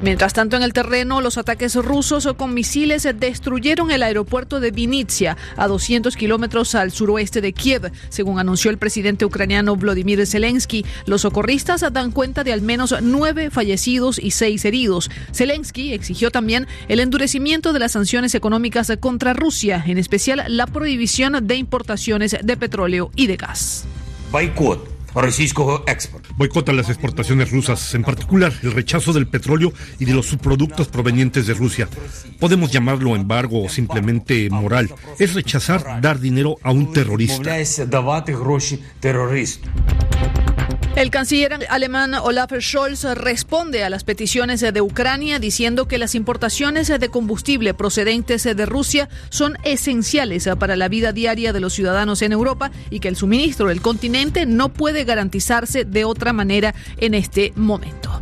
Mientras 0.00 0.32
tanto, 0.32 0.56
en 0.56 0.62
el 0.62 0.72
terreno, 0.72 1.20
los 1.20 1.38
ataques 1.38 1.74
rusos 1.74 2.28
con 2.36 2.54
misiles 2.54 3.08
destruyeron 3.16 3.90
el 3.90 4.04
aeropuerto 4.04 4.60
de 4.60 4.70
Vinitsia, 4.70 5.36
a 5.56 5.66
200 5.66 6.16
kilómetros 6.16 6.76
al 6.76 6.92
suroeste 6.92 7.40
de 7.40 7.52
Kiev, 7.52 7.90
según 8.08 8.38
anunció 8.38 8.70
el 8.70 8.78
presidente 8.78 9.24
ucraniano 9.24 9.74
Vladimir 9.74 10.24
Zelensky. 10.24 10.86
Los 11.06 11.22
socorristas 11.22 11.84
dan 11.92 12.12
cuenta 12.12 12.44
de 12.44 12.52
al 12.52 12.62
menos 12.62 12.94
nueve 13.02 13.50
fallecidos 13.50 14.20
y 14.20 14.30
seis 14.30 14.64
heridos. 14.64 15.10
Zelensky 15.32 15.92
exigió 15.92 16.30
también 16.30 16.68
el 16.86 17.00
endurecimiento 17.00 17.72
de 17.72 17.80
las 17.80 17.92
sanciones 17.92 18.36
económicas 18.36 18.92
contra 19.00 19.32
Rusia, 19.32 19.82
en 19.84 19.98
especial 19.98 20.44
la 20.46 20.68
prohibición 20.68 21.44
de 21.44 21.56
importaciones 21.56 22.36
de 22.40 22.56
petróleo 22.56 23.10
y 23.16 23.26
de 23.26 23.36
gas. 23.36 23.84
Boicot 25.18 25.84
Boicota 26.36 26.72
las 26.72 26.88
exportaciones 26.88 27.50
rusas, 27.50 27.92
en 27.94 28.04
particular 28.04 28.52
el 28.62 28.70
rechazo 28.70 29.12
del 29.12 29.26
petróleo 29.26 29.72
y 29.98 30.04
de 30.04 30.14
los 30.14 30.26
subproductos 30.26 30.86
provenientes 30.86 31.48
de 31.48 31.54
Rusia. 31.54 31.88
Podemos 32.38 32.70
llamarlo 32.70 33.16
embargo 33.16 33.64
o 33.64 33.68
simplemente 33.68 34.48
moral. 34.48 34.94
Es 35.18 35.34
rechazar 35.34 36.00
dar 36.00 36.20
dinero 36.20 36.56
a 36.62 36.70
un 36.70 36.92
terrorista. 36.92 37.56
El 40.98 41.12
canciller 41.12 41.64
alemán 41.68 42.12
Olaf 42.14 42.50
Scholz 42.58 43.04
responde 43.14 43.84
a 43.84 43.88
las 43.88 44.02
peticiones 44.02 44.60
de 44.60 44.80
Ucrania 44.80 45.38
diciendo 45.38 45.86
que 45.86 45.96
las 45.96 46.16
importaciones 46.16 46.88
de 46.88 47.08
combustible 47.08 47.72
procedentes 47.72 48.42
de 48.42 48.66
Rusia 48.66 49.08
son 49.28 49.56
esenciales 49.62 50.48
para 50.58 50.74
la 50.74 50.88
vida 50.88 51.12
diaria 51.12 51.52
de 51.52 51.60
los 51.60 51.74
ciudadanos 51.74 52.20
en 52.22 52.32
Europa 52.32 52.72
y 52.90 52.98
que 52.98 53.06
el 53.06 53.14
suministro 53.14 53.68
del 53.68 53.80
continente 53.80 54.44
no 54.44 54.70
puede 54.70 55.04
garantizarse 55.04 55.84
de 55.84 56.04
otra 56.04 56.32
manera 56.32 56.74
en 56.96 57.14
este 57.14 57.52
momento. 57.54 58.20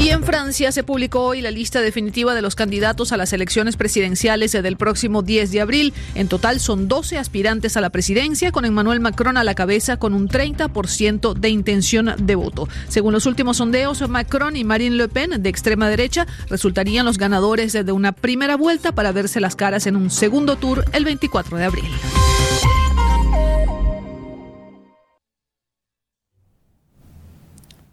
Y 0.00 0.08
en 0.08 0.24
Francia 0.24 0.72
se 0.72 0.82
publicó 0.82 1.20
hoy 1.26 1.42
la 1.42 1.50
lista 1.50 1.82
definitiva 1.82 2.34
de 2.34 2.40
los 2.40 2.54
candidatos 2.54 3.12
a 3.12 3.18
las 3.18 3.34
elecciones 3.34 3.76
presidenciales 3.76 4.52
del 4.52 4.78
próximo 4.78 5.20
10 5.20 5.52
de 5.52 5.60
abril. 5.60 5.92
En 6.14 6.26
total 6.26 6.58
son 6.58 6.88
12 6.88 7.18
aspirantes 7.18 7.76
a 7.76 7.82
la 7.82 7.90
presidencia, 7.90 8.50
con 8.50 8.64
Emmanuel 8.64 9.00
Macron 9.00 9.36
a 9.36 9.44
la 9.44 9.54
cabeza 9.54 9.98
con 9.98 10.14
un 10.14 10.26
30% 10.26 11.34
de 11.34 11.48
intención 11.50 12.14
de 12.18 12.34
voto. 12.34 12.66
Según 12.88 13.12
los 13.12 13.26
últimos 13.26 13.58
sondeos, 13.58 14.08
Macron 14.08 14.56
y 14.56 14.64
Marine 14.64 14.96
Le 14.96 15.08
Pen, 15.08 15.42
de 15.42 15.50
extrema 15.50 15.90
derecha, 15.90 16.26
resultarían 16.48 17.04
los 17.04 17.18
ganadores 17.18 17.74
de 17.74 17.92
una 17.92 18.12
primera 18.12 18.56
vuelta 18.56 18.92
para 18.92 19.12
verse 19.12 19.38
las 19.38 19.54
caras 19.54 19.86
en 19.86 19.96
un 19.96 20.08
segundo 20.08 20.56
tour 20.56 20.82
el 20.94 21.04
24 21.04 21.58
de 21.58 21.64
abril. 21.66 21.90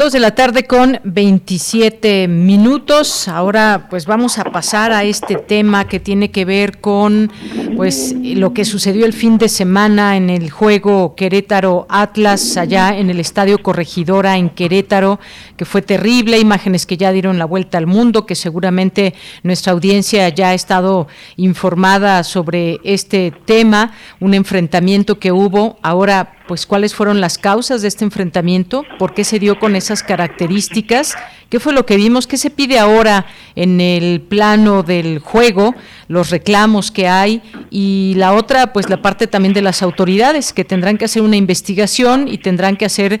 Dos 0.00 0.12
de 0.12 0.18
la 0.18 0.34
tarde 0.34 0.64
con 0.64 0.98
27 1.04 2.26
minutos. 2.26 3.28
Ahora 3.28 3.86
pues 3.90 4.06
vamos 4.06 4.38
a 4.38 4.44
pasar 4.44 4.92
a 4.92 5.04
este 5.04 5.34
tema 5.34 5.88
que 5.88 6.00
tiene 6.00 6.30
que 6.30 6.46
ver 6.46 6.80
con 6.80 7.30
pues 7.76 8.14
lo 8.18 8.54
que 8.54 8.64
sucedió 8.64 9.04
el 9.04 9.12
fin 9.12 9.36
de 9.36 9.50
semana 9.50 10.16
en 10.16 10.30
el 10.30 10.48
juego 10.48 11.14
Querétaro 11.14 11.86
Atlas 11.90 12.56
allá 12.56 12.96
en 12.96 13.10
el 13.10 13.20
Estadio 13.20 13.58
Corregidora 13.58 14.38
en 14.38 14.48
Querétaro, 14.48 15.20
que 15.58 15.66
fue 15.66 15.82
terrible, 15.82 16.38
imágenes 16.38 16.86
que 16.86 16.96
ya 16.96 17.12
dieron 17.12 17.38
la 17.38 17.44
vuelta 17.44 17.76
al 17.76 17.86
mundo, 17.86 18.24
que 18.24 18.36
seguramente 18.36 19.12
nuestra 19.42 19.74
audiencia 19.74 20.26
ya 20.30 20.48
ha 20.48 20.54
estado 20.54 21.08
informada 21.36 22.24
sobre 22.24 22.80
este 22.84 23.34
tema, 23.44 23.92
un 24.18 24.32
enfrentamiento 24.32 25.18
que 25.18 25.30
hubo. 25.30 25.78
Ahora 25.82 26.39
pues 26.50 26.66
cuáles 26.66 26.96
fueron 26.96 27.20
las 27.20 27.38
causas 27.38 27.80
de 27.80 27.86
este 27.86 28.04
enfrentamiento, 28.04 28.84
por 28.98 29.14
qué 29.14 29.22
se 29.22 29.38
dio 29.38 29.60
con 29.60 29.76
esas 29.76 30.02
características, 30.02 31.14
qué 31.48 31.60
fue 31.60 31.72
lo 31.72 31.86
que 31.86 31.94
vimos, 31.94 32.26
qué 32.26 32.36
se 32.36 32.50
pide 32.50 32.80
ahora 32.80 33.24
en 33.54 33.80
el 33.80 34.20
plano 34.20 34.82
del 34.82 35.20
juego, 35.20 35.76
los 36.08 36.30
reclamos 36.30 36.90
que 36.90 37.06
hay 37.06 37.40
y 37.70 38.14
la 38.16 38.32
otra, 38.32 38.72
pues 38.72 38.90
la 38.90 39.00
parte 39.00 39.28
también 39.28 39.54
de 39.54 39.62
las 39.62 39.80
autoridades 39.80 40.52
que 40.52 40.64
tendrán 40.64 40.98
que 40.98 41.04
hacer 41.04 41.22
una 41.22 41.36
investigación 41.36 42.26
y 42.26 42.38
tendrán 42.38 42.76
que 42.76 42.84
hacer 42.84 43.20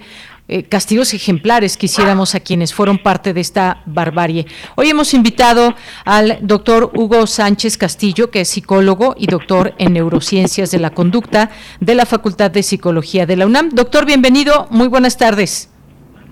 eh, 0.52 0.64
castigos 0.64 1.14
ejemplares 1.14 1.76
quisiéramos 1.76 2.34
a 2.34 2.40
quienes 2.40 2.74
fueron 2.74 2.98
parte 2.98 3.32
de 3.32 3.40
esta 3.40 3.82
barbarie. 3.86 4.46
Hoy 4.74 4.88
hemos 4.88 5.14
invitado 5.14 5.74
al 6.04 6.38
doctor 6.42 6.90
Hugo 6.92 7.28
Sánchez 7.28 7.78
Castillo, 7.78 8.32
que 8.32 8.40
es 8.40 8.48
psicólogo 8.48 9.14
y 9.16 9.28
doctor 9.28 9.74
en 9.78 9.92
neurociencias 9.92 10.72
de 10.72 10.80
la 10.80 10.90
conducta 10.90 11.50
de 11.78 11.94
la 11.94 12.04
Facultad 12.04 12.50
de 12.50 12.64
Psicología 12.64 13.26
de 13.26 13.36
la 13.36 13.46
UNAM. 13.46 13.68
Doctor, 13.70 14.06
bienvenido, 14.06 14.66
muy 14.70 14.88
buenas 14.88 15.16
tardes. 15.16 15.72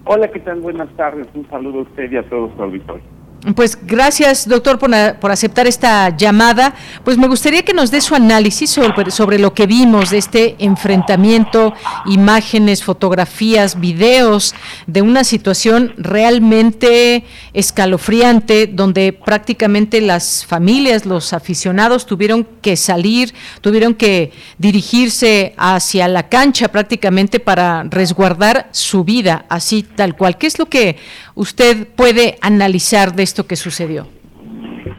Hola, 0.05 0.29
¿qué 0.33 0.41
tal? 0.41 0.61
Buenas 0.63 0.89
tardes. 0.97 1.29
Un 1.35 1.49
saludo 1.49 1.79
a 1.79 1.83
usted 1.83 2.11
y 2.11 2.17
a 2.17 2.29
todos 2.29 2.51
los 2.51 2.61
auditores. 2.61 3.18
Pues 3.55 3.79
gracias, 3.81 4.49
doctor, 4.49 4.81
por, 4.81 4.91
por, 5.21 5.31
aceptar 5.31 5.69
esta 5.69 6.17
llamada. 6.17 6.75
Pues 7.05 7.19
me 7.19 7.29
gustaría 7.29 7.63
que 7.63 7.73
nos 7.73 7.93
dé 7.93 8.01
su 8.01 8.17
análisis 8.17 8.69
sobre, 8.69 9.13
sobre, 9.13 9.39
lo 9.39 9.55
que 9.55 9.69
vimos 9.69 10.11
de 10.11 10.19
este 10.19 10.57
enfrentamiento, 10.59 11.73
imágenes, 12.07 12.83
fotografías, 12.83 13.79
videos 13.79 14.57
de 14.89 15.03
una 15.03 15.23
situación 15.23 15.95
realmente 15.99 17.25
escalofriante, 17.53 18.67
donde 18.67 19.13
prácticamente 19.13 20.01
las 20.01 20.45
familias, 20.45 21.07
los 21.07 21.33
aficionados 21.33 22.07
tuvieron 22.07 22.45
que 22.61 22.77
salir, 22.77 23.33
tuvieron 23.61 23.95
que 23.95 24.33
dirigirse 24.59 25.55
hacia 25.57 26.09
la 26.09 26.29
cancha 26.29 26.69
prácticamente 26.69 27.39
para 27.39 27.85
resguardar 27.85 28.69
su 28.73 29.05
vida, 29.05 29.47
así 29.49 29.85
tal 29.85 30.17
cual. 30.17 30.39
¿Qué 30.39 30.49
es 30.49 30.59
lo 30.59 30.67
que 30.67 30.97
usted 31.39 31.87
puede 31.97 32.37
analizar 32.43 33.15
de 33.15 33.23
esto 33.23 33.47
que 33.47 33.57
sucedió? 33.57 34.07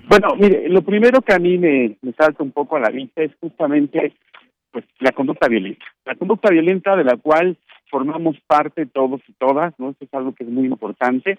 Bueno, 0.07 0.35
mire, 0.39 0.69
lo 0.69 0.81
primero 0.81 1.21
que 1.21 1.33
a 1.33 1.39
mí 1.39 1.57
me, 1.57 1.97
salta 2.17 2.41
un 2.41 2.51
poco 2.51 2.77
a 2.77 2.79
la 2.79 2.89
vista 2.89 3.21
es 3.21 3.31
justamente 3.39 4.13
pues 4.71 4.85
la 4.99 5.11
conducta 5.11 5.47
violenta. 5.47 5.85
La 6.05 6.15
conducta 6.15 6.49
violenta 6.49 6.95
de 6.95 7.03
la 7.03 7.17
cual 7.17 7.57
formamos 7.91 8.37
parte 8.47 8.85
todos 8.85 9.21
y 9.27 9.33
todas, 9.33 9.73
¿no? 9.77 9.89
Eso 9.89 10.05
es 10.05 10.13
algo 10.13 10.33
que 10.33 10.45
es 10.45 10.49
muy 10.49 10.65
importante. 10.65 11.37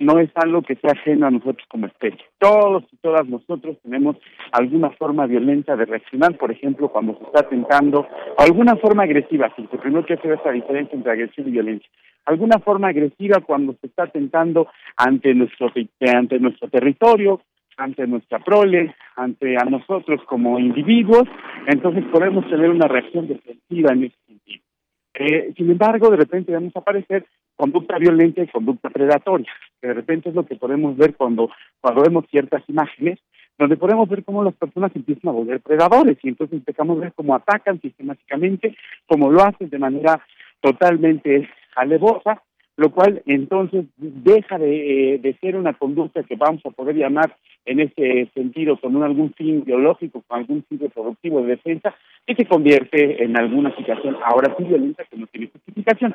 No 0.00 0.18
es 0.18 0.30
algo 0.34 0.62
que 0.62 0.76
sea 0.76 0.92
ajeno 0.92 1.26
a 1.26 1.30
nosotros 1.30 1.66
como 1.68 1.86
especie. 1.86 2.24
Todos 2.38 2.84
y 2.90 2.96
todas 2.96 3.28
nosotros 3.28 3.76
tenemos 3.82 4.16
alguna 4.50 4.90
forma 4.90 5.26
violenta 5.26 5.76
de 5.76 5.84
reaccionar, 5.84 6.36
por 6.38 6.50
ejemplo, 6.50 6.88
cuando 6.88 7.16
se 7.18 7.24
está 7.24 7.48
tentando, 7.48 8.08
alguna 8.38 8.76
forma 8.76 9.04
agresiva, 9.04 9.52
si 9.54 9.62
primero 9.62 10.04
que 10.04 10.14
hacer 10.14 10.32
esta 10.32 10.50
diferencia 10.50 10.96
entre 10.96 11.12
agresión 11.12 11.48
y 11.48 11.52
violencia. 11.52 11.88
Alguna 12.24 12.58
forma 12.58 12.88
agresiva 12.88 13.40
cuando 13.40 13.74
se 13.74 13.86
está 13.86 14.06
tentando 14.06 14.68
ante 14.96 15.34
nuestro, 15.34 15.70
ante 16.00 16.38
nuestro 16.38 16.68
territorio, 16.68 17.42
ante 17.76 18.06
nuestra 18.06 18.38
prole, 18.38 18.94
ante 19.16 19.56
a 19.56 19.64
nosotros 19.64 20.20
como 20.26 20.58
individuos, 20.58 21.24
entonces 21.66 22.04
podemos 22.10 22.48
tener 22.48 22.70
una 22.70 22.88
reacción 22.88 23.28
defensiva 23.28 23.92
en 23.92 24.04
ese 24.04 24.16
sentido. 24.26 24.69
Eh, 25.14 25.52
sin 25.56 25.70
embargo, 25.70 26.10
de 26.10 26.16
repente 26.16 26.52
vamos 26.52 26.74
a 26.76 26.80
aparecer 26.80 27.26
conducta 27.56 27.98
violenta 27.98 28.42
y 28.42 28.46
conducta 28.46 28.90
predatoria, 28.90 29.52
que 29.80 29.88
de 29.88 29.94
repente 29.94 30.30
es 30.30 30.34
lo 30.34 30.46
que 30.46 30.56
podemos 30.56 30.96
ver 30.96 31.14
cuando, 31.14 31.50
cuando 31.80 32.02
vemos 32.02 32.24
ciertas 32.30 32.62
imágenes, 32.68 33.18
donde 33.58 33.76
podemos 33.76 34.08
ver 34.08 34.24
cómo 34.24 34.42
las 34.42 34.54
personas 34.54 34.90
empiezan 34.94 35.28
a 35.28 35.32
volver 35.32 35.60
predadores 35.60 36.16
y 36.22 36.28
entonces 36.28 36.58
empezamos 36.58 36.96
a 36.96 37.00
ver 37.02 37.12
cómo 37.12 37.34
atacan 37.34 37.78
sistemáticamente, 37.80 38.74
cómo 39.06 39.30
lo 39.30 39.42
hacen 39.42 39.68
de 39.68 39.78
manera 39.78 40.24
totalmente 40.60 41.48
alevosa, 41.76 42.42
lo 42.80 42.90
cual 42.90 43.22
entonces 43.26 43.84
deja 43.98 44.56
de, 44.56 45.14
eh, 45.14 45.18
de, 45.18 45.34
ser 45.34 45.54
una 45.54 45.74
conducta 45.74 46.22
que 46.22 46.34
vamos 46.34 46.64
a 46.64 46.70
poder 46.70 46.96
llamar 46.96 47.36
en 47.66 47.80
ese 47.80 48.30
sentido 48.32 48.78
con 48.80 49.02
algún 49.02 49.34
fin 49.34 49.62
biológico, 49.66 50.24
con 50.26 50.38
algún 50.38 50.64
fin 50.64 50.78
productivo 50.88 51.42
de 51.42 51.48
defensa, 51.48 51.94
y 52.26 52.34
se 52.34 52.46
convierte 52.46 53.22
en 53.22 53.36
alguna 53.36 53.76
situación 53.76 54.16
ahora 54.24 54.54
sí 54.56 54.64
violenta 54.64 55.04
que 55.04 55.18
no 55.18 55.26
tiene 55.26 55.50
justificación. 55.52 56.14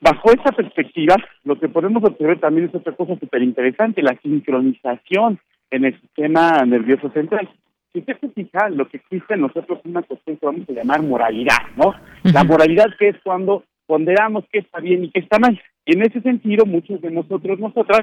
Bajo 0.00 0.30
esta 0.30 0.52
perspectiva, 0.52 1.16
lo 1.42 1.58
que 1.58 1.68
podemos 1.68 2.04
observar 2.04 2.38
también 2.38 2.68
es 2.68 2.74
otra 2.76 2.92
cosa 2.92 3.18
súper 3.18 3.42
interesante, 3.42 4.00
la 4.00 4.16
sincronización 4.22 5.40
en 5.72 5.86
el 5.86 6.00
sistema 6.00 6.64
nervioso 6.66 7.10
central. 7.10 7.48
Si 7.92 7.98
usted 7.98 8.16
se 8.20 8.28
fija, 8.28 8.68
lo 8.68 8.88
que 8.88 8.98
existe 8.98 9.34
en 9.34 9.40
nosotros 9.40 9.80
es 9.80 9.90
una 9.90 10.02
cuestión 10.02 10.36
que 10.36 10.46
vamos 10.46 10.68
a 10.68 10.72
llamar 10.72 11.02
moralidad, 11.02 11.58
¿no? 11.76 11.94
La 12.32 12.44
moralidad 12.44 12.90
que 12.96 13.08
es 13.08 13.16
cuando 13.24 13.64
ponderamos 13.90 14.44
qué 14.52 14.60
está 14.60 14.78
bien 14.78 15.02
y 15.02 15.10
qué 15.10 15.18
está 15.18 15.40
mal. 15.40 15.60
Y 15.84 15.96
en 15.96 16.02
ese 16.02 16.20
sentido, 16.20 16.64
muchos 16.64 17.00
de 17.00 17.10
nosotros, 17.10 17.58
nosotras, 17.58 18.02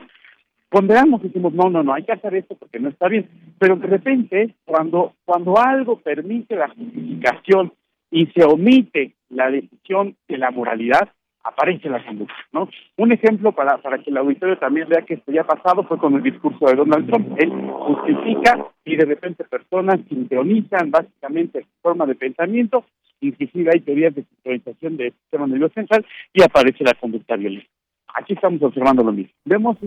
ponderamos 0.68 1.24
decimos, 1.24 1.54
no, 1.54 1.70
no, 1.70 1.82
no, 1.82 1.94
hay 1.94 2.04
que 2.04 2.12
hacer 2.12 2.36
esto 2.36 2.56
porque 2.56 2.78
no 2.78 2.90
está 2.90 3.08
bien. 3.08 3.30
Pero 3.58 3.78
de 3.78 3.88
repente, 3.88 4.54
cuando, 4.66 5.14
cuando 5.24 5.58
algo 5.58 5.98
permite 6.02 6.58
la 6.58 6.68
justificación 6.68 7.72
y 8.12 8.26
se 8.36 8.44
omite 8.44 9.14
la 9.30 9.50
decisión 9.50 10.18
de 10.28 10.38
la 10.38 10.52
moralidad, 10.52 11.08
aparece 11.42 11.88
la 11.88 12.04
conducta. 12.04 12.36
Un 12.98 13.12
ejemplo 13.14 13.54
para, 13.54 13.78
para 13.78 14.00
que 14.00 14.10
el 14.10 14.18
auditorio 14.18 14.58
también 14.58 14.90
vea 14.90 15.04
que 15.04 15.14
esto 15.14 15.32
ya 15.32 15.46
pasado 15.46 15.84
fue 15.84 15.98
con 15.98 16.16
el 16.16 16.22
discurso 16.22 16.66
de 16.66 16.76
Donald 16.76 17.08
Trump. 17.08 17.34
Él 17.38 17.50
justifica 17.72 18.68
y 18.84 18.98
de 18.98 19.06
repente 19.06 19.46
personas 19.46 20.02
sincronizan 20.10 20.92
básicamente 20.92 21.62
su 21.62 21.82
forma 21.82 22.06
de 22.06 22.16
pensamiento, 22.16 22.84
inclusive 23.22 23.72
hay 23.74 23.82
teorías 23.82 24.16
de 24.16 24.24
sincronización 24.24 24.98
del 24.98 25.14
sistema 25.14 25.48
nervioso 25.48 25.74
central 25.74 26.06
y 26.34 26.44
aparece 26.44 26.84
la 26.84 26.94
conducta 26.94 27.36
violenta. 27.36 27.70
Aquí 28.16 28.34
estamos 28.34 28.62
observando 28.62 29.04
lo 29.04 29.12
mismo. 29.12 29.34
Vemos 29.46 29.78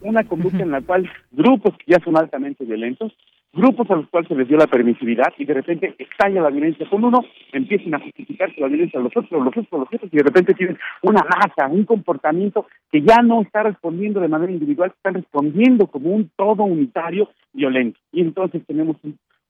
una 0.00 0.24
conducta 0.24 0.62
en 0.62 0.70
la 0.70 0.82
cual 0.82 1.10
grupos 1.30 1.74
que 1.78 1.92
ya 1.92 1.98
son 2.04 2.16
altamente 2.16 2.64
violentos 2.64 3.12
grupos 3.52 3.90
a 3.90 3.96
los 3.96 4.08
cuales 4.08 4.28
se 4.28 4.34
les 4.34 4.48
dio 4.48 4.56
la 4.56 4.66
permisividad 4.66 5.32
y 5.38 5.44
de 5.44 5.54
repente 5.54 5.94
estalla 5.98 6.42
la 6.42 6.50
violencia 6.50 6.88
con 6.88 7.04
uno, 7.04 7.24
empiezan 7.52 7.94
a 7.94 8.00
justificarse 8.00 8.60
la 8.60 8.68
violencia 8.68 9.00
a 9.00 9.02
los 9.02 9.16
otros, 9.16 9.30
los 9.30 9.46
otros, 9.46 9.66
los 9.70 9.82
otros, 9.82 10.12
y 10.12 10.16
de 10.16 10.22
repente 10.22 10.54
tienen 10.54 10.78
una 11.02 11.22
masa, 11.22 11.68
un 11.68 11.84
comportamiento 11.84 12.66
que 12.90 13.02
ya 13.02 13.22
no 13.22 13.42
está 13.42 13.62
respondiendo 13.62 14.20
de 14.20 14.28
manera 14.28 14.52
individual, 14.52 14.92
están 14.94 15.14
respondiendo 15.14 15.86
como 15.86 16.10
un 16.10 16.30
todo 16.36 16.64
unitario 16.64 17.30
violento. 17.52 17.98
Y 18.12 18.20
entonces 18.20 18.62
tenemos 18.66 18.96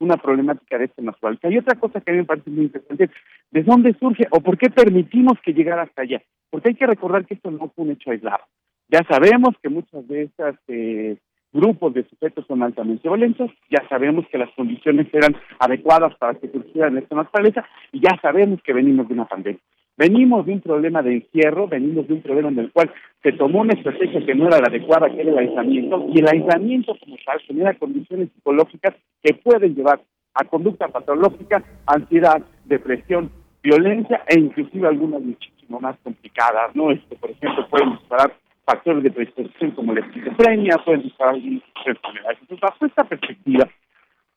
una 0.00 0.16
problemática 0.16 0.78
de 0.78 0.86
este 0.86 1.02
natural. 1.02 1.38
Hay 1.42 1.58
otra 1.58 1.78
cosa 1.78 2.00
que 2.00 2.10
a 2.10 2.14
mí 2.14 2.20
me 2.20 2.26
parece 2.26 2.50
muy 2.50 2.64
interesante, 2.64 3.10
¿de 3.50 3.62
dónde 3.62 3.94
surge 3.98 4.26
o 4.30 4.40
por 4.40 4.56
qué 4.58 4.70
permitimos 4.70 5.38
que 5.42 5.52
llegara 5.52 5.82
hasta 5.82 6.02
allá? 6.02 6.22
Porque 6.50 6.70
hay 6.70 6.74
que 6.74 6.86
recordar 6.86 7.26
que 7.26 7.34
esto 7.34 7.50
no 7.50 7.70
fue 7.70 7.84
un 7.84 7.92
hecho 7.92 8.10
aislado. 8.10 8.44
Ya 8.88 9.00
sabemos 9.08 9.54
que 9.62 9.68
muchas 9.68 10.06
de 10.08 10.22
estas 10.22 10.56
eh, 10.68 11.16
grupos 11.52 11.94
de 11.94 12.04
sujetos 12.08 12.46
son 12.46 12.62
altamente 12.62 13.08
violentos, 13.08 13.50
ya 13.70 13.86
sabemos 13.88 14.26
que 14.30 14.38
las 14.38 14.50
condiciones 14.54 15.06
eran 15.12 15.36
adecuadas 15.58 16.14
para 16.16 16.34
que 16.34 16.48
surgieran 16.48 16.96
esta 16.98 17.14
naturaleza 17.14 17.64
y 17.92 18.00
ya 18.00 18.18
sabemos 18.20 18.62
que 18.62 18.72
venimos 18.72 19.08
de 19.08 19.14
una 19.14 19.26
pandemia. 19.26 19.60
Venimos 19.98 20.46
de 20.46 20.52
un 20.52 20.60
problema 20.60 21.02
de 21.02 21.14
encierro, 21.14 21.66
venimos 21.66 22.06
de 22.06 22.14
un 22.14 22.22
problema 22.22 22.50
en 22.50 22.60
el 22.60 22.70
cual 22.70 22.88
se 23.20 23.32
tomó 23.32 23.62
una 23.62 23.72
estrategia 23.72 24.24
que 24.24 24.34
no 24.36 24.46
era 24.46 24.60
la 24.60 24.68
adecuada, 24.68 25.10
que 25.10 25.20
era 25.20 25.32
el 25.32 25.38
aislamiento, 25.38 26.06
y 26.14 26.20
el 26.20 26.28
aislamiento 26.28 26.96
como 27.00 27.16
tal 27.26 27.40
genera 27.40 27.74
condiciones 27.74 28.28
psicológicas 28.32 28.94
que 29.20 29.34
pueden 29.34 29.74
llevar 29.74 30.00
a 30.34 30.44
conducta 30.44 30.86
patológica, 30.86 31.64
ansiedad, 31.84 32.40
depresión, 32.64 33.28
violencia 33.60 34.22
e 34.28 34.38
inclusive 34.38 34.86
algunas 34.86 35.20
muchísimo 35.20 35.80
más 35.80 35.96
complicadas, 36.04 36.76
¿no? 36.76 36.92
Esto, 36.92 37.16
por 37.16 37.30
ejemplo, 37.30 37.66
pueden 37.68 37.90
disparar 37.98 38.32
factores 38.64 39.02
de 39.02 39.10
predisposición 39.10 39.72
como 39.72 39.94
la 39.94 40.00
esquizofrenia, 40.06 40.78
pueden 40.84 41.02
disparar 41.02 41.34
enfermedades. 41.34 42.38
Entonces, 42.42 42.60
bajo 42.60 42.86
esta 42.86 43.02
perspectiva, 43.02 43.68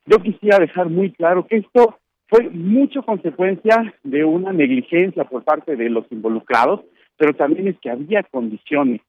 yo 0.07 0.17
quisiera 0.17 0.57
dejar 0.57 0.89
muy 0.89 1.11
claro 1.11 1.45
que 1.45 1.57
esto 1.57 1.99
fue 2.31 2.49
mucho 2.49 3.03
consecuencia 3.03 3.93
de 4.03 4.23
una 4.23 4.53
negligencia 4.53 5.25
por 5.25 5.43
parte 5.43 5.75
de 5.75 5.89
los 5.89 6.09
involucrados, 6.11 6.79
pero 7.17 7.33
también 7.33 7.67
es 7.67 7.77
que 7.79 7.89
había 7.89 8.23
condiciones, 8.23 9.01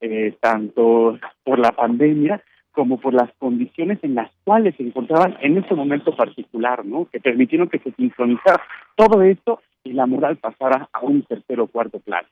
eh, 0.00 0.36
tanto 0.40 1.18
por 1.42 1.58
la 1.58 1.72
pandemia 1.72 2.40
como 2.70 3.00
por 3.00 3.14
las 3.14 3.32
condiciones 3.38 3.98
en 4.02 4.14
las 4.14 4.30
cuales 4.44 4.76
se 4.76 4.84
encontraban 4.84 5.36
en 5.40 5.58
ese 5.58 5.74
momento 5.74 6.14
particular, 6.14 6.86
¿no? 6.86 7.08
Que 7.10 7.18
permitieron 7.18 7.68
que 7.68 7.80
se 7.80 7.90
sincronizara 7.90 8.62
todo 8.94 9.22
esto 9.22 9.60
y 9.82 9.92
la 9.92 10.06
moral 10.06 10.36
pasara 10.36 10.88
a 10.92 11.00
un 11.00 11.22
tercer 11.22 11.58
o 11.58 11.66
cuarto 11.66 11.98
plano. 11.98 12.28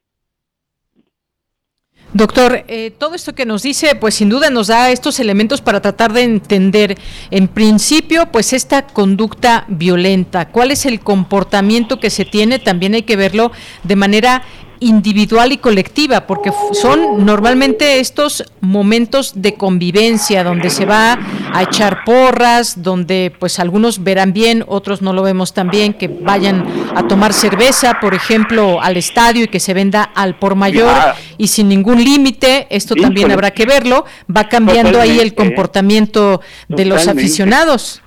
Doctor, 2.12 2.64
eh, 2.68 2.92
todo 2.96 3.14
esto 3.14 3.34
que 3.34 3.44
nos 3.44 3.62
dice, 3.62 3.94
pues 3.96 4.14
sin 4.14 4.28
duda 4.28 4.48
nos 4.48 4.68
da 4.68 4.90
estos 4.90 5.18
elementos 5.20 5.60
para 5.60 5.82
tratar 5.82 6.12
de 6.12 6.22
entender, 6.22 6.96
en 7.30 7.48
principio, 7.48 8.30
pues 8.32 8.52
esta 8.52 8.86
conducta 8.86 9.64
violenta, 9.68 10.48
cuál 10.48 10.70
es 10.70 10.86
el 10.86 11.00
comportamiento 11.00 11.98
que 11.98 12.10
se 12.10 12.24
tiene, 12.24 12.58
también 12.58 12.94
hay 12.94 13.02
que 13.02 13.16
verlo 13.16 13.50
de 13.82 13.96
manera 13.96 14.42
individual 14.80 15.52
y 15.52 15.58
colectiva, 15.58 16.26
porque 16.26 16.52
son 16.72 17.24
normalmente 17.24 18.00
estos 18.00 18.44
momentos 18.60 19.32
de 19.34 19.54
convivencia 19.54 20.44
donde 20.44 20.70
se 20.70 20.84
va 20.84 21.18
a 21.52 21.62
echar 21.62 22.04
porras, 22.04 22.82
donde 22.82 23.32
pues 23.38 23.58
algunos 23.58 24.02
verán 24.02 24.32
bien, 24.32 24.64
otros 24.66 25.02
no 25.02 25.12
lo 25.12 25.22
vemos 25.22 25.52
tan 25.52 25.70
bien, 25.70 25.94
que 25.94 26.08
vayan 26.08 26.64
a 26.94 27.06
tomar 27.06 27.32
cerveza, 27.32 27.98
por 28.00 28.14
ejemplo, 28.14 28.80
al 28.80 28.96
estadio 28.96 29.44
y 29.44 29.48
que 29.48 29.60
se 29.60 29.74
venda 29.74 30.02
al 30.02 30.38
por 30.38 30.54
mayor 30.54 30.94
y 31.38 31.48
sin 31.48 31.68
ningún 31.68 32.02
límite, 32.02 32.66
esto 32.70 32.94
también 32.94 33.30
habrá 33.30 33.50
que 33.50 33.66
verlo, 33.66 34.04
va 34.34 34.48
cambiando 34.48 35.00
ahí 35.00 35.20
el 35.20 35.34
comportamiento 35.34 36.40
de 36.68 36.84
los 36.84 37.08
aficionados. 37.08 38.02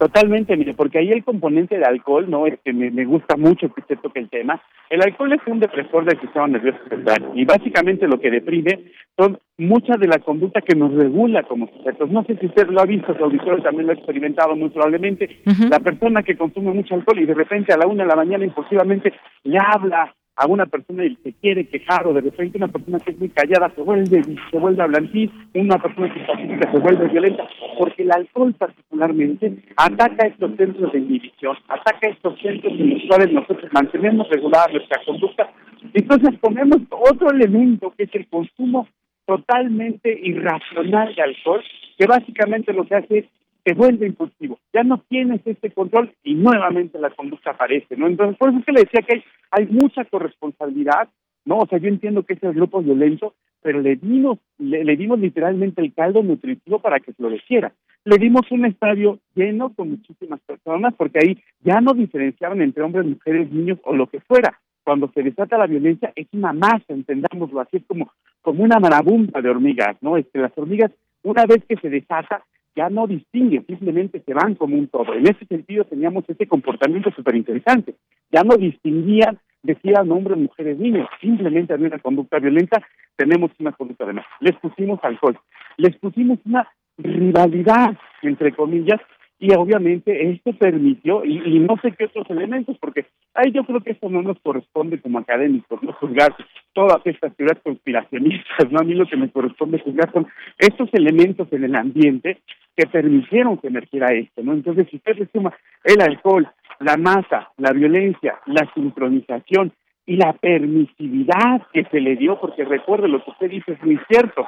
Totalmente, 0.00 0.56
mire, 0.56 0.72
porque 0.72 0.96
ahí 0.96 1.10
el 1.12 1.22
componente 1.22 1.76
de 1.76 1.84
alcohol, 1.84 2.24
¿no? 2.30 2.46
Es 2.46 2.58
que 2.64 2.72
me, 2.72 3.04
gusta 3.04 3.36
mucho 3.36 3.68
que 3.68 3.82
usted 3.82 3.98
toque 3.98 4.20
el 4.20 4.30
tema. 4.30 4.58
El 4.88 5.02
alcohol 5.02 5.34
es 5.34 5.40
un 5.46 5.60
depresor 5.60 6.06
del 6.06 6.18
sistema 6.18 6.48
nervioso 6.48 6.78
central 6.88 7.32
y 7.34 7.44
básicamente 7.44 8.08
lo 8.08 8.18
que 8.18 8.30
deprime 8.30 8.92
son 9.18 9.38
muchas 9.58 10.00
de 10.00 10.08
la 10.08 10.18
conducta 10.18 10.62
que 10.62 10.74
nos 10.74 10.94
regula 10.94 11.42
como 11.42 11.66
sujetos. 11.66 12.10
No 12.10 12.24
sé 12.24 12.34
si 12.36 12.46
usted 12.46 12.68
lo 12.68 12.80
ha 12.80 12.86
visto, 12.86 13.14
su 13.14 13.22
auditorio 13.22 13.62
también 13.62 13.88
lo 13.88 13.92
ha 13.92 13.96
experimentado 13.96 14.56
muy 14.56 14.70
probablemente. 14.70 15.42
La 15.68 15.80
persona 15.80 16.22
que 16.22 16.34
consume 16.34 16.72
mucho 16.72 16.94
alcohol 16.94 17.18
y 17.18 17.26
de 17.26 17.34
repente 17.34 17.74
a 17.74 17.76
la 17.76 17.86
una 17.86 18.04
de 18.04 18.08
la 18.08 18.16
mañana 18.16 18.42
impulsivamente 18.42 19.12
le 19.44 19.58
habla 19.58 20.14
a 20.40 20.46
una 20.46 20.64
persona 20.64 21.04
y 21.04 21.14
se 21.16 21.34
quiere 21.34 21.68
quejar 21.68 22.06
o 22.06 22.14
de 22.14 22.22
repente 22.22 22.56
una 22.56 22.68
persona 22.68 22.98
que 22.98 23.10
es 23.10 23.18
muy 23.18 23.28
callada 23.28 23.70
se 23.74 23.82
vuelve 23.82 24.22
se 24.50 24.58
vuelve 24.58 24.82
hablantil, 24.82 25.30
una 25.52 25.76
persona 25.76 26.12
que 26.14 26.20
pacífica 26.20 26.72
se 26.72 26.78
vuelve 26.78 27.08
violenta, 27.08 27.46
porque 27.78 28.02
el 28.04 28.10
alcohol 28.10 28.54
particularmente 28.54 29.58
ataca 29.76 30.28
estos 30.28 30.56
centros 30.56 30.92
de 30.92 30.98
inhibición, 30.98 31.58
ataca 31.68 32.08
estos 32.08 32.40
centros 32.40 32.72
en 32.72 32.94
los 32.94 33.02
cuales 33.06 33.32
nosotros 33.34 33.70
mantenemos 33.72 34.30
regulada 34.30 34.68
nuestra 34.72 35.02
conducta. 35.04 35.50
Entonces 35.92 36.38
ponemos 36.40 36.78
otro 36.88 37.30
elemento 37.30 37.92
que 37.94 38.04
es 38.04 38.14
el 38.14 38.26
consumo 38.28 38.88
totalmente 39.26 40.18
irracional 40.22 41.14
de 41.14 41.22
alcohol, 41.22 41.62
que 41.98 42.06
básicamente 42.06 42.72
lo 42.72 42.84
que 42.84 42.94
hace 42.94 43.18
es 43.18 43.24
se 43.64 43.74
vuelve 43.74 44.06
impulsivo, 44.06 44.58
ya 44.72 44.82
no 44.82 45.02
tienes 45.08 45.40
este 45.44 45.70
control 45.70 46.12
y 46.22 46.34
nuevamente 46.34 46.98
la 46.98 47.10
conducta 47.10 47.50
aparece, 47.50 47.96
¿no? 47.96 48.06
Entonces, 48.06 48.36
por 48.38 48.50
eso 48.50 48.58
es 48.58 48.64
que 48.64 48.72
le 48.72 48.80
decía 48.82 49.02
que 49.02 49.14
hay, 49.16 49.24
hay 49.50 49.66
mucha 49.66 50.04
corresponsabilidad, 50.04 51.08
¿no? 51.44 51.58
O 51.58 51.66
sea, 51.66 51.78
yo 51.78 51.88
entiendo 51.88 52.22
que 52.22 52.34
es 52.34 52.42
el 52.42 52.54
grupo 52.54 52.82
violento, 52.82 53.34
pero 53.62 53.80
le 53.80 53.96
dimos, 53.96 54.38
le, 54.58 54.84
le, 54.84 54.96
dimos 54.96 55.18
literalmente 55.18 55.82
el 55.82 55.92
caldo 55.92 56.22
nutritivo 56.22 56.78
para 56.78 57.00
que 57.00 57.12
floreciera. 57.12 57.72
Le 58.04 58.16
dimos 58.16 58.50
un 58.50 58.64
estadio 58.64 59.18
lleno 59.34 59.74
con 59.74 59.90
muchísimas 59.90 60.40
personas, 60.40 60.94
porque 60.96 61.18
ahí 61.22 61.42
ya 61.60 61.80
no 61.80 61.92
diferenciaban 61.92 62.62
entre 62.62 62.82
hombres, 62.82 63.06
mujeres, 63.06 63.50
niños 63.52 63.78
o 63.84 63.94
lo 63.94 64.06
que 64.06 64.20
fuera 64.20 64.58
cuando 64.90 65.10
se 65.12 65.22
desata 65.22 65.58
la 65.58 65.66
violencia 65.66 66.12
es 66.16 66.26
una 66.32 66.52
masa, 66.52 66.84
entendámoslo 66.88 67.60
así, 67.60 67.76
es 67.76 67.84
como, 67.86 68.12
como 68.42 68.64
una 68.64 68.80
marabunta 68.80 69.40
de 69.40 69.48
hormigas, 69.48 69.96
¿no? 70.00 70.16
Este, 70.16 70.38
las 70.38 70.56
hormigas, 70.56 70.90
una 71.22 71.46
vez 71.46 71.64
que 71.68 71.76
se 71.76 71.90
desata, 71.90 72.44
ya 72.76 72.88
no 72.88 73.06
distinguen, 73.06 73.66
simplemente 73.66 74.22
se 74.24 74.34
van 74.34 74.54
como 74.54 74.76
un 74.76 74.88
todo. 74.88 75.14
En 75.14 75.26
ese 75.26 75.44
sentido 75.46 75.84
teníamos 75.84 76.24
ese 76.28 76.46
comportamiento 76.46 77.10
súper 77.10 77.36
interesante. 77.36 77.94
Ya 78.30 78.42
no 78.42 78.56
distinguían, 78.56 79.38
decían 79.62 80.10
hombres, 80.10 80.38
mujeres, 80.38 80.78
niños, 80.78 81.08
simplemente 81.20 81.74
había 81.74 81.88
una 81.88 81.98
conducta 81.98 82.38
violenta, 82.38 82.82
tenemos 83.16 83.50
una 83.58 83.72
conducta 83.72 84.06
de 84.06 84.14
más. 84.14 84.26
Les 84.40 84.56
pusimos 84.56 85.00
alcohol, 85.02 85.38
les 85.76 85.96
pusimos 85.96 86.38
una 86.44 86.68
rivalidad, 86.98 87.96
entre 88.22 88.52
comillas, 88.52 89.00
y 89.40 89.54
obviamente 89.54 90.30
esto 90.30 90.52
permitió, 90.52 91.24
y, 91.24 91.58
no 91.60 91.76
sé 91.80 91.92
qué 91.92 92.04
otros 92.04 92.28
elementos, 92.28 92.76
porque 92.78 93.06
ahí 93.32 93.50
yo 93.52 93.64
creo 93.64 93.80
que 93.80 93.92
esto 93.92 94.10
no 94.10 94.20
nos 94.20 94.38
corresponde 94.40 95.00
como 95.00 95.18
académicos, 95.18 95.82
no 95.82 95.94
juzgar 95.94 96.36
todas 96.74 97.00
estas 97.06 97.34
teorías 97.36 97.58
conspiracionistas, 97.62 98.70
¿no? 98.70 98.80
A 98.80 98.84
mí 98.84 98.92
lo 98.92 99.06
que 99.06 99.16
me 99.16 99.30
corresponde 99.30 99.80
juzgar 99.80 100.12
son 100.12 100.26
estos 100.58 100.90
elementos 100.92 101.50
en 101.52 101.64
el 101.64 101.74
ambiente 101.74 102.38
que 102.76 102.86
permitieron 102.86 103.58
que 103.58 103.68
emergiera 103.68 104.12
esto, 104.12 104.42
¿no? 104.42 104.52
Entonces, 104.52 104.86
si 104.90 104.96
usted 104.96 105.16
le 105.16 105.26
suma 105.26 105.52
el 105.84 106.00
alcohol, 106.00 106.48
la 106.80 106.96
masa, 106.96 107.50
la 107.58 107.72
violencia, 107.72 108.38
la 108.46 108.68
sincronización 108.74 109.72
y 110.06 110.16
la 110.16 110.32
permisividad 110.32 111.62
que 111.72 111.84
se 111.84 112.00
le 112.00 112.16
dio, 112.16 112.40
porque 112.40 112.64
recuerde 112.64 113.08
lo 113.08 113.22
que 113.22 113.30
usted 113.30 113.50
dice 113.50 113.72
es 113.72 113.82
muy 113.82 113.98
cierto, 114.08 114.46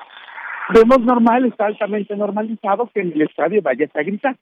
vemos 0.72 1.00
normal, 1.00 1.44
está 1.44 1.66
altamente 1.66 2.16
normalizado 2.16 2.90
que 2.94 3.00
en 3.00 3.12
el 3.12 3.22
estadio 3.22 3.60
vayas 3.62 3.94
a 3.94 4.02
gritar 4.02 4.36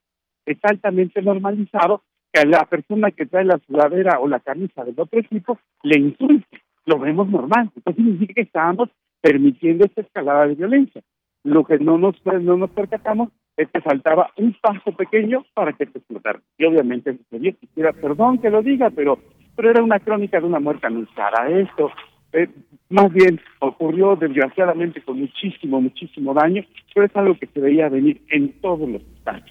está 0.46 0.68
altamente 0.70 1.22
normalizado 1.22 2.02
que 2.32 2.40
a 2.40 2.44
la 2.44 2.64
persona 2.64 3.10
que 3.10 3.26
trae 3.26 3.44
la 3.44 3.58
sudadera 3.66 4.20
o 4.20 4.28
la 4.28 4.40
camisa 4.40 4.84
del 4.84 4.98
otro 4.98 5.18
equipo 5.18 5.58
le 5.82 5.98
insulte. 5.98 6.62
Lo 6.86 6.98
vemos 6.98 7.28
normal. 7.28 7.70
Entonces 7.74 8.04
significa 8.04 8.34
que 8.34 8.42
estábamos 8.42 8.88
permitiendo 9.20 9.84
esta 9.84 10.00
escalada 10.00 10.46
de 10.46 10.54
violencia. 10.54 11.02
Lo 11.42 11.64
que 11.64 11.78
no 11.78 11.98
nos, 11.98 12.14
no 12.24 12.56
nos 12.56 12.70
percatamos 12.70 13.30
es 13.56 13.68
que 13.70 13.80
faltaba 13.80 14.30
un 14.36 14.56
paso 14.60 14.92
pequeño 14.92 15.44
para 15.54 15.72
que 15.72 15.86
se 15.86 15.98
explotara. 15.98 16.40
Y 16.58 16.64
obviamente 16.64 17.16
sucedió. 17.16 17.54
Quisiera, 17.58 17.92
perdón 17.92 18.38
que 18.38 18.50
lo 18.50 18.62
diga, 18.62 18.90
pero, 18.90 19.18
pero 19.56 19.70
era 19.70 19.82
una 19.82 20.00
crónica 20.00 20.40
de 20.40 20.46
una 20.46 20.60
muerte 20.60 20.86
anunciada. 20.86 21.48
Esto 21.48 21.90
eh, 22.32 22.48
más 22.88 23.12
bien 23.12 23.40
ocurrió 23.60 24.16
desgraciadamente 24.16 25.00
con 25.02 25.20
muchísimo, 25.20 25.80
muchísimo 25.80 26.34
daño, 26.34 26.64
pero 26.94 27.06
es 27.06 27.16
algo 27.16 27.38
que 27.38 27.46
se 27.46 27.60
veía 27.60 27.88
venir 27.88 28.20
en 28.30 28.52
todos 28.60 28.88
los 28.88 29.02
estados. 29.02 29.42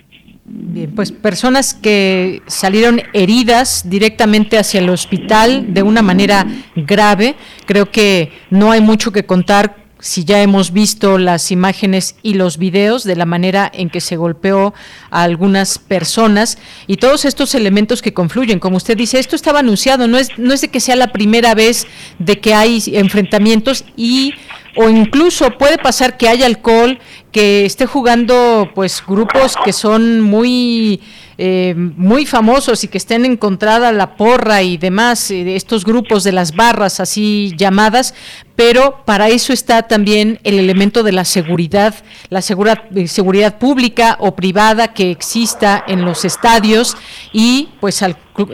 Bien, 0.45 0.93
pues 0.95 1.11
personas 1.11 1.73
que 1.73 2.41
salieron 2.47 3.01
heridas 3.13 3.89
directamente 3.89 4.57
hacia 4.57 4.80
el 4.80 4.89
hospital 4.89 5.73
de 5.73 5.84
una 5.84 6.01
manera 6.01 6.45
grave. 6.76 7.35
Creo 7.65 7.85
que 7.91 8.31
no 8.49 8.71
hay 8.71 8.81
mucho 8.81 9.11
que 9.11 9.26
contar 9.26 9.76
si 9.99 10.23
ya 10.23 10.41
hemos 10.41 10.71
visto 10.71 11.17
las 11.17 11.51
imágenes 11.51 12.15
y 12.23 12.35
los 12.35 12.57
videos 12.57 13.03
de 13.03 13.15
la 13.15 13.26
manera 13.26 13.69
en 13.73 13.89
que 13.89 13.99
se 13.99 14.15
golpeó 14.15 14.73
a 15.09 15.23
algunas 15.23 15.77
personas 15.77 16.57
y 16.88 16.97
todos 16.97 17.26
estos 17.26 17.53
elementos 17.53 18.01
que 18.01 18.13
confluyen, 18.13 18.59
como 18.59 18.77
usted 18.77 18.97
dice, 18.97 19.19
esto 19.19 19.35
estaba 19.35 19.59
anunciado, 19.59 20.07
no 20.07 20.17
es 20.17 20.30
no 20.38 20.53
es 20.53 20.61
de 20.61 20.69
que 20.69 20.80
sea 20.80 20.95
la 20.95 21.11
primera 21.11 21.53
vez 21.53 21.85
de 22.17 22.39
que 22.39 22.53
hay 22.53 22.81
enfrentamientos 22.93 23.84
y 23.97 24.34
o 24.76 24.89
incluso 24.89 25.57
puede 25.57 25.77
pasar 25.77 26.15
que 26.17 26.30
haya 26.30 26.45
alcohol, 26.45 26.99
que 27.31 27.65
esté 27.65 27.85
jugando 27.85 28.69
pues 28.73 29.03
grupos 29.06 29.56
que 29.64 29.73
son 29.73 30.22
muy 30.22 31.01
eh, 31.41 31.73
muy 31.73 32.26
famosos 32.26 32.84
y 32.84 32.89
que 32.89 32.97
estén 32.97 33.23
encontrada 33.23 33.93
la 33.93 34.18
porra 34.18 34.61
y 34.61 34.76
demás, 34.76 35.31
eh, 35.31 35.56
estos 35.56 35.85
grupos 35.85 36.26
de 36.26 36.34
las 36.34 36.53
barras 36.53 36.99
así 36.99 37.53
llamadas, 37.56 38.14
pero 38.57 39.06
para 39.06 39.30
eso 39.30 39.53
está 39.53 39.84
también 39.84 40.41
el 40.43 40.60
elemento 40.60 41.01
de 41.01 41.14
la 41.14 41.23
seguridad, 41.23 41.95
la 42.27 42.41
seguridad, 42.41 42.84
eh, 42.93 43.07
seguridad 43.07 43.57
pública 43.57 44.18
o 44.19 44.35
privada 44.35 44.89
que 44.89 45.11
exista 45.11 45.81
en 45.88 46.03
los 46.03 46.26
estadios 46.26 46.97
y 47.31 47.69
pues 47.80 48.03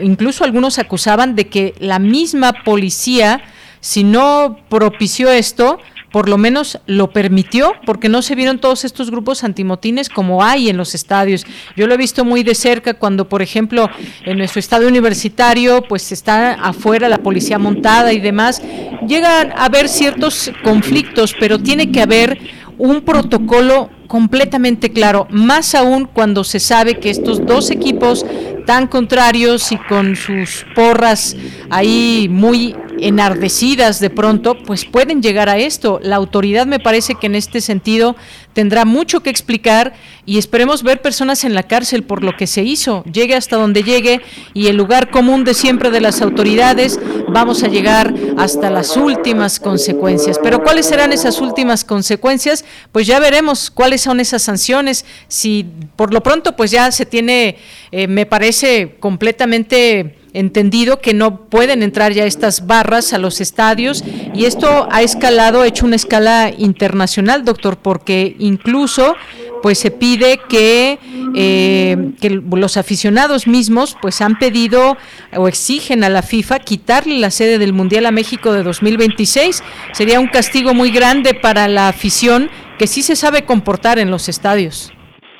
incluso 0.00 0.44
algunos 0.44 0.78
acusaban 0.78 1.34
de 1.34 1.48
que 1.48 1.74
la 1.80 1.98
misma 1.98 2.52
policía, 2.62 3.42
si 3.80 4.04
no 4.04 4.58
propició 4.68 5.32
esto, 5.32 5.80
por 6.16 6.30
lo 6.30 6.38
menos 6.38 6.78
lo 6.86 7.10
permitió, 7.10 7.74
porque 7.84 8.08
no 8.08 8.22
se 8.22 8.34
vieron 8.34 8.58
todos 8.58 8.86
estos 8.86 9.10
grupos 9.10 9.44
antimotines 9.44 10.08
como 10.08 10.42
hay 10.42 10.70
en 10.70 10.78
los 10.78 10.94
estadios. 10.94 11.44
Yo 11.76 11.86
lo 11.86 11.92
he 11.92 11.98
visto 11.98 12.24
muy 12.24 12.42
de 12.42 12.54
cerca 12.54 12.94
cuando, 12.94 13.28
por 13.28 13.42
ejemplo, 13.42 13.90
en 14.24 14.38
nuestro 14.38 14.60
estadio 14.60 14.88
universitario, 14.88 15.82
pues 15.86 16.12
está 16.12 16.54
afuera 16.54 17.10
la 17.10 17.18
policía 17.18 17.58
montada 17.58 18.14
y 18.14 18.20
demás. 18.20 18.62
Llegan 19.06 19.52
a 19.52 19.66
haber 19.66 19.90
ciertos 19.90 20.50
conflictos, 20.64 21.34
pero 21.38 21.58
tiene 21.58 21.92
que 21.92 22.00
haber 22.00 22.38
un 22.78 23.02
protocolo 23.02 23.90
completamente 24.06 24.92
claro, 24.92 25.26
más 25.30 25.74
aún 25.74 26.08
cuando 26.10 26.44
se 26.44 26.60
sabe 26.60 26.98
que 26.98 27.10
estos 27.10 27.44
dos 27.44 27.70
equipos 27.70 28.24
tan 28.66 28.88
contrarios 28.88 29.72
y 29.72 29.78
con 29.78 30.16
sus 30.16 30.66
porras 30.74 31.36
ahí 31.70 32.28
muy 32.30 32.76
enardecidas 32.98 34.00
de 34.00 34.10
pronto, 34.10 34.56
pues 34.58 34.84
pueden 34.84 35.22
llegar 35.22 35.48
a 35.48 35.56
esto. 35.56 36.00
La 36.02 36.16
autoridad 36.16 36.66
me 36.66 36.78
parece 36.78 37.14
que 37.14 37.26
en 37.26 37.36
este 37.36 37.60
sentido 37.60 38.16
tendrá 38.56 38.86
mucho 38.86 39.20
que 39.20 39.28
explicar 39.28 39.92
y 40.24 40.38
esperemos 40.38 40.82
ver 40.82 41.02
personas 41.02 41.44
en 41.44 41.52
la 41.52 41.64
cárcel 41.64 42.04
por 42.04 42.24
lo 42.24 42.38
que 42.38 42.46
se 42.46 42.62
hizo. 42.62 43.04
Llegue 43.04 43.34
hasta 43.34 43.56
donde 43.56 43.82
llegue 43.82 44.22
y 44.54 44.68
el 44.68 44.76
lugar 44.78 45.10
común 45.10 45.44
de 45.44 45.52
siempre 45.52 45.90
de 45.90 46.00
las 46.00 46.22
autoridades, 46.22 46.98
vamos 47.28 47.62
a 47.62 47.68
llegar 47.68 48.14
hasta 48.38 48.70
las 48.70 48.96
últimas 48.96 49.60
consecuencias. 49.60 50.40
Pero 50.42 50.62
¿cuáles 50.62 50.86
serán 50.86 51.12
esas 51.12 51.42
últimas 51.42 51.84
consecuencias? 51.84 52.64
Pues 52.92 53.06
ya 53.06 53.20
veremos 53.20 53.70
cuáles 53.70 54.00
son 54.00 54.20
esas 54.20 54.40
sanciones. 54.40 55.04
Si 55.28 55.66
por 55.94 56.14
lo 56.14 56.22
pronto 56.22 56.56
pues 56.56 56.70
ya 56.70 56.90
se 56.92 57.04
tiene, 57.04 57.58
eh, 57.92 58.08
me 58.08 58.24
parece 58.24 58.96
completamente 59.00 60.16
entendido 60.38 61.00
que 61.00 61.14
no 61.14 61.48
pueden 61.48 61.82
entrar 61.82 62.12
ya 62.12 62.26
estas 62.26 62.66
barras 62.66 63.12
a 63.12 63.18
los 63.18 63.40
estadios 63.40 64.04
y 64.34 64.44
esto 64.44 64.86
ha 64.90 65.02
escalado, 65.02 65.62
ha 65.62 65.66
hecho 65.66 65.86
una 65.86 65.96
escala 65.96 66.50
internacional, 66.56 67.44
doctor, 67.44 67.78
porque 67.78 68.36
incluso 68.38 69.16
pues 69.62 69.78
se 69.78 69.90
pide 69.90 70.38
que, 70.48 70.98
eh, 71.34 72.12
que 72.20 72.30
los 72.30 72.76
aficionados 72.76 73.46
mismos 73.46 73.96
pues 74.00 74.20
han 74.20 74.38
pedido 74.38 74.96
o 75.34 75.48
exigen 75.48 76.04
a 76.04 76.08
la 76.08 76.22
FIFA 76.22 76.58
quitarle 76.58 77.18
la 77.18 77.30
sede 77.30 77.58
del 77.58 77.72
Mundial 77.72 78.06
a 78.06 78.10
México 78.10 78.52
de 78.52 78.62
2026. 78.62 79.64
Sería 79.92 80.20
un 80.20 80.28
castigo 80.28 80.74
muy 80.74 80.90
grande 80.90 81.32
para 81.34 81.66
la 81.68 81.88
afición 81.88 82.50
que 82.78 82.86
sí 82.86 83.02
se 83.02 83.16
sabe 83.16 83.44
comportar 83.44 83.98
en 83.98 84.10
los 84.10 84.28
estadios. 84.28 84.92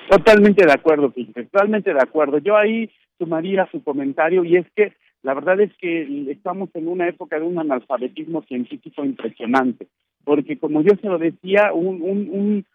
Totalmente 0.09 0.65
de 0.65 0.73
acuerdo, 0.73 1.13
totalmente 1.53 1.93
de 1.93 2.01
acuerdo. 2.01 2.39
Yo 2.39 2.57
ahí 2.57 2.89
sumaría 3.19 3.69
su 3.71 3.83
comentario 3.83 4.45
y 4.45 4.57
es 4.57 4.67
que 4.75 4.93
la 5.23 5.35
verdad 5.35 5.61
es 5.61 5.73
que 5.79 6.31
estamos 6.31 6.69
en 6.75 6.89
una 6.89 7.09
época 7.09 7.39
de 7.39 7.45
un 7.45 7.59
analfabetismo 7.59 8.43
científico 8.43 9.05
impresionante, 9.05 9.89
porque 10.25 10.59
como 10.59 10.83
yo 10.83 10.93
se 11.01 11.09
lo 11.09 11.19
decía, 11.19 11.73
un, 11.73 12.01
un, 12.03 12.29
un 12.31 12.67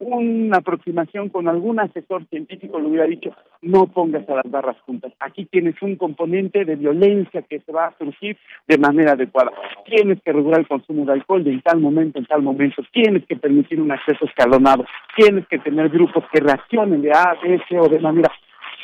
una 0.00 0.56
aproximación 0.56 1.28
con 1.28 1.46
algún 1.46 1.78
asesor 1.78 2.26
científico 2.28 2.80
le 2.80 2.88
hubiera 2.88 3.06
dicho 3.06 3.36
no 3.60 3.86
pongas 3.86 4.26
a 4.30 4.36
las 4.36 4.50
barras 4.50 4.80
juntas. 4.86 5.12
Aquí 5.20 5.44
tienes 5.44 5.74
un 5.82 5.96
componente 5.96 6.64
de 6.64 6.76
violencia 6.76 7.42
que 7.42 7.60
se 7.60 7.70
va 7.70 7.88
a 7.88 7.98
surgir 7.98 8.38
de 8.66 8.78
manera 8.78 9.12
adecuada. 9.12 9.52
Tienes 9.84 10.18
que 10.22 10.32
regular 10.32 10.60
el 10.60 10.66
consumo 10.66 11.04
de 11.04 11.12
alcohol 11.12 11.44
de 11.44 11.52
en 11.52 11.60
tal 11.60 11.80
momento, 11.80 12.18
en 12.18 12.24
tal 12.24 12.40
momento. 12.40 12.82
Tienes 12.90 13.26
que 13.26 13.36
permitir 13.36 13.78
un 13.78 13.92
acceso 13.92 14.24
escalonado. 14.24 14.86
Tienes 15.14 15.46
que 15.48 15.58
tener 15.58 15.90
grupos 15.90 16.24
que 16.32 16.40
reaccionen 16.40 17.02
de 17.02 17.12
A, 17.12 17.36
B, 17.42 17.60
C 17.68 17.78
o 17.78 17.86
de 17.86 18.00
manera 18.00 18.32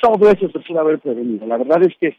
todo 0.00 0.30
eso 0.30 0.48
se 0.50 0.60
puede 0.60 0.80
haber 0.80 0.98
prevenido. 0.98 1.46
La 1.46 1.56
verdad 1.56 1.82
es 1.82 1.94
que 1.98 2.16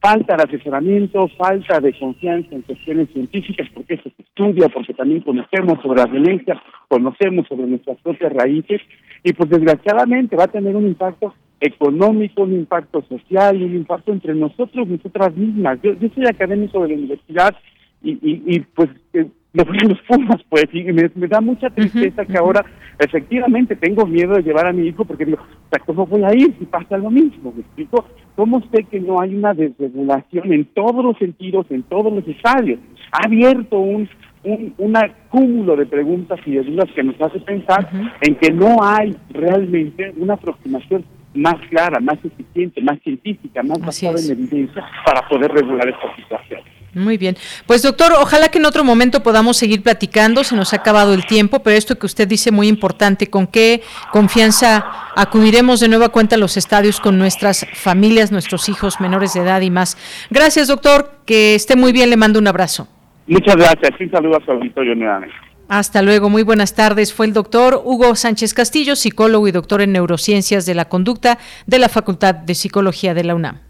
falta 0.00 0.36
de 0.36 0.44
asesoramiento, 0.44 1.28
falta 1.36 1.80
de 1.80 1.92
confianza 1.98 2.54
en 2.54 2.62
cuestiones 2.62 3.08
científicas, 3.12 3.68
porque 3.74 3.94
eso 3.94 4.10
se 4.16 4.22
estudia, 4.22 4.68
porque 4.68 4.94
también 4.94 5.22
conocemos 5.22 5.80
sobre 5.82 6.00
la 6.00 6.06
violencia, 6.06 6.62
conocemos 6.88 7.46
sobre 7.48 7.66
nuestras 7.66 7.98
propias 8.02 8.32
raíces, 8.32 8.80
y 9.24 9.32
pues 9.32 9.50
desgraciadamente 9.50 10.36
va 10.36 10.44
a 10.44 10.48
tener 10.48 10.76
un 10.76 10.86
impacto 10.86 11.34
económico, 11.60 12.42
un 12.42 12.52
impacto 12.52 13.02
social, 13.08 13.56
un 13.56 13.74
impacto 13.74 14.12
entre 14.12 14.34
nosotros, 14.34 14.86
nosotras 14.86 15.34
mismas. 15.34 15.80
Yo, 15.82 15.94
yo 15.94 16.08
soy 16.14 16.26
académico 16.26 16.82
de 16.82 16.88
la 16.88 16.94
universidad 16.94 17.56
y, 18.02 18.12
y, 18.12 18.42
y 18.46 18.60
pues 18.60 18.90
eh, 19.14 19.26
me 19.56 19.64
fui 19.64 19.78
los 19.78 19.98
Pumas, 20.02 20.42
pues, 20.50 20.66
y 20.72 20.82
me, 20.82 21.08
da 21.28 21.40
mucha 21.40 21.70
tristeza 21.70 22.26
que 22.26 22.36
ahora 22.36 22.62
efectivamente 22.98 23.74
tengo 23.74 24.06
miedo 24.06 24.34
de 24.34 24.42
llevar 24.42 24.66
a 24.66 24.72
mi 24.72 24.86
hijo 24.86 25.06
porque 25.06 25.24
digo, 25.24 25.38
¿cómo 25.86 26.06
voy 26.06 26.24
a 26.24 26.34
ir 26.34 26.54
si 26.58 26.66
pasa 26.66 26.98
lo 26.98 27.10
mismo? 27.10 27.52
¿Me 27.54 27.62
explico? 27.62 28.04
¿Cómo 28.34 28.62
sé 28.70 28.84
que 28.84 29.00
no 29.00 29.18
hay 29.18 29.34
una 29.34 29.54
desregulación 29.54 30.52
en 30.52 30.66
todos 30.66 31.02
los 31.02 31.16
sentidos, 31.16 31.66
en 31.70 31.82
todos 31.84 32.12
los 32.12 32.28
estadios? 32.28 32.80
Ha 33.12 33.24
abierto 33.24 33.78
un, 33.78 34.06
un, 34.44 34.74
un 34.76 34.94
cúmulo 35.30 35.74
de 35.74 35.86
preguntas 35.86 36.38
y 36.44 36.52
de 36.52 36.62
dudas 36.62 36.90
que 36.94 37.02
nos 37.02 37.18
hace 37.18 37.40
pensar 37.40 37.88
en 38.20 38.34
que 38.34 38.52
no 38.52 38.76
hay 38.82 39.16
realmente 39.30 40.12
una 40.18 40.34
aproximación 40.34 41.02
más 41.32 41.56
clara, 41.70 41.98
más 42.00 42.18
eficiente, 42.22 42.82
más 42.82 43.00
científica, 43.02 43.62
más 43.62 43.78
basada 43.78 44.20
en 44.20 44.32
evidencia 44.32 44.84
para 45.06 45.26
poder 45.28 45.50
regular 45.50 45.88
esta 45.88 46.14
situación. 46.16 46.75
Muy 46.96 47.18
bien. 47.18 47.36
Pues 47.66 47.82
doctor, 47.82 48.14
ojalá 48.18 48.48
que 48.48 48.56
en 48.56 48.64
otro 48.64 48.82
momento 48.82 49.22
podamos 49.22 49.58
seguir 49.58 49.82
platicando. 49.82 50.42
Se 50.44 50.56
nos 50.56 50.72
ha 50.72 50.76
acabado 50.76 51.12
el 51.12 51.26
tiempo, 51.26 51.58
pero 51.62 51.76
esto 51.76 51.98
que 51.98 52.06
usted 52.06 52.26
dice 52.26 52.50
muy 52.50 52.68
importante, 52.68 53.26
¿con 53.26 53.46
qué 53.46 53.82
confianza 54.12 54.82
acudiremos 55.14 55.80
de 55.80 55.88
nueva 55.88 56.08
cuenta 56.08 56.36
a 56.36 56.38
los 56.38 56.56
estadios 56.56 56.98
con 56.98 57.18
nuestras 57.18 57.66
familias, 57.74 58.32
nuestros 58.32 58.70
hijos 58.70 58.98
menores 58.98 59.34
de 59.34 59.40
edad 59.40 59.60
y 59.60 59.70
más? 59.70 59.98
Gracias, 60.30 60.68
doctor. 60.68 61.20
Que 61.26 61.54
esté 61.54 61.76
muy 61.76 61.92
bien. 61.92 62.08
Le 62.08 62.16
mando 62.16 62.38
un 62.38 62.46
abrazo. 62.46 62.88
Muchas 63.26 63.56
gracias. 63.56 63.90
Un 64.00 64.10
saludo 64.10 64.38
a 64.38 64.44
su 64.46 64.52
auditorio 64.52 64.94
nuevamente. 64.94 65.36
Hasta 65.68 66.00
luego, 66.00 66.30
muy 66.30 66.44
buenas 66.44 66.74
tardes. 66.74 67.12
Fue 67.12 67.26
el 67.26 67.34
doctor 67.34 67.82
Hugo 67.84 68.14
Sánchez 68.14 68.54
Castillo, 68.54 68.96
psicólogo 68.96 69.48
y 69.48 69.52
doctor 69.52 69.82
en 69.82 69.92
neurociencias 69.92 70.64
de 70.64 70.74
la 70.74 70.88
conducta 70.88 71.36
de 71.66 71.78
la 71.78 71.90
Facultad 71.90 72.36
de 72.36 72.54
Psicología 72.54 73.12
de 73.12 73.24
la 73.24 73.34
UNAM. 73.34 73.65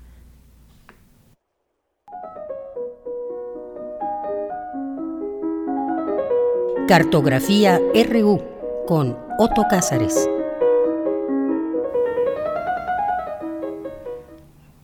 Cartografía 6.89 7.81
RU 8.13 8.41
con 8.87 9.17
Otto 9.41 9.65
Cázares. 9.69 10.31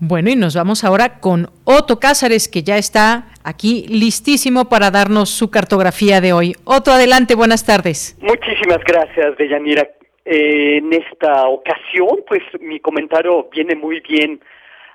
Bueno, 0.01 0.31
y 0.31 0.35
nos 0.35 0.57
vamos 0.57 0.83
ahora 0.83 1.20
con 1.20 1.47
Otto 1.62 2.01
Cázares, 2.01 2.49
que 2.49 2.65
ya 2.65 2.77
está 2.77 3.27
aquí 3.45 3.87
listísimo 3.87 4.69
para 4.69 4.91
darnos 4.91 5.31
su 5.31 5.49
cartografía 5.53 6.20
de 6.20 6.33
hoy. 6.33 6.57
Otto, 6.65 6.91
adelante, 6.91 7.37
buenas 7.37 7.65
tardes. 7.65 8.19
Muchísimas 8.20 8.83
gracias, 8.85 9.37
Deyanira. 9.37 9.89
Eh, 10.24 10.79
en 10.79 10.93
esta 10.93 11.47
ocasión, 11.47 12.24
pues 12.27 12.43
mi 12.61 12.81
comentario 12.81 13.49
viene 13.53 13.77
muy 13.77 14.01
bien 14.01 14.41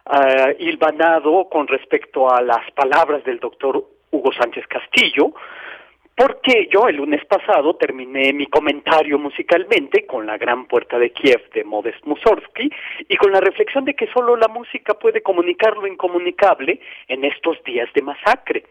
uh, 0.07 0.49
hilvanado 0.59 1.47
con 1.49 1.67
respecto 1.67 2.29
a 2.29 2.41
las 2.41 2.69
palabras 2.75 3.23
del 3.23 3.39
doctor 3.39 3.81
Hugo 4.11 4.31
Sánchez 4.33 4.65
Castillo, 4.67 5.33
porque 6.17 6.67
yo 6.73 6.87
el 6.87 6.95
lunes 6.95 7.23
pasado 7.25 7.75
terminé 7.75 8.33
mi 8.33 8.47
comentario 8.47 9.19
musicalmente 9.19 10.07
con 10.07 10.25
la 10.25 10.35
gran 10.39 10.65
puerta 10.65 10.97
de 10.97 11.11
Kiev 11.11 11.47
de 11.51 11.63
Modest 11.63 12.03
Mussorgsky 12.05 12.71
y 13.07 13.15
con 13.17 13.31
la 13.31 13.39
reflexión 13.39 13.85
de 13.85 13.93
que 13.93 14.07
solo 14.07 14.35
la 14.35 14.47
música 14.47 14.95
puede 14.95 15.21
comunicar 15.21 15.77
lo 15.77 15.85
incomunicable 15.85 16.79
en 17.07 17.23
estos 17.23 17.63
días 17.63 17.87
de 17.93 18.01
masacre. 18.01 18.63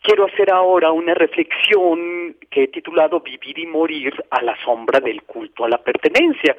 Quiero 0.00 0.24
hacer 0.24 0.50
ahora 0.50 0.90
una 0.90 1.12
reflexión 1.12 2.34
que 2.50 2.62
he 2.62 2.68
titulado 2.68 3.20
Vivir 3.20 3.58
y 3.58 3.66
morir 3.66 4.14
a 4.30 4.40
la 4.40 4.56
sombra 4.64 5.00
del 5.00 5.22
culto 5.24 5.66
a 5.66 5.68
la 5.68 5.76
pertenencia. 5.84 6.56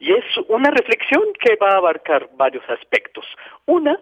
Y 0.00 0.12
es 0.12 0.24
una 0.48 0.70
reflexión 0.70 1.22
que 1.38 1.54
va 1.54 1.70
a 1.70 1.76
abarcar 1.76 2.30
varios 2.34 2.68
aspectos. 2.68 3.24
Una, 3.66 3.96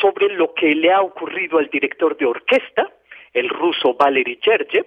sobre 0.00 0.28
lo 0.34 0.54
que 0.54 0.72
le 0.76 0.92
ha 0.92 1.00
ocurrido 1.00 1.58
al 1.58 1.68
director 1.68 2.16
de 2.16 2.26
orquesta, 2.26 2.88
el 3.34 3.48
ruso 3.48 3.94
Valery 3.94 4.38
Gergiev, 4.40 4.86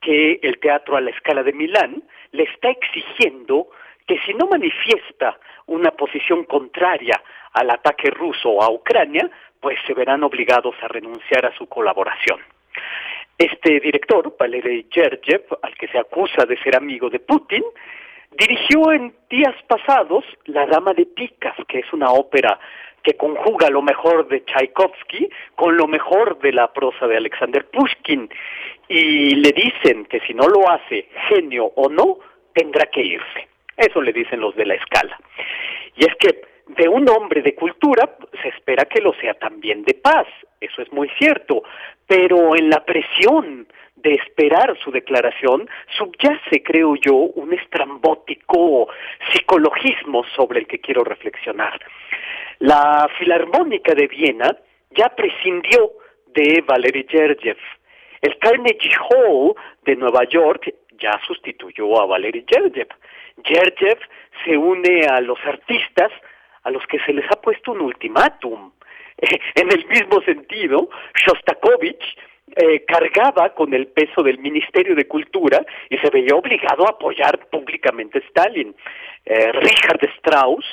que 0.00 0.40
el 0.42 0.58
Teatro 0.58 0.96
a 0.96 1.00
la 1.00 1.10
Escala 1.10 1.42
de 1.42 1.52
Milán 1.52 2.02
le 2.32 2.42
está 2.44 2.70
exigiendo 2.70 3.68
que 4.06 4.18
si 4.26 4.34
no 4.34 4.46
manifiesta 4.46 5.38
una 5.66 5.90
posición 5.92 6.44
contraria 6.44 7.22
al 7.52 7.70
ataque 7.70 8.10
ruso 8.10 8.62
a 8.62 8.70
Ucrania, 8.70 9.30
pues 9.60 9.78
se 9.86 9.94
verán 9.94 10.22
obligados 10.24 10.74
a 10.82 10.88
renunciar 10.88 11.46
a 11.46 11.56
su 11.56 11.66
colaboración. 11.66 12.40
Este 13.38 13.80
director, 13.80 14.36
Valery 14.38 14.86
Gergiev, 14.90 15.46
al 15.62 15.74
que 15.76 15.88
se 15.88 15.98
acusa 15.98 16.44
de 16.44 16.58
ser 16.58 16.76
amigo 16.76 17.08
de 17.08 17.20
Putin, 17.20 17.64
dirigió 18.36 18.92
en 18.92 19.14
días 19.30 19.54
pasados 19.66 20.24
La 20.44 20.66
Dama 20.66 20.92
de 20.92 21.06
Picas, 21.06 21.56
que 21.66 21.78
es 21.78 21.92
una 21.92 22.10
ópera 22.10 22.58
que 23.04 23.16
conjuga 23.16 23.70
lo 23.70 23.82
mejor 23.82 24.26
de 24.28 24.44
Tchaikovsky 24.44 25.28
con 25.54 25.76
lo 25.76 25.86
mejor 25.86 26.38
de 26.40 26.52
la 26.52 26.72
prosa 26.72 27.06
de 27.06 27.18
Alexander 27.18 27.64
Pushkin 27.66 28.28
y 28.88 29.36
le 29.36 29.52
dicen 29.52 30.06
que 30.06 30.20
si 30.20 30.34
no 30.34 30.48
lo 30.48 30.68
hace, 30.68 31.08
genio 31.28 31.66
o 31.76 31.88
no, 31.88 32.18
tendrá 32.52 32.86
que 32.86 33.02
irse. 33.02 33.48
Eso 33.76 34.00
le 34.00 34.12
dicen 34.12 34.40
los 34.40 34.56
de 34.56 34.66
la 34.66 34.74
escala. 34.74 35.18
Y 35.96 36.04
es 36.04 36.14
que 36.16 36.42
de 36.66 36.88
un 36.88 37.08
hombre 37.08 37.42
de 37.42 37.54
cultura 37.54 38.16
se 38.42 38.48
espera 38.48 38.84
que 38.84 39.00
lo 39.00 39.12
sea 39.14 39.34
también 39.34 39.82
de 39.84 39.94
paz, 39.94 40.26
eso 40.60 40.82
es 40.82 40.92
muy 40.92 41.08
cierto, 41.18 41.62
pero 42.06 42.56
en 42.56 42.70
la 42.70 42.84
presión 42.84 43.66
de 43.96 44.14
esperar 44.14 44.76
su 44.82 44.90
declaración 44.90 45.68
subyace, 45.96 46.62
creo 46.62 46.94
yo, 46.96 47.14
un 47.14 47.52
estrambótico 47.52 48.88
psicologismo 49.32 50.24
sobre 50.36 50.60
el 50.60 50.66
que 50.66 50.80
quiero 50.80 51.04
reflexionar. 51.04 51.80
La 52.58 53.08
Filarmónica 53.18 53.94
de 53.94 54.06
Viena 54.06 54.56
ya 54.90 55.08
prescindió 55.08 55.92
de 56.26 56.62
Valery 56.66 57.06
Gergiev. 57.08 57.56
El 58.20 58.38
Carnegie 58.38 58.96
Hall 59.08 59.54
de 59.84 59.96
Nueva 59.96 60.24
York 60.24 60.74
ya 60.98 61.18
sustituyó 61.26 62.00
a 62.00 62.06
Valery 62.06 62.44
Gergiev. 62.46 62.88
Gergiev 63.42 63.98
se 64.44 64.56
une 64.56 65.06
a 65.06 65.20
los 65.20 65.38
artistas 65.44 66.10
a 66.64 66.70
los 66.70 66.84
que 66.86 66.98
se 67.00 67.12
les 67.12 67.24
ha 67.30 67.40
puesto 67.40 67.72
un 67.72 67.82
ultimátum. 67.82 68.72
en 69.54 69.72
el 69.72 69.86
mismo 69.86 70.20
sentido, 70.22 70.88
Shostakovich 71.14 72.16
eh, 72.56 72.84
cargaba 72.84 73.54
con 73.54 73.72
el 73.74 73.86
peso 73.88 74.22
del 74.22 74.38
Ministerio 74.38 74.94
de 74.94 75.08
Cultura 75.08 75.64
y 75.88 75.96
se 75.98 76.10
veía 76.10 76.34
obligado 76.34 76.86
a 76.86 76.90
apoyar 76.90 77.46
públicamente 77.48 78.18
a 78.18 78.22
Stalin. 78.28 78.74
Eh, 79.24 79.52
Richard 79.52 80.04
Strauss, 80.18 80.64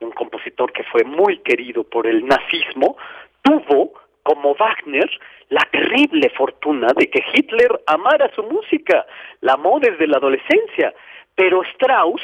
un 0.00 0.12
compositor 0.12 0.72
que 0.72 0.84
fue 0.84 1.04
muy 1.04 1.38
querido 1.38 1.84
por 1.84 2.06
el 2.06 2.24
nazismo, 2.26 2.96
tuvo, 3.42 3.92
como 4.22 4.54
Wagner, 4.54 5.10
la 5.48 5.66
terrible 5.72 6.30
fortuna 6.30 6.88
de 6.96 7.10
que 7.10 7.22
Hitler 7.34 7.80
amara 7.86 8.30
su 8.34 8.42
música, 8.44 9.04
la 9.40 9.54
amó 9.54 9.80
desde 9.80 10.06
la 10.06 10.18
adolescencia, 10.18 10.94
pero 11.34 11.62
Strauss 11.74 12.22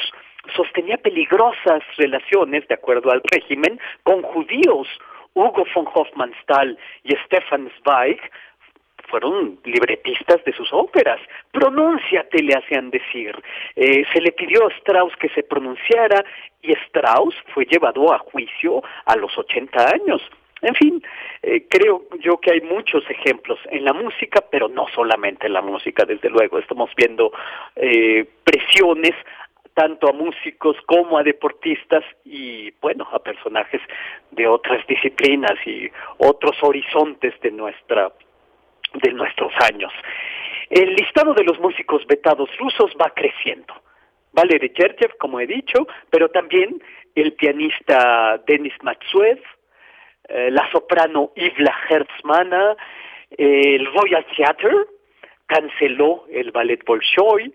sostenía 0.55 0.97
peligrosas 0.97 1.81
relaciones, 1.97 2.67
de 2.67 2.75
acuerdo 2.75 3.11
al 3.11 3.21
régimen, 3.31 3.79
con 4.03 4.21
judíos. 4.21 4.87
Hugo 5.33 5.65
von 5.75 5.87
Hofmannsthal 5.93 6.77
y 7.03 7.15
Stefan 7.25 7.69
Zweig 7.81 8.19
fueron 9.09 9.59
libretistas 9.63 10.43
de 10.43 10.53
sus 10.53 10.71
óperas. 10.73 11.19
Pronúnciate, 11.51 12.41
le 12.41 12.55
hacían 12.55 12.89
decir. 12.89 13.35
Eh, 13.75 14.03
se 14.11 14.21
le 14.21 14.31
pidió 14.31 14.67
a 14.67 14.71
Strauss 14.79 15.15
que 15.17 15.29
se 15.29 15.43
pronunciara 15.43 16.23
y 16.61 16.73
Strauss 16.73 17.35
fue 17.53 17.65
llevado 17.65 18.13
a 18.13 18.19
juicio 18.19 18.83
a 19.05 19.15
los 19.15 19.37
80 19.37 19.89
años. 19.93 20.21
En 20.61 20.73
fin, 20.73 21.03
eh, 21.43 21.65
creo 21.69 22.07
yo 22.19 22.37
que 22.39 22.51
hay 22.51 22.61
muchos 22.61 23.03
ejemplos 23.09 23.59
en 23.69 23.85
la 23.85 23.93
música, 23.93 24.43
pero 24.49 24.67
no 24.67 24.87
solamente 24.93 25.47
en 25.47 25.53
la 25.53 25.61
música, 25.61 26.03
desde 26.03 26.29
luego. 26.29 26.57
Estamos 26.57 26.89
viendo 26.95 27.31
eh, 27.75 28.27
presiones 28.43 29.13
tanto 29.77 30.09
a 30.09 30.11
músicos 30.11 30.75
como 30.87 31.19
a 31.19 31.23
deportistas 31.23 32.03
y, 32.25 32.71
bueno, 32.81 33.07
a 33.11 33.19
personajes 33.19 33.79
de 34.31 34.47
otras 34.47 34.85
disciplinas 34.87 35.55
y 35.67 35.87
otros 36.17 36.55
horizontes 36.63 37.39
de 37.41 37.51
nuestra 37.51 38.11
de 38.95 39.11
nuestros 39.11 39.53
años. 39.71 39.93
El 40.71 40.95
listado 40.95 41.35
de 41.35 41.43
los 41.43 41.59
músicos 41.59 42.07
vetados 42.07 42.49
rusos 42.57 42.91
va 42.99 43.11
creciendo. 43.13 43.71
Valery 44.33 44.71
Gergiev, 44.75 45.15
como 45.19 45.39
he 45.39 45.45
dicho, 45.45 45.85
pero 46.09 46.29
también 46.29 46.81
el 47.13 47.33
pianista 47.33 48.41
Denis 48.47 48.73
Matsuev, 48.81 49.39
eh, 50.27 50.49
la 50.49 50.71
soprano 50.71 51.33
Ivla 51.35 51.75
Hertzmana, 51.87 52.75
el 53.29 53.85
Royal 53.93 54.25
Theatre 54.35 54.75
canceló 55.45 56.25
el 56.31 56.49
ballet 56.51 56.83
Bolshoi, 56.83 57.53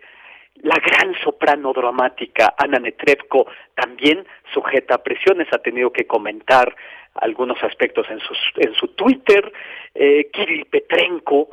la 0.62 0.76
gran 0.76 1.14
soprano 1.22 1.72
dramática 1.72 2.55
Ana 2.56 2.78
Netrebko 2.78 3.47
también 3.74 4.24
sujeta 4.52 4.97
a 4.97 5.02
presiones, 5.02 5.48
ha 5.52 5.59
tenido 5.59 5.93
que 5.93 6.06
comentar 6.06 6.74
algunos 7.14 7.62
aspectos 7.62 8.06
en, 8.10 8.20
sus, 8.20 8.39
en 8.56 8.74
su 8.74 8.89
Twitter. 8.89 9.52
Eh, 9.94 10.30
Kirill 10.32 10.66
Petrenko, 10.66 11.51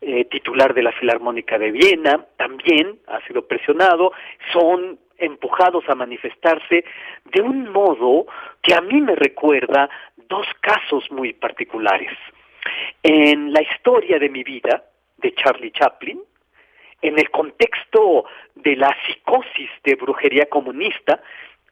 eh, 0.00 0.24
titular 0.26 0.74
de 0.74 0.82
la 0.82 0.92
Filarmónica 0.92 1.58
de 1.58 1.70
Viena, 1.70 2.26
también 2.36 2.98
ha 3.06 3.20
sido 3.26 3.46
presionado. 3.46 4.12
Son 4.52 4.98
empujados 5.18 5.84
a 5.88 5.94
manifestarse 5.94 6.84
de 7.24 7.40
un 7.40 7.70
modo 7.70 8.26
que 8.62 8.74
a 8.74 8.80
mí 8.80 9.00
me 9.00 9.14
recuerda 9.14 9.88
dos 10.28 10.46
casos 10.60 11.10
muy 11.10 11.32
particulares. 11.32 12.12
En 13.02 13.52
la 13.52 13.62
historia 13.62 14.18
de 14.18 14.28
mi 14.28 14.42
vida, 14.42 14.84
de 15.16 15.34
Charlie 15.34 15.72
Chaplin, 15.72 16.20
en 17.02 17.18
el 17.18 17.30
contexto 17.30 18.24
de 18.54 18.76
la 18.76 18.94
psicosis 19.06 19.70
de 19.84 19.94
brujería 19.94 20.46
comunista, 20.46 21.20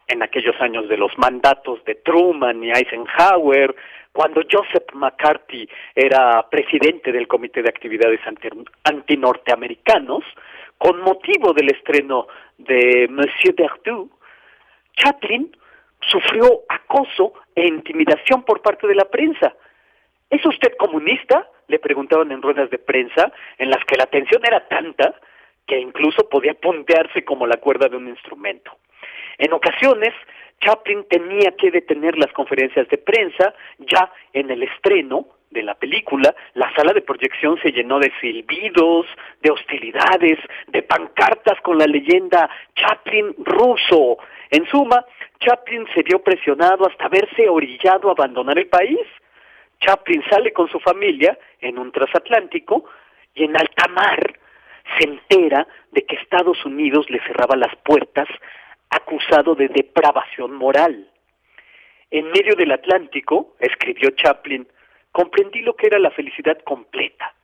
en 0.09 0.23
aquellos 0.23 0.55
años 0.61 0.89
de 0.89 0.97
los 0.97 1.17
mandatos 1.19 1.85
de 1.85 1.97
Truman 1.97 2.63
y 2.63 2.71
Eisenhower, 2.71 3.75
cuando 4.13 4.41
Joseph 4.51 4.95
McCarthy 4.95 5.69
era 5.95 6.49
presidente 6.49 7.13
del 7.13 7.27
Comité 7.27 7.63
de 7.63 7.69
Actividades 7.69 8.21
Antinorteamericanos, 8.85 10.25
con 10.79 11.01
motivo 11.01 11.53
del 11.53 11.71
estreno 11.71 12.29
de 12.59 13.09
Monsieur 13.11 13.55
Berthoud, 13.55 14.09
Chaplin 14.97 15.55
sufrió 16.01 16.63
acoso 16.69 17.35
e 17.55 17.67
intimidación 17.67 18.43
por 18.45 18.63
parte 18.63 18.87
de 18.87 18.95
la 18.95 19.07
prensa. 19.07 19.55
¿Es 20.31 20.45
usted 20.47 20.77
comunista? 20.79 21.49
Le 21.69 21.79
preguntaban 21.79 22.33
en 22.33 22.43
ruedas 22.43 22.71
de 22.71 22.79
prensa 22.79 23.33
en 23.59 23.71
las 23.71 23.85
que 23.85 23.97
la 23.97 24.07
tensión 24.07 24.43
era 24.47 24.67
tanta 24.69 25.15
que 25.67 25.79
incluso 25.79 26.29
podía 26.29 26.55
pontearse 26.55 27.25
como 27.25 27.47
la 27.47 27.57
cuerda 27.57 27.89
de 27.89 27.97
un 27.97 28.09
instrumento. 28.09 28.73
En 29.39 29.53
ocasiones, 29.53 30.15
Chaplin 30.61 31.05
tenía 31.09 31.53
que 31.57 31.71
detener 31.71 32.17
las 32.17 32.33
conferencias 32.33 32.89
de 32.89 32.99
prensa 32.99 33.55
ya 33.79 34.11
en 34.33 34.51
el 34.51 34.63
estreno 34.63 35.27
de 35.51 35.63
la 35.63 35.75
película, 35.75 36.35
la 36.55 36.73
sala 36.75 36.93
de 36.93 37.03
proyección 37.03 37.59
se 37.63 37.71
llenó 37.71 37.99
de 37.99 38.13
silbidos, 38.21 39.07
de 39.43 39.51
hostilidades, 39.51 40.39
de 40.69 40.83
pancartas 40.83 41.61
con 41.63 41.79
la 41.79 41.87
leyenda 41.87 42.51
Chaplin 42.75 43.35
ruso. 43.39 44.19
En 44.51 44.67
suma, 44.67 45.05
Chaplin 45.41 45.87
se 45.95 46.03
vio 46.03 46.23
presionado 46.23 46.87
hasta 46.87 47.09
verse 47.09 47.49
orillado 47.49 48.09
a 48.09 48.13
abandonar 48.13 48.59
el 48.59 48.67
país. 48.67 49.01
Chaplin 49.81 50.23
sale 50.31 50.53
con 50.53 50.69
su 50.69 50.81
familia 50.81 51.39
en 51.61 51.79
un 51.79 51.93
transatlántico 51.93 52.85
y 53.35 53.45
en 53.45 53.57
alta 53.57 53.89
mar 53.89 54.39
se 54.99 55.09
entera 55.09 55.67
de 55.93 56.03
que 56.05 56.17
Estados 56.17 56.65
Unidos 56.65 57.11
le 57.11 57.21
cerraba 57.21 57.57
las 57.57 57.75
puertas 57.77 58.29
acusado 58.91 59.55
de 59.55 59.69
depravación 59.69 60.55
moral. 60.55 61.09
En 62.11 62.31
medio 62.31 62.55
del 62.55 62.73
Atlántico, 62.73 63.57
escribió 63.59 64.11
Chaplin, 64.11 64.67
comprendí 65.11 65.61
lo 65.61 65.75
que 65.75 65.89
era 65.89 65.99
la 65.99 66.11
felicidad 66.11 66.59
completa. 66.63 67.35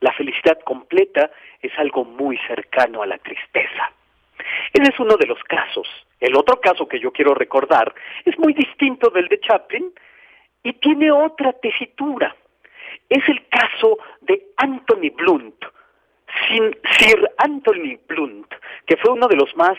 La 0.00 0.12
felicidad 0.12 0.58
completa 0.60 1.30
es 1.60 1.72
algo 1.78 2.04
muy 2.04 2.38
cercano 2.46 3.02
a 3.02 3.06
la 3.06 3.18
tristeza. 3.18 3.92
Ese 4.72 4.90
es 4.90 5.00
uno 5.00 5.16
de 5.16 5.26
los 5.26 5.42
casos. 5.44 5.86
El 6.20 6.36
otro 6.36 6.60
caso 6.60 6.88
que 6.88 7.00
yo 7.00 7.12
quiero 7.12 7.34
recordar 7.34 7.94
es 8.24 8.38
muy 8.38 8.52
distinto 8.54 9.10
del 9.10 9.28
de 9.28 9.40
Chaplin 9.40 9.92
y 10.62 10.72
tiene 10.74 11.10
otra 11.10 11.52
tesitura. 11.52 12.34
Es 13.08 13.26
el 13.28 13.46
caso 13.48 13.98
de 14.20 14.42
Anthony 14.56 15.10
Blunt, 15.16 15.54
Sir 16.48 17.30
Anthony 17.38 17.98
Blunt, 18.06 18.52
que 18.86 18.96
fue 18.96 19.12
uno 19.12 19.28
de 19.28 19.36
los 19.36 19.54
más 19.56 19.78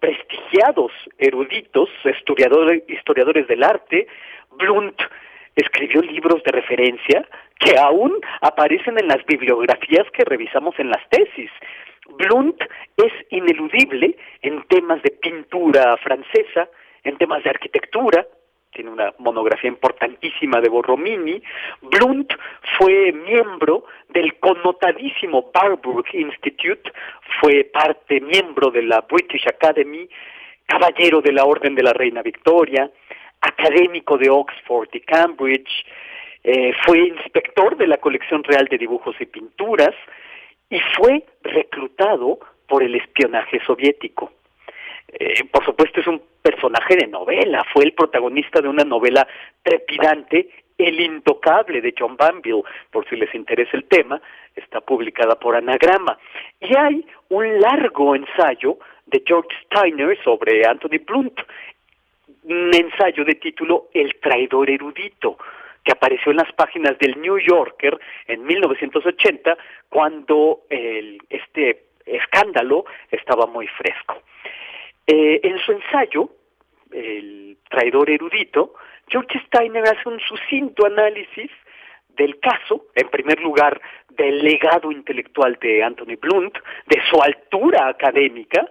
prestigiados 0.00 0.92
eruditos, 1.18 1.88
historiadores, 2.04 2.82
historiadores 2.88 3.46
del 3.48 3.62
arte. 3.62 4.06
Blunt 4.52 5.00
escribió 5.56 6.02
libros 6.02 6.42
de 6.44 6.52
referencia 6.52 7.26
que 7.58 7.78
aún 7.78 8.12
aparecen 8.40 8.98
en 8.98 9.08
las 9.08 9.24
bibliografías 9.26 10.06
que 10.12 10.24
revisamos 10.24 10.74
en 10.78 10.90
las 10.90 11.08
tesis. 11.08 11.50
Blunt 12.18 12.60
es 12.96 13.12
ineludible 13.30 14.16
en 14.42 14.62
temas 14.64 15.02
de 15.02 15.10
pintura 15.10 15.96
francesa, 15.98 16.68
en 17.02 17.16
temas 17.16 17.42
de 17.44 17.50
arquitectura, 17.50 18.26
tiene 18.74 18.90
una 18.90 19.14
monografía 19.18 19.70
importantísima 19.70 20.60
de 20.60 20.68
Borromini. 20.68 21.42
Blunt 21.80 22.32
fue 22.76 23.12
miembro 23.12 23.84
del 24.08 24.38
connotadísimo 24.38 25.50
Barburg 25.54 26.06
Institute, 26.12 26.92
fue 27.40 27.64
parte 27.64 28.20
miembro 28.20 28.70
de 28.70 28.82
la 28.82 29.00
British 29.02 29.46
Academy, 29.48 30.08
caballero 30.66 31.22
de 31.22 31.32
la 31.32 31.44
Orden 31.44 31.74
de 31.74 31.82
la 31.82 31.92
Reina 31.92 32.22
Victoria, 32.22 32.90
académico 33.40 34.18
de 34.18 34.30
Oxford 34.30 34.88
y 34.92 35.00
Cambridge, 35.00 35.86
eh, 36.42 36.74
fue 36.84 37.08
inspector 37.08 37.76
de 37.76 37.86
la 37.86 37.96
colección 37.96 38.44
real 38.44 38.66
de 38.66 38.76
dibujos 38.76 39.16
y 39.18 39.24
pinturas 39.24 39.94
y 40.68 40.78
fue 40.94 41.24
reclutado 41.42 42.38
por 42.66 42.82
el 42.82 42.94
espionaje 42.94 43.60
soviético. 43.66 44.32
Eh, 45.08 45.44
por 45.50 45.64
supuesto 45.64 46.00
es 46.00 46.06
un 46.06 46.22
personaje 46.42 46.96
de 46.96 47.06
novela, 47.06 47.64
fue 47.72 47.84
el 47.84 47.92
protagonista 47.92 48.60
de 48.60 48.68
una 48.68 48.84
novela 48.84 49.26
trepidante, 49.62 50.48
El 50.76 51.00
Intocable 51.00 51.80
de 51.80 51.94
John 51.96 52.16
Banville, 52.16 52.62
por 52.90 53.08
si 53.08 53.16
les 53.16 53.34
interesa 53.34 53.76
el 53.76 53.84
tema, 53.84 54.20
está 54.54 54.80
publicada 54.80 55.38
por 55.38 55.56
Anagrama. 55.56 56.18
Y 56.60 56.76
hay 56.76 57.06
un 57.28 57.60
largo 57.60 58.14
ensayo 58.14 58.78
de 59.06 59.22
George 59.24 59.48
Steiner 59.66 60.18
sobre 60.22 60.66
Anthony 60.66 60.98
Blunt, 61.06 61.40
un 62.44 62.74
ensayo 62.74 63.24
de 63.24 63.34
título 63.36 63.88
El 63.94 64.16
traidor 64.16 64.68
erudito, 64.68 65.38
que 65.84 65.92
apareció 65.92 66.32
en 66.32 66.38
las 66.38 66.52
páginas 66.52 66.98
del 66.98 67.20
New 67.20 67.38
Yorker 67.38 67.98
en 68.26 68.44
1980, 68.44 69.56
cuando 69.88 70.62
el, 70.70 71.18
este 71.28 71.84
escándalo 72.06 72.84
estaba 73.10 73.46
muy 73.46 73.66
fresco. 73.68 74.22
Eh, 75.06 75.40
en 75.42 75.58
su 75.58 75.72
ensayo, 75.72 76.30
El 76.92 77.58
traidor 77.68 78.08
erudito, 78.08 78.74
George 79.08 79.40
Steiner 79.46 79.82
hace 79.82 80.08
un 80.08 80.20
sucinto 80.20 80.86
análisis 80.86 81.50
del 82.10 82.38
caso, 82.38 82.86
en 82.94 83.08
primer 83.08 83.40
lugar, 83.40 83.80
del 84.10 84.44
legado 84.44 84.92
intelectual 84.92 85.58
de 85.60 85.82
Anthony 85.82 86.16
Blunt, 86.20 86.56
de 86.86 87.02
su 87.10 87.20
altura 87.20 87.88
académica, 87.88 88.70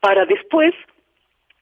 para 0.00 0.26
después 0.26 0.74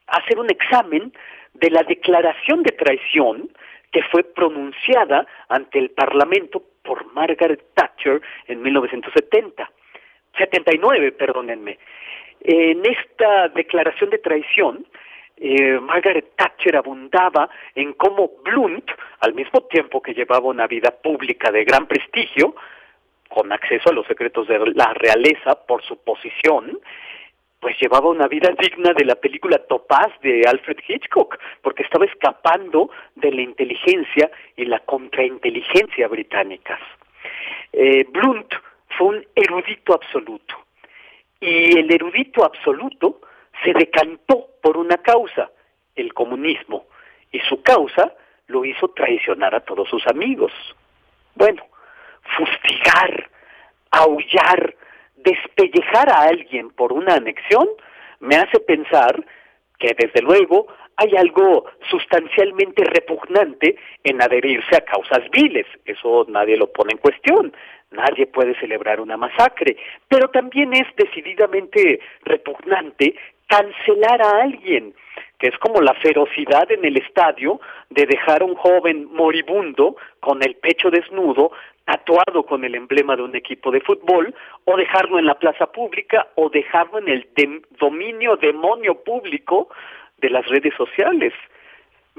hacer 0.08 0.38
un 0.38 0.50
examen 0.50 1.12
de 1.54 1.70
la 1.70 1.84
declaración 1.84 2.62
de 2.62 2.72
traición 2.72 3.48
que 3.92 4.02
fue 4.10 4.24
pronunciada 4.24 5.26
ante 5.48 5.78
el 5.78 5.90
Parlamento 5.90 6.62
por 6.82 7.12
Margaret 7.12 7.62
Thatcher 7.74 8.20
en 8.46 8.62
1970. 8.62 9.70
79, 10.36 11.12
perdónenme. 11.12 11.78
En 12.42 12.82
esta 12.86 13.48
declaración 13.48 14.10
de 14.10 14.18
traición, 14.18 14.86
eh, 15.36 15.78
Margaret 15.80 16.32
Thatcher 16.36 16.76
abundaba 16.76 17.48
en 17.74 17.94
cómo 17.94 18.30
Blunt, 18.44 18.90
al 19.20 19.34
mismo 19.34 19.62
tiempo 19.62 20.02
que 20.02 20.14
llevaba 20.14 20.48
una 20.48 20.66
vida 20.66 20.90
pública 20.90 21.50
de 21.50 21.64
gran 21.64 21.86
prestigio, 21.86 22.54
con 23.28 23.52
acceso 23.52 23.90
a 23.90 23.92
los 23.92 24.06
secretos 24.06 24.48
de 24.48 24.58
la 24.74 24.92
realeza 24.92 25.54
por 25.66 25.82
su 25.82 25.96
posición, 26.02 26.78
pues 27.60 27.76
llevaba 27.80 28.08
una 28.08 28.26
vida 28.26 28.50
digna 28.58 28.92
de 28.92 29.04
la 29.04 29.14
película 29.14 29.58
Topaz 29.58 30.08
de 30.22 30.42
Alfred 30.48 30.78
Hitchcock, 30.86 31.38
porque 31.62 31.82
estaba 31.84 32.06
escapando 32.06 32.90
de 33.14 33.30
la 33.30 33.42
inteligencia 33.42 34.30
y 34.56 34.64
la 34.64 34.80
contrainteligencia 34.80 36.08
británicas. 36.08 36.80
Eh, 37.72 38.04
Blunt 38.10 38.52
fue 38.96 39.06
un 39.08 39.26
erudito 39.34 39.94
absoluto. 39.94 40.54
Y 41.40 41.78
el 41.78 41.90
erudito 41.90 42.44
absoluto 42.44 43.20
se 43.64 43.72
decantó 43.72 44.48
por 44.62 44.76
una 44.76 44.98
causa, 44.98 45.50
el 45.94 46.12
comunismo, 46.12 46.86
y 47.32 47.40
su 47.40 47.62
causa 47.62 48.14
lo 48.46 48.64
hizo 48.64 48.88
traicionar 48.88 49.54
a 49.54 49.60
todos 49.60 49.88
sus 49.88 50.06
amigos. 50.06 50.52
Bueno, 51.34 51.62
fustigar, 52.36 53.30
aullar, 53.90 54.74
despellejar 55.16 56.10
a 56.10 56.22
alguien 56.22 56.70
por 56.70 56.92
una 56.92 57.14
anexión 57.14 57.68
me 58.20 58.36
hace 58.36 58.60
pensar 58.60 59.24
que 59.78 59.94
desde 59.98 60.20
luego 60.22 60.66
hay 60.96 61.16
algo 61.16 61.64
sustancialmente 61.90 62.84
repugnante 62.84 63.76
en 64.04 64.20
adherirse 64.20 64.76
a 64.76 64.82
causas 64.82 65.28
viles, 65.30 65.66
eso 65.86 66.26
nadie 66.28 66.58
lo 66.58 66.70
pone 66.70 66.92
en 66.92 66.98
cuestión, 66.98 67.54
nadie 67.90 68.26
puede 68.26 68.58
celebrar 68.60 69.00
una 69.00 69.16
masacre, 69.16 69.76
pero 70.08 70.28
también 70.28 70.72
es 70.72 70.86
decididamente 70.96 72.00
repugnante 72.22 73.14
cancelar 73.46 74.22
a 74.22 74.42
alguien, 74.42 74.94
que 75.38 75.48
es 75.48 75.58
como 75.58 75.80
la 75.80 75.94
ferocidad 75.94 76.70
en 76.70 76.84
el 76.84 76.96
estadio 76.98 77.60
de 77.88 78.06
dejar 78.06 78.42
a 78.42 78.44
un 78.44 78.54
joven 78.54 79.08
moribundo 79.12 79.96
con 80.20 80.42
el 80.42 80.54
pecho 80.56 80.90
desnudo, 80.90 81.50
tatuado 81.84 82.44
con 82.44 82.64
el 82.64 82.74
emblema 82.74 83.16
de 83.16 83.22
un 83.22 83.34
equipo 83.34 83.70
de 83.72 83.80
fútbol, 83.80 84.32
o 84.64 84.76
dejarlo 84.76 85.18
en 85.18 85.26
la 85.26 85.34
plaza 85.34 85.66
pública, 85.66 86.28
o 86.36 86.48
dejarlo 86.50 86.98
en 86.98 87.08
el 87.08 87.28
dominio 87.80 88.36
demonio 88.36 89.02
público 89.02 89.68
de 90.18 90.30
las 90.30 90.46
redes 90.46 90.74
sociales. 90.74 91.32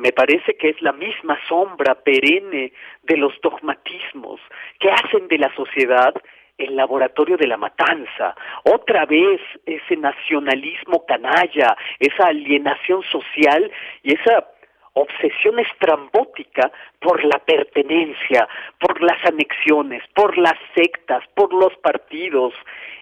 Me 0.01 0.13
parece 0.13 0.55
que 0.55 0.69
es 0.69 0.81
la 0.81 0.93
misma 0.93 1.37
sombra 1.47 1.93
perenne 1.93 2.73
de 3.03 3.17
los 3.17 3.39
dogmatismos 3.39 4.41
que 4.79 4.89
hacen 4.89 5.27
de 5.27 5.37
la 5.37 5.53
sociedad 5.53 6.15
el 6.57 6.75
laboratorio 6.75 7.37
de 7.37 7.45
la 7.45 7.57
matanza, 7.57 8.35
otra 8.63 9.05
vez 9.05 9.39
ese 9.63 9.95
nacionalismo 9.97 11.05
canalla, 11.05 11.77
esa 11.99 12.29
alienación 12.29 13.03
social 13.11 13.71
y 14.01 14.15
esa 14.15 14.47
obsesión 14.93 15.59
estrambótica 15.59 16.71
por 16.99 17.23
la 17.23 17.37
pertenencia, 17.37 18.47
por 18.79 19.03
las 19.03 19.23
anexiones, 19.23 20.01
por 20.15 20.35
las 20.35 20.57
sectas, 20.73 21.23
por 21.35 21.53
los 21.53 21.75
partidos, 21.77 22.55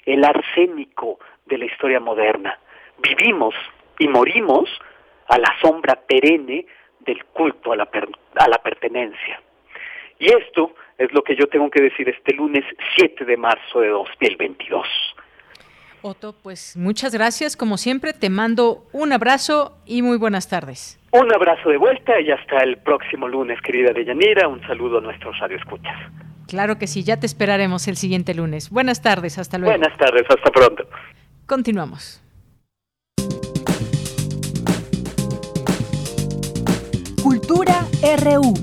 el 0.05 0.25
arsénico 0.25 1.19
de 1.45 1.59
la 1.59 1.65
historia 1.65 2.01
moderna. 2.01 2.59
Vivimos 2.97 3.55
y 3.99 4.09
morimos 4.09 4.69
a 5.29 5.37
la 5.37 5.55
sombra 5.61 5.95
perenne 5.95 6.65
del 7.05 7.23
culto 7.25 7.71
a 7.71 7.75
la, 7.75 7.89
a 8.35 8.47
la 8.47 8.57
pertenencia. 8.57 9.41
Y 10.19 10.25
esto 10.33 10.73
es 10.97 11.11
lo 11.13 11.23
que 11.23 11.35
yo 11.35 11.47
tengo 11.47 11.69
que 11.69 11.81
decir 11.81 12.09
este 12.09 12.33
lunes 12.33 12.65
7 12.97 13.23
de 13.25 13.37
marzo 13.37 13.79
de 13.79 13.87
2022. 13.89 14.85
Otto, 16.01 16.33
pues 16.41 16.77
muchas 16.77 17.13
gracias. 17.13 17.57
Como 17.57 17.77
siempre, 17.77 18.13
te 18.13 18.29
mando 18.29 18.85
un 18.93 19.11
abrazo 19.11 19.77
y 19.85 20.01
muy 20.01 20.17
buenas 20.17 20.49
tardes. 20.49 20.99
Un 21.11 21.33
abrazo 21.33 21.69
de 21.69 21.77
vuelta 21.77 22.19
y 22.21 22.31
hasta 22.31 22.57
el 22.57 22.77
próximo 22.77 23.27
lunes, 23.27 23.59
querida 23.61 23.91
Deyanira. 23.91 24.47
Un 24.47 24.61
saludo 24.61 24.99
a 24.99 25.01
nuestros 25.01 25.37
radioescuchas. 25.39 25.97
Claro 26.47 26.77
que 26.77 26.87
sí, 26.87 27.03
ya 27.03 27.19
te 27.19 27.25
esperaremos 27.25 27.87
el 27.87 27.95
siguiente 27.95 28.33
lunes. 28.33 28.69
Buenas 28.69 29.01
tardes, 29.01 29.37
hasta 29.37 29.57
luego. 29.57 29.77
Buenas 29.77 29.97
tardes, 29.97 30.23
hasta 30.29 30.51
pronto. 30.51 30.87
Continuamos. 31.45 32.23
RU. 38.01 38.53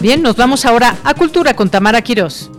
Bien, 0.00 0.20
nos 0.20 0.36
vamos 0.36 0.66
ahora 0.66 0.96
a 1.04 1.14
Cultura 1.14 1.54
con 1.54 1.70
Tamara 1.70 2.02
Quirós. 2.02 2.50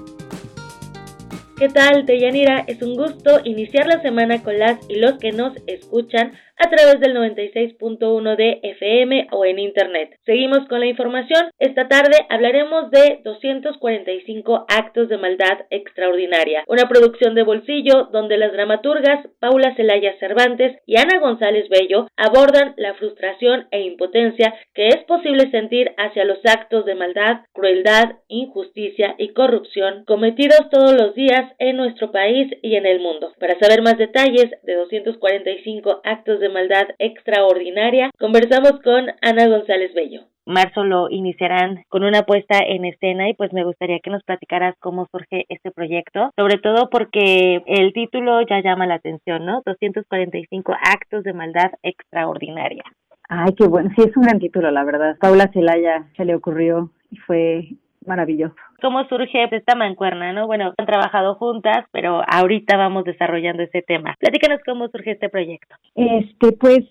¿Qué 1.57 1.67
tal, 1.67 2.05
Deyanira? 2.05 2.63
Es 2.67 2.81
un 2.81 2.95
gusto 2.95 3.41
iniciar 3.43 3.87
la 3.87 4.01
semana 4.01 4.41
con 4.41 4.57
las 4.57 4.79
y 4.89 4.95
los 4.95 5.17
que 5.19 5.33
nos 5.33 5.53
escuchan 5.67 6.31
a 6.63 6.69
través 6.69 7.01
del 7.01 7.13
96.1 7.13 8.37
de 8.37 8.59
FM 8.63 9.27
o 9.31 9.43
en 9.43 9.59
Internet. 9.59 10.17
Seguimos 10.25 10.65
con 10.69 10.79
la 10.79 10.85
información. 10.85 11.51
Esta 11.59 11.89
tarde 11.89 12.15
hablaremos 12.29 12.89
de 12.89 13.19
245 13.25 14.65
actos 14.69 15.09
de 15.09 15.17
maldad 15.17 15.65
extraordinaria, 15.69 16.63
una 16.67 16.87
producción 16.87 17.35
de 17.35 17.43
bolsillo 17.43 18.07
donde 18.13 18.37
las 18.37 18.53
dramaturgas 18.53 19.27
Paula 19.39 19.75
Celaya 19.75 20.17
Cervantes 20.19 20.77
y 20.85 20.95
Ana 20.97 21.19
González 21.19 21.67
Bello 21.67 22.07
abordan 22.15 22.75
la 22.77 22.93
frustración 22.93 23.67
e 23.71 23.81
impotencia 23.81 24.53
que 24.73 24.87
es 24.87 25.03
posible 25.05 25.51
sentir 25.51 25.91
hacia 25.97 26.23
los 26.23 26.39
actos 26.45 26.85
de 26.85 26.95
maldad, 26.95 27.41
crueldad, 27.51 28.19
injusticia 28.29 29.15
y 29.17 29.33
corrupción 29.33 30.05
cometidos 30.05 30.69
todos 30.71 30.93
los 30.93 31.13
días 31.13 31.51
en 31.59 31.75
nuestro 31.75 32.13
país 32.13 32.49
y 32.61 32.75
en 32.77 32.85
el 32.85 33.01
mundo. 33.01 33.33
Para 33.37 33.59
saber 33.59 33.81
más 33.81 33.97
detalles 33.97 34.49
de 34.63 34.75
245 34.75 35.99
actos 36.05 36.39
de 36.39 36.52
maldad 36.53 36.87
extraordinaria, 36.99 38.11
conversamos 38.19 38.79
con 38.81 39.07
Ana 39.21 39.47
González 39.47 39.93
Bello. 39.93 40.21
Marzo 40.45 40.83
lo 40.83 41.09
iniciarán 41.09 41.83
con 41.89 42.03
una 42.03 42.23
puesta 42.23 42.59
en 42.59 42.85
escena 42.85 43.29
y 43.29 43.33
pues 43.33 43.53
me 43.53 43.63
gustaría 43.63 43.99
que 43.99 44.09
nos 44.09 44.23
platicaras 44.23 44.75
cómo 44.79 45.07
surge 45.11 45.45
este 45.49 45.71
proyecto, 45.71 46.31
sobre 46.35 46.57
todo 46.57 46.89
porque 46.89 47.63
el 47.65 47.93
título 47.93 48.41
ya 48.41 48.61
llama 48.61 48.87
la 48.87 48.95
atención, 48.95 49.45
¿no? 49.45 49.61
245 49.65 50.73
actos 50.73 51.23
de 51.23 51.33
maldad 51.33 51.71
extraordinaria. 51.81 52.83
Ay, 53.29 53.53
qué 53.57 53.67
bueno, 53.67 53.89
sí 53.95 54.03
es 54.07 54.15
un 54.17 54.23
gran 54.23 54.39
título, 54.39 54.69
la 54.69 54.83
verdad. 54.83 55.17
Paula 55.19 55.49
Celaya 55.53 56.05
se 56.17 56.25
le 56.25 56.35
ocurrió 56.35 56.91
y 57.09 57.17
fue 57.17 57.69
maravilloso. 58.07 58.55
¿Cómo 58.81 59.03
surge 59.05 59.47
esta 59.51 59.75
mancuerna, 59.75 60.33
no? 60.33 60.47
Bueno, 60.47 60.73
han 60.77 60.85
trabajado 60.85 61.35
juntas, 61.35 61.85
pero 61.91 62.21
ahorita 62.27 62.77
vamos 62.77 63.03
desarrollando 63.05 63.63
ese 63.63 63.81
tema. 63.81 64.15
Platícanos 64.19 64.61
cómo 64.65 64.87
surge 64.89 65.11
este 65.11 65.29
proyecto. 65.29 65.75
Este, 65.95 66.51
pues 66.53 66.83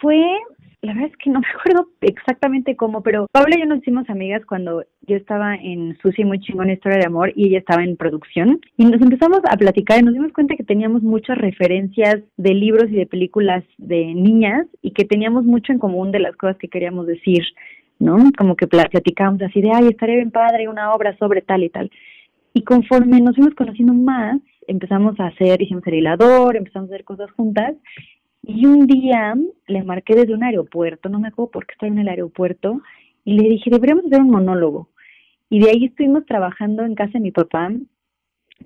fue 0.00 0.22
la 0.82 0.94
verdad 0.94 1.10
es 1.10 1.16
que 1.18 1.30
no 1.30 1.40
me 1.40 1.46
acuerdo 1.46 1.88
exactamente 2.00 2.76
cómo, 2.76 3.02
pero 3.02 3.26
Paula 3.32 3.56
y 3.56 3.60
yo 3.60 3.66
nos 3.66 3.78
hicimos 3.78 4.08
amigas 4.10 4.44
cuando 4.44 4.84
yo 5.02 5.16
estaba 5.16 5.54
en 5.54 5.96
Susi 6.02 6.24
Muy 6.24 6.40
Chingón 6.40 6.70
Historia 6.70 6.98
de 6.98 7.06
Amor 7.06 7.32
y 7.36 7.48
ella 7.48 7.58
estaba 7.58 7.84
en 7.84 7.96
producción 7.96 8.60
y 8.76 8.84
nos 8.84 9.00
empezamos 9.00 9.40
a 9.48 9.56
platicar 9.56 10.00
y 10.00 10.02
nos 10.02 10.14
dimos 10.14 10.32
cuenta 10.32 10.56
que 10.56 10.64
teníamos 10.64 11.02
muchas 11.02 11.38
referencias 11.38 12.16
de 12.36 12.54
libros 12.54 12.90
y 12.90 12.96
de 12.96 13.06
películas 13.06 13.64
de 13.78 14.12
niñas 14.14 14.66
y 14.82 14.90
que 14.90 15.04
teníamos 15.04 15.44
mucho 15.44 15.72
en 15.72 15.78
común 15.78 16.10
de 16.10 16.18
las 16.18 16.36
cosas 16.36 16.58
que 16.58 16.68
queríamos 16.68 17.06
decir 17.06 17.44
¿no? 18.02 18.18
Como 18.36 18.56
que 18.56 18.66
platicábamos 18.66 19.40
así 19.42 19.62
de, 19.62 19.70
ay, 19.72 19.88
estaría 19.88 20.16
bien 20.16 20.32
padre 20.32 20.68
una 20.68 20.92
obra 20.92 21.16
sobre 21.18 21.40
tal 21.40 21.62
y 21.62 21.70
tal. 21.70 21.90
Y 22.52 22.62
conforme 22.64 23.20
nos 23.20 23.36
fuimos 23.36 23.54
conociendo 23.54 23.94
más, 23.94 24.40
empezamos 24.66 25.18
a 25.20 25.28
hacer, 25.28 25.62
hicimos 25.62 25.86
el 25.86 25.94
hilador, 25.94 26.56
empezamos 26.56 26.90
a 26.90 26.94
hacer 26.94 27.04
cosas 27.04 27.30
juntas. 27.30 27.74
Y 28.42 28.66
un 28.66 28.86
día 28.88 29.34
le 29.68 29.84
marqué 29.84 30.16
desde 30.16 30.34
un 30.34 30.42
aeropuerto, 30.42 31.08
no 31.08 31.20
me 31.20 31.28
acuerdo 31.28 31.52
por 31.52 31.66
qué 31.66 31.74
estaba 31.74 31.92
en 31.92 32.00
el 32.00 32.08
aeropuerto, 32.08 32.82
y 33.24 33.38
le 33.38 33.48
dije, 33.48 33.70
deberíamos 33.70 34.06
hacer 34.06 34.20
un 34.20 34.30
monólogo. 34.30 34.88
Y 35.48 35.60
de 35.60 35.70
ahí 35.70 35.84
estuvimos 35.84 36.26
trabajando 36.26 36.84
en 36.84 36.96
casa 36.96 37.12
de 37.14 37.20
mi 37.20 37.30
papá, 37.30 37.70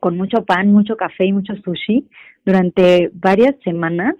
con 0.00 0.16
mucho 0.16 0.44
pan, 0.46 0.72
mucho 0.72 0.96
café 0.96 1.26
y 1.26 1.32
mucho 1.32 1.54
sushi, 1.56 2.08
durante 2.46 3.10
varias 3.12 3.54
semanas 3.62 4.14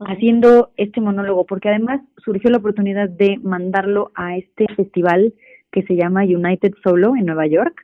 haciendo 0.00 0.70
este 0.76 1.00
monólogo, 1.00 1.46
porque 1.46 1.68
además 1.68 2.00
surgió 2.24 2.50
la 2.50 2.58
oportunidad 2.58 3.08
de 3.08 3.38
mandarlo 3.42 4.10
a 4.14 4.36
este 4.36 4.66
festival 4.74 5.34
que 5.70 5.82
se 5.82 5.96
llama 5.96 6.24
United 6.24 6.72
Solo 6.82 7.16
en 7.16 7.26
Nueva 7.26 7.46
York. 7.46 7.82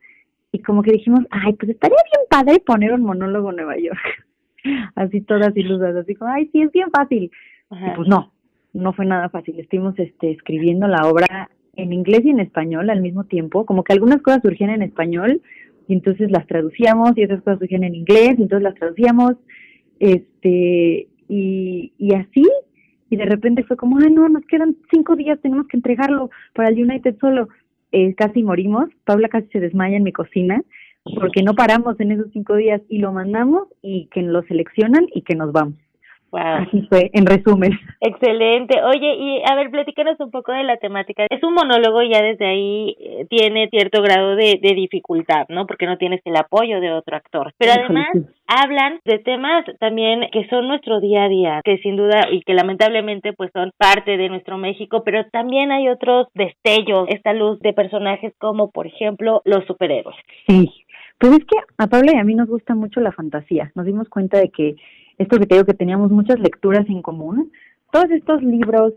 Y 0.52 0.60
como 0.60 0.82
que 0.82 0.92
dijimos, 0.92 1.20
ay, 1.30 1.52
pues 1.54 1.70
estaría 1.70 1.98
bien 2.12 2.26
padre 2.28 2.60
poner 2.60 2.92
un 2.92 3.02
monólogo 3.02 3.50
en 3.50 3.56
Nueva 3.56 3.78
York. 3.78 4.26
así 4.94 5.20
todas 5.20 5.56
ilusas, 5.56 5.96
así 5.96 6.14
como, 6.14 6.30
ay, 6.30 6.48
sí, 6.52 6.62
es 6.62 6.72
bien 6.72 6.90
fácil. 6.90 7.30
Y 7.70 7.90
pues 7.94 8.08
no, 8.08 8.32
no 8.72 8.92
fue 8.92 9.06
nada 9.06 9.28
fácil. 9.28 9.58
Estuvimos 9.60 9.98
este, 9.98 10.32
escribiendo 10.32 10.88
la 10.88 11.08
obra 11.08 11.50
en 11.76 11.92
inglés 11.92 12.22
y 12.24 12.30
en 12.30 12.40
español 12.40 12.90
al 12.90 13.00
mismo 13.00 13.24
tiempo, 13.24 13.64
como 13.64 13.84
que 13.84 13.92
algunas 13.92 14.22
cosas 14.22 14.42
surgían 14.42 14.70
en 14.70 14.82
español 14.82 15.40
y 15.86 15.94
entonces 15.94 16.30
las 16.30 16.46
traducíamos 16.46 17.16
y 17.16 17.24
otras 17.24 17.42
cosas 17.42 17.60
surgían 17.60 17.84
en 17.84 17.94
inglés 17.94 18.34
y 18.38 18.42
entonces 18.42 18.62
las 18.62 18.74
traducíamos. 18.74 19.34
Este, 19.98 21.08
y, 21.30 21.92
y 21.96 22.14
así, 22.14 22.44
y 23.08 23.16
de 23.16 23.24
repente 23.24 23.62
fue 23.64 23.76
como, 23.76 23.98
ay 23.98 24.12
no, 24.12 24.28
nos 24.28 24.44
quedan 24.46 24.76
cinco 24.92 25.16
días, 25.16 25.40
tenemos 25.40 25.66
que 25.68 25.76
entregarlo 25.76 26.30
para 26.54 26.68
el 26.68 26.82
United 26.82 27.16
solo. 27.20 27.48
Eh, 27.92 28.14
casi 28.14 28.42
morimos, 28.42 28.88
Paula 29.04 29.28
casi 29.28 29.48
se 29.48 29.60
desmaya 29.60 29.96
en 29.96 30.02
mi 30.02 30.12
cocina, 30.12 30.62
porque 31.18 31.42
no 31.42 31.54
paramos 31.54 31.98
en 32.00 32.12
esos 32.12 32.26
cinco 32.32 32.56
días 32.56 32.82
y 32.88 32.98
lo 32.98 33.12
mandamos 33.12 33.68
y 33.82 34.06
que 34.12 34.22
lo 34.22 34.42
seleccionan 34.42 35.06
y 35.14 35.22
que 35.22 35.34
nos 35.34 35.52
vamos. 35.52 35.74
Así 36.38 36.86
fue, 36.88 37.10
en 37.12 37.26
resumen. 37.26 37.72
Excelente. 38.00 38.80
Oye, 38.82 39.14
y 39.14 39.42
a 39.50 39.54
ver, 39.54 39.70
platícanos 39.70 40.18
un 40.20 40.30
poco 40.30 40.52
de 40.52 40.64
la 40.64 40.76
temática. 40.76 41.26
Es 41.28 41.42
un 41.42 41.54
monólogo, 41.54 42.02
ya 42.02 42.22
desde 42.22 42.46
ahí 42.46 42.96
eh, 43.00 43.26
tiene 43.28 43.68
cierto 43.68 44.02
grado 44.02 44.36
de, 44.36 44.58
de, 44.60 44.74
dificultad, 44.74 45.46
¿no? 45.48 45.66
Porque 45.66 45.86
no 45.86 45.98
tienes 45.98 46.20
el 46.24 46.36
apoyo 46.36 46.80
de 46.80 46.92
otro 46.92 47.16
actor. 47.16 47.52
Pero 47.58 47.72
además 47.72 48.08
hablan 48.46 49.00
de 49.04 49.18
temas 49.18 49.64
también 49.78 50.22
que 50.32 50.46
son 50.48 50.68
nuestro 50.68 51.00
día 51.00 51.24
a 51.24 51.28
día, 51.28 51.60
que 51.64 51.78
sin 51.78 51.96
duda 51.96 52.26
y 52.30 52.42
que 52.42 52.54
lamentablemente 52.54 53.32
pues 53.32 53.50
son 53.52 53.72
parte 53.76 54.16
de 54.16 54.28
nuestro 54.28 54.58
México, 54.58 55.02
pero 55.04 55.24
también 55.30 55.70
hay 55.70 55.88
otros 55.88 56.28
destellos, 56.34 57.06
esta 57.08 57.32
luz 57.32 57.60
de 57.60 57.72
personajes 57.72 58.32
como, 58.38 58.70
por 58.70 58.86
ejemplo, 58.86 59.42
los 59.44 59.64
superhéroes. 59.66 60.16
Sí. 60.48 60.68
Pues 61.18 61.32
es 61.32 61.44
que 61.44 61.56
a 61.76 61.86
Pablo 61.86 62.12
y 62.14 62.16
a 62.16 62.24
mí 62.24 62.34
nos 62.34 62.48
gusta 62.48 62.74
mucho 62.74 63.00
la 63.00 63.12
fantasía. 63.12 63.70
Nos 63.74 63.84
dimos 63.84 64.08
cuenta 64.08 64.38
de 64.38 64.48
que 64.48 64.76
esto 65.20 65.38
que 65.38 65.46
te 65.46 65.54
digo 65.54 65.66
que 65.66 65.74
teníamos 65.74 66.10
muchas 66.10 66.38
lecturas 66.40 66.88
en 66.88 67.02
común, 67.02 67.52
todos 67.92 68.10
estos 68.10 68.42
libros 68.42 68.94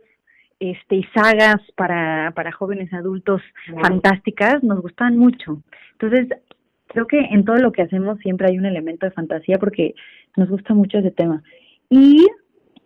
este, 0.60 0.95
y 0.95 1.04
sagas 1.14 1.58
para, 1.76 2.32
para 2.34 2.54
jóvenes 2.54 2.94
adultos 2.94 3.41
fantásticas 3.82 4.64
nos 4.64 4.82
gustan 4.82 5.18
mucho. 5.18 5.62
Entonces, 5.94 6.30
creo 6.88 7.08
que 7.08 7.20
en 7.20 7.44
todo 7.44 7.58
lo 7.58 7.74
que 7.74 7.82
hacemos 7.82 8.20
siempre 8.20 8.48
hay 8.48 8.58
un 8.58 8.66
elemento 8.66 9.06
de 9.06 9.12
fantasía 9.12 9.58
porque 9.60 9.95
nos 10.38 10.48
gusta 10.48 10.74
mucho 10.74 11.00
ese 11.00 11.12
tema. 11.12 11.44
Y 11.90 12.26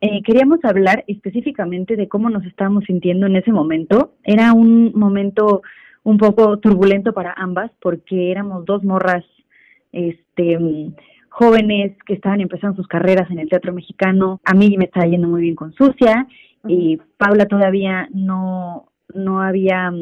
eh, 0.02 0.24
queríamos 0.24 0.60
hablar 0.64 1.04
específicamente 1.08 1.96
de 1.96 2.08
cómo 2.08 2.32
nos 2.32 2.44
estábamos 2.44 2.86
sintiendo 2.86 3.28
en 3.28 3.36
ese 3.36 3.52
momento. 3.52 4.16
Era 4.24 4.54
un 4.54 4.94
momento 4.96 5.62
un 6.02 6.18
poco 6.18 6.58
turbulento 6.58 7.14
para 7.14 7.36
ambas 7.38 7.70
porque 7.80 8.32
éramos 8.32 8.66
dos 8.66 8.84
morras 8.84 9.24
este 9.92 10.58
jóvenes 11.38 11.96
que 12.08 12.16
estaban 12.16 12.42
empezando 12.42 12.78
sus 12.78 12.88
carreras 12.88 13.30
en 13.30 13.38
el 13.38 13.48
teatro 13.48 13.72
mexicano. 13.72 14.42
A 14.44 14.56
mí 14.56 14.76
me 14.76 14.86
estaba 14.86 15.06
yendo 15.06 15.28
muy 15.28 15.42
bien 15.42 15.56
con 15.56 15.72
Sucia 15.74 16.28
y 16.68 16.98
Paula 17.18 17.46
todavía 17.46 18.10
no, 18.12 18.88
no 19.14 19.44
había, 19.44 19.94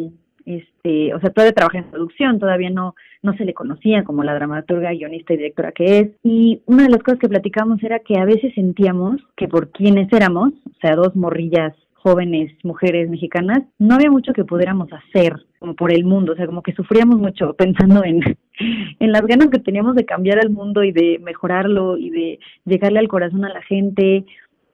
este, 0.46 1.14
o 1.14 1.20
sea, 1.20 1.32
todavía 1.32 1.54
trabaja 1.54 1.80
en 1.80 1.92
producción, 1.92 2.40
todavía 2.40 2.70
no, 2.70 2.96
no 3.22 3.34
se 3.36 3.44
le 3.44 3.54
conocía 3.54 4.06
como 4.06 4.24
la 4.24 4.34
dramaturga, 4.34 4.94
guionista 4.94 5.34
y 5.34 5.38
directora 5.38 5.74
que 5.74 6.00
es. 6.00 6.10
Y 6.24 6.62
una 6.68 6.84
de 6.84 6.92
las 6.92 7.04
cosas 7.04 7.20
que 7.20 7.28
platicamos 7.28 7.84
era 7.84 8.00
que 8.00 8.18
a 8.18 8.24
veces 8.24 8.54
sentíamos 8.54 9.18
que 9.36 9.50
por 9.50 9.72
quienes 9.72 10.12
éramos, 10.14 10.54
o 10.66 10.80
sea, 10.80 10.96
dos 10.96 11.18
morrillas 11.18 11.74
jóvenes 11.96 12.54
mujeres 12.64 13.10
mexicanas, 13.10 13.64
no 13.78 13.96
había 13.96 14.10
mucho 14.10 14.32
que 14.32 14.46
pudiéramos 14.46 14.88
hacer 14.94 15.34
como 15.66 15.76
por 15.76 15.92
el 15.92 16.06
mundo, 16.06 16.34
o 16.34 16.36
sea, 16.36 16.46
como 16.46 16.62
que 16.62 16.74
sufríamos 16.74 17.18
mucho 17.18 17.54
pensando 17.58 18.04
en, 18.04 18.22
en 19.00 19.12
las 19.12 19.26
ganas 19.26 19.50
que 19.50 19.60
teníamos 19.60 19.96
de 19.96 20.06
cambiar 20.06 20.38
el 20.38 20.52
mundo 20.52 20.84
y 20.84 20.92
de 20.92 21.20
mejorarlo 21.20 21.98
y 21.98 22.12
de 22.12 22.40
llegarle 22.66 23.00
al 23.00 23.08
corazón 23.08 23.44
a 23.46 23.50
la 23.50 23.64
gente. 23.64 24.26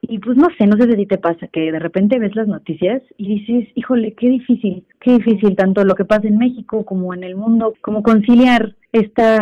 Y 0.02 0.18
pues 0.18 0.36
no 0.36 0.48
sé, 0.58 0.66
no 0.66 0.76
sé 0.76 0.90
si 0.94 1.06
te 1.06 1.16
pasa 1.16 1.46
que 1.46 1.72
de 1.72 1.78
repente 1.78 2.18
ves 2.18 2.34
las 2.34 2.48
noticias 2.48 3.02
y 3.16 3.38
dices, 3.38 3.68
híjole, 3.76 4.14
qué 4.14 4.28
difícil, 4.28 4.84
qué 5.00 5.12
difícil 5.12 5.54
tanto 5.54 5.84
lo 5.84 5.94
que 5.94 6.04
pasa 6.04 6.26
en 6.26 6.38
México 6.38 6.84
como 6.84 7.14
en 7.14 7.22
el 7.22 7.36
mundo, 7.36 7.74
como 7.80 8.02
conciliar 8.02 8.74
esta 8.92 9.38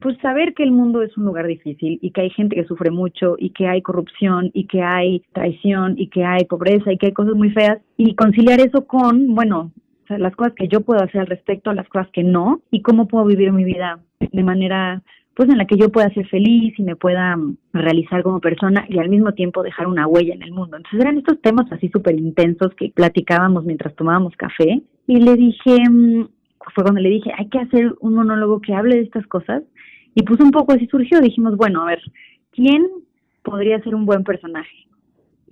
pues 0.00 0.18
saber 0.20 0.52
que 0.54 0.64
el 0.64 0.72
mundo 0.72 1.02
es 1.02 1.16
un 1.16 1.24
lugar 1.24 1.46
difícil 1.46 1.98
y 2.02 2.10
que 2.10 2.22
hay 2.22 2.30
gente 2.30 2.56
que 2.56 2.64
sufre 2.64 2.90
mucho 2.90 3.36
y 3.38 3.50
que 3.50 3.68
hay 3.68 3.82
corrupción 3.82 4.50
y 4.52 4.66
que 4.66 4.82
hay 4.82 5.22
traición 5.32 5.94
y 5.96 6.08
que 6.08 6.24
hay 6.24 6.44
pobreza 6.44 6.92
y 6.92 6.98
que 6.98 7.06
hay 7.06 7.12
cosas 7.12 7.34
muy 7.34 7.50
feas 7.50 7.78
y 7.96 8.16
conciliar 8.16 8.60
eso 8.60 8.84
con, 8.84 9.32
bueno, 9.34 9.70
las 10.08 10.34
cosas 10.36 10.54
que 10.54 10.68
yo 10.68 10.80
puedo 10.80 11.02
hacer 11.02 11.20
al 11.20 11.26
respecto, 11.26 11.72
las 11.72 11.88
cosas 11.88 12.08
que 12.12 12.22
no 12.22 12.60
y 12.70 12.82
cómo 12.82 13.08
puedo 13.08 13.24
vivir 13.24 13.52
mi 13.52 13.64
vida 13.64 14.00
de 14.20 14.42
manera 14.42 15.02
pues 15.34 15.48
en 15.48 15.58
la 15.58 15.66
que 15.66 15.76
yo 15.76 15.90
pueda 15.90 16.12
ser 16.12 16.28
feliz 16.28 16.78
y 16.78 16.82
me 16.82 16.96
pueda 16.96 17.36
mm, 17.36 17.56
realizar 17.72 18.22
como 18.22 18.40
persona 18.40 18.84
y 18.88 18.98
al 18.98 19.08
mismo 19.08 19.32
tiempo 19.32 19.62
dejar 19.62 19.86
una 19.86 20.06
huella 20.06 20.34
en 20.34 20.42
el 20.42 20.52
mundo. 20.52 20.76
Entonces 20.76 21.00
eran 21.00 21.18
estos 21.18 21.40
temas 21.40 21.70
así 21.72 21.88
súper 21.88 22.18
intensos 22.18 22.74
que 22.76 22.92
platicábamos 22.94 23.64
mientras 23.64 23.94
tomábamos 23.96 24.36
café 24.36 24.82
y 25.06 25.20
le 25.20 25.36
dije, 25.36 25.88
mm, 25.88 26.28
fue 26.74 26.84
cuando 26.84 27.00
le 27.00 27.08
dije, 27.08 27.32
hay 27.36 27.48
que 27.48 27.58
hacer 27.58 27.94
un 28.00 28.14
monólogo 28.14 28.60
que 28.60 28.74
hable 28.74 28.96
de 28.96 29.02
estas 29.02 29.26
cosas 29.26 29.62
y 30.14 30.22
pues 30.22 30.40
un 30.40 30.50
poco 30.50 30.72
así 30.72 30.86
surgió, 30.86 31.20
dijimos, 31.20 31.56
bueno, 31.56 31.82
a 31.82 31.86
ver, 31.86 32.02
¿quién 32.50 32.86
podría 33.42 33.82
ser 33.82 33.94
un 33.94 34.04
buen 34.04 34.24
personaje? 34.24 34.86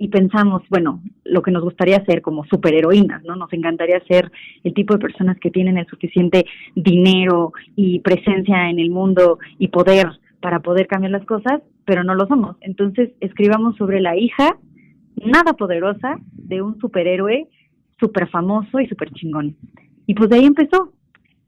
Y 0.00 0.08
pensamos, 0.08 0.62
bueno, 0.70 1.02
lo 1.24 1.42
que 1.42 1.50
nos 1.50 1.62
gustaría 1.62 2.02
ser 2.06 2.22
como 2.22 2.46
superheroínas, 2.46 3.22
¿no? 3.22 3.36
Nos 3.36 3.52
encantaría 3.52 4.02
ser 4.08 4.32
el 4.64 4.72
tipo 4.72 4.94
de 4.94 4.98
personas 4.98 5.38
que 5.38 5.50
tienen 5.50 5.76
el 5.76 5.86
suficiente 5.88 6.46
dinero 6.74 7.52
y 7.76 8.00
presencia 8.00 8.70
en 8.70 8.78
el 8.78 8.90
mundo 8.90 9.38
y 9.58 9.68
poder 9.68 10.06
para 10.40 10.60
poder 10.60 10.86
cambiar 10.86 11.12
las 11.12 11.26
cosas, 11.26 11.60
pero 11.84 12.02
no 12.02 12.14
lo 12.14 12.26
somos. 12.26 12.56
Entonces, 12.62 13.10
escribamos 13.20 13.76
sobre 13.76 14.00
la 14.00 14.16
hija 14.16 14.56
nada 15.16 15.52
poderosa 15.52 16.16
de 16.32 16.62
un 16.62 16.80
superhéroe 16.80 17.48
súper 17.98 18.26
famoso 18.30 18.80
y 18.80 18.88
súper 18.88 19.10
chingón. 19.10 19.54
Y 20.06 20.14
pues 20.14 20.30
de 20.30 20.36
ahí 20.36 20.46
empezó. 20.46 20.94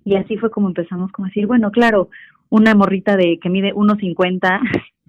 Y 0.05 0.17
así 0.17 0.37
fue 0.37 0.51
como 0.51 0.69
empezamos 0.69 1.11
como 1.11 1.25
a 1.25 1.29
decir, 1.31 1.47
bueno, 1.47 1.71
claro, 1.71 2.11
una 2.51 2.75
morrita 2.75 3.17
de 3.17 3.39
que 3.41 3.49
mide 3.49 3.73
1.50 3.73 4.61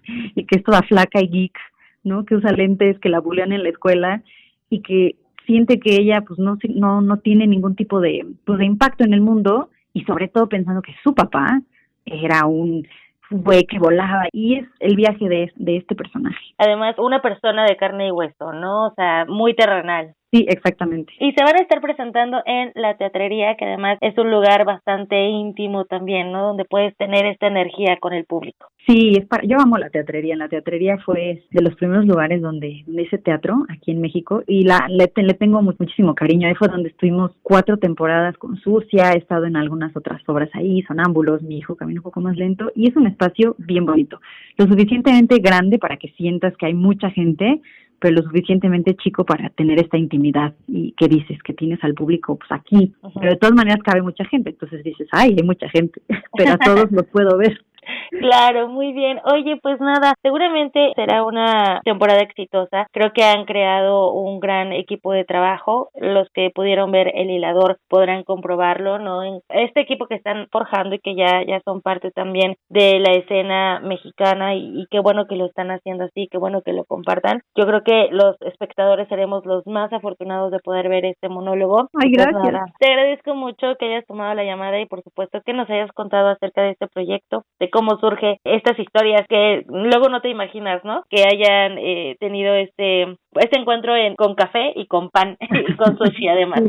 y 0.36 0.45
que 0.45 0.60
es 0.60 0.64
toda 0.64 0.82
flaca 0.84 1.22
y 1.22 1.28
geek 1.28 1.57
¿no? 2.03 2.25
Que 2.25 2.35
usa 2.35 2.51
lentes, 2.51 2.99
que 2.99 3.09
la 3.09 3.19
bulean 3.19 3.51
en 3.51 3.63
la 3.63 3.69
escuela 3.69 4.23
y 4.69 4.81
que 4.81 5.15
siente 5.45 5.80
que 5.80 5.95
ella 5.95 6.21
pues 6.21 6.39
no 6.39 6.57
no 6.69 7.01
no 7.01 7.17
tiene 7.17 7.47
ningún 7.47 7.75
tipo 7.75 7.99
de 7.99 8.25
pues 8.45 8.59
de 8.59 8.65
impacto 8.65 9.03
en 9.03 9.13
el 9.13 9.21
mundo 9.21 9.69
y 9.93 10.03
sobre 10.05 10.27
todo 10.27 10.47
pensando 10.47 10.81
que 10.81 10.95
su 11.03 11.13
papá 11.13 11.61
era 12.05 12.45
un 12.45 12.88
güey 13.30 13.65
que 13.65 13.80
volaba 13.80 14.27
y 14.31 14.59
es 14.59 14.67
el 14.80 14.95
viaje 14.95 15.27
de, 15.27 15.51
de 15.55 15.77
este 15.77 15.95
personaje. 15.95 16.53
Además, 16.57 16.95
una 16.97 17.21
persona 17.21 17.65
de 17.65 17.77
carne 17.77 18.07
y 18.07 18.11
hueso, 18.11 18.53
¿no? 18.53 18.88
O 18.88 18.93
sea, 18.95 19.25
muy 19.25 19.55
terrenal. 19.55 20.15
Sí, 20.34 20.47
exactamente. 20.49 21.14
Y 21.19 21.31
se 21.34 21.43
van 21.43 21.55
a 21.55 21.61
estar 21.61 21.80
presentando 21.80 22.41
en 22.47 22.72
la 22.73 22.97
teatrería, 22.97 23.55
que 23.55 23.65
además 23.65 23.99
es 24.01 24.18
un 24.18 24.31
lugar 24.31 24.65
bastante 24.65 25.27
íntimo 25.27 25.85
también, 25.85 26.31
¿no? 26.31 26.47
Donde 26.47 26.65
puedes 26.65 26.97
tener 26.97 27.27
esta 27.27 27.45
energía 27.45 27.97
con 27.99 28.14
el 28.14 28.26
público. 28.26 28.65
Sí, 28.88 29.14
es 29.15 29.27
para, 29.27 29.43
yo 29.45 29.57
amo 29.60 29.77
la 29.77 29.91
teatrería. 29.91 30.35
La 30.35 30.49
teatrería 30.49 30.97
fue 31.05 31.43
de 31.51 31.61
los 31.61 31.76
primeros 31.76 32.07
lugares 32.07 32.41
donde, 32.41 32.81
donde 32.88 33.03
hice 33.03 33.19
teatro 33.19 33.64
aquí 33.69 33.91
en 33.91 34.01
México 34.01 34.41
y 34.47 34.64
la 34.64 34.88
le, 34.89 35.11
le 35.15 35.34
tengo 35.35 35.61
muchísimo 35.61 36.15
cariño. 36.15 36.47
Ahí 36.47 36.55
fue 36.55 36.68
donde 36.68 36.89
estuvimos 36.89 37.31
cuatro 37.43 37.77
temporadas 37.77 38.35
con 38.38 38.57
Sucia, 38.57 39.14
he 39.14 39.19
estado 39.19 39.45
en 39.45 39.55
algunas 39.55 39.95
otras 39.95 40.19
obras 40.27 40.49
ahí, 40.53 40.81
Sonámbulos, 40.81 41.43
mi 41.43 41.60
hijo 41.60 41.76
camina 41.76 41.99
un 41.99 42.05
poco 42.05 42.22
más 42.22 42.35
lento 42.38 42.72
y 42.73 42.89
es 42.89 42.95
un 42.95 43.05
espacio 43.05 43.55
bien 43.60 43.85
bonito, 43.85 44.19
lo 44.57 44.65
suficientemente 44.65 45.38
grande 45.38 45.77
para 45.77 45.97
que 45.97 46.10
sientas 46.18 46.57
que 46.57 46.65
hay 46.65 46.73
mucha 46.73 47.11
gente, 47.11 47.61
pero 47.99 48.15
lo 48.15 48.24
suficientemente 48.24 48.95
chico 48.95 49.26
para 49.26 49.49
tener 49.49 49.80
esta 49.80 49.98
intimidad 49.98 50.53
y 50.68 50.91
que 50.94 51.07
dices 51.07 51.41
que 51.44 51.53
tienes 51.53 51.84
al 51.84 51.94
público 51.94 52.38
pues 52.38 52.52
aquí, 52.52 52.94
pero 53.20 53.32
de 53.32 53.38
todas 53.38 53.56
maneras 53.56 53.80
cabe 53.84 54.02
mucha 54.02 54.26
gente, 54.26 54.52
entonces 54.52 54.84
dices, 54.84 55.07
ay, 55.11 55.36
hay 55.38 55.45
mucha 55.45 55.70
gente, 55.70 56.02
pero 56.38 56.53
a 56.53 56.57
todos 56.57 56.91
los 56.91 57.06
puedo 57.07 57.38
ver. 57.38 57.64
Claro, 58.11 58.68
muy 58.68 58.93
bien. 58.93 59.19
Oye, 59.26 59.57
pues 59.61 59.80
nada, 59.80 60.14
seguramente 60.22 60.93
será 60.95 61.23
una 61.23 61.81
temporada 61.84 62.19
exitosa. 62.22 62.88
Creo 62.91 63.11
que 63.14 63.23
han 63.23 63.45
creado 63.45 64.11
un 64.14 64.39
gran 64.39 64.72
equipo 64.72 65.11
de 65.11 65.26
trabajo. 65.26 65.89
Los 65.95 66.27
que 66.34 66.51
pudieron 66.53 66.91
ver 66.91 67.11
el 67.15 67.30
hilador 67.30 67.80
podrán 67.89 68.23
comprobarlo, 68.23 68.99
¿no? 68.99 69.23
Este 69.49 69.81
equipo 69.81 70.07
que 70.07 70.15
están 70.15 70.47
forjando 70.51 70.95
y 70.95 70.99
que 70.99 71.15
ya, 71.15 71.43
ya 71.45 71.60
son 71.65 71.81
parte 71.81 72.11
también 72.11 72.55
de 72.69 72.99
la 72.99 73.14
escena 73.14 73.80
mexicana 73.80 74.55
y, 74.55 74.85
qué 74.89 74.99
bueno 74.99 75.26
que 75.26 75.35
lo 75.35 75.45
están 75.45 75.72
haciendo 75.72 76.05
así, 76.05 76.27
qué 76.31 76.38
bueno 76.38 76.61
que 76.61 76.73
lo 76.73 76.85
compartan. 76.85 77.41
Yo 77.55 77.65
creo 77.65 77.84
que 77.84 78.10
los 78.11 78.35
espectadores 78.41 79.07
seremos 79.07 79.45
los 79.45 79.65
más 79.65 79.91
afortunados 79.91 80.51
de 80.51 80.60
poder 80.60 80.89
ver 80.89 81.05
este 81.05 81.30
monólogo. 81.30 81.89
Ay, 81.99 82.11
pues 82.14 82.27
gracias. 82.27 82.72
te 82.80 82.91
agradezco 82.91 83.35
mucho 83.35 83.76
que 83.80 83.85
hayas 83.85 84.05
tomado 84.05 84.34
la 84.34 84.43
llamada 84.43 84.80
y 84.80 84.85
por 84.85 85.01
supuesto 85.03 85.41
que 85.45 85.53
nos 85.53 85.69
hayas 85.69 85.91
contado 85.93 86.30
acerca 86.30 86.61
de 86.61 86.72
este 86.72 86.88
proyecto, 86.88 87.43
cómo 87.73 87.97
surge 87.97 88.39
estas 88.43 88.77
historias 88.77 89.27
que 89.27 89.65
luego 89.67 90.07
no 90.07 90.21
te 90.21 90.29
imaginas, 90.29 90.85
¿no? 90.85 91.03
Que 91.09 91.23
hayan 91.23 91.79
eh, 91.79 92.15
tenido 92.19 92.53
este 92.53 93.17
este 93.35 93.59
encuentro 93.59 93.95
en, 93.95 94.15
con 94.15 94.35
café 94.35 94.71
y 94.75 94.85
con 94.85 95.09
pan 95.09 95.35
y 95.67 95.75
con 95.75 95.97
sushi 95.97 96.27
además. 96.27 96.61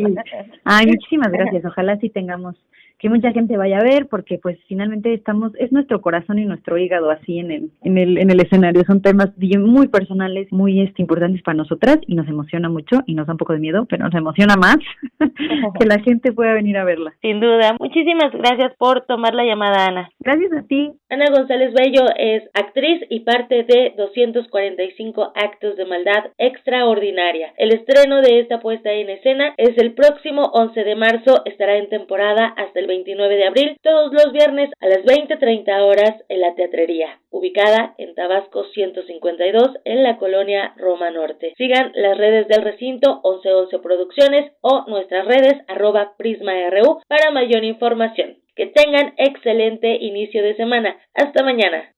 Ay, 0.64 0.86
muchísimas 0.86 1.31
gracias. 1.31 1.64
Ojalá 1.66 1.98
sí 1.98 2.09
tengamos 2.09 2.56
que 3.05 3.10
mucha 3.10 3.32
gente 3.32 3.59
vaya 3.59 3.81
a 3.81 3.82
ver 3.82 4.06
porque 4.06 4.39
pues 4.39 4.56
finalmente 4.66 5.12
estamos 5.12 5.52
es 5.59 5.70
nuestro 5.72 6.01
corazón 6.01 6.39
y 6.39 6.47
nuestro 6.47 6.78
hígado 6.78 7.10
así 7.10 7.39
en 7.39 7.51
el 7.51 7.70
en 7.82 7.98
el 7.98 8.16
en 8.16 8.31
el 8.31 8.40
escenario. 8.40 8.82
Son 8.86 9.02
temas 9.02 9.28
muy 9.59 9.89
personales 9.89 10.51
muy 10.51 10.81
este, 10.81 11.02
importantes 11.02 11.43
para 11.43 11.59
nosotras 11.59 11.98
y 12.06 12.14
nos 12.14 12.26
emociona 12.28 12.70
mucho 12.70 13.02
y 13.05 13.14
nos 13.14 13.26
da 13.26 13.35
un 13.35 13.36
poco 13.36 13.52
de 13.52 13.59
miedo 13.59 13.85
pero 13.90 14.05
nos 14.05 14.14
emociona 14.14 14.56
más 14.56 14.78
que 15.78 15.85
la 15.85 15.98
gente 15.98 16.32
pueda 16.32 16.55
venir 16.55 16.78
a 16.78 16.85
verla. 16.85 17.12
Sin 17.20 17.40
duda. 17.40 17.76
Muchísimas 17.78 18.32
gracias 18.32 18.72
por 18.78 19.02
tomar 19.02 19.35
la 19.35 19.44
llamada 19.44 19.85
Ana. 19.85 20.09
Gracias 20.20 20.51
a 20.55 20.62
ti. 20.62 20.93
Ana 21.10 21.26
González 21.31 21.74
Bello 21.74 22.06
es 22.18 22.44
actriz 22.55 23.02
y 23.10 23.20
parte 23.20 23.64
de 23.64 23.93
245 23.98 25.32
actos 25.35 25.76
de 25.76 25.85
maldad 25.85 26.24
extraordinaria. 26.39 27.52
El 27.59 27.74
estreno 27.74 28.22
de 28.22 28.40
esta 28.40 28.60
puesta 28.60 28.90
en 28.93 29.10
escena 29.10 29.52
es 29.59 29.76
el 29.76 29.93
próximo 29.93 30.44
11 30.55 30.85
de 30.85 30.97
marzo 30.97 31.43
estará 31.44 31.76
en 31.76 31.90
temporada 31.90 32.47
hasta 32.56 32.81
el 32.81 32.94
29 32.95 33.37
de 33.37 33.47
abril, 33.47 33.77
todos 33.83 34.12
los 34.12 34.33
viernes 34.33 34.71
a 34.81 34.87
las 34.87 34.99
20.30 34.99 35.81
horas 35.83 36.15
en 36.29 36.41
la 36.41 36.55
Teatrería, 36.55 37.19
ubicada 37.31 37.95
en 37.99 38.15
Tabasco 38.15 38.65
152 38.73 39.79
en 39.85 40.05
la 40.05 40.16
colonia 40.16 40.75
Roma 40.77 41.11
Norte. 41.11 41.55
Sigan 41.57 41.91
las 41.97 42.16
redes 42.16 42.47
del 42.47 42.62
recinto 42.62 43.21
1111 43.25 43.79
Producciones 43.81 44.53
o 44.61 44.85
nuestras 44.87 45.27
redes 45.27 45.55
arroba 45.66 46.15
PrismaRU 46.16 47.01
para 47.09 47.33
mayor 47.33 47.65
información. 47.65 48.39
Que 48.55 48.66
tengan 48.66 49.15
excelente 49.16 49.97
inicio 49.97 50.45
de 50.45 50.55
semana. 50.55 50.97
Hasta 51.15 51.43
mañana. 51.43 51.93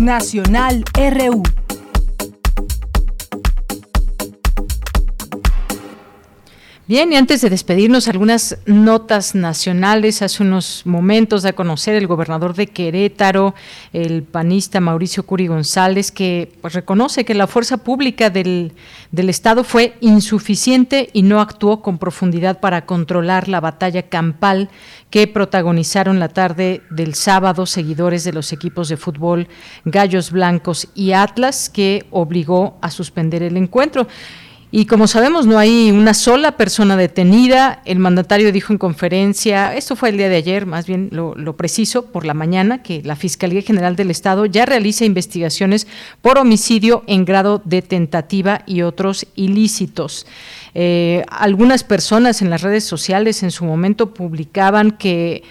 Nacional 0.00 0.82
RU 0.96 1.61
Bien, 6.92 7.10
y 7.10 7.16
antes 7.16 7.40
de 7.40 7.48
despedirnos, 7.48 8.06
algunas 8.06 8.58
notas 8.66 9.34
nacionales. 9.34 10.20
Hace 10.20 10.42
unos 10.42 10.82
momentos 10.84 11.42
a 11.46 11.54
conocer 11.54 11.94
el 11.94 12.06
gobernador 12.06 12.54
de 12.54 12.66
Querétaro, 12.66 13.54
el 13.94 14.24
panista 14.24 14.78
Mauricio 14.78 15.22
Curi 15.22 15.46
González, 15.46 16.12
que 16.12 16.52
pues, 16.60 16.74
reconoce 16.74 17.24
que 17.24 17.32
la 17.32 17.46
fuerza 17.46 17.78
pública 17.78 18.28
del, 18.28 18.72
del 19.10 19.30
Estado 19.30 19.64
fue 19.64 19.96
insuficiente 20.02 21.08
y 21.14 21.22
no 21.22 21.40
actuó 21.40 21.80
con 21.80 21.96
profundidad 21.96 22.60
para 22.60 22.84
controlar 22.84 23.48
la 23.48 23.60
batalla 23.60 24.02
campal 24.02 24.68
que 25.08 25.26
protagonizaron 25.26 26.20
la 26.20 26.28
tarde 26.28 26.82
del 26.90 27.14
sábado 27.14 27.64
seguidores 27.64 28.22
de 28.24 28.34
los 28.34 28.52
equipos 28.52 28.90
de 28.90 28.98
fútbol 28.98 29.48
Gallos 29.86 30.30
Blancos 30.30 30.88
y 30.94 31.12
Atlas, 31.12 31.70
que 31.70 32.04
obligó 32.10 32.76
a 32.82 32.90
suspender 32.90 33.42
el 33.42 33.56
encuentro. 33.56 34.06
Y 34.74 34.86
como 34.86 35.06
sabemos, 35.06 35.46
no 35.46 35.58
hay 35.58 35.90
una 35.90 36.14
sola 36.14 36.56
persona 36.56 36.96
detenida. 36.96 37.82
El 37.84 37.98
mandatario 37.98 38.52
dijo 38.52 38.72
en 38.72 38.78
conferencia, 38.78 39.76
esto 39.76 39.96
fue 39.96 40.08
el 40.08 40.16
día 40.16 40.30
de 40.30 40.36
ayer, 40.36 40.64
más 40.64 40.86
bien 40.86 41.10
lo, 41.12 41.56
preciso, 41.56 42.06
por 42.06 42.24
la 42.24 42.32
mañana, 42.32 42.82
que 42.82 43.02
la 43.04 43.14
Fiscalía 43.14 43.60
General 43.60 43.96
del 43.96 44.10
Estado 44.10 44.46
ya 44.46 44.64
realiza 44.64 45.04
investigaciones 45.04 45.86
por 46.22 46.38
homicidio 46.38 47.04
en 47.06 47.26
grado 47.26 47.60
de 47.66 47.82
tentativa 47.82 48.62
y 48.64 48.80
otros 48.80 49.26
ilícitos. 49.34 50.26
Eh, 50.74 51.22
algunas 51.28 51.84
personas 51.84 52.40
en 52.40 52.48
las 52.48 52.62
redes 52.62 52.84
sociales 52.84 53.42
en 53.42 53.50
su 53.50 53.66
momento 53.66 54.14
publicaban 54.14 54.92
que 54.92 55.42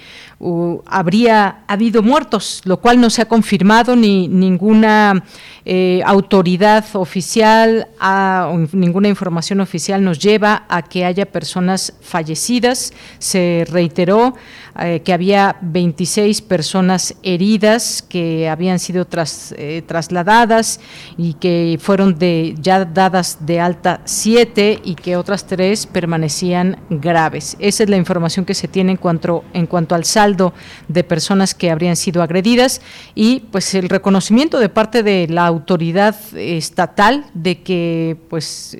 habría 0.87 1.59
habido 1.67 2.01
muertos, 2.01 2.61
lo 2.65 2.77
cual 2.77 2.99
no 2.99 3.09
se 3.09 3.21
ha 3.21 3.25
confirmado 3.25 3.95
ni 3.95 4.27
ninguna 4.27 5.23
eh, 5.65 6.01
autoridad 6.05 6.83
oficial 6.93 7.87
o 8.01 8.57
ninguna 8.71 9.07
información 9.07 9.61
oficial 9.61 10.03
nos 10.03 10.17
lleva 10.17 10.65
a 10.67 10.81
que 10.81 11.05
haya 11.05 11.27
personas 11.27 11.93
fallecidas. 12.01 12.91
Se 13.19 13.65
reiteró 13.69 14.33
eh, 14.79 15.01
que 15.03 15.11
había 15.11 15.57
26 15.61 16.41
personas 16.43 17.15
heridas 17.23 18.01
que 18.01 18.47
habían 18.47 18.79
sido 18.79 19.05
tras, 19.05 19.53
eh, 19.57 19.83
trasladadas 19.85 20.79
y 21.17 21.33
que 21.33 21.77
fueron 21.81 22.17
de, 22.17 22.55
ya 22.57 22.85
dadas 22.85 23.45
de 23.45 23.59
alta 23.59 24.01
siete 24.05 24.79
y 24.83 24.95
que 24.95 25.17
otras 25.17 25.45
tres 25.45 25.85
permanecían 25.85 26.77
graves. 26.89 27.57
Esa 27.59 27.83
es 27.83 27.89
la 27.89 27.97
información 27.97 28.45
que 28.45 28.53
se 28.53 28.69
tiene 28.69 28.91
en 28.91 28.97
cuanto, 28.97 29.43
en 29.53 29.67
cuanto 29.67 29.93
al 29.93 30.05
saldo 30.05 30.53
de 30.87 31.03
personas 31.03 31.53
que 31.53 31.69
habrían 31.69 31.97
sido 31.97 32.23
agredidas 32.23 32.81
y 33.13 33.41
pues 33.51 33.75
el 33.75 33.89
reconocimiento 33.89 34.59
de 34.59 34.69
parte 34.69 35.03
de 35.03 35.27
la 35.27 35.45
autoridad 35.45 36.15
estatal 36.35 37.25
de 37.33 37.61
que 37.61 38.17
pues 38.29 38.77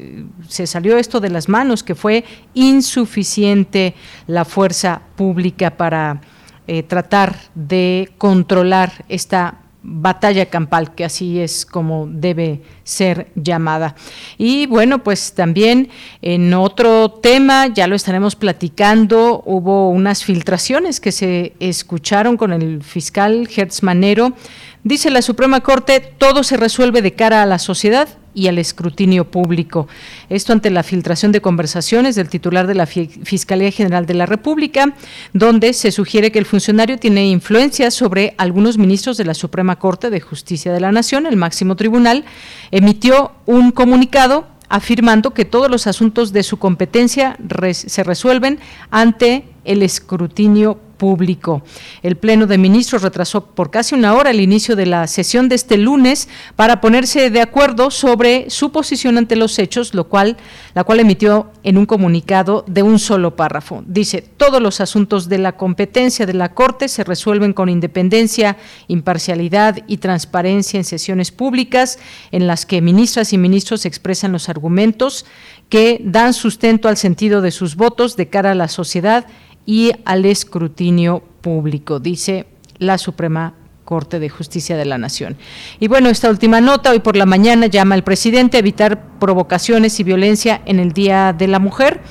se 0.48 0.68
salió 0.68 0.98
esto 0.98 1.20
de 1.20 1.30
las 1.30 1.50
manos, 1.50 1.84
que 1.84 1.96
fue 1.96 2.24
insuficiente 2.54 3.94
la 4.28 4.46
fuerza 4.46 5.02
pública 5.22 5.70
para 5.78 6.20
eh, 6.66 6.82
tratar 6.82 7.36
de 7.54 8.10
controlar 8.18 9.06
esta 9.08 9.60
batalla 9.84 10.48
campal, 10.48 10.96
que 10.96 11.06
así 11.06 11.40
es 11.40 11.64
como 11.64 12.08
debe 12.08 12.64
ser 12.84 13.28
llamada. 13.36 13.94
Y 14.40 14.66
bueno, 14.66 15.04
pues 15.04 15.34
también 15.34 15.90
en 16.24 16.56
otro 16.56 17.12
tema, 17.12 17.68
ya 17.68 17.86
lo 17.86 17.96
estaremos 17.96 18.36
platicando, 18.36 19.44
hubo 19.46 19.90
unas 19.90 20.24
filtraciones 20.24 21.00
que 21.00 21.12
se 21.12 21.54
escucharon 21.60 22.36
con 22.36 22.52
el 22.52 22.82
fiscal 22.82 23.48
Hertz 23.56 23.84
Manero. 23.84 24.34
Dice 24.84 25.12
la 25.12 25.22
Suprema 25.22 25.62
Corte, 25.62 26.00
todo 26.00 26.44
se 26.44 26.58
resuelve 26.58 27.04
de 27.04 27.14
cara 27.14 27.44
a 27.44 27.46
la 27.46 27.60
sociedad 27.60 28.10
y 28.34 28.48
al 28.48 28.58
escrutinio 28.58 29.30
público. 29.30 29.88
Esto 30.30 30.54
ante 30.54 30.72
la 30.72 30.82
filtración 30.82 31.32
de 31.32 31.42
conversaciones 31.42 32.16
del 32.16 32.30
titular 32.30 32.66
de 32.66 32.74
la 32.74 32.88
Fiscalía 32.88 33.70
General 33.72 34.08
de 34.08 34.16
la 34.16 34.26
República, 34.26 34.96
donde 35.34 35.74
se 35.74 35.92
sugiere 35.92 36.32
que 36.32 36.40
el 36.40 36.46
funcionario 36.46 36.98
tiene 36.98 37.28
influencia 37.28 37.92
sobre 37.92 38.34
algunos 38.38 38.80
ministros 38.80 39.18
de 39.18 39.26
la 39.26 39.36
Suprema 39.36 39.78
Corte 39.78 40.10
de 40.10 40.20
Justicia 40.22 40.74
de 40.74 40.80
la 40.80 40.92
Nación, 40.92 41.28
el 41.28 41.36
máximo 41.36 41.76
tribunal, 41.76 42.26
emitió 42.72 43.34
un 43.46 43.72
comunicado 43.72 44.48
afirmando 44.68 45.34
que 45.34 45.46
todos 45.46 45.70
los 45.70 45.86
asuntos 45.86 46.32
de 46.32 46.44
su 46.44 46.58
competencia 46.58 47.38
se 47.74 48.04
resuelven 48.04 48.60
ante 48.90 49.44
el 49.64 49.84
escrutinio 49.84 50.80
público. 51.02 51.64
El 52.04 52.16
Pleno 52.16 52.46
de 52.46 52.60
Ministros 52.60 53.02
retrasó 53.02 53.44
por 53.44 53.72
casi 53.72 53.96
una 53.96 54.14
hora 54.14 54.30
el 54.30 54.40
inicio 54.40 54.76
de 54.76 54.86
la 54.86 55.08
sesión 55.08 55.50
de 55.50 55.56
este 55.56 55.80
lunes 55.80 56.30
para 56.56 56.80
ponerse 56.80 57.32
de 57.32 57.42
acuerdo 57.42 57.90
sobre 57.90 58.52
su 58.52 58.72
posición 58.72 59.18
ante 59.18 59.36
los 59.36 59.58
hechos, 59.58 59.96
lo 59.96 60.04
cual, 60.08 60.38
la 60.76 60.84
cual 60.84 61.00
emitió 61.00 61.50
en 61.64 61.80
un 61.80 61.88
comunicado 61.88 62.64
de 62.68 62.84
un 62.84 63.00
solo 63.00 63.36
párrafo. 63.36 63.84
Dice, 63.88 64.22
todos 64.22 64.62
los 64.62 64.80
asuntos 64.80 65.28
de 65.28 65.40
la 65.40 65.58
competencia 65.58 66.28
de 66.28 66.36
la 66.36 66.54
Corte 66.54 66.88
se 66.88 67.04
resuelven 67.04 67.54
con 67.54 67.68
independencia, 67.68 68.58
imparcialidad 68.88 69.80
y 69.88 69.98
transparencia 69.98 70.78
en 70.78 70.84
sesiones 70.84 71.32
públicas 71.32 71.98
en 72.32 72.46
las 72.46 72.68
que 72.68 72.80
ministras 72.80 73.34
y 73.34 73.40
ministros 73.40 73.88
expresan 73.88 74.34
los 74.34 74.50
argumentos 74.50 75.26
que 75.68 76.00
dan 76.04 76.34
sustento 76.34 76.90
al 76.90 76.98
sentido 76.98 77.42
de 77.42 77.50
sus 77.50 77.76
votos 77.76 78.18
de 78.18 78.30
cara 78.30 78.52
a 78.52 78.56
la 78.56 78.68
sociedad 78.68 79.26
y 79.66 79.92
al 80.06 80.26
escrutinio 80.26 81.24
público, 81.42 82.00
dice 82.00 82.46
la 82.78 82.98
Suprema 82.98 83.54
Corte 83.86 84.20
de 84.20 84.30
Justicia 84.30 84.78
de 84.78 84.86
la 84.86 84.98
Nación. 84.98 85.38
Y 85.80 85.88
bueno, 85.88 86.10
esta 86.10 86.30
última 86.30 86.62
nota, 86.62 86.92
hoy 86.92 87.00
por 87.00 87.18
la 87.18 87.26
mañana 87.26 87.68
llama 87.68 87.96
al 87.96 88.04
presidente 88.04 88.58
a 88.58 88.62
evitar 88.62 89.20
provocaciones 89.20 90.00
y 90.00 90.04
violencia 90.04 90.62
en 90.66 90.80
el 90.80 90.94
Día 90.94 91.34
de 91.34 91.48
la 91.48 91.60
Mujer 91.60 92.02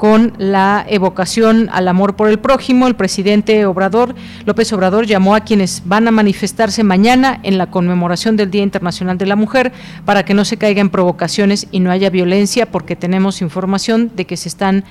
con 0.00 0.32
la 0.38 0.86
evocación 0.88 1.68
al 1.72 1.86
amor 1.86 2.16
por 2.16 2.30
el 2.30 2.38
prójimo, 2.38 2.86
el 2.86 2.96
presidente 2.96 3.66
Obrador, 3.66 4.14
López 4.46 4.72
Obrador 4.72 5.04
llamó 5.04 5.34
a 5.34 5.40
quienes 5.40 5.82
van 5.84 6.08
a 6.08 6.10
manifestarse 6.10 6.82
mañana 6.82 7.38
en 7.42 7.58
la 7.58 7.70
conmemoración 7.70 8.34
del 8.34 8.50
Día 8.50 8.62
Internacional 8.62 9.18
de 9.18 9.26
la 9.26 9.36
Mujer 9.36 9.72
para 10.06 10.24
que 10.24 10.32
no 10.32 10.46
se 10.46 10.56
caigan 10.56 10.88
provocaciones 10.88 11.66
y 11.70 11.80
no 11.80 11.90
haya 11.90 12.08
violencia, 12.08 12.70
porque 12.70 12.96
tenemos 12.96 13.42
información 13.42 14.10
de 14.16 14.24
que 14.24 14.38
se 14.38 14.48
están 14.48 14.84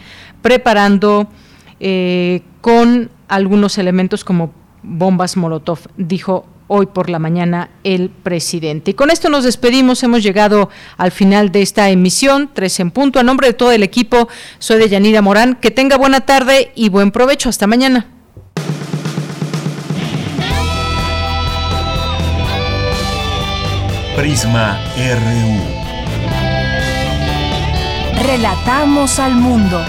preparando 0.44 1.28
eh, 1.80 2.42
con 2.62 3.10
algunos 3.28 3.78
elementos 3.78 4.24
como 4.24 4.52
bombas 4.84 5.38
Molotov, 5.38 5.80
dijo 5.98 6.46
hoy 6.70 6.86
por 6.86 7.10
la 7.10 7.20
mañana 7.20 7.70
el 7.84 8.10
presidente. 8.10 8.92
Y 8.92 8.94
con 8.94 9.10
esto 9.10 9.30
nos 9.30 9.44
despedimos, 9.44 10.02
hemos 10.04 10.24
llegado 10.24 10.70
al 10.98 11.12
final 11.12 11.52
de 11.52 11.62
esta 11.62 11.90
emisión, 11.90 12.50
tres 12.54 12.80
en 12.80 12.92
punto. 12.92 13.20
A 13.20 13.24
nombre 13.24 13.48
de 13.48 13.54
todo 13.54 13.72
el 13.72 13.84
equipo, 13.84 14.30
soy 14.60 14.80
de 14.80 14.88
Yanira 14.88 15.22
Morán. 15.22 15.56
Que 15.56 15.72
tenga 15.72 15.98
buena 15.98 16.22
tarde 16.22 16.72
y 16.76 16.90
buen 16.90 17.12
provecho. 17.12 17.50
Hasta 17.50 17.68
mañana. 17.68 18.08
Prisma 24.16 24.80
RU. 24.96 25.80
Relatamos 28.22 29.18
al 29.18 29.34
mundo. 29.34 29.82